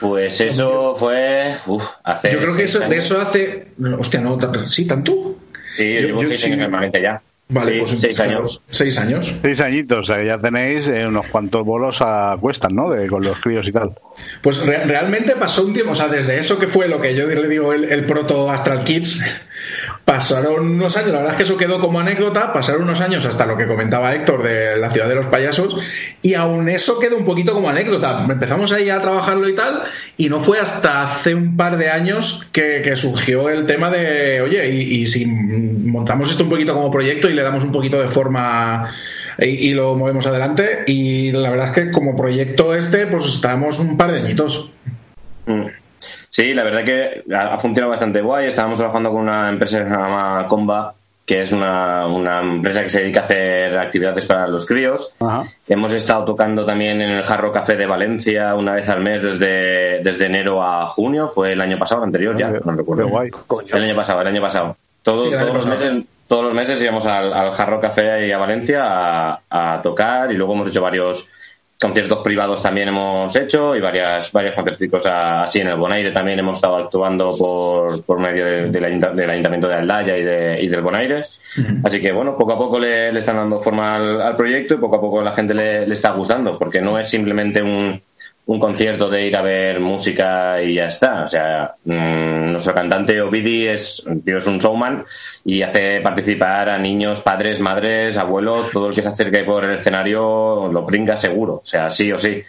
Pues 0.00 0.40
eso 0.40 0.94
fue 0.96 1.54
uf, 1.66 1.84
hace. 2.04 2.32
Yo 2.32 2.38
creo 2.40 2.56
que 2.56 2.64
eso, 2.64 2.80
de 2.80 2.96
eso 2.98 3.20
hace. 3.20 3.68
Hostia, 3.98 4.20
no, 4.20 4.36
tan- 4.36 4.68
sí, 4.68 4.86
tanto. 4.86 5.36
Sí, 5.76 5.84
yo, 5.94 6.00
yo- 6.00 6.06
llevo 6.08 6.22
yo 6.22 6.28
seis 6.28 6.40
sí- 6.40 6.46
años 6.46 6.60
permanente 6.60 7.00
ya. 7.02 7.20
Vale, 7.48 7.74
Sí, 7.74 7.78
pues 7.78 7.90
seis 8.00 8.18
años. 8.18 8.60
Seis 8.70 8.98
años. 8.98 9.36
Seis 9.40 9.60
añitos, 9.60 9.98
o 9.98 10.02
sea, 10.04 10.16
que 10.18 10.26
ya 10.26 10.36
tenéis 10.38 10.88
eh, 10.88 11.06
unos 11.06 11.26
cuantos 11.28 11.64
bolos 11.64 11.98
a 12.00 12.36
cuestas, 12.40 12.72
¿no? 12.72 12.90
De, 12.90 13.06
con 13.06 13.22
los 13.22 13.38
críos 13.38 13.64
y 13.68 13.70
tal. 13.72 13.90
Pues 14.42 14.66
re- 14.66 14.82
realmente 14.84 15.36
pasó 15.36 15.64
un 15.64 15.72
tiempo, 15.72 15.92
o 15.92 15.94
sea, 15.94 16.08
desde 16.08 16.40
eso 16.40 16.58
que 16.58 16.66
fue 16.66 16.88
lo 16.88 17.00
que 17.00 17.14
yo 17.14 17.28
le 17.28 17.46
digo 17.48 17.72
el, 17.72 17.84
el 17.84 18.04
proto 18.04 18.50
Astral 18.50 18.82
Kids, 18.82 19.24
pasaron 20.04 20.70
unos 20.70 20.96
años, 20.96 21.10
la 21.10 21.18
verdad 21.18 21.32
es 21.32 21.36
que 21.36 21.42
eso 21.42 21.56
quedó 21.56 21.80
como 21.80 22.00
anécdota, 22.00 22.52
pasaron 22.52 22.82
unos 22.82 23.00
años 23.00 23.26
hasta 23.26 23.46
lo 23.46 23.56
que 23.56 23.66
comentaba 23.66 24.14
Héctor 24.14 24.42
de 24.42 24.76
la 24.76 24.90
ciudad 24.90 25.08
de 25.08 25.16
los 25.16 25.26
payasos, 25.26 25.76
y 26.22 26.34
aún 26.34 26.68
eso 26.68 26.98
quedó 26.98 27.16
un 27.16 27.24
poquito 27.24 27.52
como 27.52 27.68
anécdota. 27.68 28.24
Empezamos 28.28 28.72
ahí 28.72 28.90
a 28.90 29.00
trabajarlo 29.00 29.48
y 29.48 29.54
tal, 29.54 29.82
y 30.16 30.28
no 30.28 30.40
fue 30.40 30.60
hasta 30.60 31.02
hace 31.02 31.34
un 31.34 31.56
par 31.56 31.76
de 31.76 31.90
años 31.90 32.46
que, 32.52 32.96
surgió 32.96 33.48
el 33.48 33.66
tema 33.66 33.90
de, 33.90 34.40
oye, 34.40 34.68
y, 34.70 35.06
si 35.06 35.26
montamos 35.26 36.30
esto 36.30 36.44
un 36.44 36.50
poquito 36.50 36.72
como 36.72 36.90
proyecto 36.90 37.28
y 37.28 37.34
le 37.34 37.42
damos 37.42 37.64
un 37.64 37.72
poquito 37.72 38.00
de 38.00 38.08
forma 38.08 38.90
y, 39.38 39.74
lo 39.74 39.96
movemos 39.96 40.26
adelante, 40.26 40.84
y 40.86 41.32
la 41.32 41.50
verdad 41.50 41.68
es 41.68 41.74
que 41.74 41.90
como 41.90 42.16
proyecto 42.16 42.74
este, 42.74 43.06
pues 43.06 43.26
estamos 43.26 43.78
un 43.80 43.96
par 43.96 44.12
de 44.12 44.20
añitos. 44.20 44.70
Mm. 45.46 45.85
Sí, 46.28 46.54
la 46.54 46.64
verdad 46.64 46.84
que 46.84 47.22
ha, 47.34 47.58
funcionado 47.58 47.90
bastante 47.90 48.20
guay. 48.20 48.46
Estábamos 48.46 48.78
trabajando 48.78 49.10
con 49.10 49.20
una 49.22 49.48
empresa 49.48 49.78
que 49.78 49.84
se 49.84 49.90
llama 49.90 50.46
Comba, 50.48 50.94
que 51.24 51.40
es 51.40 51.52
una, 51.52 52.06
una 52.06 52.40
empresa 52.40 52.82
que 52.82 52.90
se 52.90 53.00
dedica 53.02 53.20
a 53.20 53.24
hacer 53.24 53.76
actividades 53.78 54.26
para 54.26 54.46
los 54.48 54.66
críos. 54.66 55.14
Hemos 55.66 55.92
estado 55.92 56.24
tocando 56.24 56.64
también 56.64 57.00
en 57.00 57.10
el 57.10 57.24
Jarro 57.24 57.52
Café 57.52 57.76
de 57.76 57.86
Valencia 57.86 58.54
una 58.54 58.74
vez 58.74 58.88
al 58.88 59.00
mes 59.02 59.22
desde, 59.22 60.00
desde 60.02 60.26
enero 60.26 60.62
a 60.62 60.86
junio. 60.86 61.28
Fue 61.28 61.52
el 61.52 61.60
año 61.60 61.78
pasado, 61.78 62.02
el 62.02 62.08
anterior 62.08 62.36
ya, 62.38 62.48
no 62.50 62.72
recuerdo. 62.72 63.04
El 63.72 63.82
año 63.84 63.96
pasado, 63.96 64.20
el 64.20 64.26
año 64.28 64.40
pasado. 64.42 64.76
Todo- 65.02 65.24
Sí, 65.24 65.28
el 65.30 65.34
año 65.38 65.46
todos, 65.46 65.64
los 65.64 65.66
pasado. 65.74 65.92
meses, 65.94 66.08
todos 66.28 66.44
los 66.44 66.54
meses 66.54 66.82
íbamos 66.82 67.06
al, 67.06 67.32
al 67.32 67.50
Jarro 67.52 67.80
Café 67.80 68.26
y 68.26 68.32
a 68.32 68.38
Valencia 68.38 68.82
a, 68.84 69.40
a 69.48 69.80
tocar 69.82 70.30
y 70.32 70.36
luego 70.36 70.52
hemos 70.54 70.68
hecho 70.68 70.82
varios 70.82 71.28
conciertos 71.80 72.20
privados 72.20 72.62
también 72.62 72.88
hemos 72.88 73.36
hecho 73.36 73.76
y 73.76 73.80
varias 73.80 74.32
varios 74.32 74.54
conciertos 74.54 75.06
así 75.06 75.60
en 75.60 75.68
el 75.68 75.76
Bonaire 75.76 76.10
también 76.10 76.38
hemos 76.38 76.56
estado 76.58 76.76
actuando 76.76 77.36
por, 77.36 78.02
por 78.04 78.18
medio 78.18 78.44
de- 78.46 78.70
del 78.70 78.84
ayunta- 78.84 79.10
del 79.12 79.28
Ayuntamiento 79.28 79.68
de 79.68 79.74
Aldaya 79.74 80.16
y, 80.16 80.22
de, 80.22 80.62
y 80.62 80.68
del 80.68 80.80
Bonaire. 80.80 81.16
Así 81.84 82.00
que 82.00 82.12
bueno 82.12 82.36
poco 82.36 82.52
a 82.52 82.58
poco 82.58 82.78
le, 82.78 83.12
le 83.12 83.18
están 83.18 83.36
dando 83.36 83.60
forma 83.62 83.96
al, 83.96 84.22
al 84.22 84.36
proyecto 84.36 84.74
y 84.74 84.78
poco 84.78 84.96
a 84.96 85.00
poco 85.00 85.20
la 85.22 85.32
gente 85.32 85.52
le, 85.54 85.86
le 85.86 85.92
está 85.92 86.12
gustando 86.12 86.58
porque 86.58 86.80
no 86.80 86.98
es 86.98 87.10
simplemente 87.10 87.62
un, 87.62 88.00
un 88.46 88.60
concierto 88.60 89.10
de 89.10 89.26
ir 89.26 89.36
a 89.36 89.42
ver 89.42 89.80
música 89.80 90.62
y 90.62 90.74
ya 90.74 90.86
está 90.86 91.24
o 91.24 91.28
sea 91.28 91.72
mm, 91.84 92.52
nuestro 92.52 92.74
cantante 92.74 93.20
Ovidi 93.20 93.66
es, 93.66 94.04
tío, 94.24 94.36
es 94.38 94.46
un 94.46 94.58
showman 94.60 95.04
y 95.44 95.62
hace 95.62 96.00
participar 96.00 96.68
a 96.68 96.78
niños, 96.78 97.20
padres, 97.20 97.60
madres, 97.60 98.16
abuelos, 98.16 98.70
todo 98.70 98.88
el 98.88 98.94
que 98.94 99.02
se 99.02 99.08
acerque 99.08 99.44
por 99.44 99.64
el 99.64 99.76
escenario 99.78 100.68
lo 100.72 100.82
brinca 100.82 101.16
seguro, 101.16 101.54
o 101.54 101.64
sea, 101.64 101.90
sí 101.90 102.10
o 102.12 102.18
sí. 102.18 102.42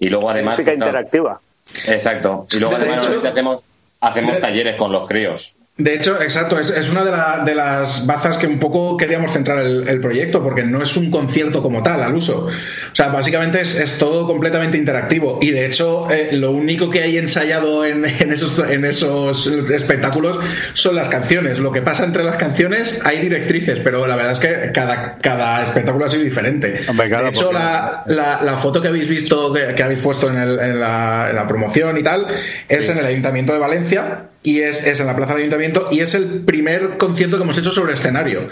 Y 0.00 0.08
luego 0.08 0.30
además... 0.30 0.54
Música 0.58 0.74
interactiva. 0.74 1.40
Exacto. 1.86 2.46
Y 2.50 2.58
luego 2.58 2.76
De 2.76 2.82
además 2.86 3.06
hecho- 3.08 3.28
hacemos, 3.28 3.64
hacemos 4.00 4.40
talleres 4.40 4.74
con 4.76 4.90
los 4.90 5.06
críos. 5.06 5.54
De 5.76 5.94
hecho, 5.94 6.20
exacto, 6.20 6.58
es, 6.60 6.68
es 6.68 6.90
una 6.90 7.04
de, 7.06 7.10
la- 7.10 7.42
de 7.42 7.54
las 7.54 8.06
bazas 8.06 8.36
que 8.36 8.46
un 8.46 8.58
poco 8.58 8.98
queríamos 8.98 9.32
centrar 9.32 9.60
el, 9.60 9.88
el 9.88 9.98
proyecto, 10.02 10.42
porque 10.42 10.62
no 10.62 10.82
es 10.82 10.94
un 10.98 11.10
concierto 11.10 11.62
como 11.62 11.82
tal 11.82 12.02
al 12.02 12.14
uso. 12.14 12.48
O 12.48 12.94
sea, 12.94 13.08
básicamente 13.08 13.62
es, 13.62 13.76
es 13.80 13.96
todo 13.96 14.26
completamente 14.26 14.76
interactivo. 14.76 15.38
Y 15.40 15.52
de 15.52 15.64
hecho, 15.64 16.10
eh, 16.10 16.30
lo 16.32 16.50
único 16.50 16.90
que 16.90 17.00
hay 17.02 17.16
ensayado 17.16 17.86
en, 17.86 18.04
en 18.20 18.30
esos, 18.30 18.58
en 18.58 18.84
esos 18.84 19.46
espectáculos 19.46 20.38
son 20.74 20.96
las 20.96 21.08
canciones. 21.08 21.60
Lo 21.60 21.72
que 21.72 21.80
pasa 21.80 22.04
entre 22.04 22.24
las 22.24 22.36
canciones 22.36 23.00
hay 23.06 23.20
directrices, 23.20 23.78
pero 23.82 24.06
la 24.06 24.16
verdad 24.16 24.32
es 24.32 24.38
que 24.40 24.72
cada, 24.74 25.16
cada 25.16 25.62
espectáculo 25.62 26.04
ha 26.04 26.08
sido 26.10 26.24
diferente. 26.24 26.80
claro, 27.08 27.24
de 27.24 27.30
hecho, 27.30 27.52
la, 27.54 28.02
la, 28.06 28.40
la 28.42 28.58
foto 28.58 28.82
que 28.82 28.88
habéis 28.88 29.08
visto, 29.08 29.50
que, 29.54 29.74
que 29.74 29.82
habéis 29.82 30.00
puesto 30.00 30.28
en, 30.28 30.36
el- 30.36 30.60
en 30.60 30.78
la, 30.78 31.28
en 31.30 31.36
la 31.36 31.46
promoción 31.46 31.96
y 31.96 32.02
tal, 32.02 32.26
es 32.68 32.90
en 32.90 32.98
el 32.98 33.06
Ayuntamiento 33.06 33.54
de 33.54 33.58
Valencia 33.60 34.26
y 34.42 34.60
es, 34.60 34.86
es 34.86 35.00
en 35.00 35.06
la 35.06 35.16
Plaza 35.16 35.32
del 35.34 35.40
Ayuntamiento 35.42 35.88
y 35.90 36.00
es 36.00 36.14
el 36.14 36.42
primer 36.44 36.96
concierto 36.98 37.36
que 37.36 37.42
hemos 37.42 37.58
hecho 37.58 37.70
sobre 37.72 37.94
escenario. 37.94 38.48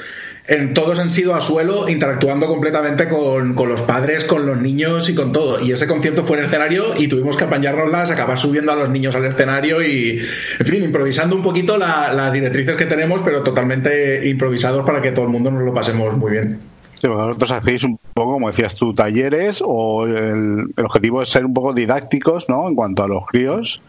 En, 0.46 0.72
todos 0.72 0.98
han 0.98 1.10
sido 1.10 1.34
a 1.34 1.42
suelo, 1.42 1.90
interactuando 1.90 2.46
completamente 2.46 3.06
con, 3.08 3.54
con 3.54 3.68
los 3.68 3.82
padres, 3.82 4.24
con 4.24 4.46
los 4.46 4.58
niños 4.58 5.10
y 5.10 5.14
con 5.14 5.30
todo. 5.32 5.60
Y 5.62 5.72
ese 5.72 5.86
concierto 5.86 6.24
fue 6.24 6.36
en 6.38 6.44
el 6.44 6.46
escenario 6.48 6.94
y 6.96 7.06
tuvimos 7.08 7.36
que 7.36 7.44
apañárnoslas, 7.44 8.10
acabar 8.10 8.38
subiendo 8.38 8.72
a 8.72 8.76
los 8.76 8.88
niños 8.88 9.14
al 9.14 9.26
escenario 9.26 9.82
y, 9.82 10.20
en 10.58 10.66
fin, 10.66 10.82
improvisando 10.82 11.36
un 11.36 11.42
poquito 11.42 11.76
la- 11.76 12.14
las 12.14 12.32
directrices 12.32 12.76
que 12.76 12.86
tenemos, 12.86 13.20
pero 13.24 13.42
totalmente 13.42 14.26
improvisados 14.28 14.86
para 14.86 15.02
que 15.02 15.12
todo 15.12 15.26
el 15.26 15.30
mundo 15.30 15.50
nos 15.50 15.64
lo 15.64 15.74
pasemos 15.74 16.16
muy 16.16 16.32
bien. 16.32 16.58
Sí, 17.00 17.06
vosotros 17.06 17.52
hacéis 17.52 17.84
un 17.84 17.98
poco, 18.14 18.32
como 18.32 18.48
decías 18.48 18.76
tú, 18.76 18.92
talleres 18.92 19.62
o 19.64 20.04
el, 20.04 20.72
el 20.76 20.84
objetivo 20.84 21.22
es 21.22 21.28
ser 21.28 21.44
un 21.44 21.54
poco 21.54 21.72
didácticos, 21.72 22.48
¿no? 22.48 22.68
En 22.68 22.74
cuanto 22.74 23.04
a 23.04 23.08
los 23.08 23.24
críos. 23.26 23.80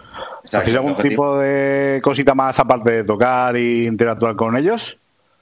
Exacto, 0.42 0.58
¿Hacéis 0.60 0.76
algún 0.78 0.96
tipo 0.96 1.40
de 1.40 2.00
cosita 2.04 2.36
más 2.36 2.60
aparte 2.60 2.92
de 2.92 3.04
tocar 3.04 3.58
y 3.58 3.88
interactuar 3.88 4.36
con 4.36 4.56
ellos? 4.56 4.98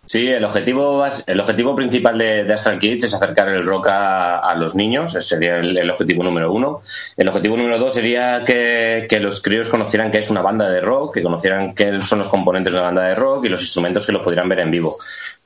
Sí, 0.07 0.25
el 0.25 0.45
objetivo, 0.45 1.03
el 1.25 1.39
objetivo 1.41 1.75
principal 1.75 2.17
de, 2.17 2.45
de 2.45 2.53
Astral 2.53 2.79
Kids 2.79 3.03
es 3.03 3.13
acercar 3.13 3.49
el 3.49 3.65
rock 3.65 3.87
a, 3.87 4.37
a 4.37 4.55
los 4.55 4.73
niños, 4.73 5.13
ese 5.13 5.35
sería 5.35 5.57
el, 5.57 5.77
el 5.77 5.89
objetivo 5.91 6.23
número 6.23 6.49
uno. 6.53 6.81
El 7.17 7.27
objetivo 7.27 7.57
número 7.57 7.77
dos 7.77 7.93
sería 7.93 8.45
que, 8.45 9.05
que 9.09 9.19
los 9.19 9.41
críos 9.41 9.67
conocieran 9.67 10.09
que 10.09 10.19
es 10.19 10.29
una 10.29 10.41
banda 10.41 10.69
de 10.69 10.79
rock, 10.79 11.15
que 11.15 11.23
conocieran 11.23 11.75
qué 11.75 12.01
son 12.03 12.19
los 12.19 12.29
componentes 12.29 12.71
de 12.71 12.79
una 12.79 12.87
banda 12.87 13.03
de 13.03 13.15
rock 13.15 13.47
y 13.47 13.49
los 13.49 13.59
instrumentos 13.59 14.05
que 14.05 14.13
los 14.13 14.23
pudieran 14.23 14.47
ver 14.47 14.61
en 14.61 14.71
vivo. 14.71 14.95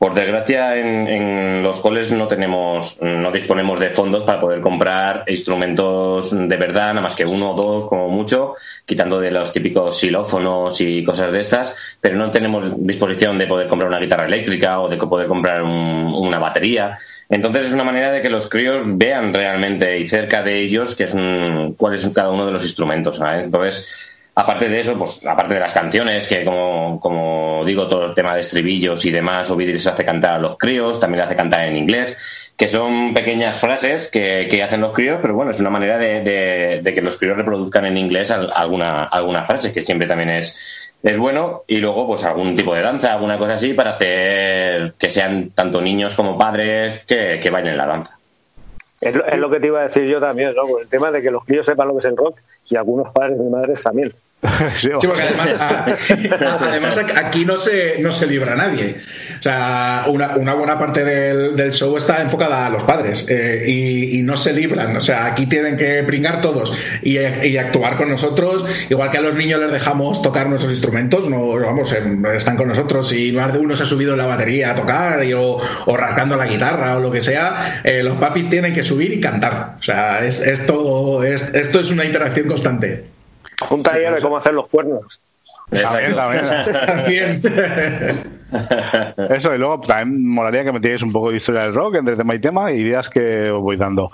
Por 0.01 0.15
desgracia, 0.15 0.77
en, 0.79 1.07
en 1.07 1.61
los 1.61 1.79
coles 1.79 2.11
no 2.11 2.27
tenemos, 2.27 2.97
no 3.03 3.31
disponemos 3.31 3.79
de 3.79 3.91
fondos 3.91 4.23
para 4.23 4.39
poder 4.39 4.59
comprar 4.59 5.25
instrumentos 5.27 6.31
de 6.31 6.57
verdad, 6.57 6.87
nada 6.95 7.01
más 7.01 7.13
que 7.13 7.23
uno 7.23 7.51
o 7.51 7.55
dos 7.55 7.87
como 7.87 8.09
mucho, 8.09 8.55
quitando 8.87 9.19
de 9.19 9.29
los 9.29 9.53
típicos 9.53 9.99
xilófonos 9.99 10.81
y 10.81 11.03
cosas 11.03 11.31
de 11.31 11.39
estas, 11.39 11.97
pero 12.01 12.15
no 12.15 12.31
tenemos 12.31 12.83
disposición 12.83 13.37
de 13.37 13.45
poder 13.45 13.67
comprar 13.67 13.89
una 13.89 13.99
guitarra 13.99 14.25
eléctrica 14.25 14.79
o 14.79 14.89
de 14.89 14.97
poder 14.97 15.27
comprar 15.27 15.61
un- 15.61 16.15
una 16.15 16.39
batería. 16.39 16.97
Entonces 17.29 17.67
es 17.67 17.73
una 17.73 17.83
manera 17.83 18.11
de 18.11 18.23
que 18.23 18.31
los 18.31 18.49
críos 18.49 18.97
vean 18.97 19.35
realmente 19.35 19.99
y 19.99 20.09
cerca 20.09 20.41
de 20.41 20.61
ellos 20.61 20.95
qué 20.95 21.03
es 21.03 21.13
un, 21.13 21.75
cuál 21.77 21.93
es 21.93 22.09
cada 22.09 22.31
uno 22.31 22.47
de 22.47 22.53
los 22.53 22.63
instrumentos. 22.63 23.21
Entonces, 23.23 23.87
aparte 24.35 24.69
de 24.69 24.79
eso, 24.79 24.97
pues 24.97 25.25
aparte 25.25 25.53
de 25.55 25.59
las 25.59 25.73
canciones, 25.73 26.27
que 26.27 26.43
como, 26.45 26.99
como 26.99 27.63
digo, 27.65 27.87
todo 27.87 28.05
el 28.07 28.13
tema 28.13 28.33
de 28.35 28.41
estribillos 28.41 29.03
y 29.05 29.11
demás, 29.11 29.49
Ovidio 29.51 29.73
les 29.73 29.87
hace 29.87 30.05
cantar 30.05 30.33
a 30.35 30.39
los 30.39 30.57
críos, 30.57 30.99
también 30.99 31.23
hace 31.23 31.35
cantar 31.35 31.67
en 31.67 31.75
inglés, 31.77 32.17
que 32.57 32.67
son 32.67 33.13
pequeñas 33.13 33.55
frases 33.59 34.07
que, 34.07 34.47
que 34.49 34.61
hacen 34.63 34.81
los 34.81 34.93
críos, 34.93 35.19
pero 35.21 35.33
bueno, 35.33 35.51
es 35.51 35.59
una 35.59 35.69
manera 35.69 35.97
de, 35.97 36.21
de- 36.21 36.79
de 36.83 36.93
que 36.93 37.01
los 37.01 37.17
críos 37.17 37.35
reproduzcan 37.37 37.85
en 37.85 37.97
inglés 37.97 38.29
al- 38.31 38.51
alguna, 38.55 39.03
alguna 39.03 39.45
frase, 39.45 39.73
que 39.73 39.81
siempre 39.81 40.07
también 40.07 40.29
es, 40.29 40.59
es 41.03 41.17
bueno, 41.17 41.63
y 41.67 41.77
luego 41.77 42.05
pues 42.07 42.23
algún 42.23 42.53
tipo 42.53 42.75
de 42.75 42.81
danza, 42.81 43.13
alguna 43.13 43.37
cosa 43.39 43.53
así, 43.53 43.73
para 43.73 43.91
hacer 43.91 44.93
que 44.99 45.09
sean 45.09 45.49
tanto 45.51 45.81
niños 45.81 46.13
como 46.15 46.37
padres 46.37 47.03
que, 47.05 47.39
que 47.41 47.49
bailen 47.49 47.77
la 47.77 47.87
danza. 47.87 48.17
Es 48.99 49.15
lo, 49.15 49.25
es 49.25 49.39
lo 49.39 49.49
que 49.49 49.59
te 49.59 49.65
iba 49.65 49.79
a 49.79 49.83
decir 49.83 50.03
yo 50.05 50.19
también, 50.19 50.53
¿no? 50.53 50.77
El 50.79 50.87
tema 50.87 51.09
de 51.09 51.23
que 51.23 51.31
los 51.31 51.43
críos 51.43 51.65
sepan 51.65 51.87
lo 51.87 51.95
que 51.95 51.99
es 51.99 52.05
el 52.05 52.15
rock 52.15 52.37
y 52.71 52.75
algunos 52.77 53.11
padres 53.13 53.37
y 53.39 53.49
madres 53.49 53.83
también. 53.83 54.11
Sí, 54.75 54.89
porque 55.07 55.21
además, 55.21 55.61
a- 55.61 56.57
además 56.69 56.97
aquí 57.15 57.45
no 57.45 57.57
se, 57.57 57.99
no 57.99 58.11
se 58.11 58.25
libra 58.27 58.55
nadie. 58.55 58.95
O 59.39 59.43
sea, 59.43 60.05
una, 60.07 60.35
una 60.35 60.53
buena 60.55 60.77
parte 60.79 61.03
del, 61.03 61.55
del 61.55 61.71
show 61.73 61.95
está 61.97 62.21
enfocada 62.21 62.65
a 62.65 62.69
los 62.69 62.81
padres 62.83 63.27
eh, 63.29 63.65
y, 63.67 64.19
y 64.19 64.23
no 64.23 64.35
se 64.37 64.53
libran. 64.53 64.95
O 64.97 65.01
sea, 65.01 65.25
aquí 65.25 65.45
tienen 65.47 65.77
que 65.77 66.01
pringar 66.03 66.41
todos 66.41 66.73
y, 67.03 67.17
y 67.19 67.57
actuar 67.57 67.97
con 67.97 68.09
nosotros. 68.09 68.65
Igual 68.89 69.09
que 69.11 69.17
a 69.17 69.21
los 69.21 69.35
niños 69.35 69.59
les 69.59 69.71
dejamos 69.71 70.21
tocar 70.23 70.47
nuestros 70.49 70.71
instrumentos, 70.71 71.27
no 71.29 71.47
vamos, 71.59 71.91
em, 71.93 72.23
están 72.27 72.57
con 72.57 72.67
nosotros. 72.67 73.13
Y 73.13 73.31
más 73.31 73.53
de 73.53 73.59
uno 73.59 73.75
se 73.75 73.83
ha 73.83 73.87
subido 73.87 74.13
en 74.13 74.19
la 74.19 74.25
batería 74.27 74.71
a 74.71 74.75
tocar 74.75 75.23
y, 75.23 75.33
o, 75.33 75.59
o 75.85 75.97
rascando 75.97 76.35
la 76.35 76.45
guitarra 76.47 76.97
o 76.97 76.99
lo 76.99 77.11
que 77.11 77.21
sea, 77.21 77.81
eh, 77.83 78.01
los 78.03 78.17
papis 78.17 78.49
tienen 78.49 78.73
que 78.73 78.83
subir 78.83 79.11
y 79.13 79.19
cantar. 79.19 79.75
O 79.79 79.83
sea, 79.83 80.23
es, 80.25 80.41
es 80.41 80.65
todo, 80.67 81.23
es- 81.23 81.53
esto 81.53 81.79
es 81.79 81.89
una 81.91 82.05
interacción 82.05 82.47
constante. 82.61 83.05
Un 83.69 83.83
taller 83.83 84.15
de 84.15 84.21
cómo 84.21 84.37
hacer 84.37 84.53
los 84.53 84.67
cuernos. 84.67 85.21
También, 85.69 86.15
también. 86.15 87.41
Eso, 89.29 89.55
y 89.55 89.57
luego 89.57 89.79
también 89.79 90.27
molaría 90.27 90.65
que 90.65 90.73
metierais 90.73 91.01
un 91.01 91.13
poco 91.13 91.31
de 91.31 91.37
historia 91.37 91.61
del 91.61 91.73
rock 91.73 91.95
entre 91.95 92.17
tema 92.17 92.35
y 92.35 92.39
tema 92.39 92.71
y 92.71 92.79
ideas 92.79 93.09
que 93.09 93.49
os 93.49 93.61
voy 93.61 93.77
dando. 93.77 94.11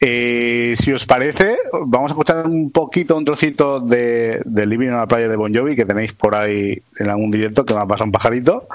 Eh, 0.00 0.74
si 0.82 0.92
os 0.92 1.06
parece, 1.06 1.56
vamos 1.86 2.10
a 2.10 2.14
escuchar 2.14 2.46
un 2.46 2.70
poquito, 2.70 3.16
un 3.16 3.24
trocito 3.24 3.80
de, 3.80 4.42
de 4.44 4.66
Living 4.66 4.88
on 4.88 5.00
a 5.00 5.06
Playa 5.06 5.28
de 5.28 5.36
Bon 5.36 5.54
Jovi 5.54 5.76
que 5.76 5.86
tenéis 5.86 6.12
por 6.12 6.34
ahí 6.34 6.82
en 6.98 7.08
algún 7.08 7.30
directo 7.30 7.64
que 7.64 7.74
me 7.74 7.80
ha 7.80 7.86
pasado 7.86 8.06
un 8.06 8.12
pajarito 8.12 8.66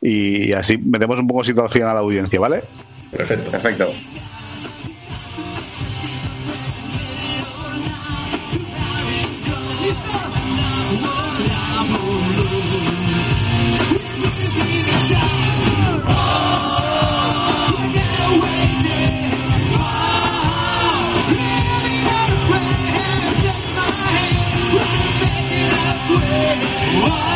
y 0.00 0.52
así 0.52 0.78
metemos 0.78 1.20
un 1.20 1.26
poco 1.26 1.40
de 1.40 1.46
situación 1.46 1.88
a 1.88 1.94
la 1.94 2.00
audiencia, 2.00 2.40
¿vale? 2.40 2.64
Perfecto. 3.12 3.50
Perfecto. 3.50 3.92
Bueno, 26.98 27.35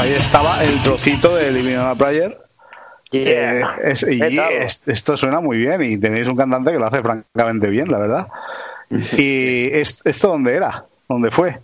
ahí 0.00 0.12
estaba 0.14 0.64
el 0.64 0.82
trocito 0.82 1.36
de 1.36 1.52
Living 1.52 1.76
on 1.76 1.86
a 1.88 1.94
Prayer. 1.94 2.38
Eh, 3.12 3.60
es- 3.84 4.02
y 4.08 4.20
es- 4.22 4.86
esto 4.88 5.16
suena 5.16 5.40
muy 5.40 5.58
bien 5.58 5.82
y 5.82 5.98
tenéis 5.98 6.26
un 6.28 6.36
cantante 6.36 6.72
que 6.72 6.78
lo 6.78 6.86
hace 6.86 7.02
francamente 7.02 7.68
bien, 7.68 7.90
la 7.90 7.98
verdad. 7.98 8.28
¿Y 9.18 9.68
es- 9.72 10.00
esto 10.04 10.28
dónde 10.28 10.54
era? 10.54 10.84
¿Dónde 11.08 11.30
fue? 11.30 11.58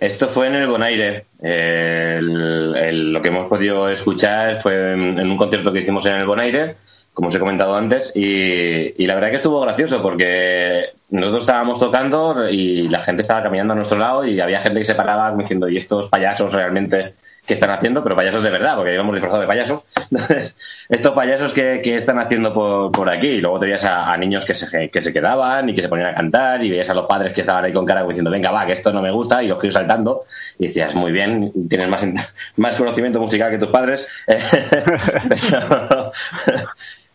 Esto 0.00 0.26
fue 0.26 0.48
en 0.48 0.56
el 0.56 0.66
Bonaire. 0.66 1.24
Eh, 1.42 2.16
el- 2.18 2.74
el- 2.76 3.12
lo 3.12 3.22
que 3.22 3.28
hemos 3.28 3.46
podido 3.46 3.88
escuchar 3.88 4.60
fue 4.60 4.92
en, 4.92 5.18
en 5.18 5.30
un 5.30 5.36
concierto 5.36 5.72
que 5.72 5.80
hicimos 5.80 6.04
en 6.06 6.14
el 6.14 6.26
Bonaire, 6.26 6.76
como 7.14 7.28
os 7.28 7.34
he 7.34 7.38
comentado 7.38 7.76
antes, 7.76 8.12
y, 8.16 8.94
y 8.98 9.06
la 9.06 9.14
verdad 9.14 9.30
que 9.30 9.36
estuvo 9.36 9.60
gracioso 9.60 10.02
porque 10.02 10.86
nosotros 11.10 11.42
estábamos 11.44 11.78
tocando 11.78 12.48
y 12.48 12.88
la 12.88 13.00
gente 13.00 13.22
estaba 13.22 13.42
caminando 13.44 13.74
a 13.74 13.76
nuestro 13.76 13.98
lado 13.98 14.26
y 14.26 14.40
había 14.40 14.60
gente 14.60 14.80
que 14.80 14.86
se 14.86 14.94
paraba 14.94 15.32
diciendo, 15.36 15.68
¿y 15.68 15.76
estos 15.76 16.08
payasos 16.08 16.52
realmente 16.52 17.14
qué 17.46 17.54
están 17.54 17.70
haciendo? 17.70 18.02
Pero 18.02 18.16
payasos 18.16 18.42
de 18.42 18.50
verdad, 18.50 18.76
porque 18.76 18.94
íbamos 18.94 19.14
disfrazados 19.14 19.42
de 19.42 19.48
payasos. 19.48 19.84
Entonces, 20.10 20.54
estos 20.88 21.12
payasos 21.12 21.52
que, 21.52 21.80
que 21.82 21.96
están 21.96 22.18
haciendo 22.18 22.54
por, 22.54 22.92
por 22.92 23.10
aquí, 23.10 23.26
y 23.26 23.40
luego 23.40 23.58
te 23.58 23.66
veías 23.66 23.84
a, 23.84 24.16
niños 24.16 24.44
que 24.44 24.54
se, 24.54 24.90
que 24.90 25.00
se 25.00 25.12
quedaban 25.12 25.68
y 25.68 25.74
que 25.74 25.82
se 25.82 25.88
ponían 25.88 26.08
a 26.08 26.14
cantar, 26.14 26.64
y 26.64 26.70
veías 26.70 26.90
a 26.90 26.94
los 26.94 27.06
padres 27.06 27.34
que 27.34 27.40
estaban 27.40 27.64
ahí 27.64 27.72
con 27.72 27.86
cara 27.86 28.04
diciendo, 28.04 28.30
venga, 28.30 28.50
va, 28.50 28.66
que 28.66 28.72
esto 28.72 28.92
no 28.92 29.02
me 29.02 29.10
gusta, 29.10 29.42
y 29.42 29.48
los 29.48 29.58
críos 29.58 29.74
saltando, 29.74 30.24
y 30.58 30.68
decías, 30.68 30.94
muy 30.94 31.12
bien, 31.12 31.52
tienes 31.68 31.88
más, 31.88 32.06
más 32.56 32.76
conocimiento 32.76 33.20
musical 33.20 33.50
que 33.50 33.58
tus 33.58 33.68
padres. 33.68 34.08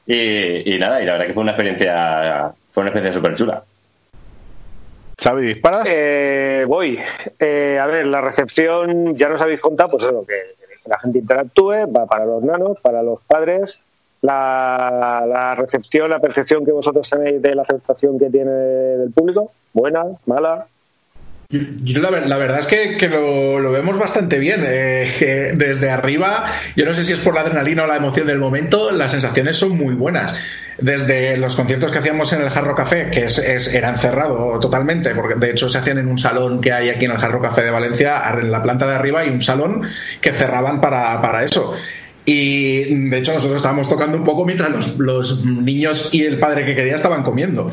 Y, 0.08 0.74
y 0.74 0.80
nada, 0.80 1.02
y 1.02 1.06
la 1.06 1.14
verdad 1.14 1.28
que 1.28 1.34
fue 1.34 1.44
una 1.44 1.52
experiencia, 1.52 2.54
fue 2.72 2.82
una 2.82 2.91
experiencia 2.91 3.20
súper 3.20 3.36
chula. 3.36 3.64
Xavi, 5.19 5.48
disparas. 5.48 5.88
Eh, 5.89 6.65
voy. 6.68 6.99
Eh, 7.39 7.80
a 7.81 7.88
ver, 7.88 8.06
la 8.07 8.22
recepción, 8.22 9.15
ya 9.15 9.30
nos 9.30 9.41
habéis 9.41 9.60
contado, 9.60 9.91
pues 9.91 10.03
eso, 10.03 10.26
que, 10.26 10.56
que 10.60 10.89
la 10.89 10.99
gente 10.99 11.19
interactúe, 11.19 11.91
va 11.91 12.06
para 12.06 12.26
los 12.26 12.44
nanos, 12.44 12.77
para 12.81 13.02
los 13.02 13.19
padres. 13.23 13.81
La, 14.22 15.26
la 15.27 15.56
recepción, 15.56 16.10
la 16.10 16.19
percepción 16.19 16.65
que 16.65 16.72
vosotros 16.72 17.07
tenéis 17.10 17.41
de 17.41 17.53
la 17.53 17.61
aceptación 17.61 18.18
que 18.18 18.30
tiene 18.30 18.52
del 18.52 19.11
público, 19.11 19.52
buena, 19.73 20.06
mala. 20.26 20.68
Yo, 21.49 22.02
la, 22.02 22.10
ver- 22.10 22.28
la 22.28 22.38
verdad 22.38 22.60
es 22.60 22.68
que, 22.98 23.07
lo, 23.07 23.72
vemos 23.72 23.98
bastante 23.98 24.38
bien. 24.38 24.64
eh, 24.65 25.53
desde 25.56 25.90
arriba, 25.90 26.45
yo 26.76 26.86
no 26.86 26.94
sé 26.94 27.06
si 27.06 27.14
es 27.14 27.19
por 27.19 27.34
la 27.34 27.41
adrenalina 27.41 27.84
o 27.86 27.88
la 27.88 27.95
emoción 27.95 28.28
del 28.28 28.38
momento, 28.40 28.91
las 28.91 29.11
sensaciones 29.11 29.56
son 29.56 29.78
muy 29.78 29.95
buenas. 29.95 30.34
Desde 30.78 31.38
los 31.38 31.56
conciertos 31.56 31.91
que 31.91 31.99
hacíamos 31.99 32.34
en 32.34 32.41
el 32.41 32.49
Jarro 32.49 32.76
Café, 32.76 33.10
que 33.11 33.24
es, 33.26 33.38
es- 33.40 33.74
era 33.74 33.90
encerrado 33.90 34.60
totalmente, 34.60 35.15
porque 35.15 35.36
de 35.36 35.52
hecho 35.52 35.69
se 35.69 35.78
hacían 35.78 35.99
en 35.99 36.10
un 36.10 36.18
salón 36.18 36.60
que 36.60 36.74
hay 36.74 36.90
aquí 36.90 37.06
en 37.06 37.11
el 37.11 37.18
Jarro 37.18 37.41
Café 37.41 37.61
de 37.64 37.72
Valencia, 37.72 38.22
en 38.38 38.52
la 38.52 38.61
planta 38.61 38.86
de 38.86 38.95
arriba 38.95 39.22
hay 39.22 39.30
un 39.30 39.41
salón 39.41 39.84
que 40.19 40.34
cerraban 40.34 40.82
para, 40.82 41.44
eso. 41.45 41.74
Y 42.26 42.94
de 43.10 43.18
hecho 43.19 43.32
nosotros 43.34 43.56
estábamos 43.56 43.88
tocando 43.88 44.18
un 44.18 44.26
poco 44.26 44.44
mientras 44.44 44.98
los 44.98 45.45
niños 45.45 46.10
y 46.14 46.26
el 46.26 46.40
padre 46.40 46.65
que 46.65 46.76
quería 46.76 46.98
estaban 46.98 47.24
comiendo. 47.24 47.72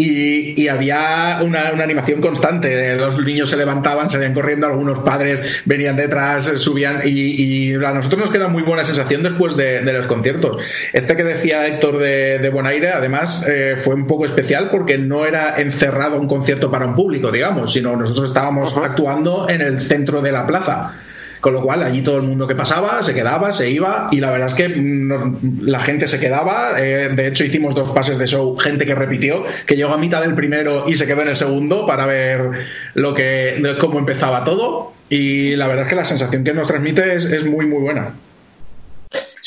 Y, 0.00 0.54
y 0.62 0.68
había 0.68 1.40
una, 1.42 1.72
una 1.72 1.82
animación 1.82 2.20
constante. 2.20 2.94
Los 2.94 3.20
niños 3.24 3.50
se 3.50 3.56
levantaban, 3.56 4.08
salían 4.08 4.32
corriendo, 4.32 4.68
algunos 4.68 5.00
padres 5.00 5.60
venían 5.64 5.96
detrás, 5.96 6.44
subían. 6.44 7.00
Y, 7.04 7.10
y 7.10 7.74
a 7.74 7.92
nosotros 7.92 8.20
nos 8.20 8.30
queda 8.30 8.46
muy 8.46 8.62
buena 8.62 8.84
sensación 8.84 9.24
después 9.24 9.56
de, 9.56 9.80
de 9.80 9.92
los 9.92 10.06
conciertos. 10.06 10.62
Este 10.92 11.16
que 11.16 11.24
decía 11.24 11.66
Héctor 11.66 11.98
de, 11.98 12.38
de 12.38 12.48
Bonaire, 12.48 12.90
además, 12.90 13.44
eh, 13.48 13.74
fue 13.76 13.96
un 13.96 14.06
poco 14.06 14.24
especial 14.24 14.70
porque 14.70 14.98
no 14.98 15.26
era 15.26 15.56
encerrado 15.60 16.20
un 16.20 16.28
concierto 16.28 16.70
para 16.70 16.86
un 16.86 16.94
público, 16.94 17.32
digamos, 17.32 17.72
sino 17.72 17.96
nosotros 17.96 18.28
estábamos 18.28 18.76
actuando 18.76 19.48
en 19.48 19.62
el 19.62 19.80
centro 19.80 20.22
de 20.22 20.30
la 20.30 20.46
plaza. 20.46 20.94
Con 21.40 21.54
lo 21.54 21.62
cual, 21.62 21.82
allí 21.82 22.02
todo 22.02 22.16
el 22.16 22.24
mundo 22.24 22.46
que 22.46 22.54
pasaba 22.54 23.02
se 23.02 23.14
quedaba, 23.14 23.52
se 23.52 23.70
iba, 23.70 24.08
y 24.10 24.20
la 24.20 24.30
verdad 24.30 24.48
es 24.48 24.54
que 24.54 24.68
mm, 24.68 25.60
la 25.62 25.80
gente 25.80 26.06
se 26.06 26.18
quedaba. 26.18 26.72
eh, 26.78 27.10
de 27.14 27.28
hecho, 27.28 27.44
hicimos 27.44 27.74
dos 27.74 27.90
pases 27.90 28.18
de 28.18 28.26
show, 28.26 28.56
gente 28.56 28.86
que 28.86 28.94
repitió, 28.94 29.44
que 29.66 29.76
llegó 29.76 29.92
a 29.94 29.98
mitad 29.98 30.20
del 30.20 30.34
primero 30.34 30.84
y 30.88 30.94
se 30.94 31.06
quedó 31.06 31.22
en 31.22 31.28
el 31.28 31.36
segundo 31.36 31.86
para 31.86 32.06
ver 32.06 32.50
lo 32.94 33.14
que, 33.14 33.62
cómo 33.80 33.98
empezaba 33.98 34.44
todo. 34.44 34.92
Y 35.08 35.56
la 35.56 35.66
verdad 35.66 35.84
es 35.84 35.88
que 35.88 35.96
la 35.96 36.04
sensación 36.04 36.44
que 36.44 36.52
nos 36.52 36.68
transmite 36.68 37.14
es 37.14 37.44
muy, 37.44 37.66
muy 37.66 37.80
buena. 37.80 38.12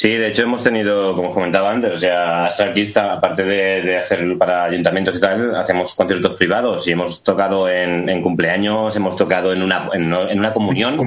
Sí, 0.02 0.15
de 0.15 0.30
hecho 0.30 0.41
hemos 0.41 0.64
tenido, 0.64 1.15
como 1.15 1.28
os 1.30 1.34
comentaba 1.36 1.72
antes, 1.72 1.94
o 1.94 1.98
sea, 1.98 2.45
Astral 2.45 2.73
Kids, 2.73 2.98
aparte 2.98 3.44
de, 3.44 3.84
de 3.84 3.98
hacer 3.99 4.36
para 4.36 4.64
ayuntamientos 4.64 5.15
y 5.18 5.22
tal, 5.22 5.56
hacemos 5.56 5.94
conciertos 5.94 6.34
privados 6.34 6.88
y 6.88 6.91
hemos 6.94 7.22
tocado 7.23 7.69
en, 7.69 8.10
en 8.10 8.23
cumpleaños, 8.23 8.95
hemos 8.95 9.15
tocado 9.15 9.53
en 9.53 9.61
una, 9.61 9.91
en, 9.94 10.11
en 10.11 10.40
una 10.40 10.53
comunión, 10.53 10.98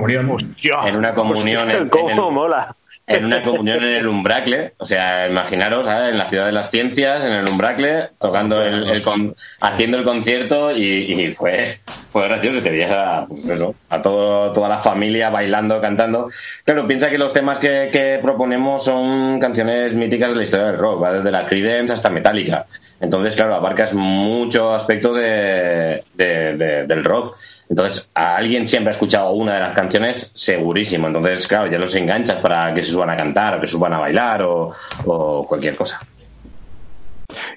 en 0.86 0.96
una 0.96 1.12
comunión 1.12 1.70
en, 1.72 1.76
en 1.76 1.82
el- 1.82 1.90
¿Cómo 1.90 2.30
mola? 2.30 2.76
En 3.06 3.26
una 3.26 3.42
comunión 3.42 3.84
en 3.84 3.96
el 3.96 4.06
Umbracle, 4.06 4.72
o 4.78 4.86
sea, 4.86 5.26
imaginaros, 5.28 5.86
en 5.86 6.16
la 6.16 6.28
ciudad 6.30 6.46
de 6.46 6.52
las 6.52 6.70
ciencias, 6.70 7.22
en 7.24 7.34
el 7.34 7.46
Umbracle, 7.48 8.08
tocando 8.18 8.62
el, 8.62 9.02
con- 9.02 9.36
haciendo 9.60 9.98
el 9.98 10.04
concierto 10.04 10.72
y, 10.74 11.30
fue 11.36 11.80
fue 12.08 12.24
gracioso, 12.28 12.62
te 12.62 12.70
veías 12.70 12.92
a, 12.92 13.26
pues 13.28 13.48
eso, 13.48 13.74
a 13.90 14.00
todo, 14.00 14.52
toda 14.52 14.68
la 14.68 14.78
familia 14.78 15.28
bailando, 15.30 15.80
cantando. 15.80 16.30
Claro, 16.64 16.86
piensa 16.86 17.10
que 17.10 17.18
los 17.18 17.32
temas 17.32 17.58
que, 17.58 17.88
que 17.92 18.20
proponemos 18.22 18.84
son 18.84 19.38
canciones 19.40 19.94
míticas 19.94 20.30
de 20.30 20.36
la 20.36 20.44
historia 20.44 20.66
del 20.66 20.78
rock, 20.78 21.02
¿va? 21.02 21.12
desde 21.12 21.30
la 21.30 21.44
Creedence 21.44 21.92
hasta 21.92 22.08
Metallica. 22.10 22.66
Entonces, 23.00 23.34
claro, 23.36 23.54
abarcas 23.56 23.92
mucho 23.92 24.72
aspecto 24.74 25.12
de- 25.12 26.02
del 26.16 27.04
rock. 27.04 27.36
Entonces, 27.68 28.10
a 28.14 28.36
alguien 28.36 28.68
siempre 28.68 28.90
ha 28.90 28.92
escuchado 28.92 29.32
una 29.32 29.54
de 29.54 29.60
las 29.60 29.74
canciones, 29.74 30.32
segurísimo. 30.34 31.06
Entonces, 31.06 31.46
claro, 31.48 31.70
ya 31.70 31.78
los 31.78 31.94
enganchas 31.96 32.40
para 32.40 32.74
que 32.74 32.82
se 32.82 32.90
suban 32.90 33.10
a 33.10 33.16
cantar 33.16 33.56
o 33.56 33.60
que 33.60 33.66
suban 33.66 33.92
a 33.94 33.98
bailar 33.98 34.42
o, 34.42 34.72
o 35.06 35.46
cualquier 35.46 35.74
cosa. 35.74 36.00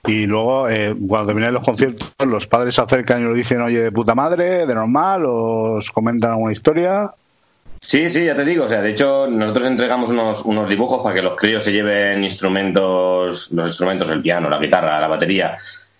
Y 0.05 0.25
luego, 0.25 0.69
eh, 0.69 0.95
cuando 1.07 1.27
terminan 1.27 1.53
los 1.53 1.63
conciertos, 1.63 2.13
los 2.25 2.47
padres 2.47 2.75
se 2.75 2.81
acercan 2.81 3.21
y 3.21 3.25
nos 3.25 3.35
dicen, 3.35 3.61
oye, 3.61 3.81
de 3.81 3.91
puta 3.91 4.15
madre, 4.15 4.65
de 4.65 4.75
normal, 4.75 5.25
o 5.25 5.75
os 5.75 5.91
comentan 5.91 6.31
alguna 6.31 6.51
historia. 6.51 7.11
Sí, 7.79 8.09
sí, 8.09 8.25
ya 8.25 8.35
te 8.35 8.45
digo. 8.45 8.65
O 8.65 8.67
sea, 8.67 8.81
de 8.81 8.91
hecho, 8.91 9.27
nosotros 9.27 9.67
entregamos 9.67 10.09
unos, 10.09 10.43
unos 10.45 10.67
dibujos 10.69 11.03
para 11.03 11.15
que 11.15 11.21
los 11.21 11.37
críos 11.37 11.63
se 11.63 11.71
lleven 11.71 12.23
instrumentos, 12.23 13.51
los 13.51 13.67
instrumentos, 13.67 14.09
el 14.09 14.21
piano, 14.21 14.49
la 14.49 14.59
guitarra, 14.59 14.99
la 14.99 15.07
batería, 15.07 15.57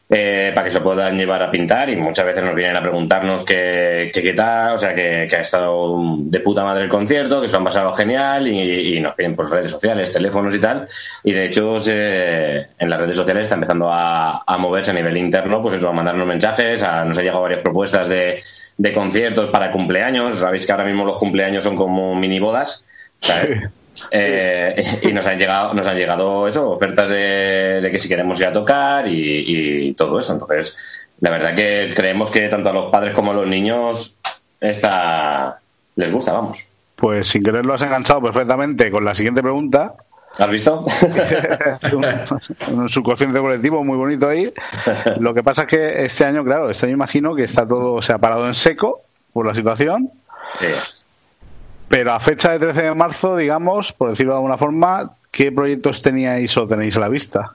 eh, 0.09 0.53
para 0.55 0.63
que 0.63 0.71
se 0.71 0.79
puedan 0.79 1.17
llevar 1.17 1.43
a 1.43 1.51
pintar 1.51 1.89
y 1.89 1.97
muchas 1.97 2.25
veces 2.25 2.41
nos 2.41 2.55
vienen 2.55 2.77
a 2.77 2.81
preguntarnos 2.81 3.43
qué, 3.43 4.09
qué, 4.13 4.23
qué 4.23 4.31
tal, 4.31 4.75
o 4.75 4.77
sea, 4.77 4.95
que, 4.95 5.27
ha 5.29 5.41
estado 5.41 6.01
de 6.19 6.39
puta 6.39 6.63
madre 6.63 6.85
el 6.85 6.89
concierto, 6.89 7.41
que 7.41 7.47
se 7.47 7.51
lo 7.51 7.57
han 7.57 7.65
pasado 7.65 7.93
genial 7.93 8.47
y, 8.47 9.01
nos 9.01 9.15
piden 9.15 9.35
por 9.35 9.51
redes 9.51 9.71
sociales, 9.71 10.13
teléfonos 10.13 10.55
y 10.55 10.59
tal. 10.59 10.87
Y 11.25 11.33
de 11.33 11.45
hecho, 11.45 11.75
en 11.85 12.89
las 12.89 12.99
redes 12.99 13.17
sociales 13.17 13.43
está 13.43 13.55
empezando 13.55 13.89
a, 13.91 14.43
moverse 14.57 14.91
a 14.91 14.93
nivel 14.93 15.17
interno, 15.17 15.61
pues 15.61 15.75
eso, 15.75 15.89
a 15.89 15.93
mandarnos 15.93 16.25
mensajes, 16.25 16.79
nos 16.79 17.17
han 17.17 17.23
llegado 17.23 17.41
varias 17.41 17.59
propuestas 17.59 18.07
de, 18.07 18.41
conciertos 18.93 19.49
para 19.49 19.71
cumpleaños. 19.71 20.39
Sabéis 20.39 20.65
que 20.65 20.71
ahora 20.71 20.85
mismo 20.85 21.03
los 21.03 21.17
cumpleaños 21.17 21.65
son 21.65 21.75
como 21.75 22.15
mini 22.15 22.39
bodas. 22.39 22.85
Eh, 24.11 24.99
y 25.01 25.13
nos 25.13 25.25
han 25.25 25.39
llegado 25.39 25.73
nos 25.73 25.87
han 25.87 25.97
llegado 25.97 26.47
eso 26.47 26.71
ofertas 26.71 27.09
de, 27.09 27.79
de 27.81 27.91
que 27.91 27.99
si 27.99 28.07
queremos 28.07 28.39
ir 28.39 28.47
a 28.47 28.53
tocar 28.53 29.07
y, 29.07 29.87
y 29.87 29.93
todo 29.93 30.19
eso 30.19 30.33
entonces 30.33 30.75
la 31.19 31.31
verdad 31.31 31.55
que 31.55 31.93
creemos 31.95 32.29
que 32.29 32.47
tanto 32.47 32.69
a 32.69 32.73
los 32.73 32.91
padres 32.91 33.13
como 33.13 33.31
a 33.31 33.33
los 33.33 33.47
niños 33.47 34.15
esta 34.61 35.59
les 35.95 36.11
gusta 36.11 36.33
vamos 36.33 36.59
Pues 36.95 37.27
sin 37.27 37.43
querer 37.43 37.65
lo 37.65 37.73
has 37.73 37.81
enganchado 37.81 38.21
perfectamente 38.21 38.91
con 38.91 39.05
la 39.05 39.15
siguiente 39.15 39.41
pregunta. 39.41 39.93
¿Has 40.37 40.49
visto? 40.51 40.83
un, 41.93 42.05
un 42.79 42.89
subconsciente 42.89 43.39
colectivo 43.39 43.83
muy 43.83 43.97
bonito 43.97 44.27
ahí. 44.27 44.51
Lo 45.19 45.33
que 45.33 45.41
pasa 45.41 45.63
es 45.63 45.67
que 45.67 46.05
este 46.05 46.25
año, 46.25 46.43
claro, 46.43 46.69
este 46.69 46.85
año 46.85 46.93
imagino 46.93 47.33
que 47.33 47.43
está 47.43 47.67
todo, 47.67 48.01
se 48.01 48.13
ha 48.13 48.17
parado 48.17 48.45
en 48.45 48.53
seco 48.53 49.01
por 49.33 49.47
la 49.47 49.55
situación. 49.55 50.11
Pero 51.89 52.11
a 52.13 52.19
fecha 52.19 52.51
de 52.51 52.59
13 52.59 52.81
de 52.83 52.93
marzo, 52.95 53.37
digamos, 53.37 53.93
por 53.93 54.09
decirlo 54.09 54.33
de 54.33 54.37
alguna 54.37 54.57
forma, 54.57 55.11
¿qué 55.31 55.51
proyectos 55.51 56.01
teníais 56.01 56.55
o 56.57 56.67
tenéis 56.67 56.97
a 56.97 56.99
la 57.01 57.09
vista? 57.09 57.53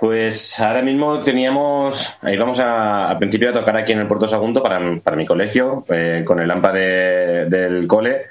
Pues 0.00 0.58
ahora 0.58 0.82
mismo 0.82 1.18
teníamos, 1.20 2.16
ahí 2.22 2.36
vamos 2.36 2.58
a, 2.60 3.10
al 3.10 3.18
principio 3.18 3.50
a 3.50 3.52
tocar 3.52 3.76
aquí 3.76 3.92
en 3.92 4.00
el 4.00 4.06
Puerto 4.06 4.26
Sagunto 4.26 4.62
para, 4.62 4.80
para 5.02 5.16
mi 5.16 5.26
colegio, 5.26 5.84
eh, 5.88 6.22
con 6.24 6.40
el 6.40 6.50
AMPA 6.50 6.72
de- 6.72 7.46
del 7.46 7.86
cole. 7.86 8.22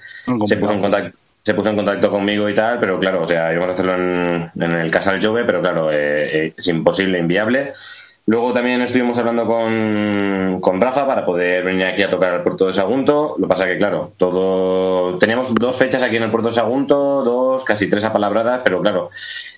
Se 0.47 0.57
puso, 0.57 0.73
en 0.73 0.81
contacto, 0.81 1.17
se 1.43 1.53
puso 1.53 1.69
en 1.69 1.75
contacto 1.75 2.09
conmigo 2.09 2.49
y 2.49 2.55
tal, 2.55 2.79
pero 2.79 2.99
claro, 2.99 3.21
o 3.21 3.27
sea, 3.27 3.51
íbamos 3.53 3.69
a 3.69 3.73
hacerlo 3.73 3.95
en, 3.95 4.51
en 4.59 4.71
el 4.71 4.89
Casal 4.91 5.23
Jove, 5.23 5.43
pero 5.45 5.61
claro, 5.61 5.91
eh, 5.91 6.45
eh, 6.47 6.53
es 6.57 6.67
imposible, 6.67 7.19
inviable. 7.19 7.73
Luego 8.27 8.53
también 8.53 8.81
estuvimos 8.81 9.17
hablando 9.17 9.47
con, 9.47 10.59
con 10.61 10.79
Rafa 10.79 11.07
para 11.07 11.25
poder 11.25 11.63
venir 11.63 11.85
aquí 11.85 12.03
a 12.03 12.09
tocar 12.09 12.33
al 12.33 12.43
puerto 12.43 12.67
de 12.67 12.73
Sagunto. 12.73 13.35
Lo 13.39 13.47
pasa 13.47 13.65
que, 13.65 13.77
claro, 13.77 14.13
todo 14.15 15.17
teníamos 15.17 15.55
dos 15.55 15.75
fechas 15.75 16.03
aquí 16.03 16.17
en 16.17 16.23
el 16.23 16.31
puerto 16.31 16.49
de 16.49 16.55
Sagunto, 16.55 17.23
dos, 17.23 17.63
casi 17.63 17.89
tres 17.89 18.03
apalabradas, 18.05 18.61
pero 18.63 18.79
claro, 18.81 19.09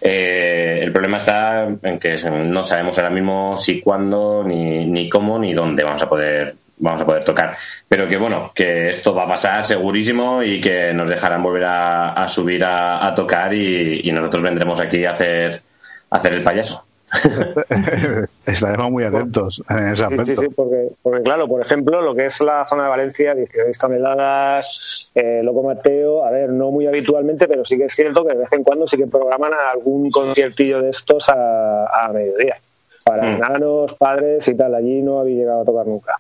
eh, 0.02 0.80
el 0.82 0.94
problema 0.94 1.18
está 1.18 1.68
en 1.82 2.00
que 2.00 2.16
no 2.30 2.64
sabemos 2.64 2.98
ahora 2.98 3.10
mismo 3.10 3.58
si 3.58 3.82
cuándo, 3.82 4.44
ni, 4.46 4.86
ni 4.86 5.10
cómo, 5.10 5.38
ni 5.38 5.54
dónde 5.54 5.84
vamos 5.84 6.02
a 6.02 6.10
poder 6.10 6.56
vamos 6.78 7.02
a 7.02 7.06
poder 7.06 7.24
tocar. 7.26 7.56
Pero 7.88 8.08
que 8.08 8.18
bueno, 8.18 8.52
que 8.56 8.90
esto 8.90 9.14
va 9.14 9.24
a 9.24 9.28
pasar 9.28 9.66
segurísimo 9.66 10.42
y 10.42 10.62
que 10.62 10.94
nos 10.94 11.10
dejarán 11.10 11.44
volver 11.44 11.66
a, 11.66 12.28
subir 12.28 12.64
a, 12.64 13.14
tocar 13.16 13.54
y, 13.54 14.02
y 14.04 14.12
nosotros 14.12 14.42
vendremos 14.42 14.80
aquí 14.80 15.06
a 15.06 15.12
hacer, 15.12 15.62
a 16.10 16.18
hacer 16.18 16.34
el 16.34 16.44
payaso. 16.44 16.86
Estaremos 18.46 18.92
muy 18.92 19.04
atentos 19.04 19.64
en 19.70 19.88
ese 19.88 19.96
Sí, 19.96 19.98
sí, 19.98 20.04
aspecto. 20.04 20.42
sí, 20.42 20.48
porque, 20.56 20.90
porque 21.02 21.22
claro, 21.24 21.48
por 21.48 21.62
ejemplo, 21.62 22.02
lo 22.02 22.16
que 22.16 22.26
es 22.26 22.42
la 22.42 22.66
zona 22.66 22.84
de 22.84 22.90
Valencia, 22.90 23.36
16 23.36 23.78
toneladas, 23.78 25.12
eh, 25.16 25.42
Loco 25.44 25.64
Mateo, 25.64 26.26
a 26.26 26.32
ver, 26.32 26.50
no 26.50 26.72
muy 26.72 26.88
habitualmente, 26.88 27.48
pero 27.48 27.64
sí 27.66 27.78
que 27.78 27.86
es 27.86 27.94
cierto 27.96 28.26
que 28.26 28.34
de 28.34 28.40
vez 28.42 28.54
en 28.54 28.64
cuando 28.64 28.88
sí 28.88 28.98
que 28.98 29.08
programan 29.08 29.52
algún 29.72 30.10
conciertillo 30.10 30.82
de 30.82 30.90
estos 30.90 31.30
a, 31.30 31.86
a 32.06 32.10
mediodía. 32.12 32.56
Para 33.06 33.24
Mm. 33.24 33.36
enanos, 33.36 33.94
padres 33.96 34.48
y 34.48 34.56
tal, 34.56 34.74
allí 34.76 35.02
no 35.02 35.20
había 35.20 35.36
llegado 35.36 35.62
a 35.62 35.66
tocar 35.66 35.86
nunca. 35.86 36.16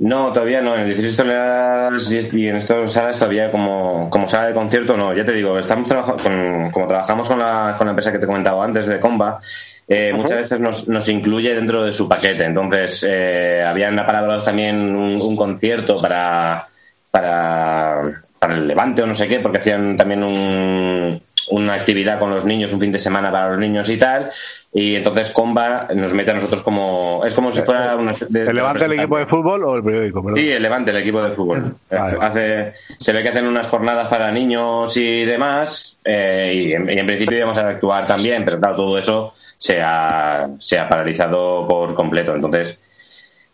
No, 0.00 0.32
todavía 0.32 0.60
no. 0.62 0.74
En 0.74 0.82
el 0.82 0.86
16 0.86 1.16
toneladas 1.16 2.12
y 2.32 2.46
en 2.46 2.56
estas 2.56 2.92
salas 2.92 3.18
todavía 3.18 3.50
como, 3.50 4.08
como 4.10 4.28
sala 4.28 4.46
de 4.48 4.54
concierto 4.54 4.96
no. 4.96 5.12
Ya 5.12 5.24
te 5.24 5.32
digo, 5.32 5.58
estamos 5.58 5.88
trabajando 5.88 6.22
con, 6.22 6.70
como 6.70 6.86
trabajamos 6.86 7.26
con 7.26 7.38
la, 7.40 7.74
con 7.76 7.86
la 7.86 7.90
empresa 7.92 8.12
que 8.12 8.18
te 8.18 8.24
he 8.24 8.28
comentado 8.28 8.62
antes 8.62 8.86
de 8.86 9.00
Comba, 9.00 9.40
eh, 9.88 10.12
muchas 10.14 10.36
veces 10.36 10.60
nos, 10.60 10.86
nos 10.88 11.08
incluye 11.08 11.54
dentro 11.54 11.82
de 11.84 11.92
su 11.92 12.08
paquete. 12.08 12.44
Entonces, 12.44 13.04
eh, 13.08 13.62
habían 13.64 13.98
apalabrados 13.98 14.44
también 14.44 14.78
un, 14.94 15.20
un 15.20 15.36
concierto 15.36 15.96
para, 16.00 16.66
para, 17.10 18.02
para 18.38 18.54
el 18.54 18.66
Levante 18.68 19.02
o 19.02 19.06
no 19.06 19.14
sé 19.14 19.28
qué, 19.28 19.40
porque 19.40 19.58
hacían 19.58 19.96
también 19.96 20.22
un, 20.22 21.20
una 21.50 21.74
actividad 21.74 22.18
con 22.18 22.30
los 22.30 22.44
niños, 22.44 22.72
un 22.72 22.80
fin 22.80 22.92
de 22.92 22.98
semana 22.98 23.32
para 23.32 23.50
los 23.50 23.58
niños 23.58 23.88
y 23.88 23.96
tal. 23.96 24.30
Y 24.74 24.96
entonces 24.96 25.30
Comba 25.30 25.88
nos 25.94 26.12
mete 26.12 26.30
a 26.30 26.34
nosotros 26.34 26.62
como. 26.62 27.22
Es 27.24 27.32
como 27.34 27.50
si 27.50 27.62
fuera 27.62 27.96
una. 27.96 28.12
de- 28.28 28.42
¿El 28.42 28.54
Levante 28.54 28.84
el 28.84 28.92
equipo 28.92 29.16
de 29.16 29.24
fútbol 29.24 29.64
o 29.64 29.76
el 29.76 29.82
periódico? 29.82 30.22
Perdón. 30.22 30.38
Sí, 30.38 30.50
el 30.50 30.62
Levante, 30.62 30.90
el 30.90 30.98
equipo 30.98 31.22
de 31.22 31.30
fútbol. 31.30 31.74
Hace, 32.20 32.74
se 32.98 33.12
ve 33.14 33.22
que 33.22 33.30
hacen 33.30 33.46
unas 33.46 33.66
jornadas 33.66 34.08
para 34.08 34.30
niños 34.30 34.94
y 34.98 35.24
demás, 35.24 35.98
eh, 36.04 36.50
y, 36.52 36.72
en, 36.72 36.90
y 36.90 36.98
en 36.98 37.06
principio 37.06 37.38
íbamos 37.38 37.56
a 37.56 37.66
actuar 37.70 38.06
también, 38.06 38.44
pero 38.44 38.60
claro, 38.60 38.76
todo 38.76 38.98
eso 38.98 39.32
se 39.58 39.80
ha, 39.82 40.48
se 40.58 40.78
ha 40.78 40.88
paralizado 40.88 41.66
por 41.68 41.94
completo. 41.94 42.34
Entonces, 42.34 42.78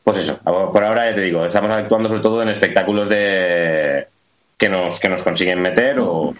pues 0.05 0.19
eso, 0.19 0.39
por 0.45 0.85
ahora 0.85 1.09
ya 1.09 1.15
te 1.17 1.23
digo, 1.23 1.45
estamos 1.47 1.71
actuando 1.71 2.09
sobre 2.09 2.21
todo 2.23 2.43
en 2.43 2.49
espectáculos 2.51 3.09
de 3.09 4.07
que 4.59 4.69
nos, 4.69 5.01
que 5.01 5.09
nos 5.09 5.23
consiguen 5.23 5.61
meter 5.63 5.99
o 6.01 6.35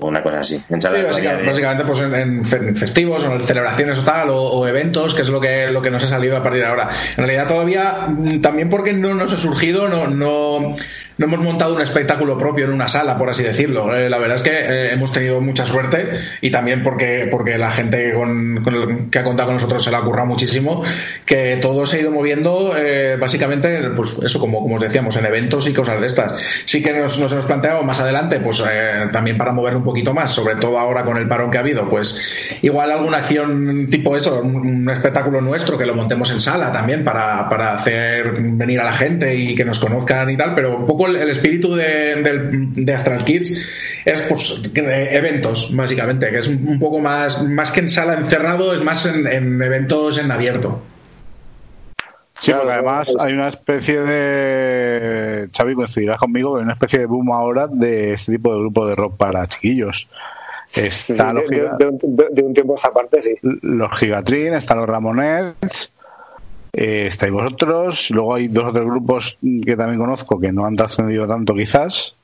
una 0.00 0.22
cosa 0.22 0.40
así. 0.40 0.58
En 0.70 0.80
Sí, 0.80 0.88
de- 0.88 1.02
básicamente 1.46 1.84
pues 1.84 2.00
en, 2.00 2.14
en 2.14 2.44
fe- 2.46 2.56
en 2.56 2.74
festivos 2.74 3.22
o 3.22 3.34
en 3.34 3.40
celebraciones 3.42 3.98
o 3.98 4.02
tal 4.02 4.30
o, 4.30 4.36
o 4.42 4.66
eventos 4.66 5.14
que 5.14 5.20
es 5.20 5.28
lo 5.28 5.38
que 5.42 5.70
lo 5.70 5.82
que 5.82 5.90
nos 5.90 6.02
ha 6.02 6.08
salido 6.08 6.38
a 6.38 6.42
partir 6.42 6.62
de 6.62 6.66
ahora 6.68 6.88
en 7.10 7.16
realidad 7.26 7.46
todavía 7.46 8.06
mm, 8.08 8.40
también 8.40 8.70
porque 8.70 8.94
no 8.94 9.12
nos 9.14 9.30
ha 9.34 9.36
surgido 9.36 9.88
no 9.90 10.06
no 10.08 10.74
no 11.20 11.26
hemos 11.26 11.40
montado 11.40 11.74
un 11.74 11.82
espectáculo 11.82 12.38
propio 12.38 12.64
en 12.64 12.72
una 12.72 12.88
sala 12.88 13.18
por 13.18 13.28
así 13.28 13.42
decirlo. 13.42 13.94
Eh, 13.94 14.08
la 14.08 14.16
verdad 14.16 14.36
es 14.36 14.42
que 14.42 14.52
eh, 14.52 14.92
hemos 14.94 15.12
tenido 15.12 15.42
mucha 15.42 15.66
suerte 15.66 16.12
y 16.40 16.50
también 16.50 16.82
porque 16.82 17.28
porque 17.30 17.58
la 17.58 17.70
gente 17.70 18.14
con, 18.14 18.62
con 18.64 19.10
que 19.10 19.18
ha 19.18 19.22
contado 19.22 19.48
con 19.48 19.56
nosotros 19.56 19.84
se 19.84 19.90
la 19.90 19.98
ha 19.98 20.00
currado 20.00 20.26
muchísimo 20.26 20.82
que 21.26 21.58
todo 21.60 21.84
se 21.84 21.98
ha 21.98 22.00
ido 22.00 22.10
moviendo 22.10 22.74
eh, 22.74 23.18
básicamente 23.20 23.90
pues 23.90 24.16
eso 24.24 24.40
como 24.40 24.62
como 24.62 24.76
os 24.76 24.80
decíamos 24.80 25.14
en 25.18 25.26
eventos 25.26 25.68
y 25.68 25.74
cosas 25.74 26.00
de 26.00 26.06
estas. 26.06 26.36
Sí 26.64 26.82
que 26.82 26.94
nos, 26.94 27.20
nos 27.20 27.30
hemos 27.32 27.44
planteado 27.44 27.82
más 27.82 28.00
adelante 28.00 28.40
pues 28.40 28.64
eh, 28.66 29.10
también 29.12 29.36
para 29.36 29.52
mover 29.52 29.76
un 29.76 29.84
poquito 29.84 30.14
más 30.14 30.32
sobre 30.32 30.54
todo 30.54 30.78
ahora 30.78 31.04
con 31.04 31.18
el 31.18 31.28
parón 31.28 31.50
que 31.50 31.58
ha 31.58 31.60
habido 31.60 31.86
pues 31.90 32.58
igual 32.62 32.90
alguna 32.90 33.18
acción 33.18 33.88
tipo 33.90 34.16
eso 34.16 34.40
un, 34.40 34.56
un 34.56 34.88
espectáculo 34.88 35.42
nuestro 35.42 35.76
que 35.76 35.84
lo 35.84 35.94
montemos 35.94 36.30
en 36.30 36.40
sala 36.40 36.72
también 36.72 37.04
para, 37.04 37.46
para 37.50 37.74
hacer 37.74 38.32
venir 38.40 38.80
a 38.80 38.84
la 38.84 38.94
gente 38.94 39.34
y 39.34 39.54
que 39.54 39.66
nos 39.66 39.78
conozcan 39.78 40.30
y 40.30 40.38
tal 40.38 40.54
pero 40.54 40.78
un 40.78 40.86
poco 40.86 41.09
el, 41.10 41.16
el 41.16 41.28
espíritu 41.28 41.74
de, 41.74 42.92
Astral 42.94 43.24
Kids 43.24 43.60
es 44.04 44.20
pues 44.22 44.62
eventos 44.74 45.74
básicamente 45.76 46.30
que 46.30 46.38
es 46.38 46.48
un, 46.48 46.66
un 46.66 46.78
poco 46.80 47.00
más 47.00 47.42
más 47.46 47.70
que 47.70 47.80
en 47.80 47.88
sala 47.90 48.14
encerrado 48.14 48.72
es 48.74 48.80
más 48.82 49.04
en, 49.06 49.26
en 49.26 49.60
eventos 49.62 50.18
en 50.18 50.30
abierto 50.30 50.82
Sí, 52.42 52.52
porque 52.54 52.72
además 52.72 53.14
hay 53.20 53.34
una 53.34 53.50
especie 53.50 54.00
de. 54.00 55.50
Xavi, 55.54 55.74
coincidirás 55.74 56.16
conmigo, 56.18 56.54
que 56.54 56.60
hay 56.60 56.64
una 56.64 56.72
especie 56.72 57.00
de 57.00 57.04
boom 57.04 57.30
ahora 57.32 57.66
de 57.70 58.14
este 58.14 58.32
tipo 58.32 58.54
de 58.54 58.60
grupo 58.60 58.86
de 58.86 58.94
rock 58.96 59.18
para 59.18 59.46
chiquillos. 59.46 60.08
Está 60.74 61.26
de, 61.26 61.32
los, 61.34 61.50
de- 61.50 61.56
giga- 61.56 61.76
de 61.76 61.86
un, 61.86 61.98
de- 62.16 62.28
de 62.32 62.42
un 62.42 62.54
tiempo 62.54 62.72
a 62.72 62.76
esta 62.76 62.92
parte, 62.94 63.20
sí. 63.22 63.34
los 63.42 63.90
Gigatrin, 63.98 64.54
están 64.54 64.78
los 64.78 64.88
Ramonets, 64.88 65.92
eh, 66.72 67.06
estáis 67.06 67.32
vosotros. 67.32 68.10
Luego 68.10 68.34
hay 68.34 68.48
dos 68.48 68.64
o 68.68 68.72
tres 68.72 68.84
grupos 68.84 69.38
que 69.40 69.76
también 69.76 69.98
conozco 69.98 70.38
que 70.38 70.52
no 70.52 70.66
han 70.66 70.76
trascendido 70.76 71.26
tanto, 71.26 71.54
quizás. 71.54 72.14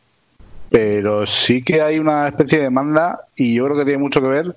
Pero 0.68 1.26
sí 1.26 1.62
que 1.62 1.82
hay 1.82 1.98
una 1.98 2.26
especie 2.28 2.58
de 2.58 2.64
demanda 2.64 3.20
y 3.36 3.54
yo 3.54 3.64
creo 3.64 3.76
que 3.76 3.84
tiene 3.84 4.02
mucho 4.02 4.20
que 4.20 4.26
ver 4.26 4.56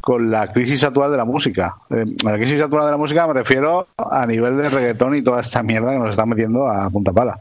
con 0.00 0.30
la 0.30 0.52
crisis 0.52 0.84
actual 0.84 1.10
de 1.10 1.16
la 1.16 1.24
música. 1.24 1.76
Eh, 1.88 2.04
a 2.26 2.32
la 2.32 2.36
crisis 2.36 2.60
actual 2.60 2.84
de 2.84 2.90
la 2.90 2.96
música 2.98 3.26
me 3.26 3.32
refiero 3.32 3.86
a 3.96 4.26
nivel 4.26 4.58
de 4.58 4.68
reggaetón 4.68 5.16
y 5.16 5.22
toda 5.22 5.40
esta 5.40 5.62
mierda 5.62 5.92
que 5.92 5.98
nos 5.98 6.10
está 6.10 6.26
metiendo 6.26 6.68
a 6.68 6.90
punta 6.90 7.12
pala. 7.12 7.38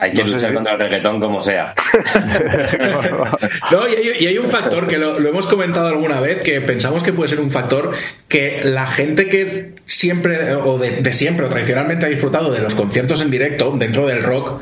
Hay 0.00 0.12
que 0.12 0.22
No 0.24 0.28
luchar 0.30 0.50
si- 0.50 0.54
contra 0.54 0.72
el 0.74 0.78
reggaetón 0.78 1.20
como 1.20 1.40
sea. 1.40 1.74
No, 3.70 3.88
y 3.88 3.94
hay, 3.94 4.10
y 4.20 4.26
hay 4.26 4.38
un 4.38 4.48
factor 4.48 4.86
que 4.86 4.98
lo, 4.98 5.18
lo 5.18 5.28
hemos 5.28 5.46
comentado 5.46 5.88
alguna 5.88 6.20
vez, 6.20 6.42
que 6.42 6.60
pensamos 6.60 7.02
que 7.02 7.12
puede 7.12 7.28
ser 7.28 7.40
un 7.40 7.50
factor 7.50 7.92
que 8.28 8.60
la 8.64 8.86
gente 8.86 9.28
que 9.28 9.72
siempre, 9.86 10.54
o 10.54 10.78
de, 10.78 10.96
de 11.02 11.12
siempre, 11.12 11.46
o 11.46 11.48
tradicionalmente 11.48 12.06
ha 12.06 12.08
disfrutado 12.08 12.52
de 12.52 12.60
los 12.60 12.74
conciertos 12.74 13.20
en 13.20 13.30
directo 13.30 13.72
dentro 13.76 14.06
del 14.06 14.22
rock, 14.22 14.60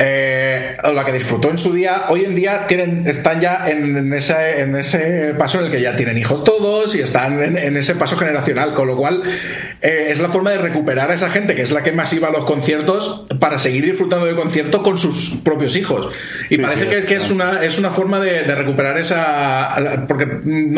eh, 0.00 0.76
la 0.80 1.04
que 1.04 1.12
disfrutó 1.12 1.50
en 1.50 1.58
su 1.58 1.72
día, 1.72 2.04
hoy 2.08 2.24
en 2.24 2.36
día 2.36 2.68
tienen, 2.68 3.08
están 3.08 3.40
ya 3.40 3.68
en, 3.68 4.12
ese, 4.12 4.60
en 4.60 4.76
ese 4.76 5.34
paso 5.36 5.58
en 5.58 5.66
el 5.66 5.70
que 5.72 5.80
ya 5.80 5.96
tienen 5.96 6.16
hijos 6.16 6.44
todos 6.44 6.94
y 6.94 7.00
están 7.00 7.42
en, 7.42 7.76
ese 7.76 7.96
paso 7.96 8.16
generacional, 8.16 8.74
con 8.74 8.86
lo 8.86 8.96
cual 8.96 9.24
eh, 9.82 10.06
es 10.10 10.20
la 10.20 10.28
forma 10.28 10.50
de 10.50 10.58
recuperar 10.58 11.10
a 11.10 11.14
esa 11.14 11.30
gente 11.30 11.56
que 11.56 11.62
es 11.62 11.72
la 11.72 11.82
que 11.82 11.90
más 11.90 12.12
iba 12.12 12.28
a 12.28 12.30
los 12.30 12.44
conciertos 12.44 13.26
para 13.40 13.58
seguir 13.58 13.86
disfrutando 13.86 14.26
de 14.26 14.36
concierto 14.36 14.84
con 14.84 14.98
sus 14.98 15.40
propios 15.42 15.74
hijos. 15.74 16.12
Y 16.48 16.58
parece 16.58 16.86
que, 16.86 17.04
que, 17.04 17.16
es, 17.16 17.32
una, 17.32 17.64
es 17.64 17.76
una 17.76 17.90
forma 17.90 18.20
de, 18.20 18.42
recuperar 18.54 18.98
esa... 18.98 20.04
Porque 20.06 20.26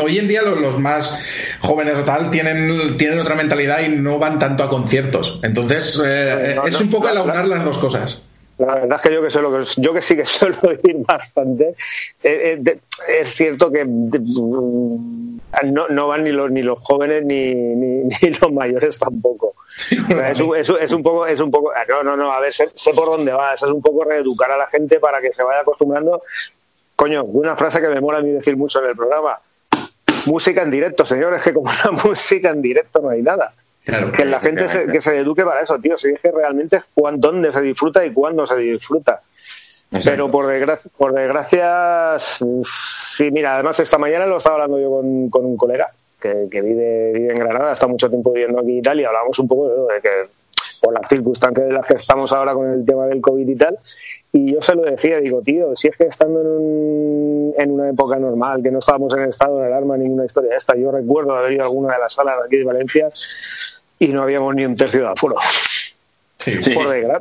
hoy 0.03 0.19
en 0.19 0.29
día 0.29 0.41
los, 0.43 0.79
más 0.79 1.23
jóvenes 1.61 1.99
o 1.99 2.05
tal 2.05 2.31
tienen, 2.31 2.97
tienen 2.97 3.19
otra 3.19 3.35
mentalidad 3.35 3.81
y 3.81 3.91
no 3.91 4.19
van 4.19 4.39
tanto 4.39 4.65
a 4.65 4.71
conciertos. 4.71 5.41
Entonces 5.43 6.03
eh, 6.03 6.57
es 6.67 6.81
un 6.81 6.91
poco 6.91 7.11
el 7.11 7.19
aunar 7.19 7.47
las 7.47 7.65
dos 7.67 7.79
cosas. 7.79 8.23
La 8.61 8.75
verdad 8.75 8.97
es 8.97 9.03
que 9.03 9.15
yo 9.15 9.27
que, 9.27 9.41
lo 9.41 9.59
que, 9.59 9.65
yo 9.79 9.95
que 9.95 10.03
sí 10.03 10.17
que 10.17 10.25
suelo 10.27 10.59
ir 10.83 10.97
bastante, 10.99 11.75
eh, 12.23 12.61
eh, 12.63 12.79
es 13.09 13.29
cierto 13.35 13.73
que 13.73 13.87
mm, 13.87 15.39
no, 15.73 15.89
no, 15.89 16.09
van 16.09 16.25
ni 16.25 16.31
los, 16.31 16.51
ni 16.51 16.63
los 16.63 16.79
jóvenes 16.81 17.25
ni, 17.25 17.55
ni, 17.55 18.11
los 18.41 18.53
mayores 18.53 18.99
tampoco. 18.99 19.55
es, 19.91 20.41
un, 20.41 20.57
es, 20.57 20.93
un 20.93 21.03
poco, 21.03 21.27
es 21.27 21.41
un 21.41 21.51
poco, 21.51 21.73
no, 21.89 22.03
no, 22.03 22.17
no, 22.17 22.33
a 22.33 22.41
ver, 22.41 22.53
sé, 22.53 22.69
por 22.95 23.07
dónde 23.07 23.33
va, 23.33 23.55
es 23.55 23.63
un 23.63 23.81
poco 23.81 24.05
reeducar 24.05 24.51
a 24.51 24.59
la 24.59 24.67
gente 24.67 25.01
para 25.01 25.23
que 25.23 25.33
se 25.33 25.43
vaya 25.43 25.61
acostumbrando. 25.61 26.23
Coño, 26.97 27.25
una 27.25 27.57
frase 27.57 27.81
que 27.81 27.89
me 27.89 28.03
mola 28.03 28.19
a 28.19 28.23
mí 28.23 28.31
decir 28.31 28.59
mucho 28.59 28.83
en 28.83 28.91
el 28.91 28.97
programa. 28.97 29.41
Música 30.27 30.61
en 30.61 30.71
directo, 30.71 31.07
señores, 31.07 31.43
que 31.43 31.55
como 31.55 31.71
la 31.85 31.93
música 31.93 32.51
en 32.51 32.61
directo 32.61 33.01
no 33.01 33.09
hay 33.09 33.23
nada 33.23 33.55
que 33.85 34.25
la 34.25 34.41
gente 34.41 34.69
se, 34.69 34.87
que 34.89 35.01
se 35.01 35.19
eduque 35.19 35.45
para 35.45 35.63
eso, 35.63 35.79
tío. 35.79 35.97
Si 35.97 36.11
es 36.11 36.21
que 36.21 36.31
realmente 36.31 36.77
es 36.77 36.85
dónde 37.17 37.53
se 37.53 37.61
disfruta 37.61 38.05
y 38.05 38.13
cuándo 38.13 38.47
se 38.47 38.57
disfruta. 38.57 39.23
Pero 40.05 40.31
por 40.31 40.47
desgracia, 40.47 40.91
por 40.97 41.13
desgracia, 41.13 42.17
sí, 42.19 43.31
mira, 43.33 43.55
además 43.55 43.81
esta 43.81 43.99
mañana 43.99 44.25
lo 44.27 44.39
estaba 44.39 44.57
hablando 44.57 44.79
yo 44.79 44.89
con, 44.89 45.29
con 45.31 45.45
un 45.45 45.57
colega 45.57 45.91
que, 46.21 46.47
que 46.49 46.61
vive, 46.61 47.13
vive, 47.13 47.33
en 47.33 47.39
Granada, 47.39 47.73
está 47.73 47.89
mucho 47.89 48.09
tiempo 48.09 48.31
viviendo 48.31 48.61
aquí 48.61 48.79
y 48.79 48.83
tal, 48.83 49.01
y 49.01 49.05
hablamos 49.05 49.37
un 49.41 49.49
poco 49.49 49.69
de, 49.69 50.01
que 50.01 50.09
por 50.81 50.95
las 50.95 51.09
circunstancias 51.09 51.67
de 51.67 51.73
las 51.73 51.87
que 51.87 51.95
estamos 51.95 52.33
ahora 52.33 52.55
con 52.55 52.71
el 52.71 52.85
tema 52.85 53.07
del 53.07 53.21
COVID 53.21 53.49
y 53.49 53.57
tal, 53.57 53.79
y 54.33 54.53
yo 54.53 54.63
se 54.63 54.77
lo 54.77 54.83
decía, 54.83 55.19
digo, 55.19 55.43
tío, 55.43 55.75
si 55.75 55.89
es 55.89 55.97
que 55.97 56.05
estando 56.05 56.41
en, 56.41 57.55
en 57.59 57.71
una 57.73 57.91
época 57.91 58.17
normal, 58.17 58.63
que 58.63 58.71
no 58.71 58.79
estábamos 58.79 59.13
en 59.15 59.25
estado 59.25 59.59
de 59.59 59.67
alarma, 59.67 59.97
ninguna 59.97 60.25
historia 60.25 60.57
esta, 60.57 60.77
yo 60.77 60.93
recuerdo 60.93 61.35
haber 61.35 61.55
ido 61.55 61.63
a 61.63 61.67
alguna 61.67 61.95
de 61.95 61.99
las 61.99 62.13
salas 62.13 62.37
de 62.39 62.47
aquí 62.47 62.59
de 62.59 62.65
Valencia 62.65 63.11
y 64.01 64.09
no 64.09 64.23
habíamos 64.23 64.55
ni 64.57 64.65
un 64.65 64.75
tercio 64.75 65.03
de 65.03 65.09
aforo. 65.09 65.37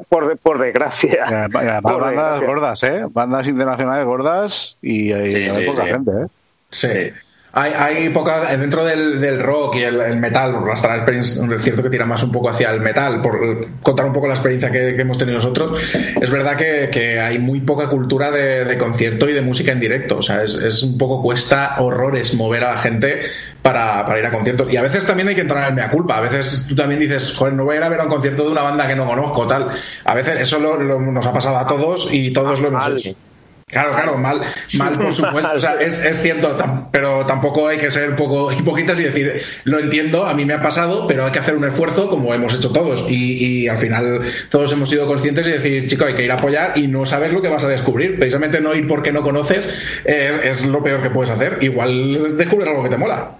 Por, 0.07 0.37
por, 0.37 0.59
desgracia. 0.59 1.49
bandas 1.51 2.41
gordas, 2.41 2.83
¿eh? 2.83 3.03
Bandas 3.09 3.47
internacionales 3.47 4.05
gordas 4.05 4.77
y, 4.81 5.11
hay 5.11 5.65
poca 5.65 5.85
gente, 5.85 6.11
¿eh? 6.11 6.27
Sí. 6.71 7.28
Hay, 7.51 7.71
hay 7.75 8.09
poca, 8.09 8.55
dentro 8.55 8.85
del, 8.85 9.19
del 9.19 9.39
rock 9.39 9.77
y 9.77 9.81
el, 9.81 10.17
metal, 10.17 10.59
por 10.59 10.69
es 10.71 11.39
cierto 11.63 11.81
que 11.81 11.89
tira 11.89 12.05
más 12.05 12.21
un 12.21 12.31
poco 12.31 12.49
hacia 12.49 12.69
el 12.69 12.79
metal, 12.79 13.21
por 13.21 13.67
contar 13.81 14.05
un 14.05 14.13
poco 14.13 14.27
la 14.27 14.35
experiencia 14.35 14.71
que, 14.71 14.89
hemos 14.89 15.17
tenido 15.17 15.37
nosotros, 15.37 15.81
es 16.21 16.29
verdad 16.29 16.55
que, 16.55 16.89
que 16.91 17.19
hay 17.19 17.39
muy 17.39 17.61
poca 17.61 17.87
cultura 17.89 18.29
de, 18.29 18.65
de, 18.65 18.77
concierto 18.77 19.27
y 19.27 19.33
de 19.33 19.41
música 19.41 19.71
en 19.71 19.79
directo, 19.79 20.17
o 20.17 20.21
sea, 20.21 20.43
es, 20.43 20.61
es, 20.61 20.83
un 20.83 20.99
poco 20.99 21.23
cuesta 21.23 21.77
horrores 21.79 22.35
mover 22.35 22.63
a 22.65 22.73
la 22.73 22.77
gente 22.77 23.23
para, 23.63 24.05
para, 24.05 24.19
ir 24.19 24.25
a 24.27 24.31
conciertos. 24.31 24.71
Y 24.71 24.77
a 24.77 24.83
veces 24.83 25.05
también 25.05 25.29
hay 25.29 25.35
que 25.35 25.41
entrar 25.41 25.63
en 25.63 25.69
el 25.69 25.75
mea 25.75 25.89
culpa, 25.89 26.17
a 26.17 26.21
veces 26.21 26.67
tú 26.69 26.75
también 26.75 26.99
dices, 26.99 27.33
joder, 27.35 27.55
no 27.55 27.65
voy 27.65 27.75
a 27.75 27.79
ir 27.79 27.83
a 27.83 27.89
ver 27.89 28.01
a 28.01 28.03
un 28.03 28.09
concierto 28.09 28.43
de 28.43 28.51
una 28.51 28.61
banda 28.61 28.87
que 28.87 28.95
no 28.95 29.07
conozco, 29.07 29.47
tal. 29.47 29.69
A 30.05 30.13
veces 30.13 30.39
eso 30.39 30.59
lo, 30.59 30.77
nos 30.77 31.25
ha 31.25 31.33
pasado 31.33 31.57
a 31.57 31.65
todos 31.65 32.13
y 32.13 32.31
todos 32.31 32.61
lo 32.61 32.67
hemos 32.67 32.87
hecho. 32.89 33.28
Claro, 33.69 33.91
claro, 33.91 34.17
mal, 34.17 34.41
mal 34.77 34.97
por 34.97 35.13
supuesto. 35.15 35.51
O 35.53 35.59
sea, 35.59 35.79
es, 35.79 36.03
es 36.03 36.21
cierto, 36.21 36.57
pero 36.91 37.25
tampoco 37.25 37.67
hay 37.67 37.77
que 37.77 37.91
ser 37.91 38.09
un 38.09 38.15
poco 38.15 38.51
hipócritas 38.51 38.99
y 38.99 39.03
decir, 39.03 39.41
lo 39.63 39.79
entiendo, 39.79 40.25
a 40.25 40.33
mí 40.33 40.43
me 40.43 40.53
ha 40.53 40.61
pasado, 40.61 41.05
pero 41.07 41.25
hay 41.25 41.31
que 41.31 41.39
hacer 41.39 41.55
un 41.55 41.65
esfuerzo 41.65 42.09
como 42.09 42.33
hemos 42.33 42.53
hecho 42.55 42.71
todos. 42.71 43.05
Y, 43.09 43.63
y 43.63 43.67
al 43.67 43.77
final 43.77 44.23
todos 44.49 44.71
hemos 44.71 44.89
sido 44.89 45.05
conscientes 45.05 45.45
y 45.47 45.51
decir, 45.51 45.87
chico, 45.87 46.05
hay 46.05 46.15
que 46.15 46.23
ir 46.23 46.31
a 46.31 46.35
apoyar 46.35 46.77
y 46.77 46.87
no 46.87 47.05
saber 47.05 47.31
lo 47.31 47.41
que 47.41 47.49
vas 47.49 47.63
a 47.63 47.69
descubrir. 47.69 48.17
Precisamente 48.17 48.59
no 48.59 48.73
ir 48.73 48.87
porque 48.87 49.11
no 49.11 49.21
conoces 49.21 49.69
eh, 50.05 50.41
es 50.45 50.65
lo 50.65 50.83
peor 50.83 51.03
que 51.03 51.11
puedes 51.11 51.29
hacer. 51.29 51.59
Igual 51.61 52.37
descubres 52.37 52.69
algo 52.69 52.83
que 52.83 52.89
te 52.89 52.97
mola. 52.97 53.31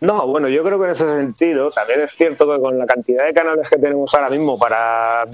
No, 0.00 0.26
bueno, 0.26 0.48
yo 0.48 0.62
creo 0.64 0.78
que 0.78 0.86
en 0.86 0.90
ese 0.90 1.06
sentido 1.06 1.70
también 1.70 2.02
es 2.02 2.12
cierto 2.12 2.50
que 2.50 2.60
con 2.60 2.78
la 2.78 2.86
cantidad 2.86 3.24
de 3.24 3.32
canales 3.32 3.70
que 3.70 3.78
tenemos 3.78 4.12
ahora 4.14 4.28
mismo 4.28 4.58
para 4.58 5.24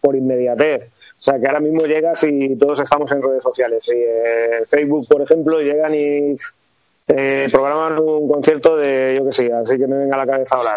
por 0.00 0.16
inmediatez 0.16 0.90
sea, 1.24 1.40
que 1.40 1.46
ahora 1.46 1.60
mismo 1.60 1.86
llegas 1.86 2.22
y 2.24 2.54
todos 2.56 2.80
estamos 2.80 3.10
en 3.10 3.22
redes 3.22 3.42
sociales. 3.42 3.88
Y, 3.88 3.96
eh, 3.96 4.62
Facebook, 4.66 5.06
por 5.08 5.22
ejemplo, 5.22 5.58
llegan 5.58 5.94
y 5.94 6.36
eh, 7.08 7.48
programan 7.50 7.98
un 7.98 8.28
concierto 8.28 8.76
de, 8.76 9.14
yo 9.16 9.24
qué 9.24 9.32
sé, 9.32 9.50
así 9.52 9.78
que 9.78 9.86
me 9.86 9.96
venga 9.96 10.16
a 10.16 10.26
la 10.26 10.30
cabeza 10.30 10.56
ahora, 10.56 10.76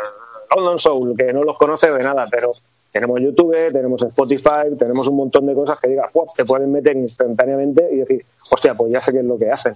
London 0.56 0.80
Soul, 0.80 1.18
que 1.18 1.34
no 1.34 1.44
los 1.44 1.58
conoce 1.58 1.92
de 1.92 2.02
nada, 2.02 2.28
pero 2.32 2.54
tenemos 2.94 3.20
YouTube, 3.20 3.74
tenemos 3.74 4.02
Spotify, 4.02 4.74
tenemos 4.80 5.06
un 5.10 5.18
montón 5.18 5.46
de 5.48 5.54
cosas 5.54 5.80
que 5.80 5.90
digas, 5.90 6.12
te 6.34 6.46
pueden 6.46 6.72
meter 6.72 6.96
instantáneamente 6.96 7.86
y 7.92 7.98
decir, 7.98 8.26
hostia, 8.50 8.74
pues 8.74 8.94
ya 8.94 9.02
sé 9.02 9.12
qué 9.12 9.20
es 9.20 9.26
lo 9.26 9.38
que 9.38 9.52
hacen. 9.52 9.76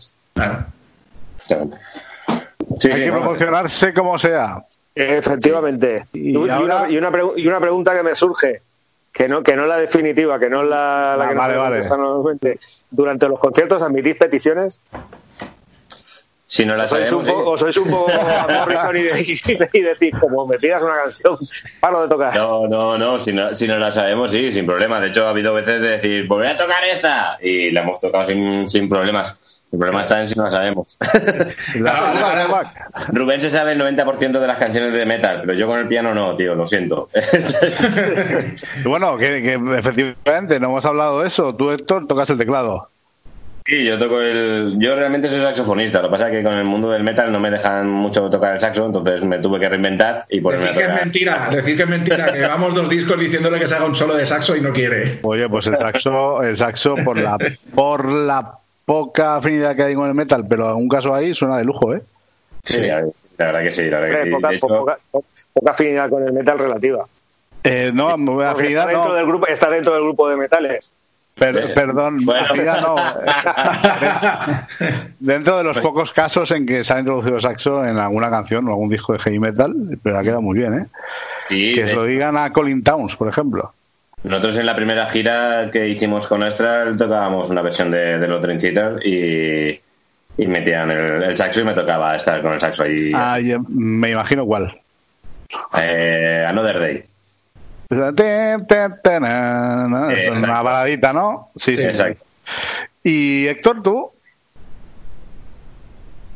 Sí, 2.79 2.91
Hay 2.91 3.03
que 3.03 3.11
promocionarse 3.11 3.93
como 3.93 4.17
sea. 4.17 4.65
Efectivamente. 4.95 6.05
Y, 6.13 6.33
una, 6.37 6.89
y, 6.89 6.97
una, 6.97 7.11
y 7.35 7.47
una 7.47 7.59
pregunta 7.59 7.93
que 7.93 8.03
me 8.03 8.15
surge 8.15 8.61
que 9.11 9.27
no, 9.27 9.43
que 9.43 9.55
no 9.55 9.65
la 9.65 9.77
definitiva, 9.77 10.39
que 10.39 10.49
no 10.49 10.63
la, 10.63 11.15
la 11.17 11.29
que 11.29 11.35
vale, 11.35 11.57
vale. 11.57 11.81
normalmente. 11.81 12.59
Durante 12.89 13.27
los 13.27 13.39
conciertos 13.39 13.81
admitís 13.81 14.15
peticiones. 14.15 14.81
Si 16.45 16.65
no 16.65 16.75
la 16.75 16.85
sabemos. 16.85 17.25
O 17.29 17.57
sois 17.57 17.77
un 17.77 17.89
poco 17.89 18.11
Morrison 18.49 18.97
y, 18.97 18.99
y, 18.99 19.81
decís, 19.81 20.13
como 20.19 20.45
me 20.45 20.57
pidas 20.57 20.81
una 20.81 20.95
canción, 20.95 21.37
paro 21.79 22.03
de 22.03 22.09
tocar. 22.09 22.35
No, 22.35 22.67
no, 22.67 22.97
no 22.97 23.19
si, 23.19 23.31
no, 23.31 23.55
si 23.55 23.67
no 23.67 23.79
la 23.79 23.91
sabemos, 23.91 24.31
sí, 24.31 24.51
sin 24.51 24.65
problema. 24.65 24.99
De 24.99 25.07
hecho, 25.07 25.25
ha 25.25 25.29
habido 25.29 25.53
veces 25.53 25.81
de 25.81 25.87
decir, 25.87 26.27
pues 26.27 26.39
voy 26.39 26.47
a 26.47 26.57
tocar 26.57 26.83
esta. 26.83 27.37
Y 27.41 27.71
la 27.71 27.83
hemos 27.83 28.01
tocado 28.01 28.27
sin, 28.27 28.67
sin 28.67 28.89
problemas. 28.89 29.37
El 29.71 29.79
problema 29.79 30.01
está 30.01 30.19
en 30.19 30.27
si 30.27 30.37
no 30.37 30.43
la 30.43 30.51
sabemos. 30.51 30.97
Rubén 33.13 33.39
se 33.39 33.49
sabe 33.49 33.71
el 33.71 33.81
90% 33.81 34.39
de 34.39 34.47
las 34.47 34.57
canciones 34.57 34.91
de 34.91 35.05
metal, 35.05 35.43
pero 35.45 35.53
yo 35.53 35.67
con 35.67 35.79
el 35.79 35.87
piano 35.87 36.13
no, 36.13 36.35
tío, 36.35 36.55
lo 36.55 36.67
siento. 36.67 37.09
bueno, 38.83 39.17
que, 39.17 39.53
efectivamente 39.77 40.59
no 40.59 40.67
hemos 40.67 40.85
hablado 40.85 41.21
de 41.21 41.27
eso. 41.27 41.55
Tú, 41.55 41.71
Héctor, 41.71 42.05
tocas 42.07 42.29
el 42.29 42.37
teclado. 42.37 42.89
Sí, 43.65 43.85
yo 43.85 43.97
toco 43.97 44.19
el. 44.19 44.75
Yo 44.79 44.95
realmente 44.95 45.29
soy 45.29 45.39
saxofonista. 45.39 46.01
Lo 46.01 46.07
que 46.07 46.11
pasa 46.11 46.29
es 46.29 46.35
que 46.35 46.43
con 46.43 46.53
el 46.53 46.65
mundo 46.65 46.89
del 46.89 47.03
metal 47.03 47.31
no 47.31 47.39
me 47.39 47.51
dejan 47.51 47.87
mucho 47.87 48.29
tocar 48.29 48.55
el 48.55 48.59
saxo, 48.59 48.87
entonces 48.87 49.23
me 49.23 49.37
tuve 49.37 49.59
que 49.59 49.69
reinventar 49.69 50.25
y 50.29 50.41
ponerme 50.41 50.71
decir 50.71 50.83
a 50.83 50.87
que 50.87 50.93
es 50.93 50.99
mentira, 51.01 51.49
decir 51.51 51.77
que 51.77 51.83
es 51.83 51.89
mentira, 51.89 52.33
que 52.33 52.39
llevamos 52.39 52.73
dos 52.73 52.89
discos 52.89 53.19
diciéndole 53.19 53.59
que 53.59 53.67
se 53.67 53.75
haga 53.75 53.85
un 53.85 53.95
solo 53.95 54.15
de 54.15 54.25
saxo 54.25 54.57
y 54.57 54.61
no 54.61 54.73
quiere. 54.73 55.19
Oye, 55.21 55.47
pues 55.47 55.67
el 55.67 55.77
saxo, 55.77 56.41
el 56.41 56.57
saxo 56.57 56.95
por 56.95 57.19
la 57.19 57.37
por 57.75 58.11
la 58.11 58.60
poca 58.91 59.37
afinidad 59.37 59.73
que 59.73 59.83
hay 59.83 59.95
con 59.95 60.09
el 60.09 60.13
metal, 60.13 60.43
pero 60.49 60.69
en 60.69 60.75
un 60.75 60.89
caso 60.89 61.15
ahí 61.15 61.33
suena 61.33 61.55
de 61.55 61.63
lujo, 61.63 61.93
¿eh? 61.93 62.01
Sí, 62.61 62.87
la 62.87 63.05
verdad 63.37 63.63
que 63.63 63.71
sí, 63.71 63.89
la 63.89 64.01
verdad 64.01 64.23
que 64.23 64.25
sí. 64.25 64.31
Poca, 64.59 64.97
poca, 65.53 65.71
afinidad 65.71 66.09
con 66.09 66.27
el 66.27 66.33
metal 66.33 66.59
relativa. 66.59 67.05
Eh, 67.63 67.91
no, 67.93 68.09
afinidad 68.09 68.59
está 68.59 68.87
dentro, 68.87 69.13
del 69.13 69.25
grupo, 69.25 69.47
está 69.47 69.69
dentro 69.69 69.93
del 69.93 70.03
grupo 70.03 70.27
de 70.27 70.35
metales. 70.35 70.93
perdón, 71.35 72.17
afinidad 72.37 72.81
no. 72.81 72.95
dentro 75.21 75.59
de 75.59 75.63
los 75.63 75.79
pocos 75.79 76.11
casos 76.11 76.51
en 76.51 76.65
que 76.65 76.83
se 76.83 76.93
ha 76.93 76.99
introducido 76.99 77.39
saxo 77.39 77.85
en 77.85 77.97
alguna 77.97 78.29
canción 78.29 78.67
o 78.67 78.71
algún 78.71 78.89
disco 78.89 79.13
de 79.13 79.19
heavy 79.19 79.39
metal, 79.39 79.73
pero 80.03 80.17
ha 80.17 80.21
quedado 80.21 80.41
muy 80.41 80.57
bien, 80.57 80.73
¿eh? 80.73 80.85
Sí, 81.47 81.75
que 81.75 81.87
se 81.87 81.95
lo 81.95 82.03
digan 82.03 82.35
a 82.35 82.51
Colin 82.51 82.83
Towns, 82.83 83.15
por 83.15 83.29
ejemplo. 83.29 83.73
Nosotros 84.23 84.57
en 84.59 84.65
la 84.67 84.75
primera 84.75 85.07
gira 85.07 85.69
que 85.71 85.87
hicimos 85.87 86.27
con 86.27 86.43
Astral 86.43 86.95
tocábamos 86.95 87.49
una 87.49 87.61
versión 87.61 87.89
de, 87.89 88.19
de 88.19 88.27
Lotrin 88.27 88.57
Theater 88.57 88.99
y, 89.05 89.79
y 90.37 90.47
metían 90.47 90.91
el, 90.91 91.35
saxo 91.35 91.61
y 91.61 91.63
me 91.63 91.73
tocaba 91.73 92.15
estar 92.15 92.41
con 92.41 92.53
el 92.53 92.59
saxo 92.59 92.83
ahí. 92.83 93.11
Ah, 93.15 93.39
me 93.67 94.11
imagino 94.11 94.45
cuál. 94.45 94.79
Eh, 95.77 96.45
Another 96.47 96.79
Day. 96.79 97.03
Es 100.11 100.43
una 100.43 100.61
baladita, 100.61 101.11
¿no? 101.11 101.49
Sí, 101.55 101.75
sí. 101.75 101.83
Exacto. 101.83 102.23
¿Y 103.03 103.47
Héctor, 103.47 103.81
tú? 103.81 104.11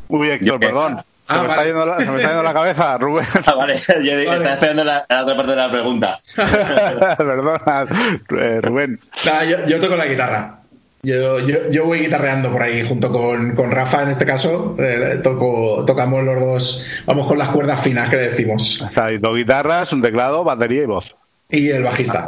Uy, 0.08 0.30
Héctor, 0.30 0.60
perdón. 0.60 1.02
Se, 1.28 1.40
me 1.40 1.48
está 1.48 1.66
yendo 1.66 1.86
la, 1.86 2.00
se, 2.00 2.12
me 2.12 2.18
está 2.18 2.28
yendo 2.30 2.44
la, 2.44 2.54
cabeza, 2.54 2.98
Rubén. 3.00 3.26
Ah, 3.46 3.56
vale, 3.56 3.82
yo 4.04 4.12
estaba 4.12 4.54
esperando 4.54 4.84
la, 4.84 5.06
la, 5.10 5.24
otra 5.24 5.36
parte 5.36 5.52
de 5.52 5.58
la 5.58 5.72
pregunta. 5.72 6.20
Perdona, 7.18 7.86
eh, 8.40 8.62
Rubén. 8.62 9.00
yo, 9.50 9.66
yo, 9.68 9.80
toco 9.80 9.96
la 9.96 10.06
guitarra. 10.06 10.60
Yo, 11.02 11.40
yo, 11.40 11.70
yo, 11.70 11.86
voy 11.86 12.00
guitarreando 12.00 12.52
por 12.52 12.64
ahí 12.64 12.88
junto 12.88 13.12
con, 13.12 13.56
con 13.56 13.72
Rafa 13.72 14.04
en 14.04 14.10
este 14.10 14.26
caso. 14.26 14.76
Eh, 14.80 15.20
toco, 15.24 15.84
tocamos 15.86 16.24
los 16.24 16.40
dos, 16.40 16.88
vamos 17.06 17.28
con 17.28 17.38
las 17.38 17.50
cuerdas 17.50 17.82
finas 17.82 18.10
que 18.10 18.18
decimos. 18.18 18.82
O 18.82 18.90
sea, 18.90 19.06
hay 19.06 19.18
dos 19.18 19.36
guitarras, 19.36 19.94
un 19.94 20.02
teclado, 20.02 20.44
batería 20.44 20.84
y 20.84 20.86
voz. 20.86 21.16
Y 21.50 21.70
el 21.70 21.84
bajista. 21.84 22.26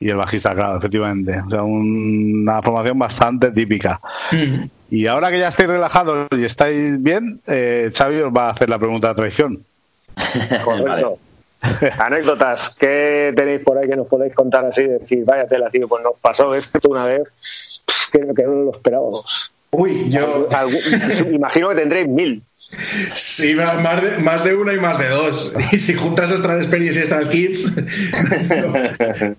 Y 0.00 0.10
el 0.10 0.16
bajista, 0.16 0.54
claro, 0.54 0.78
efectivamente. 0.78 1.40
O 1.46 1.50
sea, 1.50 1.62
un- 1.62 2.42
una 2.42 2.62
formación 2.62 2.98
bastante 2.98 3.50
típica. 3.50 4.00
Y 4.90 5.06
ahora 5.06 5.30
que 5.30 5.38
ya 5.40 5.48
estáis 5.48 5.68
relajados 5.68 6.28
y 6.32 6.44
estáis 6.44 7.02
bien, 7.02 7.40
eh, 7.46 7.90
Xavi 7.94 8.20
os 8.20 8.32
va 8.32 8.48
a 8.48 8.50
hacer 8.52 8.70
la 8.70 8.78
pregunta 8.78 9.08
de 9.08 9.14
traición. 9.14 9.64
Correcto. 10.64 11.18
Anécdotas, 11.98 12.76
¿qué 12.78 13.32
tenéis 13.34 13.60
por 13.60 13.76
ahí 13.78 13.88
que 13.88 13.96
nos 13.96 14.06
podéis 14.06 14.32
contar 14.34 14.64
así? 14.64 14.84
Decir, 14.84 15.24
vaya 15.24 15.46
tela, 15.48 15.68
tío, 15.70 15.88
pues 15.88 16.04
nos 16.04 16.14
pasó 16.20 16.54
esto 16.54 16.78
una 16.88 17.04
vez 17.06 17.22
que, 18.12 18.20
que 18.20 18.42
no 18.44 18.52
lo 18.62 18.70
esperábamos. 18.70 19.52
Uy, 19.72 20.08
yo. 20.10 20.46
Algún- 20.54 21.34
imagino 21.34 21.68
que 21.70 21.74
tendréis 21.74 22.08
mil. 22.08 22.42
Sí, 23.14 23.54
más 23.54 24.02
de, 24.02 24.18
más 24.18 24.44
de 24.44 24.54
una 24.54 24.74
y 24.74 24.78
más 24.78 24.98
de 24.98 25.08
dos. 25.08 25.54
Y 25.72 25.78
si 25.78 25.94
juntas 25.94 26.30
Astral 26.30 26.58
Experience 26.58 26.98
y 27.00 27.02
Astral 27.02 27.28
Kids, 27.30 27.72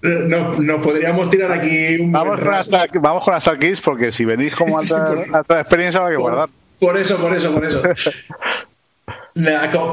no, 0.01 0.27
no- 0.27 0.60
no 0.60 0.81
podríamos 0.81 1.30
tirar 1.30 1.51
aquí 1.51 1.97
un 1.99 2.11
Vamos 2.11 2.39
con. 2.39 2.53
Astral, 2.53 2.89
vamos 2.95 3.23
con 3.23 3.34
Astral 3.35 3.60
Kids 3.60 3.81
porque 3.81 4.11
si 4.11 4.26
venís 4.26 4.56
como 4.56 4.80
a 4.80 4.81
otra 4.81 5.61
experiencia 5.61 5.99
habrá 6.01 6.11
que 6.14 6.18
guardar. 6.18 6.49
Por 6.80 6.97
eso, 6.97 7.18
por 7.18 7.35
eso, 7.35 7.53
por 7.53 7.65
eso. 7.65 7.81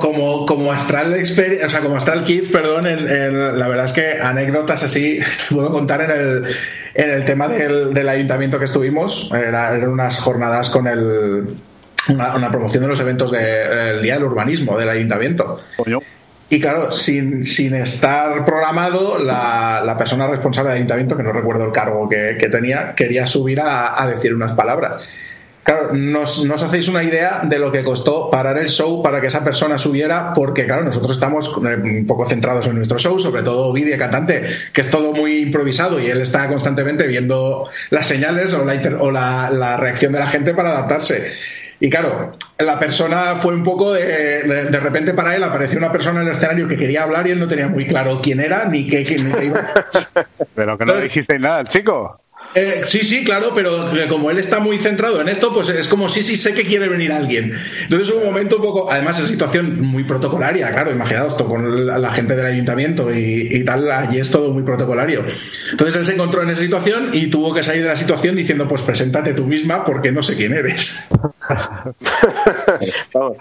Como, 0.01 0.47
como 0.47 0.73
Astral 0.73 1.15
Experi- 1.15 1.65
o 1.65 1.71
sea, 1.71 1.81
como 1.81 1.97
Astral 1.97 2.25
Kids, 2.25 2.49
perdón, 2.49 2.87
en- 2.87 3.09
en- 3.09 3.59
la 3.59 3.69
verdad 3.69 3.85
es 3.85 3.93
que 3.93 4.13
anécdotas 4.21 4.83
así 4.83 5.21
puedo 5.51 5.71
contar 5.71 6.01
en 6.03 6.11
el, 6.11 6.57
en 6.95 7.11
el 7.11 7.25
tema 7.25 7.49
del, 7.49 7.93
del 7.95 8.09
ayuntamiento 8.09 8.59
que 8.59 8.65
estuvimos. 8.65 9.31
Era- 9.33 9.75
eran 9.75 9.91
unas 9.91 10.19
jornadas 10.19 10.71
con 10.71 10.87
el, 10.87 11.55
una, 12.09 12.35
una 12.37 12.51
promoción 12.51 12.83
de 12.83 12.89
los 12.89 13.01
eventos 13.01 13.31
del 13.31 14.03
Día 14.03 14.15
del 14.15 14.25
Urbanismo 14.25 14.79
del 14.79 14.89
ayuntamiento. 14.89 15.61
Y 16.49 16.61
claro, 16.61 16.93
sin, 16.93 17.43
sin 17.45 17.75
estar 17.75 18.45
programado, 18.45 19.19
la, 19.19 19.83
la 19.85 19.97
persona 19.99 20.29
responsable 20.29 20.69
del 20.71 20.77
ayuntamiento, 20.77 21.17
que 21.17 21.25
no 21.25 21.33
recuerdo 21.33 21.65
el 21.65 21.73
cargo 21.73 22.09
que, 22.09 22.37
que 22.39 22.49
tenía, 22.49 22.95
quería 22.95 23.27
subir 23.27 23.61
a, 23.61 24.01
a 24.01 24.07
decir 24.07 24.33
unas 24.33 24.53
palabras. 24.53 25.09
Claro, 25.65 25.95
nos, 25.95 26.45
no 26.45 26.55
os 26.55 26.63
hacéis 26.63 26.87
una 26.87 27.03
idea 27.03 27.41
de 27.43 27.59
lo 27.59 27.73
que 27.73 27.83
costó 27.83 28.31
parar 28.31 28.57
el 28.59 28.71
show 28.71 29.03
para 29.03 29.21
que 29.21 29.27
esa 29.27 29.43
persona 29.43 29.77
subiera, 29.79 30.33
porque 30.33 30.65
claro, 30.65 30.85
nosotros 30.85 31.11
estamos 31.11 31.49
eh, 31.67 31.75
un 31.83 32.07
poco 32.07 32.25
centrados 32.29 32.69
en 32.69 32.77
nuestro 32.77 33.01
show, 33.01 33.19
sobre 33.19 33.43
todo 33.43 33.73
Vidi, 33.73 33.91
el 33.91 33.99
cantante, 33.99 34.45
que 34.73 34.83
es 34.83 34.91
todo 34.91 35.11
muy 35.13 35.39
improvisado 35.39 35.99
y 36.01 36.07
él 36.07 36.21
está 36.23 36.47
constantemente 36.49 37.09
viendo 37.09 37.69
las 37.91 38.07
señales 38.07 38.55
o 38.55 38.65
la, 38.65 38.77
inter- 38.77 38.99
o 39.01 39.11
la, 39.11 39.51
la 39.51 39.77
reacción 39.77 40.13
de 40.13 40.21
la 40.21 40.29
gente 40.29 40.55
para 40.55 40.69
adaptarse. 40.69 41.33
Y 41.79 41.91
claro, 41.91 42.33
la 42.59 42.79
persona 42.79 43.37
fue 43.37 43.55
un 43.55 43.63
poco 43.63 43.93
de, 43.93 44.43
de, 44.43 44.81
repente 44.81 45.13
para 45.13 45.37
él 45.37 45.43
apareció 45.43 45.79
una 45.79 45.93
persona 45.93 46.23
en 46.23 46.29
el 46.29 46.33
escenario 46.35 46.67
que 46.69 46.77
quería 46.77 47.03
hablar 47.03 47.27
y 47.27 47.33
él 47.33 47.39
no 47.39 47.49
tenía 47.49 47.69
muy 47.69 47.87
claro 47.87 48.21
quién 48.23 48.41
era 48.41 48.65
ni 48.65 48.87
qué, 48.87 49.03
quién- 49.03 49.31
iba. 49.45 49.75
Pero 50.55 50.79
que 50.79 50.87
no 50.87 50.97
dijisteis 50.97 51.41
nada 51.41 51.59
al 51.59 51.69
chico. 51.69 52.21
Eh, 52.57 52.81
sí, 52.85 53.01
sí, 53.01 53.23
claro, 53.23 53.53
pero 53.55 53.95
eh, 53.95 54.09
como 54.09 54.31
él 54.31 54.39
está 54.39 54.61
muy 54.61 54.79
centrado 54.79 55.21
en 55.21 55.29
esto, 55.29 55.53
pues 55.53 55.69
es 55.69 55.89
como 55.89 56.09
sí, 56.09 56.23
sí, 56.23 56.37
sé 56.37 56.55
que 56.55 56.65
quiere 56.65 56.89
venir 56.89 57.13
alguien. 57.13 57.53
Entonces 57.83 58.09
un 58.09 58.25
momento 58.25 58.57
un 58.57 58.63
poco, 58.63 58.91
además 58.91 59.19
es 59.19 59.27
situación 59.27 59.83
muy 59.83 60.05
protocolaria, 60.05 60.71
claro, 60.71 60.91
imaginaos 60.91 61.35
esto 61.35 61.47
con 61.47 61.87
la, 61.87 61.99
la 61.99 62.11
gente 62.13 62.35
del 62.35 62.47
ayuntamiento 62.47 63.13
y, 63.13 63.49
y 63.51 63.63
tal, 63.63 63.91
allí 63.93 64.21
es 64.21 64.31
todo 64.31 64.53
muy 64.53 64.63
protocolario. 64.63 65.23
Entonces 65.71 65.97
él 65.97 66.07
se 66.07 66.15
encontró 66.15 66.43
en 66.43 66.49
esa 66.49 66.63
situación 66.63 67.11
y 67.13 67.27
tuvo 67.27 67.53
que 67.53 67.63
salir 67.63 67.83
de 67.83 67.89
la 67.89 67.97
situación 67.99 68.35
diciendo, 68.37 68.67
pues 68.67 68.81
preséntate 68.81 69.35
tú 69.35 69.45
misma 69.45 69.85
porque 69.85 70.11
no 70.11 70.23
sé 70.23 70.35
quién 70.35 70.55
eres. 70.55 71.09
Vamos, 73.13 73.37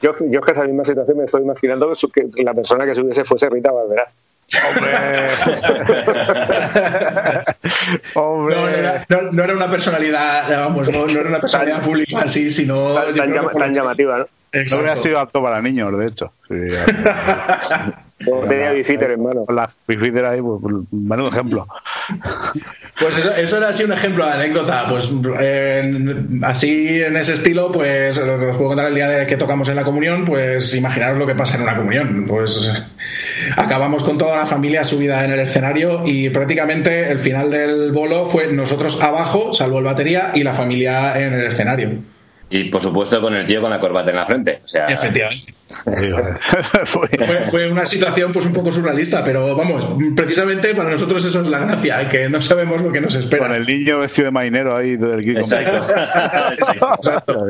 yo, 0.00 0.12
yo 0.20 0.40
que 0.40 0.52
esa 0.52 0.64
misma 0.64 0.86
situación 0.86 1.18
me 1.18 1.24
estoy 1.24 1.42
imaginando 1.42 1.92
que, 2.14 2.42
la 2.42 2.54
persona 2.54 2.86
que 2.86 2.94
subiese 2.94 3.24
fuese 3.24 3.50
Rita 3.50 3.70
Barberá. 3.70 4.10
Hombre. 8.14 8.14
No, 8.14 8.46
no 8.62 8.68
era, 8.68 9.04
no- 9.08 9.32
no 9.32 9.44
era 9.44 9.52
una 9.54 9.70
personalidad, 9.70 10.48
vamos, 10.60 10.88
no, 10.88 11.06
no 11.06 11.20
era 11.20 11.28
una 11.28 11.40
personalidad 11.40 11.82
pública 11.82 12.20
así, 12.22 12.50
sino... 12.50 12.92
Tan, 12.94 13.14
tan 13.14 13.32
llama- 13.32 13.50
por- 13.50 13.62
tan 13.62 13.74
llamativa, 13.74 14.18
¿no? 14.18 14.24
No 14.24 14.28
hubiera 14.52 14.78
Exacto. 14.92 15.02
sido 15.04 15.18
apto 15.20 15.42
para 15.42 15.62
niños, 15.62 15.96
de 15.96 16.06
hecho. 16.06 16.32
Sí, 16.48 16.54
Tenía 18.48 18.72
bifiter 18.72 19.12
en 19.12 19.22
mano. 19.22 19.46
con 19.46 19.56
la 19.56 19.68
bifiter 19.88 20.24
ahí, 20.26 20.40
pues, 20.42 20.60
menudo 20.92 21.28
ejemplo. 21.28 21.66
Pues 23.00 23.16
eso, 23.16 23.32
eso 23.34 23.56
era 23.56 23.68
así 23.70 23.84
un 23.84 23.92
ejemplo 23.92 24.26
de 24.26 24.32
anécdota. 24.32 24.84
Pues 24.90 25.10
en- 25.40 26.40
así 26.44 27.00
en 27.02 27.16
ese 27.16 27.32
estilo, 27.34 27.72
pues 27.72 28.18
os 28.18 28.56
puedo 28.56 28.68
contar 28.68 28.86
el 28.88 28.94
día 28.94 29.08
de 29.08 29.26
que 29.26 29.36
tocamos 29.38 29.68
en 29.70 29.76
la 29.76 29.84
comunión, 29.84 30.26
pues 30.26 30.74
imaginaros 30.74 31.16
lo 31.16 31.26
que 31.26 31.34
pasa 31.34 31.56
en 31.56 31.62
una 31.62 31.76
comunión. 31.76 32.26
Pues 32.28 32.70
acabamos 33.56 34.04
con 34.04 34.18
toda 34.18 34.36
la 34.38 34.46
familia 34.46 34.84
subida 34.84 35.24
en 35.24 35.30
el 35.30 35.40
escenario 35.40 36.02
y 36.06 36.28
prácticamente 36.28 37.10
el 37.10 37.18
final 37.20 37.50
del 37.50 37.90
bolo 37.92 38.26
fue 38.26 38.52
nosotros 38.52 39.02
abajo, 39.02 39.54
salvo 39.54 39.78
el 39.78 39.84
batería, 39.84 40.32
y 40.34 40.42
la 40.42 40.52
familia 40.52 41.18
en 41.18 41.32
el 41.32 41.46
escenario. 41.46 41.90
Y 42.52 42.64
por 42.64 42.80
supuesto 42.82 43.20
con 43.20 43.32
el 43.34 43.46
tío 43.46 43.60
con 43.60 43.70
la 43.70 43.78
corbata 43.78 44.10
en 44.10 44.16
la 44.16 44.26
frente. 44.26 44.60
O 44.64 44.68
sea, 44.68 44.86
Efectivamente. 44.86 45.54
Fue- 46.84 47.70
una 47.70 47.86
situación 47.86 48.32
pues 48.32 48.44
un 48.44 48.52
poco 48.52 48.72
surrealista, 48.72 49.22
pero 49.22 49.54
vamos, 49.54 49.86
precisamente 50.16 50.74
para 50.74 50.90
nosotros 50.90 51.24
eso 51.24 51.42
es 51.42 51.46
la 51.46 51.60
gracia, 51.60 52.08
que 52.08 52.28
no 52.28 52.42
sabemos 52.42 52.82
lo 52.82 52.90
que 52.90 53.00
nos 53.00 53.14
espera. 53.14 53.46
Con 53.46 53.54
el 53.54 53.64
niño 53.64 54.00
vestido 54.00 54.24
de 54.26 54.30
marinero 54.32 54.76
ahí 54.76 54.96
del 54.96 55.22
Kiko. 55.22 55.38
Exacto. 55.38 55.86
Exacto. 56.96 57.46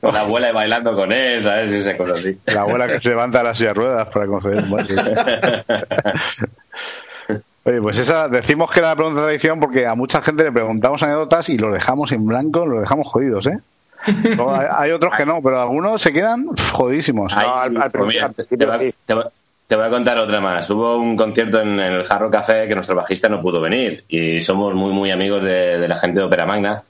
Con 0.00 0.14
la 0.14 0.20
abuela 0.20 0.52
bailando 0.52 0.96
con 0.96 1.12
él, 1.12 1.42
¿sabes? 1.44 1.72
Y 1.72 1.76
esa 1.76 1.94
cosa 1.98 2.14
así. 2.14 2.38
La 2.46 2.62
abuela 2.62 2.86
que 2.86 3.00
se 3.00 3.10
levanta 3.10 3.38
de 3.38 3.44
las 3.44 3.58
silla 3.58 3.68
de 3.70 3.74
ruedas 3.74 4.08
para 4.08 4.26
conceder 4.26 4.64
un. 4.64 4.72
Oye, 7.66 7.80
pues 7.80 7.98
esa, 7.98 8.28
decimos 8.28 8.70
que 8.70 8.80
era 8.80 8.88
la 8.88 8.96
pregunta 8.96 9.20
de 9.20 9.26
tradición 9.26 9.58
porque 9.58 9.86
a 9.86 9.94
mucha 9.94 10.20
gente 10.20 10.44
le 10.44 10.52
preguntamos 10.52 11.02
anécdotas 11.02 11.48
y 11.48 11.56
los 11.56 11.72
dejamos 11.72 12.12
en 12.12 12.26
blanco, 12.26 12.66
los 12.66 12.82
dejamos 12.82 13.08
jodidos, 13.08 13.46
¿eh? 13.46 13.58
Luego 14.36 14.54
hay, 14.54 14.66
hay 14.76 14.90
otros 14.92 15.14
que 15.16 15.24
no, 15.26 15.40
pero 15.42 15.60
algunos 15.60 16.00
se 16.02 16.12
quedan 16.12 16.46
jodísimos. 16.72 17.32
Ay, 17.34 17.46
No, 17.46 17.54
al- 17.56 17.82
al 17.82 17.90
pues 17.90 18.06
mira, 18.08 18.30
te, 18.30 18.66
voy, 18.66 18.94
te 19.06 19.14
voy- 19.14 19.24
te 19.66 19.76
voy 19.76 19.86
a 19.86 19.90
contar 19.90 20.18
otra 20.18 20.40
más. 20.40 20.68
Hubo 20.70 20.96
un 20.98 21.16
concierto 21.16 21.60
en, 21.60 21.80
en 21.80 21.92
el 21.94 22.04
Jarro 22.04 22.30
Café 22.30 22.68
que 22.68 22.74
nuestro 22.74 22.94
bajista 22.96 23.28
no 23.30 23.40
pudo 23.40 23.60
venir 23.62 24.04
y 24.08 24.42
somos 24.42 24.74
muy, 24.74 24.92
muy 24.92 25.10
amigos 25.10 25.42
de, 25.42 25.78
de 25.78 25.88
la 25.88 25.96
gente 25.96 26.20
de 26.20 26.26
Opera 26.26 26.44
Magna. 26.46 26.82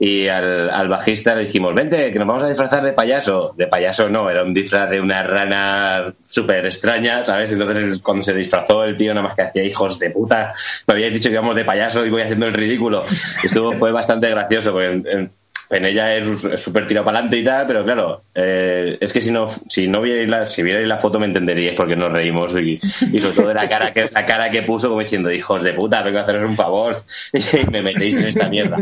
Y 0.00 0.28
al, 0.28 0.70
al 0.70 0.88
bajista 0.88 1.34
le 1.34 1.46
dijimos, 1.46 1.74
vente, 1.74 2.12
que 2.12 2.18
nos 2.20 2.28
vamos 2.28 2.44
a 2.44 2.48
disfrazar 2.48 2.84
de 2.84 2.92
payaso. 2.92 3.52
De 3.56 3.66
payaso 3.66 4.08
no, 4.08 4.30
era 4.30 4.44
un 4.44 4.54
disfraz 4.54 4.88
de 4.90 5.00
una 5.00 5.24
rana 5.24 6.12
súper 6.28 6.66
extraña, 6.66 7.24
¿sabes? 7.24 7.50
Entonces 7.50 7.98
cuando 8.00 8.22
se 8.22 8.32
disfrazó 8.34 8.84
el 8.84 8.94
tío 8.94 9.12
nada 9.12 9.26
más 9.26 9.34
que 9.34 9.42
hacía 9.42 9.64
hijos 9.64 9.98
de 9.98 10.10
puta. 10.10 10.52
Me 10.86 10.94
había 10.94 11.10
dicho 11.10 11.30
que 11.30 11.34
íbamos 11.34 11.56
de 11.56 11.64
payaso 11.64 12.06
y 12.06 12.10
voy 12.10 12.22
haciendo 12.22 12.46
el 12.46 12.52
ridículo. 12.52 13.04
Estuvo, 13.42 13.72
fue 13.72 13.90
bastante 13.90 14.30
gracioso 14.30 14.70
porque 14.72 14.88
en- 14.88 15.06
en- 15.08 15.30
Penella 15.68 16.14
es 16.16 16.44
es 16.44 16.62
súper 16.62 16.86
tirado 16.86 17.04
para 17.04 17.18
adelante 17.18 17.36
y 17.36 17.44
tal, 17.44 17.66
pero 17.66 17.84
claro, 17.84 18.22
eh, 18.34 18.96
es 19.00 19.12
que 19.12 19.20
si 19.20 19.30
no, 19.30 19.48
si 19.48 19.86
no 19.86 20.00
vierais 20.00 20.28
la, 20.28 20.44
si 20.46 20.62
vierais 20.62 20.88
la 20.88 20.96
foto 20.98 21.20
me 21.20 21.26
entenderíais 21.26 21.76
porque 21.76 21.94
nos 21.94 22.10
reímos 22.10 22.52
y, 22.58 22.80
y 23.12 23.18
sobre 23.20 23.34
todo 23.36 23.48
de 23.48 23.54
la 23.54 23.68
cara 23.68 23.92
que, 23.92 24.08
la 24.10 24.24
cara 24.24 24.50
que 24.50 24.62
puso 24.62 24.88
como 24.88 25.00
diciendo, 25.00 25.30
hijos 25.30 25.62
de 25.62 25.74
puta, 25.74 26.02
vengo 26.02 26.18
a 26.18 26.22
haceros 26.22 26.48
un 26.48 26.56
favor 26.56 27.02
y 27.32 27.70
me 27.70 27.82
metéis 27.82 28.14
en 28.16 28.24
esta 28.28 28.48
mierda. 28.48 28.76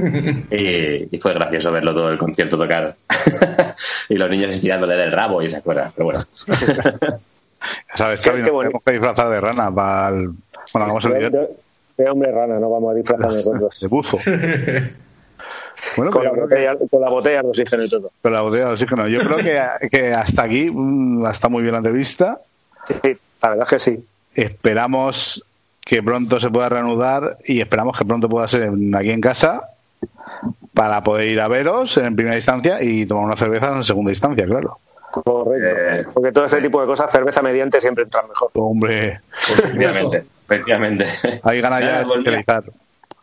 Y, 0.51 1.09
y 1.17 1.19
fue 1.21 1.35
gracioso 1.35 1.73
verlo 1.73 1.93
todo 1.93 2.11
el 2.11 2.19
concierto 2.19 2.57
tocar. 2.57 2.95
y 4.09 4.15
los 4.15 4.31
niños 4.31 4.51
estirándole 4.53 4.95
del 4.97 5.11
rabo 5.13 5.43
y 5.43 5.51
se 5.51 5.57
acuerda, 5.57 5.91
pero 5.95 6.05
bueno. 6.07 6.25
Sabes, 7.97 8.21
Xavi, 8.23 8.43
nos 8.43 8.51
tenemos 8.51 8.83
que 8.85 8.93
disfrazar 8.93 9.29
de 9.31 9.41
rana 9.41 9.73
para 9.75 10.09
el... 10.17 10.29
Bueno, 10.73 10.85
hagamos 10.85 11.05
el 11.07 11.11
De, 11.13 11.19
video 11.19 11.31
de- 11.41 11.49
de 12.05 12.11
hombre 12.11 12.31
rana, 12.31 12.59
no 12.61 12.71
vamos 12.71 12.93
a 12.93 12.95
disfrazar 12.95 13.33
nosotros. 13.35 13.81
de 13.81 13.87
buzo. 13.89 14.19
Bueno, 15.97 16.11
Con 16.11 16.25
la, 16.25 16.31
creo 16.31 16.49
que 16.49 16.55
botella, 16.55 16.77
con 16.91 17.01
la 17.01 17.09
botella 17.11 17.43
de 17.43 17.49
oxígeno 17.49 17.85
y 17.85 17.89
todo. 17.89 18.11
con 18.23 18.33
la 18.33 18.41
botella 18.43 18.67
de 18.67 18.73
oxígeno. 18.73 19.09
Yo 19.09 19.21
creo 19.21 19.37
que, 19.39 19.89
que 19.89 20.13
hasta 20.13 20.43
aquí 20.43 20.71
mm, 20.71 21.27
está 21.27 21.49
muy 21.49 21.63
bien 21.63 21.73
la 21.73 21.79
entrevista. 21.79 22.39
Sí, 23.03 23.17
la 23.43 23.49
verdad 23.51 23.65
es 23.65 23.69
que 23.71 23.79
sí. 23.79 24.05
Esperamos 24.35 25.45
que 25.85 26.03
pronto 26.03 26.41
se 26.41 26.51
pueda 26.51 26.69
reanudar 26.69 27.39
y 27.45 27.61
esperamos 27.61 27.97
que 27.99 28.05
pronto 28.05 28.29
pueda 28.29 28.47
ser 28.49 28.63
en- 28.63 28.95
aquí 28.95 29.11
en 29.11 29.21
casa 29.21 29.63
para 30.75 31.03
poder 31.03 31.29
ir 31.29 31.41
a 31.41 31.49
veros 31.49 31.97
en 31.97 32.15
primera 32.17 32.37
instancia 32.37 32.83
y 32.83 33.07
tomar 33.07 33.25
una 33.25 33.37
cerveza 33.37 33.69
en 33.75 33.83
segunda 33.85 34.11
instancia, 34.13 34.45
claro. 34.47 34.79
Correcto. 35.11 35.67
Eh, 35.81 36.07
Porque 36.13 36.33
todo 36.33 36.45
ese 36.45 36.61
tipo 36.61 36.81
de 36.81 36.87
cosas, 36.87 37.11
cerveza 37.11 37.41
mediante, 37.41 37.81
siempre 37.81 38.05
entran 38.05 38.29
mejor. 38.29 38.51
Hombre, 38.55 39.21
Efectivamente, 39.49 40.25
efectivamente. 40.45 41.07
hay 41.43 41.61
ganas 41.61 41.81
ya 41.81 41.99
de 42.01 42.05
socializar. 42.05 42.65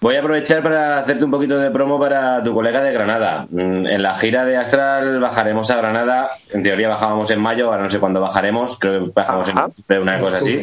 Voy 0.04 0.16
a 0.16 0.20
aprovechar 0.20 0.62
para 0.62 1.00
hacerte 1.00 1.24
un 1.24 1.32
poquito 1.32 1.58
de 1.58 1.72
promo 1.72 1.98
para 1.98 2.44
tu 2.44 2.54
colega 2.54 2.84
de 2.84 2.92
Granada. 2.92 3.48
Mm, 3.50 3.86
En 3.88 4.04
la 4.04 4.16
gira 4.16 4.44
de 4.44 4.58
Astral 4.58 5.22
bajaremos 5.22 5.72
a 5.72 5.78
Granada. 5.78 6.28
En 6.52 6.62
teoría 6.62 6.90
bajábamos 6.90 7.32
en 7.32 7.40
mayo, 7.40 7.68
ahora 7.68 7.84
no 7.84 7.90
sé 7.90 8.00
cuándo 8.02 8.20
bajaremos. 8.20 8.78
Creo 8.78 9.06
que 9.06 9.12
bajamos 9.16 9.48
Ajá. 9.48 9.68
en 9.88 10.02
una 10.02 10.20
cosa 10.20 10.38
así. 10.40 10.60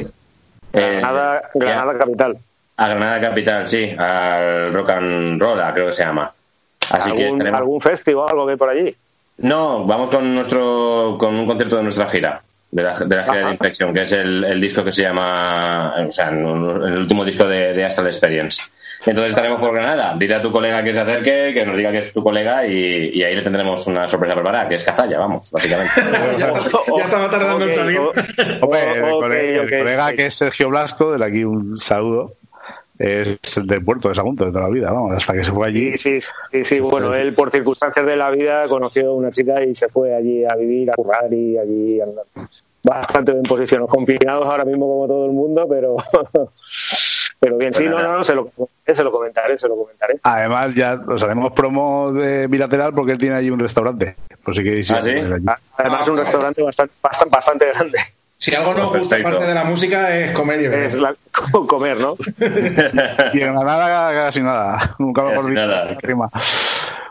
Eh, 0.74 0.98
Granada, 0.98 1.42
Granada 1.54 1.98
capital. 1.98 2.36
A 2.76 2.88
Granada 2.88 3.20
Capital, 3.20 3.66
sí. 3.66 3.94
Al 3.96 4.74
Rock 4.74 4.90
and 4.90 5.40
Roll, 5.40 5.58
creo 5.72 5.86
que 5.86 5.92
se 5.92 6.04
llama. 6.04 6.30
Así 6.90 7.12
que 7.12 7.22
¿Algún, 7.24 7.38
estaremos. 7.38 7.60
¿Algún 7.60 7.80
festival 7.80 8.26
algo 8.28 8.44
que 8.46 8.52
hay 8.52 8.58
por 8.58 8.68
allí? 8.68 8.94
No, 9.38 9.84
vamos 9.86 10.10
con 10.10 10.34
nuestro 10.34 11.16
con 11.18 11.34
un 11.34 11.46
concierto 11.46 11.76
de 11.76 11.82
nuestra 11.82 12.06
gira. 12.10 12.42
de 12.70 12.82
la, 12.82 12.98
de 12.98 13.16
la 13.16 13.24
gira 13.24 13.46
de 13.46 13.50
Inflexion, 13.52 13.94
que 13.94 14.02
es 14.02 14.12
el, 14.12 14.44
el 14.44 14.60
disco 14.60 14.84
que 14.84 14.92
se 14.92 15.02
llama, 15.02 15.94
o 16.06 16.10
sea, 16.12 16.28
el 16.28 16.44
último 16.98 17.24
disco 17.24 17.44
de, 17.46 17.72
de 17.72 17.84
Astral 17.86 18.06
Experience. 18.08 18.62
Entonces 19.06 19.30
estaremos 19.30 19.60
por 19.60 19.72
Granada. 19.72 20.14
Dile 20.18 20.34
a 20.34 20.42
tu 20.42 20.52
colega 20.52 20.84
que 20.84 20.92
se 20.92 21.00
acerque, 21.00 21.52
que 21.54 21.64
nos 21.64 21.76
diga 21.76 21.90
que 21.90 21.98
es 21.98 22.12
tu 22.12 22.22
colega 22.22 22.66
y, 22.66 23.10
y 23.14 23.22
ahí 23.22 23.34
le 23.34 23.42
tendremos 23.42 23.86
una 23.86 24.08
sorpresa 24.08 24.34
preparada, 24.34 24.68
que 24.68 24.74
es 24.74 24.84
Cazalla, 24.84 25.18
vamos, 25.18 25.50
básicamente. 25.50 25.92
ya, 26.38 26.52
ya 26.52 27.04
estaba 27.04 27.30
tardando 27.30 27.64
en 27.64 27.74
salir. 27.74 27.98
Hombre, 27.98 28.92
el, 28.94 29.10
colega, 29.10 29.62
el 29.62 29.78
colega 29.78 30.12
que 30.12 30.26
es 30.26 30.34
Sergio 30.34 30.68
Blasco, 30.68 31.16
de 31.16 31.24
aquí 31.24 31.44
un 31.44 31.78
saludo, 31.78 32.34
es 33.00 33.56
el 33.56 33.66
del 33.66 33.82
puerto 33.82 34.10
de 34.10 34.14
Sagunto 34.14 34.44
de 34.44 34.52
toda 34.52 34.64
la 34.64 34.70
vida, 34.70 34.92
vamos, 34.92 35.12
hasta 35.12 35.32
que 35.32 35.42
se 35.42 35.52
fue 35.52 35.66
allí. 35.66 35.96
Sí, 35.96 36.20
sí, 36.20 36.28
sí, 36.52 36.64
sí, 36.64 36.80
bueno, 36.80 37.14
él 37.14 37.32
por 37.32 37.50
circunstancias 37.50 38.04
de 38.04 38.16
la 38.16 38.30
vida 38.30 38.66
conoció 38.68 39.08
a 39.08 39.14
una 39.14 39.30
chica 39.30 39.64
y 39.64 39.74
se 39.74 39.88
fue 39.88 40.14
allí 40.14 40.44
a 40.44 40.54
vivir, 40.54 40.90
a 40.90 40.94
currar 40.94 41.32
y 41.32 41.56
allí 41.56 41.98
andar. 42.02 42.26
Bastante 42.82 43.32
bien 43.32 43.44
posicionados, 43.44 43.90
confinados 43.90 44.46
ahora 44.46 44.66
mismo 44.66 44.86
como 44.86 45.06
todo 45.06 45.24
el 45.24 45.32
mundo, 45.32 45.66
pero 45.66 45.96
pero 47.40 47.56
bien, 47.56 47.72
sí, 47.72 47.86
no, 47.86 48.02
no, 48.02 48.12
no, 48.18 48.22
se 48.24 48.34
lo, 48.34 48.50
se 48.86 49.02
lo 49.02 49.10
comentaré, 49.10 49.58
se 49.58 49.66
lo 49.66 49.74
comentaré. 49.76 50.18
Además, 50.22 50.74
ya 50.74 51.00
os 51.06 51.22
haremos 51.22 51.52
promo 51.52 52.12
de 52.12 52.46
bilateral 52.48 52.92
porque 52.94 53.12
él 53.12 53.18
tiene 53.18 53.34
allí 53.36 53.48
un 53.50 53.58
restaurante. 53.60 54.14
Por 54.44 54.54
si 54.54 54.62
queréis 54.62 54.90
ir 54.90 54.96
¿Ah, 54.96 55.02
sí? 55.02 55.10
a 55.10 55.16
comer 55.16 55.32
allí. 55.34 55.46
Además, 55.78 56.08
un 56.08 56.16
restaurante 56.18 56.62
bastante, 56.62 56.94
bastante, 57.02 57.34
bastante 57.34 57.66
grande. 57.72 57.98
Si 58.36 58.54
algo 58.54 58.72
no 58.74 58.88
gusta 58.90 59.16
aparte 59.16 59.46
de 59.46 59.54
la 59.54 59.64
música 59.64 60.16
es 60.18 60.32
comer 60.32 60.60
y 60.60 60.68
beber. 60.68 60.84
Es 60.84 60.94
la- 60.94 61.14
comer, 61.66 61.98
¿no? 61.98 62.16
Y 63.34 63.40
en 63.40 63.54
Granada 63.54 64.12
casi 64.26 64.40
nada. 64.40 64.94
Nunca 64.98 65.22
mejor 65.22 65.42
Casi 65.42 65.54
nada. 65.54 65.96
rima. 66.00 66.28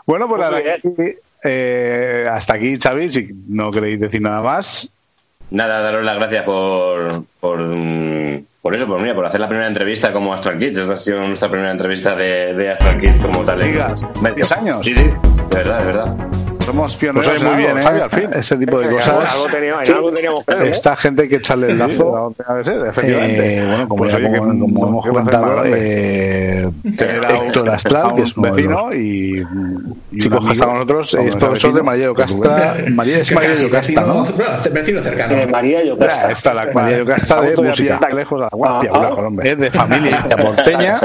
Bueno, 0.06 0.28
pues 0.28 0.40
bien. 0.62 0.74
aquí, 0.76 1.18
eh, 1.44 2.28
hasta 2.30 2.54
aquí, 2.54 2.78
Xavi, 2.80 3.10
si 3.12 3.30
no 3.48 3.70
queréis 3.70 4.00
decir 4.00 4.20
nada 4.22 4.42
más. 4.42 4.90
Nada, 5.50 5.80
daros 5.80 6.04
las 6.04 6.16
gracias 6.16 6.44
por, 6.44 7.24
por, 7.40 7.60
por 8.62 8.74
eso, 8.74 8.86
por, 8.86 9.00
mira, 9.00 9.14
por 9.14 9.26
hacer 9.26 9.40
la 9.40 9.48
primera 9.48 9.68
entrevista 9.68 10.12
como 10.12 10.32
Astral 10.32 10.58
Kids. 10.58 10.78
Esta 10.78 10.92
ha 10.92 10.96
sido 10.96 11.20
nuestra 11.20 11.50
primera 11.50 11.70
entrevista 11.70 12.14
de, 12.14 12.54
de 12.54 12.70
Astral 12.70 13.00
Kids 13.00 13.20
como 13.20 13.44
tal. 13.44 13.60
Digas, 13.60 14.06
Me- 14.22 14.32
10 14.32 14.52
años. 14.52 14.84
Sí, 14.84 14.94
sí, 14.94 15.04
de 15.04 15.56
verdad, 15.56 15.78
de 15.78 15.86
verdad. 15.86 16.39
Somos 16.70 16.96
pioneros 16.96 17.26
Pues 17.26 17.42
en 17.42 17.48
muy 17.48 17.56
bien, 17.56 17.78
¿eh? 17.78 17.80
Al 18.02 18.10
fin. 18.10 18.30
Ese 18.32 18.56
tipo 18.56 18.78
de 18.78 18.90
cosas. 18.90 19.34
algo 19.34 19.46
teníamos- 19.48 19.88
en 19.88 19.94
algo 19.96 20.12
teníamos 20.12 20.44
que 20.44 20.54
ver, 20.54 20.66
¿eh? 20.66 20.70
Esta 20.70 20.94
gente 20.96 21.22
hay 21.22 21.28
que 21.28 21.36
echarle 21.36 21.66
el 21.72 21.78
lazo. 21.78 22.32
ser, 22.64 22.86
efectivamente. 22.86 23.56
Eh, 23.62 23.66
bueno, 23.66 23.88
como, 23.88 23.98
Pues, 24.02 24.12
ya 24.12 24.18
oye, 24.18 24.26
como, 24.38 24.52
que- 24.52 24.58
como 24.72 24.86
hemos 24.88 25.06
comentado, 25.06 25.64
eh, 25.66 26.64
un- 26.66 26.94
Héctor 26.94 27.68
un 27.68 28.14
que 28.14 28.22
es 28.22 28.34
de 28.36 28.50
vecino 28.50 28.94
y, 28.94 29.44
y 30.12 30.18
chicos 30.18 30.40
un 30.40 30.46
que 30.46 30.52
está 30.52 30.66
con 30.66 30.74
nosotros, 30.74 31.14
es 31.14 31.36
profesor 31.36 31.52
vecino, 31.54 31.74
de 31.74 31.82
María 31.82 32.04
Yocasta. 32.06 32.76
María 32.90 33.18
es 33.18 33.32
María 33.32 33.54
Yocasta, 33.54 34.00
¿no? 34.02 34.24
vecino, 34.72 35.02
cercano. 35.02 35.34
Eh, 35.34 35.46
María 35.48 35.84
Yocasta. 35.84 36.26
Ya, 36.28 36.32
está 36.32 36.54
la 36.54 36.66
María 36.72 36.98
Yocasta 36.98 37.40
de 37.42 37.56
música. 37.56 38.00
lejos 38.14 38.40
la 38.40 38.48
guardia, 38.52 38.90
Ah, 38.94 39.08
hombre. 39.16 39.50
Es 39.50 39.58
de 39.58 39.70
familia 39.72 40.24
porteña. 40.40 41.00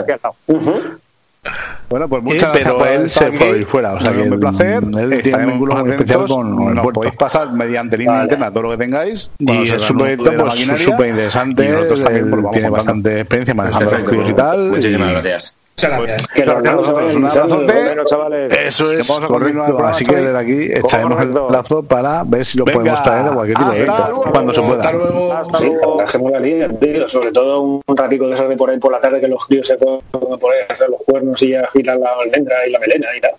Bueno, 1.90 2.10
pues 2.10 2.24
muchas 2.24 2.42
gracias 2.52 2.64
pero 2.74 2.86
él 2.86 3.10
se 3.10 3.32
fue 3.34 3.60
ir 3.60 3.66
fuera, 3.66 3.94
o 3.94 4.00
sea 4.02 4.12
Un 4.12 4.18
que 4.18 4.24
él- 4.24 4.40
placer. 4.40 4.84
él 4.84 5.22
tiene 5.22 5.44
un 5.46 5.52
vínculo 5.52 5.76
muy 5.78 5.92
especial 5.92 6.28
con 6.28 6.48
el 6.48 6.56
Nos 6.76 6.84
puerto. 6.84 6.92
podéis 7.00 7.16
pasar 7.16 7.52
mediante 7.54 7.98
línea 7.98 8.14
Vale. 8.14 8.24
interna 8.26 8.52
todo 8.52 8.64
lo 8.64 8.72
que 8.72 8.78
tengáis. 8.78 9.30
Y 9.40 9.70
es 9.70 9.90
un 9.90 9.98
proyecto 9.98 10.32
pues 10.36 10.54
súper 10.82 11.10
interesante. 11.10 11.66
Y 11.66 11.70
nosotros 11.70 12.04
también 12.04 12.30
pues, 12.32 12.42
tiene 12.52 12.70
contando. 12.70 12.72
bastante 12.72 13.20
experiencia 13.22 13.54
manejando 13.54 13.92
críos 14.06 14.30
y 14.30 14.34
tal. 14.34 14.70
Muchísimas 14.72 15.10
y- 15.10 15.14
gracias. 15.14 15.56
Muchas 15.78 15.92
gracias. 16.00 16.28
Que 16.32 16.42
se 16.42 16.46
vayan 16.46 16.78
Un 17.18 17.26
abrazote. 17.26 18.06
chavales. 18.06 18.52
Eso 18.54 18.92
es 18.94 19.08
Vamos 19.10 19.24
a 19.26 19.28
continuar 19.28 19.28
el 19.28 19.30
correcto. 19.30 19.66
programa, 19.66 19.90
Así 19.90 20.06
que 20.06 20.16
desde 20.16 20.38
aquí 20.38 20.72
echaremos 20.72 21.22
el 21.22 21.30
plazo 21.32 21.84
para 21.84 22.24
ver 22.26 22.46
si 22.46 22.58
lo 22.58 22.64
Venga. 22.66 22.80
podemos 22.80 23.02
traer 23.02 23.28
a 23.28 23.32
cualquier 23.34 23.58
tipo 23.58 23.72
de 23.72 23.80
Hasta 23.82 23.84
evento. 23.94 24.08
luego. 24.16 24.32
Cuando 24.32 24.54
se 24.54 24.60
Hasta 24.62 24.76
pueda. 24.76 24.92
luego. 24.94 25.34
Hasta 25.34 25.58
sí, 25.60 25.72
dejemos 26.00 26.32
la 26.32 26.40
línea, 26.40 26.70
tío. 26.70 27.10
Sobre 27.10 27.32
todo 27.34 27.62
un 27.62 27.82
ratico 27.98 28.28
de 28.28 28.34
esos 28.36 28.48
de 28.48 28.56
por 28.56 28.70
ahí 28.70 28.78
por 28.80 28.92
la 28.94 29.02
tarde 29.02 29.20
que 29.20 29.28
los 29.28 29.46
críos 29.48 29.68
se 29.68 29.78
pueden 29.78 30.00
por 30.12 30.54
ahí 30.54 30.60
hacer 30.70 30.90
los 30.90 31.02
cuernos 31.06 31.42
y 31.42 31.50
ya 31.50 31.68
giran 31.74 32.00
la 32.00 32.10
almendra 32.24 32.56
y 32.66 32.72
la 32.72 32.80
melena 32.80 33.08
y 33.18 33.20
tal. 33.20 33.32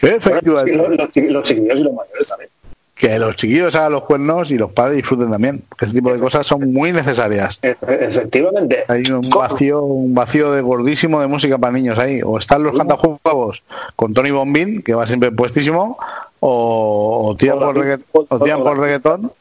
Bueno, 0.00 0.16
sí, 0.22 0.28
Efectivamente. 0.30 0.76
los, 0.76 0.88
los 0.88 1.08
chiqui- 1.10 1.30
los 1.30 1.42
chiquillos 1.44 1.80
y 1.80 1.84
los 1.84 1.92
mayores 1.92 2.26
también. 2.28 2.50
Que 3.04 3.18
los 3.18 3.36
chiquillos 3.36 3.74
hagan 3.74 3.92
los 3.92 4.04
cuernos 4.04 4.50
y 4.50 4.56
los 4.56 4.70
padres 4.72 4.96
disfruten 4.96 5.30
también. 5.30 5.62
Que 5.78 5.84
ese 5.84 5.92
tipo 5.94 6.10
de 6.10 6.18
cosas 6.18 6.46
son 6.46 6.72
muy 6.72 6.90
necesarias. 6.90 7.58
E- 7.60 7.76
Efectivamente. 7.82 8.86
Hay 8.88 9.02
un 9.12 9.28
vacío, 9.28 9.82
un 9.82 10.14
vacío 10.14 10.52
de 10.52 10.62
gordísimo 10.62 11.20
de 11.20 11.26
música 11.26 11.58
para 11.58 11.74
niños 11.74 11.98
ahí. 11.98 12.22
O 12.24 12.38
están 12.38 12.62
los 12.62 12.74
cantajuegos 12.74 13.62
con 13.94 14.14
Tony 14.14 14.30
Bombín, 14.30 14.80
que 14.82 14.94
va 14.94 15.06
siempre 15.06 15.30
puestísimo, 15.32 15.98
o, 16.40 17.28
o 17.28 17.36
tiran 17.36 17.58
por 17.58 17.76
reggaetón, 17.76 18.26
o 18.30 18.38
tiran 18.40 18.62
por 18.62 18.78
reggaetón, 18.78 19.32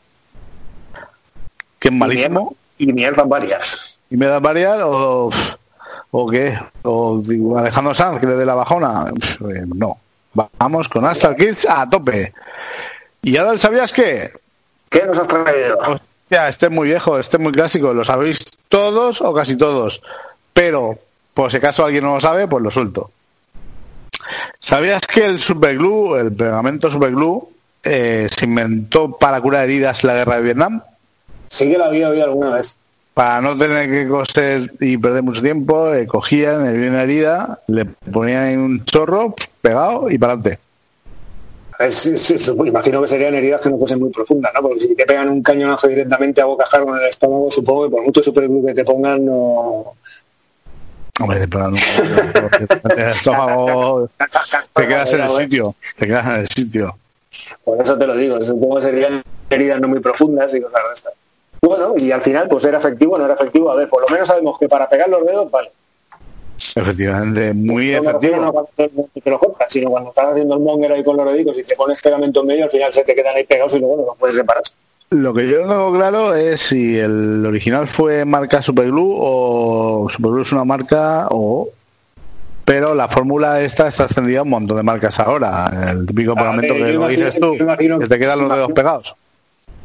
que 1.79 1.87
es 1.87 1.93
malísimo, 1.93 2.55
Y 2.77 2.91
mierdas 2.91 3.27
varias. 3.29 3.97
y 4.09 4.17
me 4.17 4.25
da 4.25 4.39
varias, 4.41 4.77
o, 4.83 5.29
o 6.11 6.27
qué, 6.29 6.59
o 6.83 7.21
Alejandro 7.57 7.93
Sanz, 7.93 8.19
que 8.19 8.25
le 8.27 8.35
dé 8.35 8.45
la 8.45 8.55
bajona. 8.55 9.05
Eh, 9.53 9.63
No. 9.73 9.97
Vamos 10.57 10.89
con 10.89 11.05
Astral 11.05 11.35
Kids 11.35 11.67
a 11.69 11.87
tope. 11.87 12.33
Y 13.23 13.37
ahora, 13.37 13.57
¿sabías 13.57 13.93
qué? 13.93 14.33
¿Qué 14.89 15.05
nos 15.05 15.17
has 15.17 15.27
traído? 15.29 15.77
Hostia, 15.79 16.49
este 16.49 16.65
es 16.65 16.71
muy 16.71 16.89
viejo, 16.89 17.17
este 17.17 17.37
es 17.37 17.43
muy 17.43 17.53
clásico, 17.53 17.93
lo 17.93 18.03
sabéis 18.03 18.39
todos 18.67 19.21
o 19.21 19.33
casi 19.33 19.55
todos. 19.55 20.03
Pero, 20.53 20.99
por 21.33 21.49
si 21.49 21.57
acaso 21.57 21.85
alguien 21.85 22.03
no 22.03 22.15
lo 22.15 22.21
sabe, 22.21 22.49
pues 22.49 22.61
lo 22.61 22.69
suelto. 22.69 23.11
¿Sabías 24.59 25.07
que 25.07 25.25
el 25.25 25.39
superglue, 25.39 26.19
el 26.19 26.33
pegamento 26.33 26.91
superglue, 26.91 27.43
eh, 27.85 28.27
se 28.29 28.43
inventó 28.43 29.17
para 29.17 29.39
curar 29.39 29.63
heridas 29.63 30.03
en 30.03 30.07
la 30.09 30.13
guerra 30.15 30.35
de 30.35 30.41
Vietnam? 30.41 30.81
Sí 31.47 31.71
que 31.71 31.77
la 31.77 31.85
había 31.85 32.09
oído 32.09 32.25
alguna 32.25 32.49
vez. 32.51 32.77
Para 33.13 33.39
no 33.39 33.55
tener 33.55 33.89
que 33.89 34.07
coser 34.07 34.73
y 34.81 34.97
perder 34.97 35.23
mucho 35.23 35.41
tiempo, 35.41 35.93
eh, 35.93 36.07
cogían 36.07 36.65
el 36.65 36.89
una 36.89 37.03
herida, 37.03 37.59
le 37.67 37.85
ponían 37.85 38.43
ahí 38.43 38.55
un 38.57 38.83
chorro 38.83 39.33
pegado 39.61 40.09
y 40.09 40.17
para 40.17 40.33
adelante. 40.33 40.59
Imagino 42.65 43.01
que 43.01 43.07
serían 43.07 43.35
heridas 43.35 43.61
que 43.61 43.69
no 43.69 43.77
fuesen 43.77 43.99
muy 43.99 44.09
profundas, 44.09 44.51
¿no? 44.53 44.61
Porque 44.61 44.79
si 44.79 44.95
te 44.95 45.05
pegan 45.05 45.29
un 45.29 45.41
cañonazo 45.41 45.87
directamente 45.87 46.41
a 46.41 46.45
bocajarro 46.45 46.95
en 46.95 47.03
el 47.03 47.09
estómago, 47.09 47.51
supongo 47.51 47.85
que 47.85 47.91
por 47.91 48.03
mucho 48.03 48.23
superglue 48.23 48.65
que 48.67 48.73
te 48.73 48.83
pongan, 48.83 49.25
no. 49.25 49.93
Hombre, 51.19 51.47
te 51.47 53.09
estómago, 53.11 54.09
te 54.73 54.87
quedas 54.87 55.13
en 55.13 55.21
el 55.21 55.31
sitio, 55.31 55.75
te 55.97 56.07
quedas 56.07 56.25
en 56.25 56.33
el 56.33 56.47
sitio. 56.47 56.97
Por 57.63 57.81
eso 57.81 57.97
te 57.97 58.07
lo 58.07 58.15
digo, 58.15 58.41
supongo 58.41 58.77
que 58.77 58.83
serían 58.83 59.23
heridas 59.49 59.79
no 59.79 59.87
muy 59.87 59.99
profundas 59.99 60.53
y 60.53 60.61
cosas 60.61 60.81
de 60.87 60.93
estas. 60.93 61.13
Bueno, 61.61 61.93
y 61.97 62.11
al 62.11 62.21
final, 62.21 62.47
pues 62.49 62.65
era 62.65 62.77
efectivo 62.77 63.17
no 63.17 63.25
era 63.25 63.35
efectivo. 63.35 63.71
A 63.71 63.75
ver, 63.75 63.87
por 63.87 64.01
lo 64.01 64.07
menos 64.09 64.27
sabemos 64.27 64.59
que 64.59 64.67
para 64.67 64.89
pegar 64.89 65.07
los 65.07 65.25
dedos, 65.25 65.49
vale. 65.49 65.71
Efectivamente, 66.75 67.53
muy 67.53 67.91
No 67.91 68.01
no 68.03 68.09
efectivo. 68.09 68.51
cuando 68.51 68.69
te 69.23 69.29
lo 69.29 69.39
cortas, 69.39 69.71
sino 69.71 69.89
cuando 69.89 70.09
estás 70.09 70.27
haciendo 70.31 70.55
el 70.55 70.61
monger 70.61 70.91
ahí 70.93 71.03
con 71.03 71.17
los 71.17 71.31
dedicos 71.31 71.57
y 71.59 71.63
te 71.63 71.75
pones 71.75 72.01
pegamento 72.01 72.41
en 72.41 72.47
medio, 72.47 72.65
al 72.65 72.71
final 72.71 72.91
se 72.93 73.03
te 73.03 73.13
quedan 73.15 73.35
ahí 73.35 73.43
pegados 73.45 73.73
y 73.73 73.79
luego 73.79 73.97
no 73.97 74.05
los 74.05 74.17
puedes 74.17 74.35
reparar. 74.35 74.63
Lo 75.09 75.33
que 75.33 75.47
yo 75.47 75.61
no 75.65 75.67
tengo 75.67 75.93
claro 75.93 76.33
es 76.33 76.59
si 76.61 76.97
el 76.97 77.45
original 77.45 77.87
fue 77.87 78.25
marca 78.25 78.61
Superglue 78.63 79.15
o 79.19 80.07
Superglue 80.09 80.41
es 80.41 80.51
una 80.51 80.63
marca 80.65 81.27
o 81.29 81.69
pero 82.65 82.95
la 82.95 83.07
fórmula 83.09 83.61
esta 83.61 83.89
está 83.89 84.05
extendida 84.05 84.39
a 84.39 84.43
un 84.43 84.49
montón 84.49 84.77
de 84.77 84.83
marcas 84.83 85.19
ahora. 85.19 85.69
El 85.91 86.05
típico 86.07 86.33
pegamento 86.33 86.73
que 86.73 86.93
lo 86.93 87.07
dices 87.09 87.37
tú, 87.37 87.55
imagino- 87.55 87.99
que 87.99 88.07
te 88.07 88.17
quedan 88.17 88.39
los 88.39 88.49
dedos 88.55 88.71
pegados. 88.71 89.15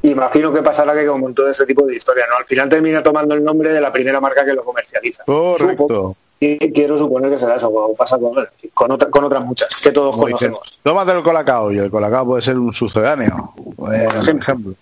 Imagino 0.03 0.53
que 0.53 0.63
pasará 0.63 0.95
que 0.95 1.05
como 1.05 1.29
en 1.29 1.35
todo 1.35 1.51
ese 1.51 1.67
tipo 1.67 1.85
de 1.85 1.97
historia, 1.97 2.25
¿no? 2.31 2.37
Al 2.37 2.45
final 2.45 2.69
termina 2.69 3.03
tomando 3.03 3.35
el 3.35 3.43
nombre 3.43 3.73
de 3.73 3.81
la 3.81 3.93
primera 3.93 4.21
marca 4.21 4.45
que 4.45 4.53
lo 4.55 4.65
comercializa. 4.65 5.25
Correcto. 5.25 5.87
Supo- 5.89 6.17
y 6.41 6.57
quiero 6.73 6.97
suponer 6.99 7.31
que 7.31 7.39
será 7.39 7.57
eso, 7.57 7.71
como 7.73 7.95
pasa 7.95 8.19
con, 8.19 8.33
con, 8.75 8.91
otra- 8.93 9.11
con 9.11 9.25
otras 9.25 9.45
muchas, 9.45 9.69
que 9.83 9.91
todos 9.93 10.13
Como 10.13 10.27
conocemos. 10.27 10.79
Tómate 10.83 11.13
el 11.13 11.23
colacao 11.23 11.73
y 11.73 11.79
el 11.79 11.91
colacao 11.91 12.25
puede 12.27 12.43
ser 12.43 12.57
un 12.59 12.73
sucedáneo. 12.73 13.53
Eh, 13.93 14.09
por 14.09 14.17
ejemplo. 14.17 14.75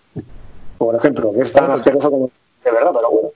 Por 0.78 0.94
ejemplo, 0.94 1.32
que 1.32 1.40
es 1.40 1.52
tan 1.52 1.70
asqueroso 1.70 2.10
como 2.10 2.30
de 2.64 2.70
verdad, 2.70 2.90
pero 2.94 3.10
bueno. 3.10 3.28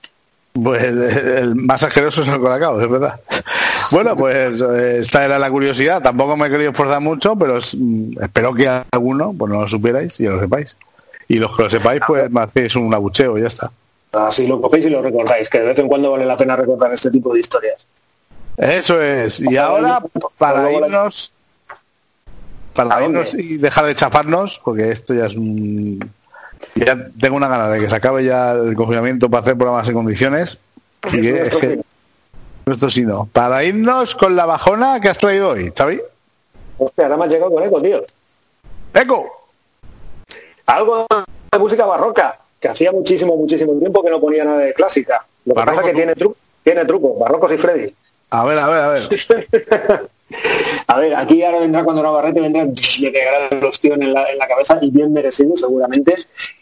Pues 0.63 0.83
eh, 0.83 1.39
el 1.39 1.55
más 1.55 1.81
asqueroso 1.81 2.21
es 2.21 2.27
el 2.27 2.39
colacao, 2.39 2.79
es 2.81 2.89
verdad. 2.89 3.19
Bueno, 3.91 4.15
pues 4.15 4.61
eh, 4.61 4.99
esta 5.01 5.25
era 5.25 5.37
la 5.37 5.49
curiosidad. 5.51 6.01
Tampoco 6.01 6.37
me 6.37 6.47
he 6.47 6.49
querido 6.49 6.71
esforzar 6.71 7.01
mucho, 7.01 7.35
pero 7.35 7.57
mm, 7.75 8.21
espero 8.23 8.53
que 8.53 8.69
alguno 8.91 9.33
pues 9.37 9.51
no 9.51 9.61
lo 9.61 9.67
supierais 9.67 10.17
y 10.21 10.27
lo 10.27 10.39
sepáis. 10.39 10.77
Y 11.27 11.39
los 11.39 11.55
que 11.57 11.63
lo 11.63 11.69
sepáis, 11.69 12.01
pues 12.07 12.29
me 12.31 12.39
hacéis 12.41 12.75
un 12.77 12.93
abucheo 12.93 13.37
y 13.37 13.41
ya 13.41 13.47
está. 13.47 13.69
Así 14.13 14.47
lo 14.47 14.61
cogéis 14.61 14.85
y 14.85 14.89
lo 14.89 15.01
recordáis, 15.01 15.49
que 15.49 15.59
de 15.59 15.65
vez 15.65 15.79
en 15.79 15.87
cuando 15.89 16.11
vale 16.11 16.25
la 16.25 16.37
pena 16.37 16.55
recordar 16.55 16.93
este 16.93 17.11
tipo 17.11 17.33
de 17.33 17.41
historias. 17.41 17.85
Eso 18.61 19.01
es. 19.01 19.39
Y 19.39 19.57
ahora, 19.57 20.01
para 20.37 20.71
irnos, 20.71 21.33
para 22.73 23.03
irnos 23.03 23.33
y 23.33 23.57
dejar 23.57 23.85
de 23.85 23.95
chafarnos, 23.95 24.61
porque 24.63 24.91
esto 24.91 25.13
ya 25.13 25.25
es 25.25 25.35
un... 25.35 25.99
Ya 26.75 26.95
tengo 27.19 27.35
una 27.37 27.47
gana 27.47 27.69
de 27.69 27.79
que 27.79 27.89
se 27.89 27.95
acabe 27.95 28.23
ya 28.23 28.51
el 28.51 28.75
confinamiento 28.75 29.29
para 29.29 29.41
hacer 29.41 29.57
programas 29.57 29.87
en 29.89 29.95
condiciones. 29.95 30.59
Que, 31.01 31.41
es 31.41 31.55
que- 31.55 31.81
esto 32.67 32.89
sí 32.91 33.01
no. 33.01 33.27
Para 33.33 33.63
irnos 33.63 34.13
con 34.13 34.35
la 34.35 34.45
bajona 34.45 35.01
que 35.01 35.09
has 35.09 35.17
traído 35.17 35.49
hoy, 35.49 35.73
Xavi. 35.75 35.99
Hostia, 36.77 37.05
ahora 37.05 37.17
me 37.17 37.25
has 37.25 37.31
llegado 37.33 37.51
con 37.51 37.63
eco, 37.63 37.81
tío. 37.81 38.03
¡Eco! 38.93 39.49
Algo 40.67 41.07
de 41.51 41.59
música 41.59 41.85
barroca. 41.85 42.37
que 42.59 42.67
hacía 42.67 42.91
muchísimo, 42.91 43.35
muchísimo 43.35 43.73
tiempo 43.79 44.03
que 44.03 44.11
no 44.11 44.21
ponía 44.21 44.45
nada 44.45 44.59
de 44.59 44.73
clásica. 44.75 45.25
Lo 45.45 45.55
que 45.55 45.59
Barroco, 45.59 45.77
pasa 45.77 45.87
es 45.89 45.93
que 45.95 45.97
tiene, 45.97 46.13
tru 46.13 46.35
tiene 46.63 46.85
truco, 46.85 47.15
Barrocos 47.15 47.51
y 47.51 47.57
Freddy. 47.57 47.95
A 48.31 48.45
ver, 48.45 48.57
a 48.57 48.67
ver, 48.69 48.81
a 48.81 48.89
ver. 48.89 50.09
A 50.87 50.97
ver, 50.97 51.13
aquí 51.15 51.43
ahora 51.43 51.59
vendrá 51.59 51.83
cuando 51.83 52.03
Navarrete 52.03 52.39
vendrá, 52.39 52.63
le 52.63 53.11
pegará 53.11 53.47
el 53.49 53.63
ostión 53.65 54.01
en 54.01 54.13
la, 54.13 54.23
en 54.31 54.37
la 54.37 54.47
cabeza 54.47 54.77
y 54.81 54.89
bien 54.89 55.11
merecido 55.11 55.57
seguramente. 55.57 56.15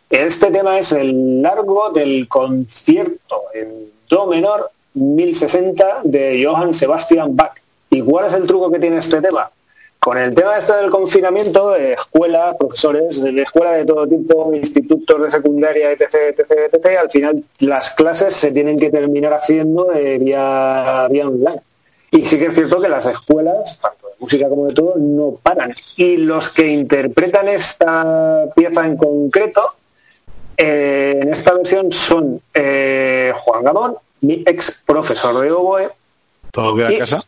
Este 0.09 0.49
tema 0.49 0.79
es 0.79 0.91
el 0.91 1.41
largo 1.41 1.91
del 1.91 2.27
concierto 2.27 3.43
en 3.53 3.91
do 4.09 4.25
menor 4.25 4.71
1060 4.95 6.01
de 6.03 6.43
Johann 6.43 6.73
Sebastian 6.73 7.35
Bach. 7.35 7.53
¿Y 7.91 8.01
cuál 8.01 8.25
es 8.25 8.33
el 8.33 8.47
truco 8.47 8.71
que 8.71 8.79
tiene 8.79 8.97
este 8.97 9.21
tema? 9.21 9.51
Con 9.99 10.17
el 10.17 10.33
tema 10.33 10.57
este 10.57 10.73
del 10.73 10.89
confinamiento, 10.89 11.75
eh, 11.75 11.93
escuela, 11.93 12.55
profesores 12.57 13.21
de 13.21 13.41
escuela 13.41 13.71
de 13.73 13.85
todo 13.85 14.07
tipo, 14.07 14.53
institutos 14.53 15.21
de 15.23 15.29
secundaria, 15.31 15.91
etc., 15.91 16.37
etc., 16.37 16.51
etc., 16.73 16.85
al 17.01 17.11
final 17.11 17.43
las 17.59 17.91
clases 17.91 18.33
se 18.33 18.51
tienen 18.51 18.79
que 18.79 18.89
terminar 18.89 19.33
haciendo 19.33 19.91
eh, 19.93 20.17
vía, 20.17 21.05
vía 21.11 21.27
online. 21.27 21.61
Y 22.11 22.21
sí 22.25 22.39
que 22.39 22.45
es 22.45 22.55
cierto 22.55 22.79
que 22.79 22.87
las 22.87 23.05
escuelas, 23.05 23.79
tanto 23.81 24.07
de 24.07 24.13
música 24.19 24.47
como 24.47 24.67
de 24.67 24.73
todo, 24.73 24.93
no 24.97 25.37
paran. 25.43 25.73
Y 25.97 26.15
los 26.17 26.49
que 26.49 26.67
interpretan 26.67 27.49
esta 27.49 28.45
pieza 28.55 28.85
en 28.85 28.95
concreto, 28.95 29.61
eh, 30.55 31.19
en 31.21 31.29
esta 31.29 31.53
versión 31.53 31.91
son 31.91 32.41
eh, 32.53 33.33
Juan 33.43 33.63
Gamón, 33.65 33.95
mi 34.21 34.43
ex 34.45 34.81
profesor 34.85 35.39
de 35.41 35.51
oboe, 35.51 35.89
¿Todo 36.51 36.75
queda 36.77 36.91
y- 36.93 36.97
casa? 36.99 37.21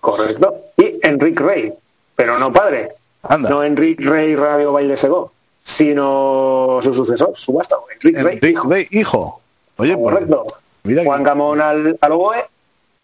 correcto, 0.00 0.56
y 0.76 0.98
Enrique 1.02 1.42
Rey, 1.42 1.72
pero 2.16 2.38
no 2.38 2.52
padre, 2.52 2.90
Anda. 3.22 3.48
no 3.50 3.62
Enrique 3.64 4.04
Rey 4.04 4.34
Radio 4.36 4.72
Baile 4.72 4.96
Segó, 4.96 5.32
sino 5.62 6.80
su 6.82 6.94
sucesor, 6.94 7.32
su 7.34 7.52
vástago, 7.52 7.86
Enrique 7.92 8.22
Rey, 8.22 8.38
Rey, 8.68 8.88
hijo. 8.90 9.40
Oye, 9.76 9.96
pues, 9.96 10.14
correcto. 10.14 10.46
mira 10.84 11.02
que- 11.02 11.06
Juan 11.06 11.22
Gamón 11.22 11.60
al, 11.60 11.98
al 12.00 12.12
oboe 12.12 12.44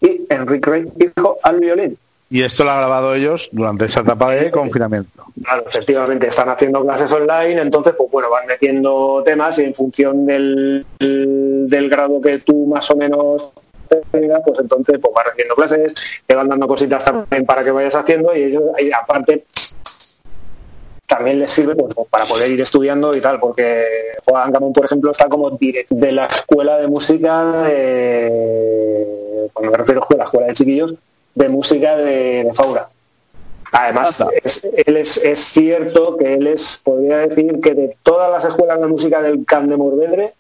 y 0.01 0.23
Enrique 0.31 0.71
Rey, 0.71 0.87
hijo, 0.99 1.39
al 1.43 1.61
violín. 1.61 1.99
Y 2.31 2.43
esto 2.43 2.63
lo 2.63 2.73
han 2.73 2.79
grabado 2.79 3.15
ellos 3.15 3.49
durante 3.53 3.87
esa 3.87 4.01
etapa 4.01 4.31
de 4.35 4.51
confinamiento. 4.51 5.25
Claro, 5.43 5.65
efectivamente, 5.67 6.27
están 6.27 6.51
haciendo 6.51 6.83
clases 6.83 7.11
online, 7.11 7.59
entonces, 7.63 7.95
pues 7.97 8.11
bueno, 8.11 8.29
van 8.29 8.47
metiendo 8.47 9.23
temas 9.25 9.59
y 9.59 9.65
en 9.65 9.75
función 9.75 10.27
del, 10.27 10.85
del 10.99 11.89
grado 11.89 12.21
que 12.21 12.37
tú 12.39 12.67
más 12.67 12.91
o 12.91 12.97
menos 12.97 13.49
pues 13.89 14.59
entonces 14.61 14.99
pues 15.01 15.15
vas 15.15 15.27
haciendo 15.27 15.55
clases, 15.55 15.95
te 16.27 16.35
van 16.35 16.49
dando 16.49 16.69
cositas 16.69 17.05
también 17.05 17.45
para 17.47 17.65
que 17.65 17.71
vayas 17.71 17.95
haciendo 17.95 18.35
y 18.37 18.45
ellos, 18.45 18.63
y 18.79 18.93
aparte, 18.93 19.45
también 21.07 21.39
les 21.39 21.51
sirve 21.51 21.75
pues, 21.75 21.95
para 22.11 22.25
poder 22.27 22.51
ir 22.51 22.61
estudiando 22.61 23.17
y 23.17 23.21
tal, 23.21 23.41
porque 23.41 23.85
Juan 24.25 24.53
Gamón, 24.53 24.73
por 24.73 24.85
ejemplo, 24.85 25.11
está 25.11 25.29
como 25.29 25.51
director 25.51 25.99
de 25.99 26.13
la 26.13 26.27
escuela 26.27 26.79
de 26.79 26.87
música 26.87 27.63
de, 27.63 29.49
cuando 29.55 29.73
me 29.73 29.79
refiero 29.79 30.01
a 30.01 30.05
escuela, 30.05 30.25
escuela 30.25 30.47
de 30.49 30.53
chiquillos, 30.53 30.95
de 31.35 31.49
música 31.49 31.97
de, 31.97 32.45
de 32.45 32.53
Faura. 32.53 32.89
Además, 33.73 34.25
es, 34.43 34.69
él 34.87 34.97
es, 34.97 35.17
es 35.19 35.39
cierto 35.39 36.17
que 36.17 36.35
él 36.35 36.47
es, 36.47 36.81
podría 36.83 37.19
decir 37.19 37.61
que 37.61 37.75
de 37.75 37.97
todas 38.03 38.31
las 38.31 38.45
escuelas 38.45 38.81
de 38.81 38.87
música 38.87 39.23
del 39.23 39.45
Can 39.45 39.69
de 39.69 39.77
Morvedre, 39.77 40.35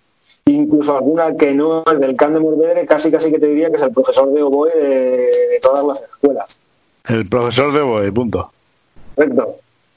incluso 0.53 0.97
alguna 0.97 1.35
que 1.37 1.53
no 1.55 1.85
es 1.91 2.01
del 2.01 2.17
Can 2.17 2.35
de 2.35 2.41
Morvedre, 2.41 2.87
casi 2.87 3.11
casi 3.11 3.31
que 3.31 3.39
te 3.39 3.47
diría 3.47 3.71
que 3.71 3.77
es 3.77 3.83
el 3.83 3.93
profesor 3.93 4.31
de 4.33 4.43
oboe 4.43 4.71
de, 4.75 5.59
todas 5.63 5.85
las 5.85 6.03
escuelas. 6.03 6.59
El 7.09 7.29
profesor 7.29 7.73
de 7.73 7.81
Boe, 7.83 8.13
punto. 8.13 8.51
Correcto. 9.15 9.57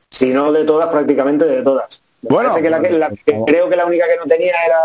Si 0.09 0.29
no 0.29 0.51
de 0.51 0.63
todas, 0.65 0.89
prácticamente 0.89 1.45
de 1.45 1.61
todas. 1.61 2.01
Me 2.21 2.29
Bueno, 2.29 2.53
que 2.55 2.69
la, 2.69 2.79
que- 2.81 2.91
la 2.91 3.09
que- 3.09 3.33
como- 3.33 3.45
creo 3.45 3.69
que 3.69 3.75
la 3.75 3.85
única 3.85 4.05
que 4.07 4.17
no 4.17 4.25
tenía 4.25 4.53
era 4.65 4.77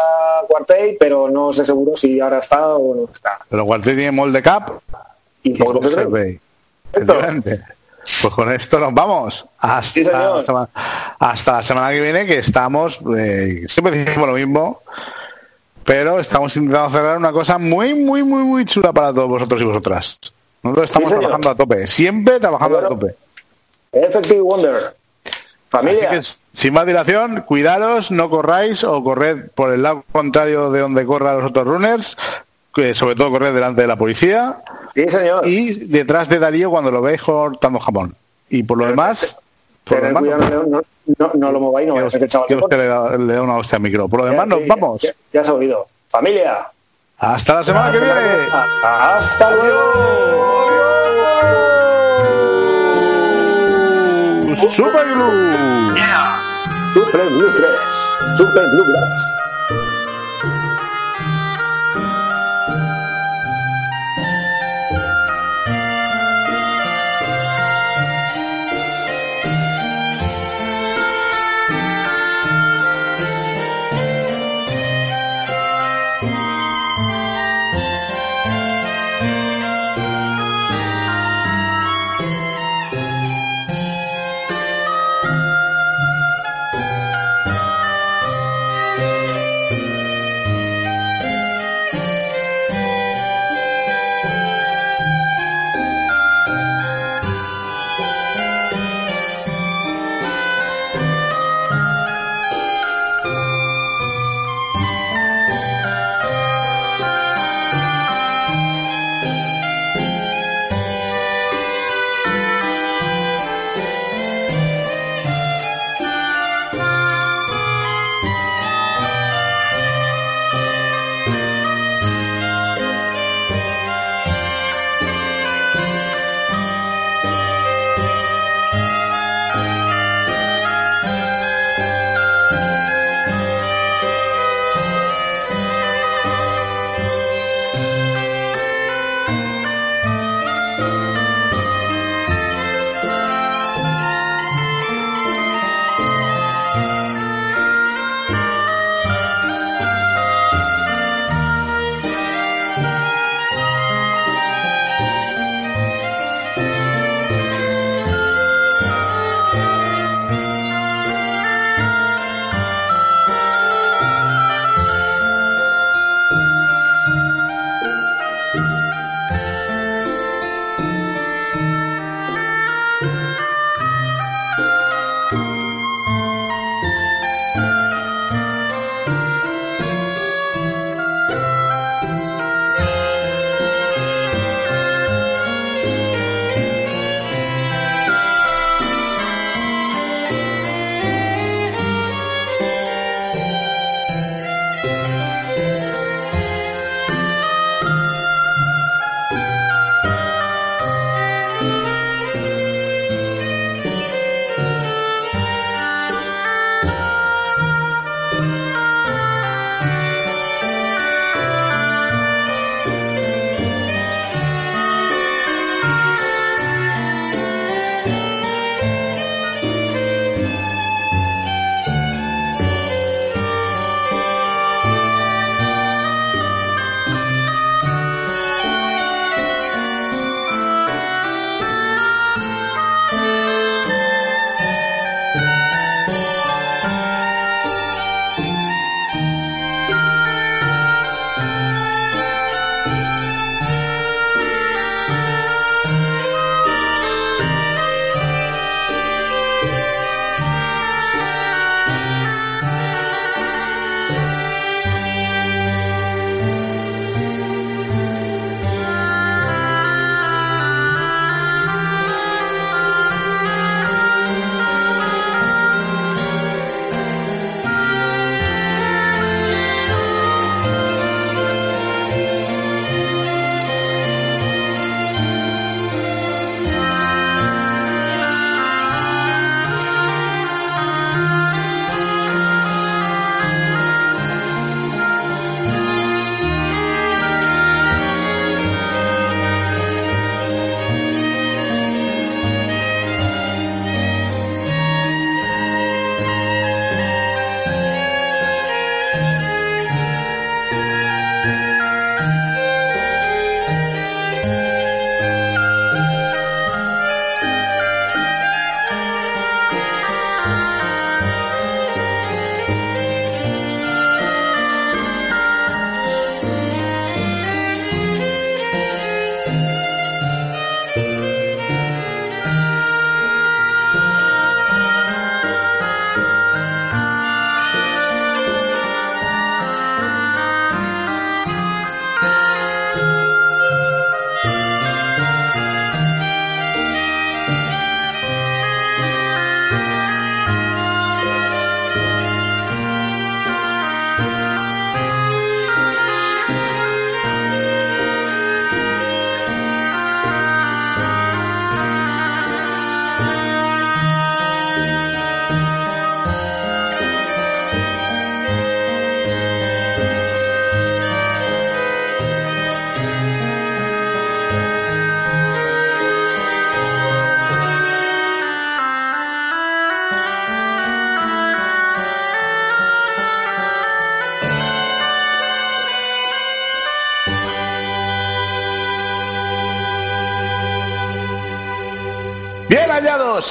Quartey, 0.48 0.96
pero 0.98 1.28
no 1.28 1.52
sé 1.52 1.64
seguro 1.64 1.96
si 1.96 2.18
ahora 2.20 2.38
está 2.38 2.76
o 2.76 2.94
no 2.94 3.04
está. 3.12 3.38
Pero 3.48 3.64
Guarté 3.64 3.94
tiene 3.94 4.10
molde 4.12 4.42
cap 4.42 4.70
Y 5.42 5.50
y 5.50 5.54
por. 5.54 5.80
Pues 8.22 8.32
con 8.34 8.52
esto 8.52 8.78
nos 8.78 8.94
vamos 8.94 9.44
hasta, 9.58 9.82
Sí, 9.82 10.04
la, 10.04 10.40
semana, 10.42 10.68
hasta 11.18 11.52
la 11.56 11.62
semana 11.64 11.90
que 11.90 12.00
viene, 12.00 12.24
que 12.24 12.38
estamos, 12.38 13.00
eh, 13.18 13.64
siempre 13.68 13.98
decimos 14.04 14.28
lo 14.28 14.34
mismo, 14.36 14.80
pero 15.86 16.20
estamos 16.20 16.54
intentando 16.56 16.90
cerrar 16.90 17.16
una 17.16 17.32
cosa 17.32 17.56
muy, 17.56 17.94
muy, 17.94 18.22
muy, 18.22 18.42
muy 18.42 18.64
chula 18.66 18.92
para 18.92 19.14
todos 19.14 19.28
vosotros 19.28 19.60
y 19.60 19.64
vosotras. 19.64 20.18
Nosotros 20.62 20.90
estamos 20.90 21.08
Sí, 21.08 21.14
trabajando 21.16 21.50
a 21.50 21.54
tope, 21.54 21.86
siempre 21.86 22.40
trabajando 22.40 22.78
a 22.78 22.88
tope. 22.88 23.14
Effective 23.92 24.40
Wonder. 24.40 24.96
Familia. 25.68 26.10
Que, 26.10 26.20
sin 26.52 26.74
más 26.74 26.86
dilación, 26.86 27.42
cuidaros, 27.42 28.10
no 28.10 28.28
corráis 28.30 28.84
o 28.84 29.02
corred 29.02 29.48
por 29.54 29.72
el 29.72 29.82
lado 29.82 30.04
contrario 30.12 30.70
de 30.70 30.80
donde 30.80 31.06
corran 31.06 31.38
los 31.38 31.50
otros 31.50 31.66
runners, 31.66 32.16
que 32.74 32.92
sobre 32.94 33.14
todo 33.14 33.30
corred 33.30 33.54
delante 33.54 33.80
de 33.82 33.86
la 33.86 33.96
policía 33.96 34.58
Sí, 34.94 35.08
señor. 35.08 35.46
y 35.46 35.72
detrás 35.88 36.28
de 36.28 36.38
Darío 36.38 36.70
cuando 36.70 36.90
lo 36.90 37.00
veis 37.02 37.22
cortando 37.22 37.78
jamón. 37.80 38.14
Y 38.48 38.62
por 38.62 38.78
lo 38.78 38.86
demás, 38.86 39.38
por 39.86 40.14
cuidado, 40.14 40.66
no, 40.66 40.82
no, 41.16 41.30
no, 41.34 41.52
lo 41.52 41.60
mováis, 41.60 41.86
no 41.86 41.94
vaya 41.94 42.08
a 42.08 42.10
ser 42.10 42.26
que 42.26 42.76
le, 42.76 42.86
da, 42.88 43.42
una 43.42 43.56
hostia 43.56 43.76
al 43.76 43.82
micro. 43.82 44.08
Por 44.08 44.22
lo 44.22 44.26
demás, 44.26 44.48
nos 44.48 44.66
vamos. 44.66 45.00
Ya, 45.02 45.12
ya 45.32 45.48
ha 45.48 45.54
oído. 45.54 45.86
¡Familia! 46.08 46.66
¡Hasta 47.18 47.54
la 47.54 47.64
semana 47.64 47.86
hasta 47.86 47.98
que 48.00 48.04
viene! 48.04 48.46
Hasta, 48.52 49.16
¡Hasta 49.16 49.50
luego! 49.52 49.92
¡Super 54.72 55.06
Blue! 55.14 55.94
¡Yeah! 55.94 56.40
¡Super 56.92 57.28
Blue 57.28 57.52
3! 57.54 57.70
¡Super 58.36 58.64
3! 58.64 59.45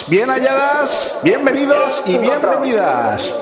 Bien 0.07 0.29
halladas, 0.29 1.19
bienvenidos 1.23 2.03
y 2.05 2.17
bienvenidas. 2.17 3.33